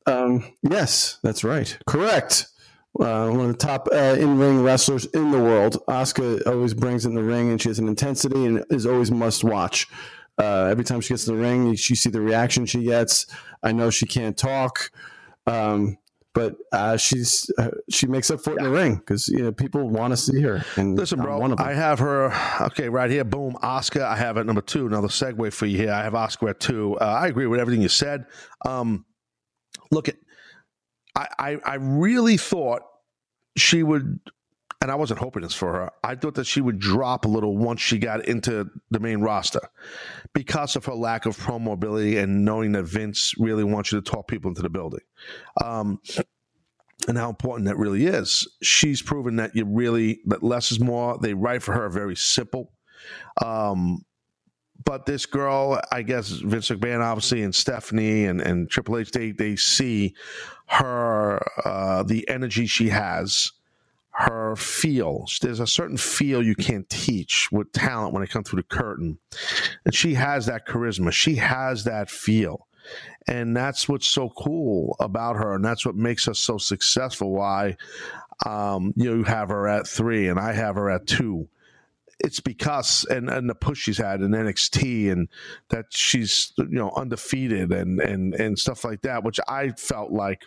um, 0.05 0.45
yes, 0.61 1.19
that's 1.23 1.43
right. 1.43 1.77
Correct. 1.88 2.47
Uh, 2.99 3.30
one 3.30 3.41
of 3.41 3.47
the 3.47 3.53
top 3.57 3.88
uh, 3.91 4.15
in-ring 4.17 4.63
wrestlers 4.63 5.05
in 5.07 5.32
the 5.32 5.39
world. 5.39 5.77
Asuka 5.89 6.45
always 6.47 6.73
brings 6.73 7.05
in 7.05 7.15
the 7.15 7.23
ring, 7.23 7.49
and 7.51 7.61
she 7.61 7.69
has 7.69 7.80
an 7.80 7.88
intensity 7.88 8.45
and 8.45 8.63
is 8.69 8.86
always 8.86 9.11
must-watch. 9.11 9.88
Uh, 10.39 10.67
every 10.71 10.83
time 10.83 11.01
she 11.01 11.09
gets 11.13 11.27
in 11.27 11.35
the 11.35 11.41
ring, 11.41 11.67
you 11.67 11.75
see 11.77 12.09
the 12.09 12.21
reaction 12.21 12.65
she 12.65 12.83
gets. 12.83 13.27
I 13.61 13.71
know 13.73 13.89
she 13.89 14.05
can't 14.05 14.37
talk. 14.37 14.91
Um, 15.45 15.97
but 16.33 16.55
uh, 16.71 16.95
she's 16.95 17.51
uh, 17.57 17.71
she 17.89 18.07
makes 18.07 18.29
up 18.29 18.39
for 18.39 18.53
it 18.53 18.59
in 18.59 18.63
the 18.63 18.69
ring 18.69 18.95
because 18.95 19.27
you 19.27 19.39
know 19.39 19.51
people 19.51 19.89
want 19.89 20.11
to 20.11 20.17
see 20.17 20.39
her. 20.41 20.63
And 20.77 20.97
Listen, 20.97 21.19
bro, 21.19 21.39
one 21.39 21.51
of 21.51 21.57
them. 21.57 21.67
I 21.67 21.73
have 21.73 21.99
her. 21.99 22.31
Okay, 22.67 22.87
right 22.87 23.09
here, 23.09 23.23
boom, 23.23 23.57
Oscar. 23.61 24.03
I 24.03 24.15
have 24.15 24.37
at 24.37 24.45
number 24.45 24.61
two. 24.61 24.85
Another 24.85 25.07
segue 25.07 25.51
for 25.51 25.65
you 25.65 25.77
here. 25.77 25.91
I 25.91 26.03
have 26.03 26.15
Oscar 26.15 26.49
at 26.49 26.59
two. 26.59 26.97
Uh, 27.01 27.05
I 27.05 27.27
agree 27.27 27.47
with 27.47 27.59
everything 27.59 27.81
you 27.81 27.89
said. 27.89 28.25
Um, 28.65 29.05
look 29.91 30.07
at, 30.07 30.15
I, 31.15 31.27
I, 31.37 31.57
I 31.65 31.75
really 31.75 32.37
thought 32.37 32.83
she 33.57 33.81
would, 33.83 34.19
and 34.82 34.89
I 34.89 34.95
wasn't 34.95 35.19
hoping 35.19 35.43
this 35.43 35.53
for 35.53 35.73
her. 35.73 35.91
I 36.03 36.15
thought 36.15 36.36
that 36.36 36.45
she 36.45 36.61
would 36.61 36.80
drop 36.80 37.25
a 37.25 37.27
little 37.27 37.57
once 37.57 37.82
she 37.82 37.97
got 37.97 38.25
into 38.25 38.69
the 38.91 38.99
main 38.99 39.19
roster 39.19 39.69
because 40.34 40.75
of 40.75 40.86
her 40.86 40.93
lack 40.93 41.25
of 41.25 41.38
promo 41.38 41.73
ability 41.73 42.17
and 42.17 42.45
knowing 42.45 42.71
that 42.73 42.84
Vince 42.84 43.34
really 43.38 43.63
wants 43.63 43.91
you 43.91 44.01
to 44.01 44.09
talk 44.09 44.27
people 44.27 44.49
into 44.49 44.61
the 44.61 44.69
building. 44.69 45.01
Um, 45.63 45.99
and 47.07 47.17
how 47.17 47.30
important 47.30 47.67
that 47.67 47.77
really 47.77 48.05
is. 48.05 48.47
She's 48.61 49.01
proven 49.01 49.38
that 49.38 49.55
you 49.55 49.65
really 49.65 50.19
that 50.25 50.43
less 50.43 50.71
is 50.71 50.80
more. 50.80 51.17
They 51.17 51.34
write 51.34 51.63
for 51.63 51.73
her 51.73 51.89
very 51.89 52.15
simple. 52.15 52.71
Um, 53.43 54.05
but 54.84 55.05
this 55.05 55.25
girl, 55.25 55.82
I 55.91 56.01
guess 56.03 56.30
Vince 56.30 56.69
McMahon, 56.69 57.01
obviously, 57.01 57.43
and 57.43 57.53
Stephanie 57.53 58.25
and, 58.25 58.41
and 58.41 58.69
Triple 58.69 58.97
H, 58.97 59.11
they 59.11 59.32
they 59.32 59.55
see 59.55 60.15
her 60.67 61.41
uh, 61.65 62.03
the 62.03 62.27
energy 62.30 62.65
she 62.65 62.89
has, 62.89 63.51
feel. 64.55 65.25
There's 65.41 65.59
a 65.59 65.67
certain 65.67 65.97
feel 65.97 66.43
you 66.43 66.55
can't 66.55 66.89
teach 66.89 67.51
with 67.51 67.71
talent 67.71 68.13
when 68.13 68.23
it 68.23 68.29
comes 68.29 68.49
through 68.49 68.61
the 68.61 68.75
curtain, 68.75 69.19
and 69.85 69.93
she 69.93 70.13
has 70.15 70.45
that 70.47 70.67
charisma. 70.67 71.11
She 71.11 71.35
has 71.35 71.83
that 71.85 72.09
feel. 72.09 72.67
And 73.27 73.55
that's 73.55 73.87
what's 73.87 74.07
so 74.07 74.29
cool 74.29 74.95
about 74.99 75.35
her. 75.35 75.53
And 75.53 75.63
that's 75.63 75.85
what 75.85 75.95
makes 75.95 76.27
us 76.27 76.39
so 76.39 76.57
successful. 76.57 77.31
Why 77.31 77.77
um, 78.45 78.93
you 78.95 79.23
have 79.23 79.49
her 79.49 79.67
at 79.67 79.87
three 79.87 80.27
and 80.27 80.39
i 80.39 80.53
have 80.53 80.75
her 80.75 80.89
at 80.89 81.07
two. 81.07 81.47
It's 82.19 82.39
because 82.39 83.05
and, 83.09 83.29
and 83.29 83.49
the 83.49 83.55
push 83.55 83.79
she's 83.79 83.97
had 83.97 84.21
in 84.21 84.31
nxt 84.31 85.11
and 85.11 85.29
that 85.69 85.85
she's 85.89 86.53
you 86.57 86.67
know 86.67 86.91
undefeated 86.95 87.71
and 87.71 87.99
and 87.99 88.33
and 88.35 88.59
stuff 88.59 88.83
like 88.83 89.01
that 89.03 89.23
which 89.23 89.39
i 89.47 89.69
felt 89.69 90.11
like 90.11 90.43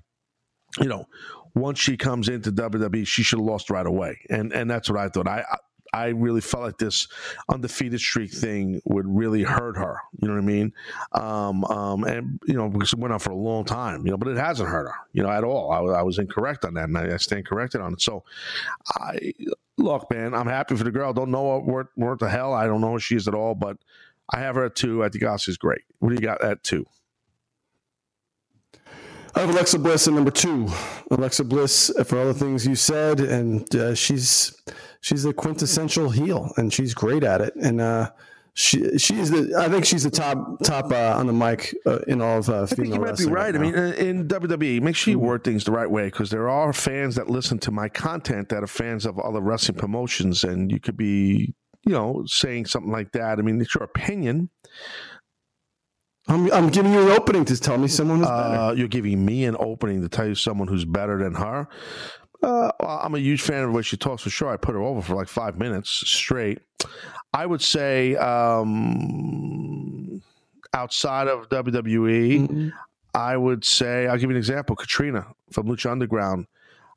you 0.78 0.88
know 0.88 1.07
once 1.55 1.78
she 1.78 1.96
comes 1.96 2.28
into 2.28 2.50
wwe 2.53 3.07
she 3.07 3.22
should 3.22 3.38
have 3.38 3.46
lost 3.46 3.70
right 3.70 3.86
away 3.86 4.18
and 4.30 4.53
and 4.53 4.70
that's 4.70 4.88
what 4.88 4.98
i 4.98 5.09
thought 5.09 5.28
i, 5.28 5.44
I 5.50 5.57
I 5.94 6.09
really 6.09 6.40
felt 6.40 6.62
like 6.62 6.78
this 6.78 7.07
undefeated 7.50 8.00
streak 8.00 8.32
thing 8.32 8.80
would 8.86 9.07
really 9.07 9.42
hurt 9.42 9.76
her. 9.76 9.98
You 10.18 10.28
know 10.28 10.34
what 10.34 10.42
I 10.42 10.46
mean? 10.46 10.72
Um, 11.12 11.64
um, 11.64 12.05
and 12.05 12.40
you 12.46 12.55
know, 12.55 12.68
because 12.70 12.94
it 12.94 12.98
went 12.98 13.12
on 13.12 13.18
for 13.20 13.30
a 13.30 13.36
long 13.36 13.64
time. 13.64 14.07
You 14.07 14.12
know, 14.12 14.16
but 14.16 14.28
it 14.28 14.38
hasn't 14.38 14.70
hurt 14.70 14.88
her. 14.88 14.94
You 15.12 15.22
know, 15.22 15.30
at 15.30 15.44
all. 15.44 15.70
I, 15.70 15.98
I 15.98 16.03
was 16.03 16.18
incorrect 16.18 16.64
on 16.64 16.74
that, 16.74 16.84
and 16.84 16.96
I, 16.96 17.12
I 17.12 17.16
stand 17.18 17.46
corrected 17.46 17.82
on 17.82 17.92
it. 17.92 18.00
So, 18.00 18.24
I 18.88 19.34
look, 19.76 20.11
man, 20.11 20.32
I'm 20.32 20.46
happy 20.46 20.76
for 20.76 20.84
the 20.84 20.90
girl. 20.90 21.12
Don't 21.12 21.30
know 21.30 21.59
what 21.59 21.88
what 21.94 22.18
the 22.18 22.28
hell. 22.30 22.55
I 22.55 22.66
don't 22.66 22.80
know 22.80 22.92
who 22.92 22.98
she 22.98 23.16
is 23.16 23.28
at 23.28 23.34
all, 23.34 23.55
but 23.55 23.76
I 24.32 24.38
have 24.38 24.55
her 24.55 24.64
at 24.64 24.76
two. 24.76 25.05
I 25.05 25.11
think 25.11 25.24
Oscar's 25.24 25.59
great. 25.59 25.82
What 25.98 26.09
do 26.09 26.14
you 26.14 26.22
got 26.22 26.42
at 26.42 26.62
two? 26.62 26.86
I 29.35 29.41
have 29.41 29.51
Alexa 29.51 29.78
Bliss 29.78 30.07
at 30.09 30.14
number 30.14 30.30
two. 30.30 30.68
Alexa 31.11 31.45
Bliss 31.45 31.91
uh, 31.91 32.05
for 32.05 32.18
all 32.18 32.26
the 32.26 32.35
things 32.35 32.66
you 32.66 32.74
said, 32.74 33.20
and 33.20 33.74
uh, 33.74 33.95
she's 33.95 34.62
she's 35.01 35.22
the 35.22 35.33
quintessential 35.33 36.11
heel, 36.11 36.53
and 36.57 36.72
she's 36.72 36.93
great 36.93 37.24
at 37.24 37.41
it. 37.41 37.55
And 37.57 37.80
uh, 37.80 38.11
she 38.53 38.99
she's 38.99 39.30
the 39.30 39.55
I 39.59 39.70
think 39.70 39.87
she's 39.87 40.03
the 40.03 40.11
top 40.11 40.62
top 40.62 40.93
uh, 40.93 41.16
on 41.16 41.26
the 41.26 41.33
mic 41.33 41.74
uh, 41.87 42.01
in 42.09 42.20
all 42.20 42.39
of 42.39 42.51
uh, 42.51 42.62
I 42.62 42.66
think 42.66 42.89
you 42.89 42.95
might 42.95 42.99
be 42.99 43.05
wrestling 43.05 43.35
right. 43.35 43.55
I 43.55 43.59
mean, 43.59 43.74
in, 43.74 43.95
in 43.95 44.28
WWE, 44.28 44.83
make 44.83 44.97
sure 44.97 45.12
you 45.12 45.18
word 45.18 45.45
things 45.45 45.64
the 45.64 45.72
right 45.72 45.91
way 45.91 46.05
because 46.07 46.28
there 46.28 46.51
are 46.51 46.72
fans 46.74 47.14
that 47.14 47.30
listen 47.30 47.59
to 47.61 47.70
my 47.70 47.89
content 47.89 48.51
that 48.51 48.62
are 48.62 48.66
fans 48.68 49.07
of 49.07 49.18
other 49.18 49.41
wrestling 49.41 49.78
promotions, 49.78 50.45
and 50.45 50.70
you 50.70 50.78
could 50.78 50.97
be 50.97 51.55
you 51.85 51.93
know, 51.93 52.22
saying 52.26 52.66
something 52.66 52.93
like 52.93 53.12
that. 53.12 53.39
I 53.39 53.43
mean, 53.43 53.61
it's 53.61 53.74
your 53.74 53.85
opinion. 53.85 54.51
I'm, 56.29 56.53
I'm 56.53 56.70
giving 56.70 56.93
you 56.93 57.03
an 57.03 57.11
opening 57.11 57.45
to 57.47 57.59
tell 57.59 57.79
me 57.79 57.89
someone 57.89 58.18
who's 58.18 58.29
better. 58.29 58.55
Uh, 58.55 58.73
you're 58.73 58.89
giving 58.89 59.25
me 59.25 59.45
an 59.45 59.57
opening 59.59 60.03
to 60.03 60.09
tell 60.09 60.27
you 60.27 60.35
someone 60.35 60.68
who's 60.68 60.85
better 60.85 61.18
than 61.18 61.35
her. 61.35 61.68
Uh, 62.43 62.70
I'm 62.81 63.14
a 63.14 63.18
huge 63.18 63.43
fan 63.43 63.64
of 63.64 63.70
the 63.70 63.77
way 63.77 63.83
she 63.83 63.97
talks 63.97 64.23
for 64.23 64.31
sure. 64.31 64.49
I 64.49 64.57
put 64.57 64.75
her 64.75 64.83
over 64.83 65.03
for 65.03 65.14
like 65.14 65.29
five 65.29 65.59
minutes 65.59 65.91
straight. 65.91 66.59
I 67.33 67.47
would 67.47 67.62
say 67.62 68.16
um, 68.16 70.23
outside 70.75 71.29
of 71.29 71.49
WWE, 71.49 72.49
Mm-hmm. 72.49 72.68
I 73.14 73.37
would 73.37 73.62
say 73.62 74.07
I'll 74.07 74.16
give 74.16 74.31
you 74.31 74.37
an 74.37 74.37
example. 74.37 74.75
Katrina 74.75 75.27
from 75.51 75.66
Lucha 75.66 75.91
Underground, 75.91 76.47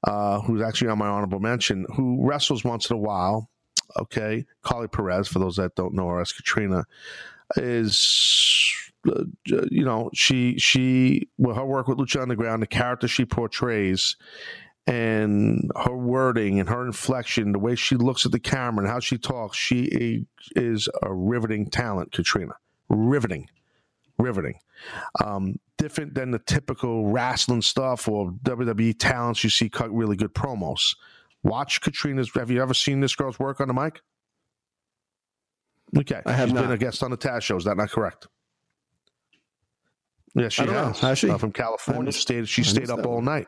uh, 0.06 0.40
who's 0.40 0.62
actually 0.62 0.88
on 0.88 0.98
my 0.98 1.08
honorable 1.08 1.42
mention, 1.42 1.86
who 1.94 2.26
wrestles 2.26 2.64
once 2.64 2.90
in 2.90 2.96
a 2.96 3.00
while. 3.00 3.50
Okay, 4.00 4.46
Karlee 4.64 4.90
Perez, 4.90 5.28
for 5.28 5.40
those 5.40 5.58
that 5.58 5.76
don't 5.76 5.94
know 5.94 6.08
her 6.08 6.22
as 6.22 6.32
Katrina, 6.32 6.86
is 7.58 8.85
you 9.46 9.86
know 9.86 10.10
she 10.14 10.58
she 10.58 11.30
with 11.38 11.56
her 11.56 11.66
work 11.66 11.88
with 11.88 11.98
Lucha 11.98 12.22
Underground, 12.22 12.62
the 12.62 12.68
character 12.68 13.08
she 13.08 13.26
portrays, 13.26 14.16
and 14.88 15.72
her 15.84 15.96
wording 15.96 16.60
and 16.60 16.70
her 16.70 16.86
inflection, 16.86 17.52
the 17.52 17.60
way 17.60 17.76
she 17.76 17.96
looks 17.96 18.26
at 18.26 18.32
the 18.32 18.40
camera 18.40 18.84
and 18.84 18.92
how 18.92 19.00
she 19.00 19.18
talks, 19.18 19.58
she 19.58 20.26
is 20.56 20.90
a 21.04 21.14
riveting 21.14 21.70
talent. 21.70 22.12
Katrina, 22.12 22.54
riveting, 22.90 23.50
riveting. 24.18 24.60
Um, 25.24 25.60
different 25.78 26.14
than 26.14 26.32
the 26.32 26.40
typical 26.40 27.08
wrestling 27.08 27.62
stuff 27.62 28.08
or 28.08 28.32
WWE 28.44 28.96
talents 28.98 29.44
you 29.44 29.50
see 29.50 29.70
cut 29.70 29.94
really 29.94 30.16
good 30.16 30.34
promos. 30.34 30.96
Watch 31.44 31.82
Katrina's. 31.82 32.32
Have 32.34 32.50
you 32.50 32.62
ever 32.62 32.74
seen 32.74 33.02
this 33.02 33.16
girl's 33.16 33.40
work 33.40 33.62
on 33.62 33.68
the 33.68 33.74
mic? 33.74 34.02
Okay, 35.96 36.22
I 36.26 36.34
have 36.34 36.50
she's 36.50 36.60
been 36.60 36.72
a 36.72 36.78
guest 36.78 37.04
on 37.04 37.12
the 37.12 37.18
Taz 37.18 37.44
show. 37.44 37.56
Is 37.56 37.64
that 37.66 37.78
not 37.78 37.90
correct? 37.90 38.28
Yes, 40.36 40.54
she 40.54 40.64
I 40.64 40.66
don't 40.66 40.76
know. 40.76 40.88
has. 40.88 41.00
Has 41.00 41.18
she? 41.20 41.30
Uh, 41.30 41.38
from 41.38 41.52
California. 41.52 42.12
stayed. 42.12 42.48
She 42.48 42.64
stayed 42.64 42.90
up 42.90 42.98
that 42.98 43.06
all 43.06 43.22
night 43.22 43.48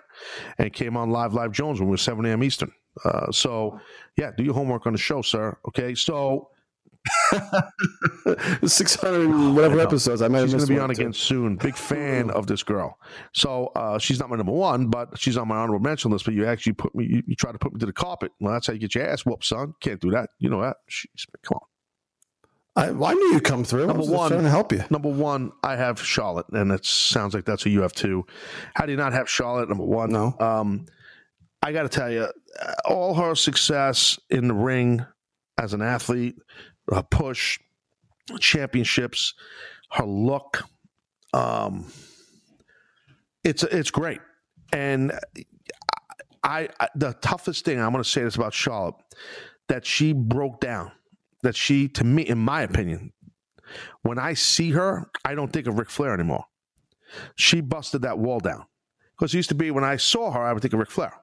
and 0.57 0.71
came 0.71 0.95
on 0.95 1.09
live, 1.11 1.33
live 1.33 1.51
Jones 1.51 1.79
when 1.79 1.87
we 1.89 1.91
were 1.91 1.97
seven 1.97 2.25
a.m. 2.25 2.43
Eastern. 2.43 2.71
Uh, 3.03 3.31
so 3.31 3.79
yeah, 4.17 4.31
do 4.35 4.43
your 4.43 4.53
homework 4.53 4.87
on 4.87 4.93
the 4.93 4.99
show, 4.99 5.21
sir. 5.21 5.57
Okay, 5.67 5.93
so 5.93 6.49
600 8.65 9.53
whatever 9.53 9.79
I 9.79 9.83
episodes. 9.83 10.21
I 10.21 10.27
might 10.27 10.43
she's 10.43 10.53
going 10.53 10.65
to 10.65 10.73
be 10.73 10.79
on 10.79 10.89
two. 10.89 11.01
again 11.01 11.13
soon. 11.13 11.55
Big 11.57 11.75
fan 11.77 12.29
of 12.31 12.47
this 12.47 12.63
girl. 12.63 12.97
So 13.33 13.67
uh, 13.75 13.99
she's 13.99 14.19
not 14.19 14.29
my 14.29 14.35
number 14.37 14.51
one, 14.51 14.87
but 14.87 15.17
she's 15.17 15.37
on 15.37 15.47
my 15.47 15.57
honorable 15.57 15.79
mention 15.83 16.11
list. 16.11 16.25
But 16.25 16.33
you 16.33 16.45
actually 16.45 16.73
put 16.73 16.93
me, 16.95 17.05
you, 17.05 17.23
you 17.27 17.35
try 17.35 17.51
to 17.51 17.57
put 17.59 17.73
me 17.73 17.79
to 17.79 17.85
the 17.85 17.93
carpet. 17.93 18.31
Well, 18.39 18.53
that's 18.53 18.67
how 18.67 18.73
you 18.73 18.79
get 18.79 18.95
your 18.95 19.07
ass 19.07 19.25
whooped, 19.25 19.45
son. 19.45 19.73
Can't 19.81 19.99
do 19.99 20.11
that. 20.11 20.29
You 20.39 20.49
know 20.49 20.61
that. 20.61 20.77
Jeez, 20.89 21.25
come 21.43 21.57
on. 21.61 21.67
I, 22.77 22.91
well, 22.91 23.09
I 23.09 23.13
knew 23.15 23.33
you'd 23.33 23.43
come 23.43 23.63
through. 23.63 23.85
I 23.85 23.87
Number 23.87 24.03
one. 24.03 24.29
trying 24.29 24.43
to 24.43 24.49
help 24.49 24.71
you. 24.71 24.83
Number 24.91 25.09
one, 25.09 25.51
I 25.63 25.75
have 25.75 25.99
Charlotte, 25.99 26.45
and 26.51 26.71
it 26.71 26.85
sounds 26.85 27.33
like 27.33 27.43
that's 27.43 27.63
who 27.63 27.71
you 27.71 27.81
have 27.81 27.91
too. 27.93 28.25
How 28.75 28.85
do 28.85 28.91
you 28.91 28.97
not 28.97 29.13
have 29.13 29.27
Charlotte? 29.27 29.67
Number 29.67 29.83
one, 29.83 30.11
No. 30.11 30.35
Um, 30.39 30.85
I 31.63 31.71
got 31.73 31.83
to 31.83 31.89
tell 31.89 32.11
you, 32.11 32.27
all 32.85 33.15
her 33.15 33.33
success 33.33 34.19
in 34.29 34.47
the 34.47 34.53
ring 34.53 35.03
as 35.57 35.73
an 35.73 35.81
athlete, 35.81 36.35
her 36.93 37.01
push, 37.01 37.59
championships, 38.39 39.33
her 39.91 40.05
look, 40.05 40.63
um, 41.33 41.91
it's 43.43 43.63
it's 43.63 43.89
great. 43.89 44.19
And 44.71 45.13
I, 46.43 46.69
I 46.79 46.89
the 46.95 47.13
toughest 47.21 47.65
thing 47.65 47.81
I'm 47.81 47.91
going 47.91 48.03
to 48.03 48.09
say 48.09 48.23
this 48.23 48.35
about 48.35 48.53
Charlotte 48.53 48.95
that 49.67 49.85
she 49.85 50.13
broke 50.13 50.59
down. 50.61 50.91
That 51.47 51.55
she, 51.55 51.87
to 51.87 52.03
me, 52.03 52.23
in 52.23 52.39
my 52.39 52.61
opinion, 52.63 53.13
when 54.01 54.19
I 54.19 54.33
see 54.33 54.71
her, 54.71 55.09
I 55.23 55.33
don't 55.33 55.53
think 55.53 55.65
of 55.65 55.79
Ric 55.79 55.89
Flair 55.89 56.13
anymore. 56.13 56.43
She 57.37 57.61
busted 57.61 58.01
that 58.01 58.19
wall 58.19 58.41
down. 58.41 58.65
Because 59.15 59.33
it 59.33 59.37
used 59.37 59.47
to 59.47 59.55
be 59.55 59.71
when 59.71 59.85
I 59.85 59.95
saw 59.95 60.29
her, 60.31 60.41
I 60.41 60.51
would 60.51 60.61
think 60.61 60.73
of 60.73 60.81
Ric 60.81 60.91
Flair. 60.91 61.13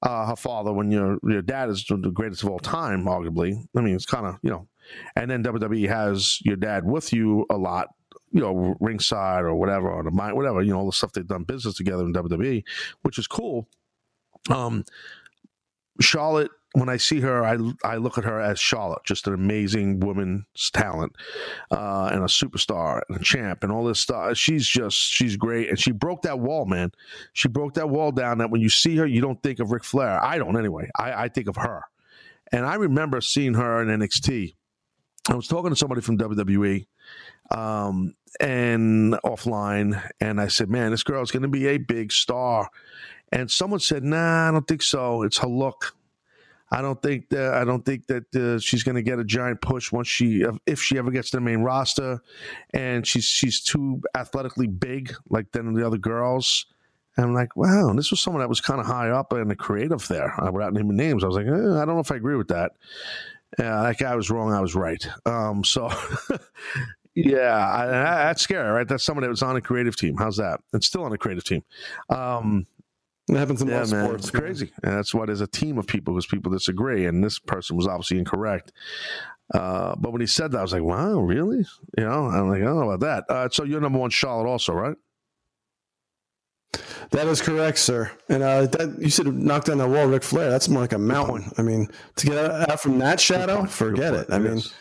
Uh, 0.00 0.24
her 0.24 0.36
father, 0.36 0.72
when 0.72 0.90
your 0.90 1.18
your 1.22 1.42
dad 1.42 1.68
is 1.68 1.84
the 1.84 1.98
greatest 2.14 2.44
of 2.44 2.48
all 2.48 2.60
time, 2.60 3.04
arguably. 3.04 3.62
I 3.76 3.82
mean, 3.82 3.94
it's 3.94 4.06
kind 4.06 4.24
of 4.24 4.38
you 4.42 4.48
know, 4.48 4.66
and 5.14 5.30
then 5.30 5.44
WWE 5.44 5.86
has 5.86 6.38
your 6.40 6.56
dad 6.56 6.86
with 6.86 7.12
you 7.12 7.44
a 7.50 7.58
lot, 7.58 7.88
you 8.32 8.40
know, 8.40 8.74
ringside 8.80 9.44
or 9.44 9.54
whatever, 9.54 9.90
or 9.90 10.02
the 10.02 10.10
mind, 10.10 10.34
whatever, 10.34 10.62
you 10.62 10.72
know, 10.72 10.78
all 10.78 10.86
the 10.86 10.92
stuff 10.92 11.12
they've 11.12 11.26
done 11.26 11.44
business 11.44 11.74
together 11.74 12.04
in 12.04 12.14
WWE, 12.14 12.64
which 13.02 13.18
is 13.18 13.26
cool. 13.26 13.68
Um, 14.48 14.86
Charlotte, 16.00 16.52
when 16.72 16.88
I 16.88 16.98
see 16.98 17.20
her, 17.20 17.44
I 17.44 17.58
I 17.82 17.96
look 17.96 18.16
at 18.16 18.24
her 18.24 18.40
as 18.40 18.60
Charlotte, 18.60 19.02
just 19.04 19.26
an 19.26 19.34
amazing 19.34 20.00
woman's 20.00 20.70
talent, 20.72 21.16
uh, 21.70 22.10
and 22.12 22.22
a 22.22 22.26
superstar 22.26 23.02
and 23.08 23.20
a 23.20 23.24
champ 23.24 23.64
and 23.64 23.72
all 23.72 23.84
this 23.84 23.98
stuff. 23.98 24.36
She's 24.36 24.66
just 24.66 24.96
she's 24.96 25.36
great, 25.36 25.68
and 25.68 25.78
she 25.78 25.90
broke 25.90 26.22
that 26.22 26.38
wall, 26.38 26.66
man. 26.66 26.92
She 27.32 27.48
broke 27.48 27.74
that 27.74 27.90
wall 27.90 28.12
down. 28.12 28.38
That 28.38 28.50
when 28.50 28.60
you 28.60 28.68
see 28.68 28.96
her, 28.96 29.06
you 29.06 29.20
don't 29.20 29.42
think 29.42 29.58
of 29.58 29.72
Ric 29.72 29.82
Flair. 29.82 30.22
I 30.22 30.38
don't 30.38 30.56
anyway. 30.56 30.88
I, 30.96 31.24
I 31.24 31.28
think 31.28 31.48
of 31.48 31.56
her, 31.56 31.82
and 32.52 32.64
I 32.64 32.74
remember 32.76 33.20
seeing 33.20 33.54
her 33.54 33.82
in 33.82 33.88
NXT. 33.88 34.54
I 35.28 35.34
was 35.34 35.48
talking 35.48 35.70
to 35.70 35.76
somebody 35.76 36.00
from 36.02 36.18
WWE, 36.18 36.86
um, 37.50 38.14
and 38.38 39.14
offline, 39.24 40.08
and 40.20 40.40
I 40.40 40.46
said, 40.46 40.70
"Man, 40.70 40.92
this 40.92 41.02
girl 41.02 41.22
is 41.22 41.32
going 41.32 41.42
to 41.42 41.48
be 41.48 41.66
a 41.66 41.78
big 41.78 42.12
star." 42.12 42.70
And 43.32 43.50
someone 43.50 43.80
said, 43.80 44.04
"Nah, 44.04 44.48
I 44.48 44.52
don't 44.52 44.68
think 44.68 44.82
so. 44.82 45.22
It's 45.22 45.38
her 45.38 45.48
look." 45.48 45.96
I 46.72 46.82
don't 46.82 47.02
think 47.02 47.30
that 47.30 47.54
I 47.54 47.64
don't 47.64 47.84
think 47.84 48.06
that 48.06 48.34
uh, 48.34 48.58
she's 48.60 48.82
going 48.82 48.94
to 48.94 49.02
get 49.02 49.18
a 49.18 49.24
giant 49.24 49.60
push 49.60 49.90
once 49.90 50.08
she 50.08 50.44
if 50.66 50.80
she 50.80 50.98
ever 50.98 51.10
gets 51.10 51.30
to 51.30 51.38
the 51.38 51.40
main 51.40 51.60
roster, 51.60 52.20
and 52.72 53.06
she's 53.06 53.24
she's 53.24 53.60
too 53.60 54.00
athletically 54.16 54.68
big 54.68 55.12
like 55.28 55.50
than 55.52 55.74
the 55.74 55.86
other 55.86 55.98
girls. 55.98 56.66
And 57.16 57.26
I'm 57.26 57.34
like, 57.34 57.56
wow, 57.56 57.92
this 57.94 58.10
was 58.10 58.20
someone 58.20 58.40
that 58.40 58.48
was 58.48 58.60
kind 58.60 58.80
of 58.80 58.86
high 58.86 59.10
up 59.10 59.32
in 59.32 59.48
the 59.48 59.56
creative 59.56 60.06
there. 60.08 60.32
Uh, 60.40 60.52
without 60.52 60.72
naming 60.72 60.96
names, 60.96 61.24
I 61.24 61.26
was 61.26 61.36
like, 61.36 61.46
eh, 61.46 61.50
I 61.50 61.84
don't 61.84 61.88
know 61.88 62.00
if 62.00 62.12
I 62.12 62.16
agree 62.16 62.36
with 62.36 62.48
that. 62.48 62.72
Yeah, 63.58 63.82
that 63.82 63.98
guy 63.98 64.14
was 64.14 64.30
wrong. 64.30 64.52
I 64.52 64.60
was 64.60 64.74
right. 64.74 65.04
Um, 65.26 65.64
so. 65.64 65.90
Yeah, 67.14 67.58
I, 67.66 67.82
I, 67.82 68.24
that's 68.26 68.42
scary, 68.42 68.70
right? 68.70 68.86
That's 68.86 69.04
someone 69.04 69.22
that 69.22 69.30
was 69.30 69.42
on 69.42 69.56
a 69.56 69.60
creative 69.60 69.96
team. 69.96 70.16
How's 70.16 70.36
that? 70.36 70.60
It's 70.72 70.86
still 70.86 71.02
on 71.02 71.12
a 71.12 71.18
creative 71.18 71.44
team. 71.44 71.62
Um, 72.08 72.66
It 73.30 73.36
happens 73.36 73.62
in 73.62 73.68
yeah, 73.68 73.78
most 73.80 73.92
man, 73.92 74.04
sports. 74.06 74.28
it's 74.28 74.30
crazy. 74.38 74.72
And 74.82 74.92
that's 74.94 75.14
why 75.14 75.26
there's 75.26 75.40
a 75.40 75.46
team 75.46 75.78
of 75.78 75.86
people 75.86 76.14
because 76.14 76.26
people 76.26 76.50
disagree, 76.52 77.06
and 77.06 77.22
this 77.22 77.38
person 77.38 77.76
was 77.76 77.86
obviously 77.86 78.18
incorrect. 78.18 78.72
Uh, 79.54 79.94
but 79.98 80.12
when 80.12 80.20
he 80.20 80.26
said 80.26 80.52
that, 80.52 80.58
I 80.58 80.62
was 80.62 80.72
like, 80.72 80.82
"Wow, 80.82 81.20
really?" 81.20 81.64
You 81.96 82.04
know, 82.04 82.26
I'm 82.26 82.48
like, 82.48 82.60
"I 82.62 82.64
don't 82.64 82.80
know 82.80 82.90
about 82.90 83.00
that." 83.28 83.32
Uh, 83.34 83.48
so 83.50 83.64
you're 83.64 83.80
number 83.80 83.98
one, 83.98 84.10
Charlotte, 84.10 84.48
also, 84.48 84.72
right? 84.72 84.96
That 87.10 87.26
is 87.26 87.42
correct, 87.42 87.78
sir. 87.78 88.10
And 88.28 88.42
uh, 88.42 88.66
that 88.66 88.96
you 89.00 89.10
said 89.10 89.26
knock 89.26 89.64
down 89.64 89.78
that 89.78 89.88
wall, 89.88 90.06
Ric 90.06 90.22
Flair. 90.22 90.50
That's 90.50 90.68
more 90.68 90.82
like 90.82 90.92
a 90.92 90.98
mountain. 90.98 91.50
I 91.58 91.62
mean, 91.62 91.88
to 92.16 92.26
get 92.26 92.38
out 92.38 92.70
out 92.70 92.80
from 92.80 92.98
that 93.00 93.18
shadow, 93.20 93.64
forget 93.66 94.14
it. 94.14 94.26
I 94.30 94.38
mean, 94.38 94.56
Yes. 94.58 94.72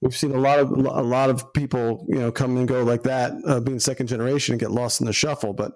we've 0.00 0.16
seen 0.16 0.32
a 0.34 0.38
lot 0.38 0.58
of 0.58 0.70
a 0.72 1.02
lot 1.02 1.30
of 1.30 1.52
people, 1.52 2.04
you 2.08 2.18
know, 2.18 2.32
come 2.32 2.56
and 2.56 2.66
go 2.66 2.82
like 2.82 3.04
that, 3.04 3.32
uh, 3.46 3.60
being 3.60 3.78
second 3.78 4.08
generation 4.08 4.54
and 4.54 4.60
get 4.60 4.72
lost 4.72 5.00
in 5.00 5.06
the 5.06 5.12
shuffle. 5.12 5.52
But 5.52 5.72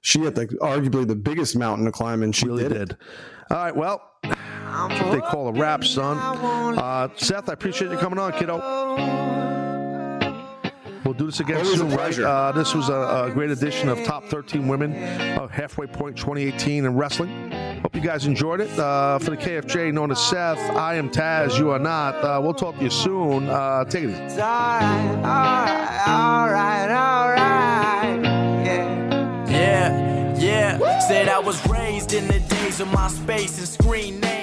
she 0.00 0.20
had 0.20 0.36
like 0.36 0.50
arguably 0.60 1.06
the 1.06 1.16
biggest 1.16 1.56
mountain 1.56 1.84
to 1.86 1.92
climb, 1.92 2.22
and 2.22 2.34
she 2.34 2.46
really 2.46 2.64
did, 2.64 2.72
did. 2.72 2.90
it. 2.92 2.96
All 3.50 3.56
right, 3.56 3.74
well, 3.76 4.02
they 4.22 5.20
call 5.20 5.48
a 5.48 5.52
wrap, 5.52 5.82
son. 5.84 6.18
Uh, 6.78 7.08
Seth, 7.16 7.48
I 7.48 7.54
appreciate 7.54 7.90
you 7.90 7.96
coming 7.96 8.18
on, 8.18 8.32
kiddo. 8.32 8.58
We'll 11.04 11.14
do 11.14 11.26
this 11.26 11.40
again 11.40 11.56
Always 11.56 11.72
a 11.72 11.76
soon, 11.78 11.90
right? 11.96 12.18
Uh, 12.18 12.52
this 12.52 12.74
was 12.74 12.90
a, 12.90 13.26
a 13.28 13.30
great 13.32 13.50
edition 13.50 13.88
of 13.88 14.04
Top 14.04 14.24
13 14.26 14.68
Women 14.68 14.92
of 15.38 15.50
Halfway 15.50 15.86
Point 15.86 16.18
2018 16.18 16.84
in 16.84 16.94
wrestling. 16.96 17.50
Hope 17.80 17.94
you 17.94 18.02
guys 18.02 18.26
enjoyed 18.26 18.60
it. 18.60 18.78
Uh, 18.78 19.18
for 19.18 19.30
the 19.30 19.36
KFJ 19.38 19.94
known 19.94 20.10
as 20.10 20.20
Seth, 20.20 20.58
I 20.76 20.96
am 20.96 21.08
Taz, 21.08 21.58
you 21.58 21.70
are 21.70 21.78
not. 21.78 22.16
Uh, 22.16 22.38
we'll 22.42 22.52
talk 22.52 22.76
to 22.76 22.84
you 22.84 22.90
soon. 22.90 23.48
Uh, 23.48 23.84
take 23.86 24.04
it 24.04 24.10
easy. 24.10 24.38
Alright, 24.38 25.16
alright, 25.26 26.08
alright, 26.08 26.90
alright. 26.90 27.38
Yeah. 27.40 27.97
Yeah, 27.97 27.97
yeah. 30.40 30.98
Said 31.00 31.28
I 31.28 31.38
was 31.38 31.64
raised 31.68 32.12
in 32.12 32.26
the 32.28 32.40
days 32.40 32.80
of 32.80 32.88
my 32.92 33.08
space 33.08 33.58
and 33.58 33.68
screen. 33.68 34.37